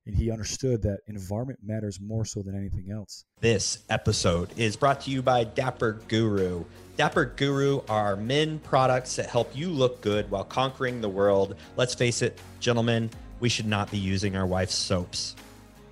and 0.08 0.16
he 0.16 0.32
understood 0.32 0.82
that 0.82 1.02
environment 1.08 1.60
matters 1.62 2.00
more 2.00 2.24
so 2.24 2.42
than 2.42 2.56
anything 2.56 2.90
else. 2.92 3.26
This 3.42 3.80
episode 3.90 4.50
is 4.58 4.78
brought 4.78 5.02
to 5.02 5.12
you 5.12 5.22
by 5.22 5.44
Dapper 5.44 6.00
Guru. 6.08 6.64
Dapper 6.96 7.26
Guru 7.26 7.82
are 7.90 8.16
men 8.16 8.60
products 8.60 9.18
that 9.18 9.30
help 9.30 9.54
you 9.54 9.70
look 9.70 10.00
good 10.00 10.32
while 10.32 10.46
conquering 10.46 11.02
the 11.02 11.10
world. 11.10 11.56
Let's 11.76 11.94
face 11.94 12.22
it, 12.22 12.40
gentlemen, 12.62 13.10
we 13.42 13.50
should 13.50 13.68
not 13.68 13.92
be 13.92 13.98
using 13.98 14.38
our 14.38 14.48
wife's 14.48 14.76
soaps 14.76 15.36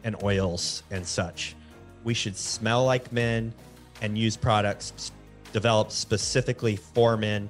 and 0.06 0.16
oils 0.24 0.84
and 0.92 1.06
such. 1.06 1.54
We 2.06 2.14
should 2.14 2.38
smell 2.38 2.86
like 2.86 3.12
men 3.12 3.54
and 4.02 4.18
use 4.18 4.38
products 4.38 5.12
developed 5.56 5.94
specifically 5.94 6.76
for 6.76 7.16
men. 7.16 7.48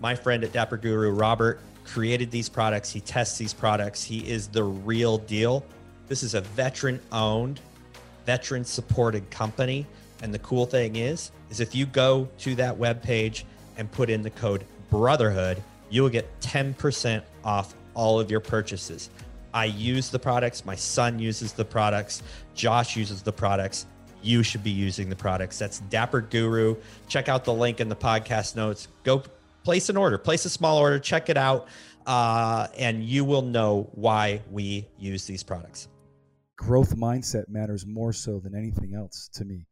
My 0.00 0.16
friend 0.16 0.42
at 0.42 0.50
Dapper 0.50 0.76
Guru, 0.76 1.12
Robert, 1.12 1.60
created 1.84 2.28
these 2.32 2.48
products. 2.48 2.90
He 2.90 3.00
tests 3.00 3.38
these 3.38 3.54
products. 3.54 4.02
He 4.02 4.28
is 4.28 4.48
the 4.48 4.64
real 4.64 5.18
deal. 5.18 5.64
This 6.08 6.24
is 6.24 6.34
a 6.34 6.40
veteran 6.40 6.98
owned, 7.12 7.60
veteran 8.26 8.64
supported 8.64 9.30
company. 9.30 9.86
And 10.20 10.34
the 10.34 10.40
cool 10.40 10.66
thing 10.66 10.96
is, 10.96 11.30
is 11.48 11.60
if 11.60 11.76
you 11.76 11.86
go 11.86 12.28
to 12.38 12.56
that 12.56 12.76
web 12.76 13.00
page 13.00 13.46
and 13.76 13.88
put 13.92 14.10
in 14.10 14.22
the 14.22 14.30
code 14.30 14.64
brotherhood, 14.90 15.62
you 15.90 16.02
will 16.02 16.10
get 16.10 16.26
10% 16.40 17.22
off 17.44 17.76
all 17.94 18.18
of 18.18 18.32
your 18.32 18.40
purchases. 18.40 19.10
I 19.52 19.66
use 19.66 20.08
the 20.08 20.18
products. 20.18 20.64
My 20.64 20.74
son 20.74 21.20
uses 21.20 21.52
the 21.52 21.64
products. 21.64 22.24
Josh 22.56 22.96
uses 22.96 23.22
the 23.22 23.32
products. 23.32 23.86
You 24.24 24.42
should 24.42 24.64
be 24.64 24.70
using 24.70 25.10
the 25.10 25.16
products. 25.16 25.58
That's 25.58 25.80
Dapper 25.80 26.22
Guru. 26.22 26.76
Check 27.08 27.28
out 27.28 27.44
the 27.44 27.52
link 27.52 27.80
in 27.80 27.90
the 27.90 27.96
podcast 27.96 28.56
notes. 28.56 28.88
Go 29.02 29.22
place 29.64 29.90
an 29.90 29.98
order, 29.98 30.16
place 30.16 30.46
a 30.46 30.50
small 30.50 30.78
order, 30.78 30.98
check 30.98 31.28
it 31.28 31.36
out, 31.36 31.68
uh, 32.06 32.68
and 32.78 33.04
you 33.04 33.24
will 33.24 33.42
know 33.42 33.90
why 33.92 34.40
we 34.50 34.86
use 34.98 35.26
these 35.26 35.42
products. 35.42 35.88
Growth 36.56 36.96
mindset 36.96 37.48
matters 37.48 37.84
more 37.86 38.14
so 38.14 38.38
than 38.38 38.54
anything 38.54 38.94
else 38.94 39.28
to 39.34 39.44
me. 39.44 39.66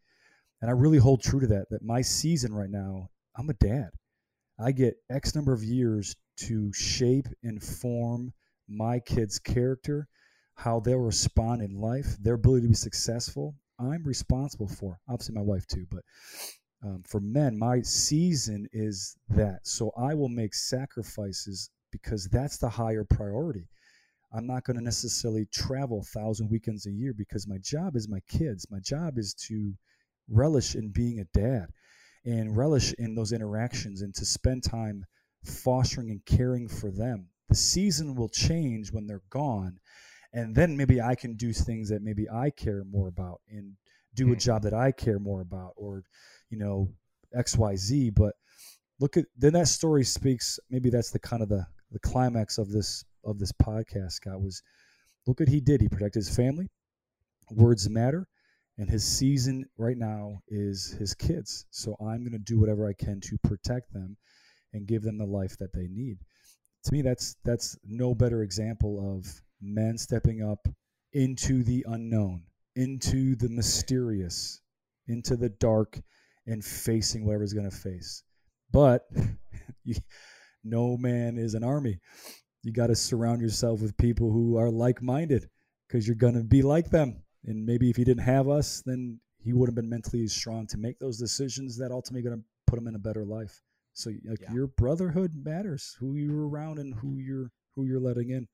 And 0.61 0.71
I 0.71 0.75
really 0.75 0.99
hold 0.99 1.23
true 1.23 1.41
to 1.41 1.47
that, 1.49 1.71
that 1.71 1.83
my 1.83 2.03
season 2.03 2.53
right 2.55 2.71
now, 2.71 3.09
I'm 3.37 3.49
a 3.49 3.55
dad. 3.55 3.91
I 4.59 4.73
get 4.73 4.97
X 5.11 5.35
number 5.35 5.53
of 5.53 5.65
years 5.65 6.15
to 6.41 6.73
shape 6.75 7.27
and 7.43 7.63
form 7.63 8.33
my 8.69 9.01
kids' 9.01 9.39
character, 9.39 10.09
how 10.55 10.81
they'll 10.81 10.99
respond 10.99 11.63
in 11.63 11.81
life, 11.81 12.17
their 12.21 12.35
ability 12.35 12.63
to 12.63 12.69
be 12.69 12.75
successful. 12.75 13.55
I'm 13.83 14.05
responsible 14.05 14.69
for. 14.69 14.99
Obviously, 15.09 15.35
my 15.35 15.43
wife 15.43 15.67
too, 15.67 15.87
but 15.91 16.03
um, 16.85 17.03
for 17.07 17.21
men, 17.21 17.59
my 17.59 17.83
season 17.83 18.69
is 18.73 19.17
that. 19.31 19.61
So 19.67 19.93
I 19.97 20.15
will 20.15 20.29
make 20.29 20.55
sacrifices 20.55 21.71
because 21.91 22.27
that's 22.29 22.59
the 22.59 22.69
higher 22.69 23.05
priority. 23.05 23.69
I'm 24.35 24.47
not 24.47 24.65
going 24.65 24.79
to 24.79 24.83
necessarily 24.83 25.47
travel 25.53 26.01
a 26.01 26.19
thousand 26.19 26.51
weekends 26.51 26.87
a 26.87 26.91
year 26.91 27.13
because 27.13 27.47
my 27.47 27.59
job 27.59 27.97
is 27.97 28.09
my 28.09 28.21
kids. 28.29 28.67
My 28.71 28.81
job 28.81 29.19
is 29.19 29.35
to 29.49 29.75
relish 30.29 30.75
in 30.75 30.91
being 30.91 31.21
a 31.21 31.39
dad 31.39 31.67
and 32.25 32.57
relish 32.57 32.95
in 32.95 33.15
those 33.15 33.33
interactions 33.33 34.01
and 34.01 34.15
to 34.15 34.25
spend 34.25 34.63
time 34.65 35.05
fostering 35.45 36.11
and 36.11 36.25
caring 36.25 36.69
for 36.69 36.91
them. 36.91 37.29
The 37.49 37.55
season 37.55 38.15
will 38.15 38.29
change 38.31 38.93
when 38.93 39.07
they're 39.07 39.23
gone. 39.29 39.79
And 40.33 40.55
then 40.55 40.77
maybe 40.77 41.01
I 41.01 41.15
can 41.15 41.35
do 41.35 41.53
things 41.53 41.89
that 41.91 42.03
maybe 42.03 42.29
I 42.29 42.51
care 42.51 42.85
more 42.91 43.09
about 43.09 43.41
and 43.49 43.75
do 44.15 44.29
a 44.29 44.33
hmm. 44.33 44.39
job 44.39 44.63
that 44.63 44.75
I 44.75 44.93
care 44.93 45.19
more 45.19 45.41
about 45.41 45.73
or 45.77 46.05
you 46.51 46.59
know 46.59 46.89
xyz 47.35 48.15
but 48.15 48.35
look 49.01 49.17
at 49.17 49.25
then 49.39 49.55
that 49.55 49.67
story 49.67 50.05
speaks 50.05 50.61
maybe 50.69 50.91
that's 50.91 51.11
the 51.11 51.19
kind 51.19 51.43
of 51.43 51.49
the 51.49 51.67
the 51.93 51.99
climax 52.01 52.59
of 52.59 52.71
this 52.71 53.07
of 53.25 53.39
this 53.39 53.53
podcast 53.53 54.13
scott 54.13 54.39
was 54.39 54.63
look 55.27 55.41
what 55.41 55.49
he 55.49 55.61
did. 55.61 55.81
He 55.81 55.89
protected 55.89 56.21
his 56.21 56.35
family 56.35 56.69
words 57.51 57.89
matter 57.89 58.29
and 58.79 58.89
his 58.89 59.05
season 59.05 59.67
right 59.77 59.97
now 59.97 60.41
is 60.49 60.95
his 60.99 61.15
kids. 61.15 61.67
So 61.71 61.97
i'm 62.01 62.21
going 62.21 62.33
to 62.33 62.39
do 62.39 62.59
whatever 62.59 62.89
i 62.89 62.93
can 62.93 63.21
to 63.21 63.39
protect 63.39 63.93
them 63.93 64.17
and 64.73 64.87
give 64.87 65.03
them 65.03 65.19
the 65.19 65.27
life 65.27 65.59
that 65.59 65.73
they 65.73 65.87
need. 65.89 66.19
To 66.85 66.93
me 66.93 67.03
that's 67.03 67.37
that's 67.45 67.77
no 67.85 68.15
better 68.15 68.43
example 68.43 69.17
of 69.17 69.43
men 69.63 69.97
stepping 69.97 70.43
up 70.43 70.69
into 71.13 71.63
the 71.63 71.85
unknown 71.89 72.43
into 72.77 73.37
the 73.37 73.49
mysterious 73.49 74.61
into 75.09 75.37
the 75.37 75.49
dark 75.49 76.01
and 76.47 76.65
facing 76.65 77.25
whatever 77.25 77.43
he's 77.43 77.53
going 77.53 77.71
to 77.71 77.77
face. 77.77 78.23
But 78.71 79.07
you, 79.85 79.95
no 80.65 80.97
man 80.97 81.39
is 81.39 81.55
an 81.55 81.65
army. 81.65 81.99
You 82.63 82.73
got 82.73 82.89
to 82.89 82.97
surround 82.97 83.41
yourself 83.41 83.81
with 83.81 83.97
people 83.97 84.31
who 84.31 84.57
are 84.57 84.71
like 84.71 85.03
minded 85.03 85.49
because 85.87 86.07
you're 86.07 86.17
going 86.17 86.35
to 86.35 86.45
be 86.45 86.63
like 86.63 86.91
them. 86.91 87.23
And 87.45 87.67
maybe 87.67 87.91
if 87.91 87.97
he 87.97 88.05
didn't 88.05 88.25
have 88.25 88.49
us, 88.49 88.83
then 88.87 89.21
he 89.43 89.53
would 89.53 89.69
have 89.69 89.75
been 89.75 89.91
mentally 89.91 90.27
strong 90.29 90.67
to 90.69 90.79
make 90.79 90.99
those 90.99 91.19
decisions 91.19 91.77
that 91.79 91.91
ultimately 91.91 92.23
going 92.23 92.39
to 92.39 92.45
put 92.67 92.79
him 92.79 92.87
in 92.87 92.95
a 92.95 93.01
better 93.01 93.25
life. 93.25 93.61
So 93.95 94.11
like 94.25 94.41
yeah. 94.41 94.53
your 94.53 94.69
brotherhood 94.69 95.33
matters, 95.35 95.97
who 95.99 96.15
you're 96.15 96.49
around 96.49 96.79
and 96.79 96.95
who 96.95 97.19
you're 97.19 97.51
who 97.75 97.85
you're 97.85 98.01
letting 98.01 98.31
in. 98.31 98.47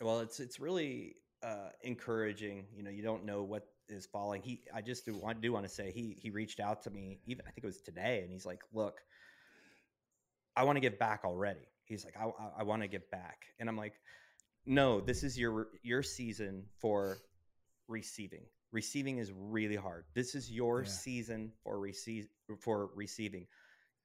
Well, 0.00 0.20
it's 0.20 0.40
it's 0.40 0.60
really 0.60 1.16
uh, 1.42 1.70
encouraging. 1.82 2.66
You 2.76 2.82
know, 2.82 2.90
you 2.90 3.02
don't 3.02 3.24
know 3.24 3.42
what 3.42 3.66
is 3.88 4.06
falling. 4.06 4.42
He, 4.42 4.62
I 4.74 4.82
just 4.82 5.06
do 5.06 5.14
want 5.14 5.40
do 5.40 5.52
want 5.52 5.66
to 5.66 5.72
say 5.72 5.90
he 5.92 6.16
he 6.20 6.30
reached 6.30 6.60
out 6.60 6.82
to 6.82 6.90
me 6.90 7.20
even 7.26 7.44
I 7.46 7.50
think 7.50 7.64
it 7.64 7.66
was 7.66 7.80
today, 7.80 8.20
and 8.22 8.30
he's 8.30 8.46
like, 8.46 8.60
"Look, 8.72 9.00
I 10.54 10.64
want 10.64 10.76
to 10.76 10.80
give 10.80 10.98
back 10.98 11.22
already." 11.24 11.68
He's 11.84 12.04
like, 12.04 12.14
"I 12.18 12.24
I, 12.24 12.60
I 12.60 12.62
want 12.64 12.82
to 12.82 12.88
give 12.88 13.10
back," 13.10 13.46
and 13.58 13.68
I'm 13.68 13.76
like, 13.76 13.94
"No, 14.66 15.00
this 15.00 15.22
is 15.22 15.38
your 15.38 15.68
your 15.82 16.02
season 16.02 16.64
for 16.80 17.18
receiving. 17.88 18.46
Receiving 18.72 19.18
is 19.18 19.32
really 19.32 19.76
hard. 19.76 20.04
This 20.14 20.34
is 20.34 20.50
your 20.50 20.82
yeah. 20.82 20.88
season 20.88 21.52
for 21.62 21.78
receive 21.78 22.28
for 22.60 22.90
receiving. 22.94 23.46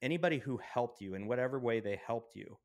Anybody 0.02 0.40
who 0.40 0.58
helped 0.58 1.02
you 1.02 1.14
in 1.16 1.28
whatever 1.28 1.60
way 1.60 1.80
they 1.80 2.00
helped 2.08 2.36
you 2.36 2.58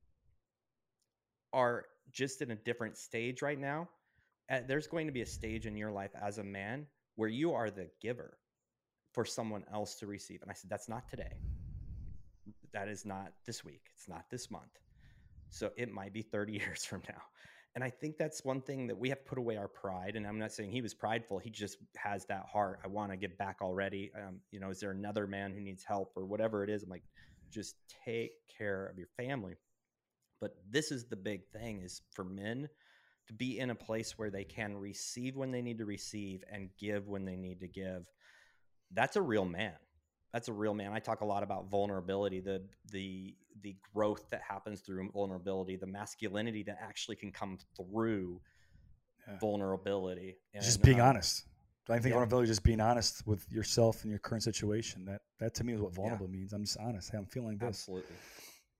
are 1.52 1.86
just 2.12 2.42
in 2.42 2.50
a 2.50 2.56
different 2.56 2.96
stage 2.96 3.42
right 3.42 3.58
now." 3.58 3.88
there's 4.68 4.86
going 4.86 5.06
to 5.06 5.12
be 5.12 5.22
a 5.22 5.26
stage 5.26 5.66
in 5.66 5.76
your 5.76 5.90
life 5.90 6.12
as 6.22 6.38
a 6.38 6.44
man 6.44 6.86
where 7.16 7.28
you 7.28 7.52
are 7.52 7.70
the 7.70 7.88
giver 8.00 8.38
for 9.12 9.24
someone 9.24 9.64
else 9.72 9.96
to 9.96 10.06
receive. 10.06 10.42
And 10.42 10.50
I 10.50 10.54
said, 10.54 10.70
that's 10.70 10.88
not 10.88 11.08
today. 11.08 11.32
That 12.72 12.88
is 12.88 13.04
not 13.04 13.32
this 13.46 13.64
week. 13.64 13.82
It's 13.94 14.08
not 14.08 14.26
this 14.30 14.50
month. 14.50 14.78
So 15.50 15.70
it 15.76 15.90
might 15.90 16.12
be 16.12 16.22
30 16.22 16.52
years 16.64 16.84
from 16.84 17.02
now. 17.08 17.22
And 17.74 17.84
I 17.84 17.90
think 17.90 18.16
that's 18.16 18.44
one 18.44 18.62
thing 18.62 18.86
that 18.86 18.96
we 18.96 19.10
have 19.10 19.18
to 19.18 19.24
put 19.24 19.38
away 19.38 19.56
our 19.56 19.68
pride. 19.68 20.16
And 20.16 20.26
I'm 20.26 20.38
not 20.38 20.52
saying 20.52 20.70
he 20.70 20.80
was 20.80 20.94
prideful. 20.94 21.38
He 21.38 21.50
just 21.50 21.76
has 21.96 22.24
that 22.26 22.46
heart. 22.50 22.80
I 22.84 22.88
want 22.88 23.10
to 23.10 23.16
get 23.18 23.36
back 23.36 23.58
already. 23.60 24.10
Um, 24.16 24.40
you 24.50 24.60
know, 24.60 24.70
is 24.70 24.80
there 24.80 24.92
another 24.92 25.26
man 25.26 25.52
who 25.52 25.60
needs 25.60 25.84
help 25.84 26.12
or 26.16 26.24
whatever 26.24 26.64
it 26.64 26.70
is? 26.70 26.82
I'm 26.82 26.88
like, 26.88 27.04
just 27.50 27.76
take 28.04 28.32
care 28.56 28.86
of 28.86 28.98
your 28.98 29.08
family. 29.16 29.56
But 30.40 30.56
this 30.68 30.90
is 30.90 31.06
the 31.06 31.16
big 31.16 31.46
thing 31.46 31.82
is 31.82 32.02
for 32.12 32.24
men 32.24 32.68
to 33.26 33.32
be 33.32 33.58
in 33.58 33.70
a 33.70 33.74
place 33.74 34.18
where 34.18 34.30
they 34.30 34.44
can 34.44 34.76
receive 34.76 35.36
when 35.36 35.50
they 35.50 35.62
need 35.62 35.78
to 35.78 35.84
receive 35.84 36.44
and 36.50 36.70
give 36.78 37.08
when 37.08 37.24
they 37.24 37.36
need 37.36 37.60
to 37.60 37.68
give. 37.68 38.04
That's 38.92 39.16
a 39.16 39.22
real 39.22 39.44
man. 39.44 39.74
That's 40.32 40.48
a 40.48 40.52
real 40.52 40.74
man. 40.74 40.92
I 40.92 40.98
talk 40.98 41.22
a 41.22 41.24
lot 41.24 41.42
about 41.42 41.70
vulnerability, 41.70 42.40
the 42.40 42.62
the 42.92 43.34
the 43.62 43.74
growth 43.94 44.28
that 44.30 44.42
happens 44.46 44.80
through 44.80 45.08
vulnerability, 45.12 45.76
the 45.76 45.86
masculinity 45.86 46.62
that 46.64 46.78
actually 46.80 47.16
can 47.16 47.32
come 47.32 47.58
through 47.76 48.40
yeah. 49.26 49.38
vulnerability. 49.38 50.36
And, 50.52 50.62
just 50.62 50.82
being 50.82 51.00
um, 51.00 51.08
honest. 51.08 51.44
I 51.88 51.94
think 51.94 52.06
yeah. 52.06 52.10
vulnerability 52.14 52.50
is 52.50 52.56
just 52.56 52.64
being 52.64 52.80
honest 52.80 53.26
with 53.26 53.50
yourself 53.50 54.02
and 54.02 54.10
your 54.10 54.18
current 54.18 54.42
situation. 54.42 55.04
That 55.06 55.22
that 55.40 55.54
to 55.54 55.64
me 55.64 55.72
is 55.72 55.80
what 55.80 55.94
vulnerable 55.94 56.26
yeah. 56.26 56.38
means. 56.38 56.52
I'm 56.52 56.64
just 56.64 56.76
honest. 56.78 57.10
Hey, 57.10 57.18
I'm 57.18 57.26
feeling 57.26 57.58
this. 57.58 57.68
Absolutely. 57.68 58.16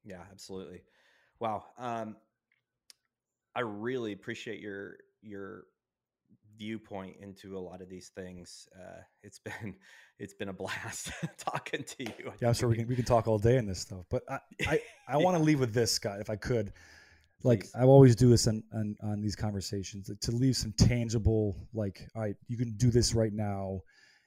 Yeah, 0.05 0.23
absolutely. 0.31 0.83
Wow. 1.41 1.65
Um, 1.79 2.17
I 3.55 3.61
really 3.61 4.13
appreciate 4.13 4.61
your 4.61 4.97
your 5.23 5.65
viewpoint 6.59 7.17
into 7.21 7.57
a 7.57 7.61
lot 7.61 7.81
of 7.83 7.89
these 7.89 8.11
things. 8.15 8.69
Uh, 8.79 9.01
it's 9.23 9.39
been 9.39 9.75
it's 10.19 10.35
been 10.35 10.49
a 10.49 10.53
blast 10.53 11.11
talking 11.39 11.85
to 11.85 12.05
you. 12.05 12.33
Yeah, 12.41 12.49
I'm 12.49 12.55
sure 12.55 12.69
we 12.69 12.77
can 12.77 12.89
we 12.89 12.97
can 12.97 13.05
talk 13.05 13.29
all 13.29 13.39
day 13.39 13.57
in 13.57 13.67
this 13.67 13.81
stuff, 13.81 14.05
but 14.11 14.23
I 14.29 14.39
I, 14.67 14.81
I 15.09 15.17
want 15.17 15.37
to 15.37 15.43
leave 15.43 15.61
with 15.61 15.73
this, 15.73 15.93
Scott, 15.93 16.21
if 16.21 16.31
I 16.31 16.37
could. 16.37 16.73
Like 17.43 17.61
Please. 17.61 17.75
I 17.75 17.83
always 17.83 18.17
do 18.17 18.31
this 18.31 18.47
on, 18.47 18.63
on 18.73 18.97
on 19.03 19.21
these 19.21 19.37
conversations 19.37 20.11
to 20.19 20.31
leave 20.33 20.57
some 20.57 20.73
tangible, 20.73 21.57
like, 21.75 22.09
all 22.15 22.23
right, 22.23 22.37
you 22.49 22.57
can 22.57 22.73
do 22.77 22.91
this 22.91 23.15
right 23.15 23.33
now 23.33 23.83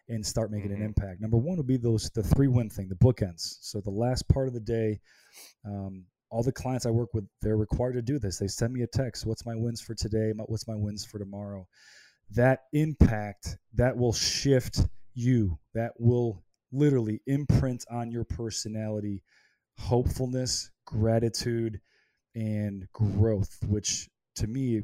and 0.10 0.26
start 0.26 0.51
making 0.51 0.72
mm-hmm. 0.72 0.82
an 0.82 0.88
impact. 0.88 1.22
Number 1.22 1.38
one 1.38 1.57
would 1.57 1.68
be 1.68 1.78
those 1.78 2.10
the 2.12 2.24
three 2.24 2.47
win 2.47 2.70
thing, 2.70 2.88
the 2.88 2.95
bookends. 2.95 3.57
So 3.62 3.82
the 3.82 3.89
last 3.89 4.28
part 4.28 4.47
of 4.47 4.53
the 4.53 4.60
day, 4.60 4.99
um, 5.66 6.05
all 6.32 6.43
the 6.43 6.51
clients 6.51 6.86
I 6.86 6.91
work 6.91 7.13
with, 7.13 7.25
they're 7.41 7.57
required 7.57 7.93
to 7.93 8.01
do 8.01 8.19
this. 8.19 8.38
They 8.38 8.47
send 8.47 8.73
me 8.73 8.82
a 8.84 8.88
text. 8.88 9.25
What's 9.25 9.45
my 9.45 9.55
wins 9.55 9.82
for 9.82 9.95
today? 9.95 10.32
What's 10.36 10.67
my 10.67 10.75
wins 10.75 11.05
for 11.05 11.17
tomorrow? 11.19 11.67
That 12.32 12.61
impact 12.73 13.57
that 13.73 13.97
will 13.97 14.13
shift 14.13 14.82
you. 15.15 15.57
That 15.73 15.93
will 15.97 16.43
literally 16.71 17.21
imprint 17.25 17.84
on 17.89 18.11
your 18.11 18.23
personality 18.23 19.23
hopefulness, 19.77 20.71
gratitude, 20.86 21.80
and 22.36 22.88
growth, 22.93 23.57
which 23.67 24.09
to 24.36 24.45
me, 24.47 24.84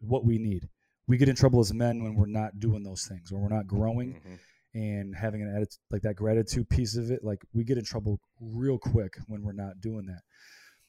what 0.00 0.24
we 0.24 0.38
need. 0.38 0.68
we 1.08 1.16
get 1.16 1.28
in 1.30 1.34
trouble 1.34 1.58
as 1.58 1.72
men 1.72 2.02
when 2.04 2.14
we're 2.14 2.26
not 2.26 2.60
doing 2.60 2.82
those 2.82 3.06
things, 3.06 3.32
when 3.32 3.40
we're 3.40 3.48
not 3.48 3.66
growing 3.66 4.12
Mhm. 4.12 4.38
and 4.74 5.16
having 5.16 5.40
an 5.40 5.48
attitude 5.48 5.80
like 5.90 6.02
that 6.02 6.14
gratitude 6.16 6.68
piece 6.68 6.96
of 6.96 7.10
it. 7.10 7.24
Like 7.24 7.42
we 7.54 7.64
get 7.64 7.78
in 7.78 7.84
trouble 7.84 8.20
real 8.38 8.78
quick 8.78 9.16
when 9.26 9.42
we're 9.42 9.52
not 9.52 9.80
doing 9.80 10.04
that. 10.04 10.20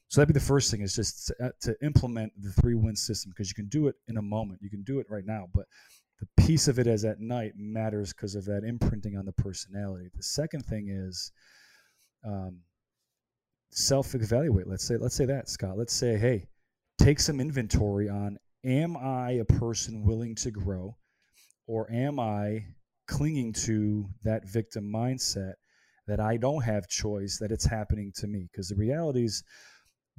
So 0.10 0.20
that'd 0.20 0.34
be 0.34 0.40
the 0.40 0.46
first 0.46 0.72
thing 0.72 0.82
is 0.82 0.96
just 0.96 1.28
to, 1.28 1.46
uh, 1.46 1.50
to 1.62 1.76
implement 1.84 2.34
the 2.42 2.52
three 2.52 2.76
win 2.76 2.96
system 2.96 3.32
because 3.32 3.50
you 3.50 3.56
can 3.56 3.68
do 3.68 3.88
it 3.88 3.96
in 4.08 4.18
a 4.18 4.22
moment. 4.22 4.60
You 4.62 4.70
can 4.70 4.84
do 4.84 5.00
it 5.00 5.06
right 5.10 5.26
now, 5.26 5.48
but 5.54 5.66
the 6.20 6.44
piece 6.44 6.68
of 6.68 6.80
it 6.80 6.88
as 6.88 7.06
at 7.06 7.20
night 7.20 7.54
matters 7.56 8.12
because 8.12 8.36
of 8.36 8.46
that 8.46 8.64
imprinting 8.64 9.18
on 9.18 9.26
the 9.26 9.32
personality. 9.34 10.10
The 10.16 10.24
second 10.24 10.66
thing 10.66 10.90
is 10.90 11.32
um, 12.26 12.60
self-evaluate. 13.72 14.68
Let's 14.68 14.84
say 14.86 14.98
let's 14.98 15.16
say 15.16 15.26
that 15.26 15.48
Scott. 15.48 15.78
Let's 15.78 15.94
say, 15.94 16.18
hey, 16.18 16.48
take 16.98 17.20
some 17.20 17.40
inventory 17.40 18.10
on: 18.10 18.38
Am 18.66 18.98
I 18.98 19.32
a 19.34 19.46
person 19.46 20.04
willing 20.04 20.36
to 20.36 20.52
grow, 20.52 20.98
or 21.68 21.90
am 21.92 22.20
I 22.20 22.66
clinging 23.08 23.54
to 23.54 24.08
that 24.24 24.48
victim 24.48 24.92
mindset 24.92 25.54
that 26.08 26.20
I 26.20 26.38
don't 26.38 26.64
have 26.64 26.88
choice, 26.88 27.38
that 27.40 27.52
it's 27.52 27.66
happening 27.66 28.12
to 28.16 28.28
me? 28.28 28.50
Because 28.52 28.70
the 28.70 28.76
reality 28.76 29.24
is, 29.24 29.44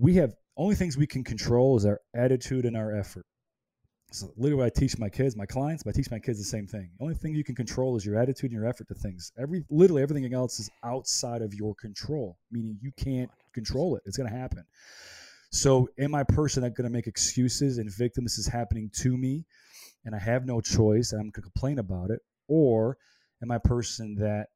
we 0.01 0.15
have 0.15 0.35
only 0.57 0.75
things 0.75 0.97
we 0.97 1.07
can 1.07 1.23
control 1.23 1.77
is 1.77 1.85
our 1.85 2.01
attitude 2.15 2.65
and 2.65 2.77
our 2.77 2.97
effort. 2.97 3.27
So 4.13 4.33
literally, 4.37 4.65
what 4.65 4.67
I 4.67 4.81
teach 4.81 4.99
my 4.99 5.09
kids, 5.09 5.37
my 5.37 5.47
clients, 5.47 5.85
but 5.85 5.91
I 5.91 5.93
teach 5.93 6.11
my 6.11 6.19
kids 6.19 6.39
the 6.39 6.45
same 6.45 6.67
thing. 6.67 6.91
The 6.99 7.05
only 7.05 7.15
thing 7.15 7.35
you 7.35 7.45
can 7.45 7.55
control 7.55 7.97
is 7.97 8.05
your 8.05 8.19
attitude 8.19 8.51
and 8.51 8.59
your 8.59 8.67
effort 8.67 8.89
to 8.89 8.95
things. 8.95 9.31
Every 9.39 9.65
literally 9.71 10.03
everything 10.03 10.33
else 10.35 10.59
is 10.59 10.69
outside 10.83 11.43
of 11.43 11.55
your 11.55 11.75
control, 11.77 12.37
meaning 12.51 12.77
you 12.81 12.91
can't 12.97 13.31
control 13.55 13.95
it. 13.95 14.03
It's 14.07 14.17
going 14.17 14.29
to 14.29 14.37
happen. 14.37 14.65
So, 15.53 15.89
am 15.99 16.15
I 16.15 16.23
a 16.23 16.25
person 16.25 16.63
that's 16.63 16.75
going 16.75 16.89
to 16.89 16.93
make 16.93 17.07
excuses 17.07 17.79
and 17.79 17.93
victim? 17.95 18.25
This 18.25 18.39
is 18.39 18.49
happening 18.49 18.91
to 18.97 19.17
me, 19.17 19.45
and 20.05 20.15
I 20.15 20.19
have 20.19 20.45
no 20.45 20.61
choice, 20.61 21.13
and 21.13 21.21
I'm 21.21 21.27
going 21.27 21.33
to 21.35 21.43
complain 21.43 21.79
about 21.79 22.11
it, 22.11 22.21
or 22.49 22.97
am 23.43 23.53
I 23.53 23.57
a 23.57 23.61
person 23.61 24.17
that 24.17 24.47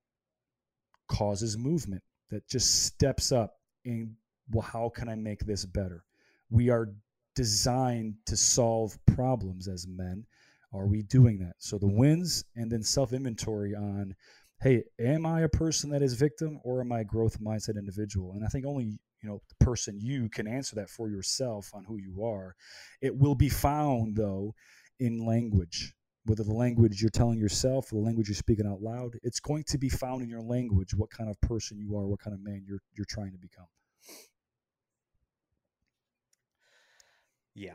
causes 1.09 1.57
movement, 1.57 2.03
that 2.31 2.49
just 2.49 2.87
steps 2.87 3.31
up 3.31 3.55
and 3.85 4.17
well, 4.51 4.63
how 4.63 4.89
can 4.89 5.09
I 5.09 5.15
make 5.15 5.45
this 5.45 5.65
better? 5.65 6.05
We 6.51 6.71
are 6.71 6.89
designed 7.35 8.15
to 8.27 8.37
solve 8.37 8.99
problems 9.07 9.69
as 9.69 9.87
men. 9.87 10.25
Are 10.73 10.87
we 10.87 11.03
doing 11.03 11.39
that? 11.39 11.55
So 11.59 11.79
the 11.79 11.89
wins 11.89 12.45
and 12.57 12.71
then 12.71 12.83
self 12.83 13.13
inventory 13.13 13.75
on, 13.75 14.15
hey, 14.61 14.85
am 14.99 15.27
I 15.27 15.43
a 15.43 15.49
person 15.49 15.91
that 15.91 16.03
is 16.03 16.15
victim 16.15 16.59
or 16.65 16.81
am 16.81 16.93
I 16.93 17.01
a 17.01 17.05
growth 17.05 17.41
mindset 17.41 17.79
individual? 17.79 18.33
And 18.33 18.45
I 18.45 18.49
think 18.49 18.67
only 18.67 18.99
you 19.23 19.31
know 19.31 19.41
the 19.49 19.65
person 19.65 19.99
you 20.01 20.29
can 20.29 20.47
answer 20.47 20.77
that 20.77 20.91
for 20.91 21.09
yourself 21.09 21.71
on 21.75 21.85
who 21.85 21.97
you 21.97 22.25
are. 22.25 22.55
It 23.01 23.17
will 23.17 23.35
be 23.35 23.49
found 23.49 24.17
though 24.17 24.55
in 25.01 25.25
language. 25.25 25.95
Whether 26.27 26.45
the 26.45 26.55
language 26.55 27.03
you're 27.03 27.11
telling 27.11 27.39
yourself 27.39 27.93
or 27.93 27.97
the 27.97 28.07
language 28.07 28.29
you're 28.29 28.35
speaking 28.35 28.67
out 28.67 28.81
loud, 28.81 29.19
it's 29.23 29.41
going 29.41 29.65
to 29.65 29.77
be 29.77 29.91
found 29.91 30.23
in 30.23 30.31
your 30.31 30.41
language 30.41 30.95
what 30.95 31.11
kind 31.11 31.29
of 31.29 31.39
person 31.43 31.79
you 31.79 31.99
are, 31.99 32.07
what 32.07 32.21
kind 32.21 32.33
of 32.33 32.43
man 32.43 32.65
you're 32.67 32.81
you're 32.95 33.05
trying 33.05 33.33
to 33.33 33.39
become. 33.39 33.67
Yeah. 37.55 37.75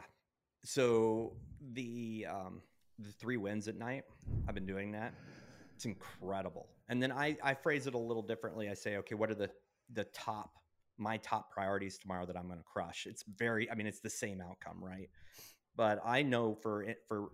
So 0.63 1.33
the 1.73 2.27
um 2.29 2.61
the 2.99 3.11
three 3.13 3.37
wins 3.37 3.67
at 3.67 3.77
night, 3.77 4.03
I've 4.47 4.55
been 4.55 4.65
doing 4.65 4.91
that. 4.91 5.13
It's 5.75 5.85
incredible. 5.85 6.67
And 6.89 7.01
then 7.01 7.11
I 7.11 7.37
I 7.43 7.53
phrase 7.53 7.87
it 7.87 7.93
a 7.93 7.97
little 7.97 8.23
differently. 8.23 8.69
I 8.69 8.73
say, 8.73 8.97
okay, 8.97 9.15
what 9.15 9.31
are 9.31 9.35
the 9.35 9.49
the 9.93 10.03
top 10.05 10.51
my 10.97 11.15
top 11.17 11.49
priorities 11.51 11.97
tomorrow 11.97 12.25
that 12.25 12.35
I'm 12.35 12.47
going 12.47 12.59
to 12.59 12.65
crush? 12.65 13.07
It's 13.07 13.23
very 13.37 13.69
I 13.71 13.75
mean, 13.75 13.87
it's 13.87 14.01
the 14.01 14.09
same 14.09 14.41
outcome, 14.41 14.83
right? 14.83 15.09
But 15.75 16.01
I 16.05 16.23
know 16.23 16.55
for 16.55 16.83
it 16.83 16.99
for 17.07 17.31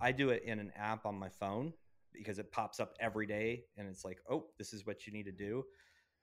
I 0.00 0.12
do 0.12 0.30
it 0.30 0.44
in 0.44 0.58
an 0.58 0.72
app 0.76 1.04
on 1.04 1.14
my 1.18 1.28
phone 1.28 1.74
because 2.12 2.38
it 2.38 2.50
pops 2.52 2.80
up 2.80 2.94
every 3.00 3.26
day 3.26 3.64
and 3.76 3.88
it's 3.88 4.04
like, 4.04 4.18
"Oh, 4.30 4.46
this 4.58 4.72
is 4.72 4.86
what 4.86 5.06
you 5.06 5.12
need 5.12 5.24
to 5.24 5.32
do." 5.32 5.64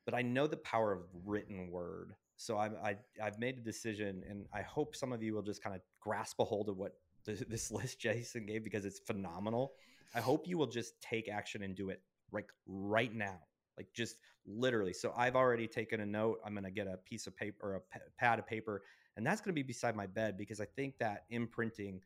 But 0.06 0.14
I 0.16 0.22
know 0.24 0.48
the 0.48 0.58
power 0.58 0.92
of 0.92 1.04
written 1.26 1.70
word 1.72 2.14
so 2.40 2.58
I, 2.58 2.68
I 2.68 2.96
I've 3.22 3.38
made 3.38 3.58
a 3.58 3.62
decision, 3.62 4.24
and 4.28 4.46
I 4.54 4.62
hope 4.62 4.96
some 4.96 5.12
of 5.12 5.22
you 5.22 5.34
will 5.34 5.42
just 5.42 5.62
kind 5.62 5.76
of 5.76 5.82
grasp 6.00 6.40
a 6.40 6.46
hold 6.46 6.70
of 6.70 6.78
what 6.78 6.94
th- 7.26 7.44
this 7.50 7.70
list 7.70 8.00
Jason 8.00 8.46
gave 8.46 8.64
because 8.64 8.86
it's 8.86 9.00
phenomenal. 9.00 9.74
I 10.16 10.22
hope 10.22 10.48
you 10.48 10.58
will 10.58 10.68
just 10.68 11.00
take 11.02 11.28
action 11.28 11.64
and 11.64 11.76
do 11.76 11.90
it 11.90 12.02
like 12.32 12.50
right 12.66 13.14
now, 13.14 13.40
like 13.78 13.88
just 13.94 14.16
literally. 14.48 14.94
So 14.94 15.14
I've 15.18 15.36
already 15.36 15.68
taken 15.68 16.00
a 16.00 16.06
note. 16.06 16.40
I'm 16.46 16.54
going 16.54 16.64
to 16.64 16.72
get 16.72 16.88
a 16.88 16.96
piece 16.98 17.28
of 17.28 17.36
paper 17.36 17.58
or 17.62 17.76
a 17.76 17.80
p- 17.82 18.06
pad 18.18 18.40
of 18.40 18.48
paper, 18.48 18.84
and 19.18 19.28
that's 19.28 19.42
going 19.42 19.54
to 19.54 19.62
be 19.62 19.64
beside 19.64 19.98
my 19.98 20.08
bed 20.08 20.38
because 20.38 20.62
I 20.62 20.66
think 20.78 20.98
that 21.00 21.26
imprinting, 21.30 22.00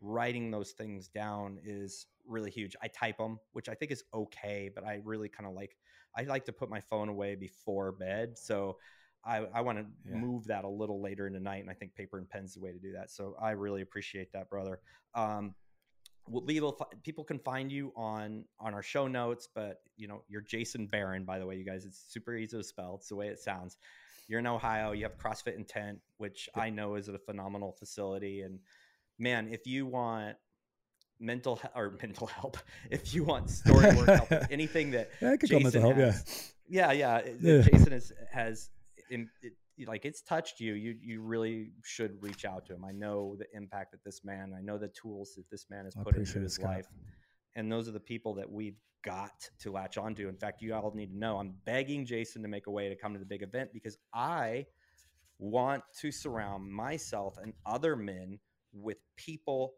writing 0.00 0.50
those 0.50 0.70
things 0.70 1.08
down 1.08 1.58
is 1.62 2.06
really 2.26 2.50
huge. 2.50 2.74
I 2.82 2.88
type 2.88 3.18
them, 3.18 3.38
which 3.52 3.68
I 3.68 3.74
think 3.74 3.92
is 3.92 4.02
okay, 4.14 4.70
but 4.74 4.82
I 4.82 5.02
really 5.04 5.28
kind 5.28 5.46
of 5.46 5.54
like. 5.54 5.76
I 6.16 6.22
like 6.22 6.44
to 6.44 6.52
put 6.52 6.70
my 6.70 6.80
phone 6.80 7.08
away 7.08 7.34
before 7.34 7.90
bed, 7.90 8.38
so 8.38 8.76
I, 9.26 9.46
I 9.54 9.60
want 9.62 9.78
to 9.78 9.86
Yeah. 10.08 10.16
move 10.16 10.44
that 10.46 10.64
a 10.64 10.68
little 10.68 11.00
later 11.02 11.26
in 11.26 11.32
the 11.32 11.40
night, 11.40 11.62
and 11.62 11.70
I 11.70 11.74
think 11.74 11.94
paper 11.94 12.18
and 12.18 12.28
pen's 12.28 12.54
the 12.54 12.60
way 12.60 12.72
to 12.72 12.78
do 12.78 12.92
that. 12.92 13.10
So 13.10 13.36
I 13.40 13.50
really 13.52 13.82
appreciate 13.82 14.32
that, 14.32 14.50
brother. 14.50 14.80
Um, 15.14 15.54
people 17.02 17.24
can 17.24 17.38
find 17.38 17.70
you 17.70 17.92
on 17.96 18.44
on 18.58 18.74
our 18.74 18.82
show 18.82 19.06
notes, 19.08 19.48
but 19.54 19.82
you 19.96 20.08
know 20.08 20.22
you're 20.28 20.40
Jason 20.42 20.86
Barron, 20.86 21.24
by 21.24 21.38
the 21.38 21.46
way, 21.46 21.56
you 21.56 21.64
guys. 21.64 21.84
It's 21.84 22.02
super 22.08 22.34
easy 22.34 22.56
to 22.56 22.64
spell. 22.64 22.96
It's 22.96 23.08
the 23.08 23.16
way 23.16 23.28
it 23.28 23.38
sounds. 23.38 23.76
You're 24.28 24.40
in 24.40 24.46
Ohio. 24.46 24.92
You 24.92 25.04
have 25.04 25.18
CrossFit 25.18 25.54
Intent, 25.56 25.98
which 26.16 26.48
I 26.54 26.70
know 26.70 26.94
is 26.94 27.08
a 27.08 27.18
phenomenal 27.18 27.72
facility. 27.72 28.40
And 28.40 28.58
man, 29.18 29.48
if 29.52 29.66
you 29.66 29.84
want 29.86 30.36
mental 31.20 31.56
he- 31.56 31.68
or 31.74 31.96
mental 32.02 32.26
help, 32.28 32.56
if 32.90 33.14
you 33.14 33.24
want 33.24 33.50
story 33.50 33.94
work 33.94 34.06
help, 34.08 34.32
anything 34.50 34.92
that 34.92 35.10
Yeah, 35.20 35.32
I 35.32 35.36
could 35.36 35.50
mental 35.50 35.80
help. 35.82 35.96
Yeah. 35.98 36.04
has- 36.06 36.52
yeah, 36.66 36.92
yeah. 36.92 37.16
it- 37.18 37.36
Yeah. 37.40 37.60
Jason 37.60 37.92
has 37.92 38.12
has 38.32 38.70
im- 39.10 39.30
it, 39.42 39.52
like 39.86 40.04
it's 40.04 40.22
touched 40.22 40.60
you. 40.60 40.74
You 40.74 40.96
you 41.02 41.20
really 41.20 41.70
should 41.82 42.22
reach 42.22 42.44
out 42.44 42.64
to 42.66 42.74
him. 42.74 42.84
I 42.84 42.92
know 42.92 43.36
the 43.38 43.46
impact 43.54 43.92
that 43.92 44.04
this 44.04 44.24
man. 44.24 44.54
I 44.56 44.60
know 44.62 44.78
the 44.78 44.88
tools 44.88 45.34
that 45.36 45.48
this 45.50 45.66
man 45.70 45.84
has 45.84 45.94
I 45.98 46.02
put 46.02 46.16
into 46.16 46.40
his 46.40 46.54
Scott. 46.54 46.66
life, 46.66 46.86
and 47.56 47.70
those 47.70 47.88
are 47.88 47.92
the 47.92 48.00
people 48.00 48.34
that 48.34 48.50
we've 48.50 48.78
got 49.04 49.32
to 49.60 49.70
latch 49.72 49.98
onto. 49.98 50.28
In 50.28 50.36
fact, 50.36 50.62
you 50.62 50.74
all 50.74 50.92
need 50.94 51.10
to 51.12 51.18
know. 51.18 51.38
I'm 51.38 51.54
begging 51.64 52.06
Jason 52.06 52.40
to 52.42 52.48
make 52.48 52.66
a 52.68 52.70
way 52.70 52.88
to 52.88 52.96
come 52.96 53.12
to 53.12 53.18
the 53.18 53.26
big 53.26 53.42
event 53.42 53.70
because 53.72 53.98
I 54.14 54.66
want 55.38 55.82
to 56.00 56.10
surround 56.12 56.70
myself 56.70 57.36
and 57.42 57.52
other 57.66 57.96
men 57.96 58.38
with 58.72 58.98
people 59.16 59.74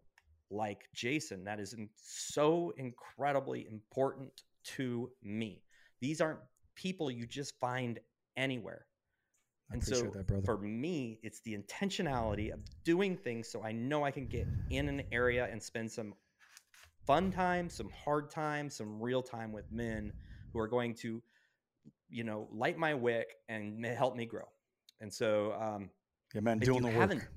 like 0.51 0.89
Jason. 0.95 1.43
That 1.45 1.59
is 1.59 1.73
in- 1.73 1.89
so 1.97 2.73
incredibly 2.77 3.67
important 3.67 4.31
to 4.77 5.11
me. 5.23 5.63
These 6.01 6.21
aren't 6.21 6.41
people 6.77 7.11
you 7.11 7.27
just 7.27 7.59
find 7.59 7.99
anywhere. 8.37 8.87
I 9.71 9.75
And 9.75 9.85
so 9.85 10.03
that, 10.03 10.27
brother. 10.27 10.45
for 10.45 10.59
me, 10.59 11.19
it's 11.23 11.41
the 11.41 11.57
intentionality 11.57 12.53
of 12.53 12.61
doing 12.85 13.17
things 13.17 13.49
so 13.49 13.63
I 13.65 13.73
know 13.73 14.05
I 14.05 14.11
can 14.11 14.27
get 14.27 14.47
in 14.71 14.89
an 14.89 15.03
area 15.11 15.49
and 15.51 15.63
spend 15.63 15.91
some 15.91 16.15
fun 17.07 17.31
time, 17.31 17.69
some 17.69 17.91
hard 17.91 18.31
time, 18.31 18.71
some 18.71 19.01
real 19.01 19.23
time 19.23 19.53
with 19.53 19.71
men 19.71 20.13
who 20.53 20.59
are 20.59 20.69
going 20.69 20.95
to, 20.95 21.23
you 22.09 22.25
know, 22.25 22.49
light 22.53 22.79
my 22.79 22.95
wick 22.95 23.37
and 23.49 23.85
help 23.85 24.17
me 24.17 24.27
grow. 24.27 24.49
And 25.01 25.13
so, 25.13 25.53
um, 25.61 25.91
yeah, 26.35 26.41
man, 26.41 26.59
doing 26.59 26.83
the 26.83 26.89
work. 26.89 27.29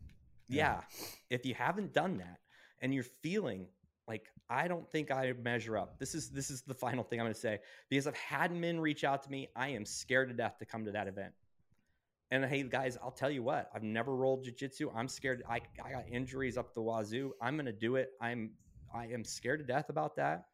yeah, 0.48 0.82
if 1.30 1.46
you 1.46 1.54
haven't 1.54 1.94
done 1.94 2.18
that 2.18 2.40
and 2.82 2.94
you're 2.94 3.04
feeling 3.04 3.68
like 4.08 4.26
I 4.50 4.68
don't 4.68 4.90
think 4.90 5.12
I 5.12 5.34
measure 5.44 5.78
up. 5.78 6.00
This 6.00 6.16
is 6.16 6.30
this 6.30 6.50
is 6.50 6.64
the 6.64 6.74
final 6.74 7.04
thing 7.04 7.20
I'm 7.20 7.26
going 7.26 7.34
to 7.34 7.40
say 7.40 7.60
because 7.90 8.08
I've 8.08 8.18
had 8.18 8.52
men 8.52 8.80
reach 8.80 9.04
out 9.04 9.24
to 9.24 9.32
me. 9.32 9.50
I 9.56 9.70
am 9.70 9.86
scared 9.86 10.30
to 10.30 10.36
death 10.36 10.58
to 10.60 10.66
come 10.66 10.86
to 10.86 10.92
that 10.92 11.08
event. 11.08 11.34
And 12.32 12.46
hey, 12.46 12.64
guys, 12.64 12.98
I'll 13.02 13.12
tell 13.12 13.32
you 13.32 13.42
what. 13.42 13.70
I've 13.74 13.84
never 13.84 14.16
rolled 14.16 14.46
jujitsu. 14.46 14.92
I'm 14.96 15.08
scared. 15.08 15.44
I, 15.50 15.62
I 15.84 15.92
got 15.92 16.04
injuries 16.12 16.58
up 16.58 16.76
the 16.76 16.82
wazoo. 16.82 17.32
I'm 17.42 17.56
going 17.56 17.66
to 17.66 17.72
do 17.72 17.96
it. 17.96 18.12
I'm 18.22 18.52
I 18.94 19.08
am 19.08 19.24
scared 19.24 19.60
to 19.60 19.66
death 19.66 19.90
about 19.90 20.16
that. 20.18 20.46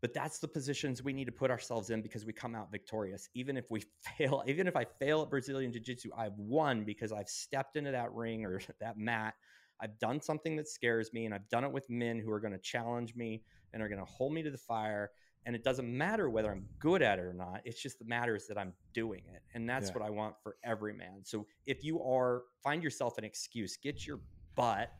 But 0.00 0.14
that's 0.14 0.38
the 0.38 0.48
positions 0.48 1.02
we 1.02 1.12
need 1.12 1.26
to 1.26 1.32
put 1.32 1.50
ourselves 1.50 1.90
in 1.90 2.00
because 2.00 2.24
we 2.24 2.32
come 2.32 2.54
out 2.54 2.72
victorious. 2.72 3.28
Even 3.34 3.56
if 3.56 3.70
we 3.70 3.82
fail, 4.18 4.42
even 4.46 4.66
if 4.66 4.76
I 4.76 4.84
fail 4.84 5.22
at 5.22 5.30
Brazilian 5.30 5.72
Jiu 5.72 5.80
Jitsu, 5.80 6.10
I've 6.16 6.36
won 6.38 6.84
because 6.84 7.12
I've 7.12 7.28
stepped 7.28 7.76
into 7.76 7.92
that 7.92 8.12
ring 8.12 8.44
or 8.44 8.60
that 8.80 8.96
mat. 8.96 9.34
I've 9.82 9.98
done 9.98 10.20
something 10.20 10.56
that 10.56 10.68
scares 10.68 11.12
me, 11.12 11.24
and 11.24 11.34
I've 11.34 11.48
done 11.48 11.64
it 11.64 11.72
with 11.72 11.88
men 11.88 12.18
who 12.18 12.30
are 12.32 12.40
going 12.40 12.52
to 12.52 12.58
challenge 12.58 13.14
me 13.14 13.42
and 13.72 13.82
are 13.82 13.88
going 13.88 14.00
to 14.00 14.04
hold 14.04 14.32
me 14.34 14.42
to 14.42 14.50
the 14.50 14.58
fire. 14.58 15.10
And 15.46 15.56
it 15.56 15.64
doesn't 15.64 15.86
matter 15.88 16.28
whether 16.28 16.50
I'm 16.52 16.66
good 16.78 17.00
at 17.02 17.18
it 17.18 17.22
or 17.22 17.32
not. 17.32 17.62
It's 17.64 17.80
just 17.80 17.98
the 17.98 18.04
matters 18.04 18.46
that 18.48 18.58
I'm 18.58 18.74
doing 18.92 19.22
it. 19.32 19.42
And 19.54 19.68
that's 19.68 19.88
Yeah. 19.88 19.94
what 19.94 20.02
I 20.06 20.10
want 20.10 20.36
for 20.42 20.56
every 20.64 20.92
man. 20.92 21.24
So 21.24 21.46
if 21.66 21.82
you 21.82 22.02
are, 22.02 22.42
find 22.62 22.82
yourself 22.82 23.16
an 23.18 23.24
excuse, 23.24 23.76
get 23.76 24.06
your 24.06 24.20
butt 24.54 24.90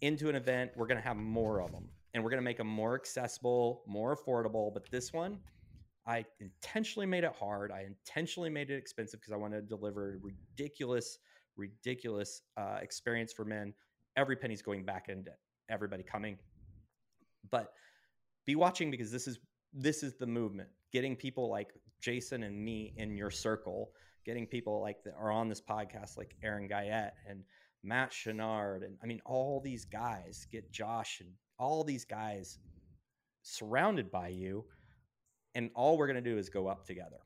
into 0.00 0.28
an 0.28 0.34
event. 0.34 0.72
We're 0.76 0.86
going 0.88 0.96
to 0.98 1.04
have 1.06 1.16
more 1.16 1.60
of 1.60 1.70
them 1.70 1.88
and 2.14 2.24
we're 2.24 2.30
going 2.30 2.38
to 2.42 2.44
make 2.44 2.56
them 2.56 2.66
more 2.66 2.94
accessible, 2.96 3.84
more 3.86 4.16
affordable. 4.16 4.74
But 4.74 4.90
this 4.90 5.12
one, 5.12 5.38
I 6.06 6.24
intentionally 6.40 7.06
made 7.06 7.22
it 7.24 7.32
hard. 7.38 7.70
I 7.70 7.82
intentionally 7.82 8.50
made 8.50 8.70
it 8.70 8.76
expensive 8.76 9.20
because 9.20 9.32
I 9.32 9.36
want 9.36 9.52
to 9.52 9.62
deliver 9.62 10.14
a 10.14 10.18
ridiculous, 10.18 11.18
ridiculous 11.56 12.42
uh, 12.56 12.78
experience 12.82 13.32
for 13.32 13.44
men. 13.44 13.72
Every 14.16 14.34
penny's 14.34 14.62
going 14.62 14.84
back 14.84 15.08
into 15.08 15.30
everybody 15.68 16.02
coming. 16.02 16.38
but 17.50 17.72
be 18.46 18.56
watching 18.56 18.90
because 18.90 19.12
this 19.12 19.28
is 19.28 19.38
this 19.72 20.02
is 20.02 20.14
the 20.14 20.26
movement 20.26 20.68
getting 20.92 21.14
people 21.16 21.48
like 21.48 21.72
jason 22.00 22.42
and 22.42 22.56
me 22.64 22.92
in 22.96 23.16
your 23.16 23.30
circle 23.30 23.92
getting 24.24 24.46
people 24.46 24.80
like 24.80 25.02
that 25.04 25.14
are 25.18 25.30
on 25.30 25.48
this 25.48 25.60
podcast 25.60 26.16
like 26.16 26.34
aaron 26.42 26.66
guyette 26.66 27.14
and 27.28 27.42
matt 27.82 28.10
chenard 28.10 28.84
and 28.84 28.96
i 29.02 29.06
mean 29.06 29.20
all 29.24 29.60
these 29.60 29.84
guys 29.84 30.46
get 30.50 30.70
josh 30.72 31.20
and 31.20 31.30
all 31.58 31.84
these 31.84 32.04
guys 32.04 32.58
surrounded 33.42 34.10
by 34.10 34.28
you 34.28 34.64
and 35.54 35.70
all 35.74 35.96
we're 35.96 36.06
going 36.06 36.22
to 36.22 36.30
do 36.30 36.36
is 36.36 36.48
go 36.48 36.66
up 36.66 36.84
together 36.84 37.20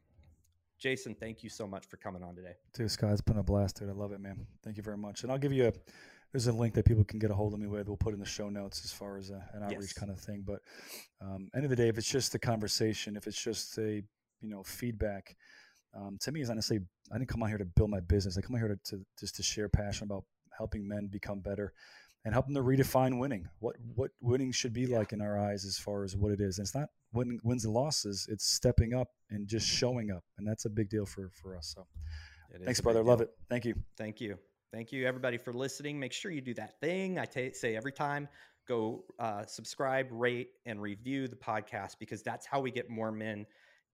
jason 0.79 1.15
thank 1.15 1.43
you 1.43 1.49
so 1.49 1.67
much 1.67 1.87
for 1.87 1.97
coming 1.97 2.23
on 2.23 2.35
today 2.35 2.55
Dude, 2.75 2.91
Scott, 2.91 3.13
it's 3.13 3.21
been 3.21 3.39
a 3.39 3.43
blast, 3.43 3.79
dude. 3.79 3.89
I 3.89 3.93
love 3.93 4.11
it, 4.11 4.21
man. 4.21 4.47
Thank 4.65 4.77
you 4.77 4.83
very 4.83 4.97
much. 4.97 5.23
And 5.23 5.31
I'll 5.31 5.39
give 5.39 5.53
you 5.53 5.69
a 5.69 5.73
there's 6.35 6.49
a 6.49 6.53
link 6.53 6.75
that 6.75 6.85
people 6.85 7.05
can 7.05 7.21
get 7.21 7.31
a 7.31 7.35
hold 7.35 7.55
of 7.55 7.61
me 7.61 7.69
with. 7.69 7.87
We'll 7.87 7.97
put 7.97 8.13
in 8.13 8.19
the 8.19 8.27
show 8.27 8.49
notes 8.49 8.85
as 8.85 8.91
far 8.91 9.17
as 9.19 9.31
a, 9.31 9.49
an 9.53 9.63
outreach 9.63 9.79
Yes. 9.83 9.93
kind 9.93 10.11
of 10.11 10.19
thing. 10.19 10.43
But 10.45 10.63
um, 11.21 11.49
end 11.55 11.63
of 11.63 11.71
the 11.71 11.77
day, 11.77 11.87
if 11.87 11.97
it's 11.97 12.11
just 12.11 12.35
a 12.35 12.41
conversation, 12.41 13.17
if 13.17 13.29
it's 13.29 13.41
just 13.41 13.79
a 13.79 14.03
you 14.41 14.49
know 14.51 14.65
feedback, 14.65 15.37
um, 15.95 16.19
to 16.23 16.33
me, 16.33 16.41
is 16.41 16.51
honestly, 16.51 16.81
I 17.13 17.19
didn't 17.19 17.29
come 17.29 17.45
out 17.45 17.51
here 17.51 17.59
to 17.59 17.65
build 17.65 17.89
my 17.89 18.01
business. 18.01 18.37
I 18.37 18.41
come 18.41 18.57
out 18.57 18.59
here 18.59 18.77
to, 18.85 18.97
to 18.97 19.07
just 19.17 19.37
to 19.37 19.45
share 19.45 19.69
passion 19.69 20.07
about 20.07 20.25
helping 20.59 20.89
men 20.89 21.07
become 21.07 21.39
better 21.39 21.73
and 22.25 22.35
help 22.35 22.47
them 22.47 22.57
to 22.57 22.63
redefine 22.63 23.21
winning. 23.21 23.49
What 23.61 23.77
what 23.95 24.11
winning 24.21 24.51
should 24.51 24.73
be 24.73 24.89
like 24.89 25.13
in 25.13 25.21
our 25.21 25.39
eyes 25.39 25.65
as 25.65 25.79
far 25.79 26.03
as 26.03 26.17
what 26.17 26.33
it 26.33 26.41
is. 26.41 26.59
And 26.59 26.67
it's 26.67 26.75
not 26.75 26.89
win, 27.13 27.39
wins 27.45 27.65
and 27.65 27.73
losses. 27.73 28.27
It's 28.29 28.45
stepping 28.45 28.93
up 28.93 29.11
and 29.31 29.47
just 29.47 29.69
showing 29.69 30.11
up, 30.11 30.25
and 30.37 30.49
that's 30.49 30.65
a 30.65 30.71
big 30.71 30.91
deal 30.91 31.07
for 31.07 31.31
for 31.33 31.57
us. 31.57 31.73
So 31.77 31.87
It 32.53 32.63
thanks, 32.65 32.81
brother. 32.81 33.05
Love 33.05 33.21
it. 33.21 33.31
Thank 33.49 33.65
you. 33.65 33.77
Thank 33.97 34.21
you. 34.21 34.37
Thank 34.75 34.91
you, 34.91 35.07
everybody, 35.07 35.39
for 35.39 35.53
listening. 35.53 36.01
Make 36.01 36.13
sure 36.13 36.33
you 36.33 36.41
do 36.41 36.55
that 36.55 36.81
thing 36.81 37.17
I 37.17 37.29
say 37.53 37.77
every 37.77 37.93
time. 37.93 38.29
Go 38.67 39.05
uh, 39.21 39.47
subscribe, 39.47 40.09
rate, 40.11 40.49
and 40.67 40.83
review 40.83 41.29
the 41.29 41.37
podcast 41.37 41.93
because 42.01 42.25
that's 42.25 42.45
how 42.45 42.59
we 42.59 42.73
get 42.73 42.91
more 42.91 43.13
men 43.13 43.47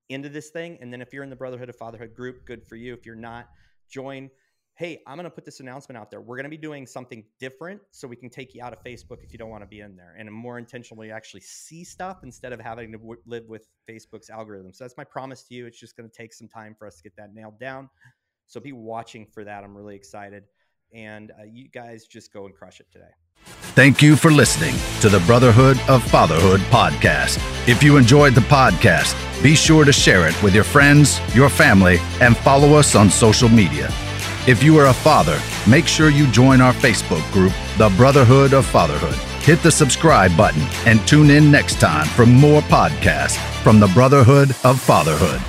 into 0.09 0.31
this 0.31 0.48
thing. 0.48 0.78
And 0.81 0.90
then 0.90 1.02
if 1.02 1.12
you're 1.12 1.23
in 1.23 1.28
the 1.28 1.36
Brotherhood 1.36 1.69
of 1.69 1.77
Fatherhood 1.77 2.15
group, 2.15 2.47
good 2.47 2.66
for 2.66 2.77
you. 2.77 2.94
If 2.94 3.05
you're 3.05 3.15
not, 3.15 3.51
join. 3.90 4.31
Hey, 4.73 5.02
I'm 5.07 5.16
going 5.16 5.24
to 5.24 5.31
put 5.31 5.44
this 5.44 5.61
announcement 5.61 5.98
out 5.98 6.11
there. 6.11 6.23
We're 6.23 6.36
going 6.36 6.44
to 6.44 6.51
be 6.51 6.57
doing 6.57 6.86
something 6.86 7.24
different 7.39 7.82
so 7.90 8.09
we 8.09 8.16
can 8.16 8.31
take 8.31 8.55
you 8.55 8.62
out 8.62 8.73
of 8.73 8.82
Facebook 8.82 9.23
if 9.23 9.32
you 9.32 9.39
don't 9.39 9.51
want 9.51 9.62
to 9.62 9.69
be 9.69 9.81
in 9.81 9.97
there 9.97 10.15
and 10.19 10.32
more 10.32 10.57
intentionally 10.57 11.11
actually 11.11 11.43
see 11.43 11.85
stuff 11.85 12.20
instead 12.23 12.55
of 12.55 12.61
having 12.61 12.90
to 12.93 12.98
w- 12.98 13.20
live 13.27 13.44
with 13.48 13.69
Facebook's 13.86 14.31
algorithm. 14.31 14.73
So 14.73 14.85
that's 14.85 14.97
my 14.97 15.05
promise 15.05 15.43
to 15.43 15.55
you. 15.55 15.66
It's 15.66 15.78
just 15.78 15.94
going 15.94 16.09
to 16.09 16.16
take 16.16 16.32
some 16.32 16.48
time 16.48 16.74
for 16.78 16.86
us 16.86 16.97
to 16.97 17.02
get 17.02 17.16
that 17.16 17.35
nailed 17.35 17.61
down. 17.61 17.90
So 18.47 18.61
be 18.61 18.73
watching 18.73 19.27
for 19.27 19.44
that. 19.44 19.62
I'm 19.62 19.77
really 19.77 19.94
excited. 19.94 20.44
And 20.92 21.30
uh, 21.30 21.44
you 21.44 21.68
guys 21.68 22.06
just 22.06 22.32
go 22.32 22.46
and 22.46 22.54
crush 22.54 22.80
it 22.80 22.86
today. 22.90 23.10
Thank 23.74 24.02
you 24.02 24.16
for 24.16 24.30
listening 24.30 24.74
to 25.00 25.08
the 25.08 25.20
Brotherhood 25.20 25.80
of 25.88 26.02
Fatherhood 26.04 26.60
podcast. 26.70 27.38
If 27.68 27.82
you 27.82 27.96
enjoyed 27.96 28.34
the 28.34 28.42
podcast, 28.42 29.14
be 29.42 29.54
sure 29.54 29.84
to 29.84 29.92
share 29.92 30.28
it 30.28 30.42
with 30.42 30.54
your 30.54 30.64
friends, 30.64 31.20
your 31.34 31.48
family, 31.48 31.98
and 32.20 32.36
follow 32.36 32.74
us 32.74 32.94
on 32.94 33.08
social 33.08 33.48
media. 33.48 33.88
If 34.46 34.62
you 34.62 34.78
are 34.78 34.86
a 34.86 34.92
father, 34.92 35.38
make 35.68 35.86
sure 35.86 36.10
you 36.10 36.26
join 36.28 36.60
our 36.60 36.72
Facebook 36.72 37.30
group, 37.32 37.52
The 37.78 37.90
Brotherhood 37.96 38.52
of 38.52 38.66
Fatherhood. 38.66 39.14
Hit 39.42 39.62
the 39.62 39.70
subscribe 39.70 40.36
button 40.36 40.62
and 40.86 41.06
tune 41.06 41.30
in 41.30 41.50
next 41.50 41.80
time 41.80 42.06
for 42.08 42.26
more 42.26 42.60
podcasts 42.62 43.38
from 43.62 43.80
the 43.80 43.88
Brotherhood 43.88 44.50
of 44.64 44.80
Fatherhood. 44.80 45.40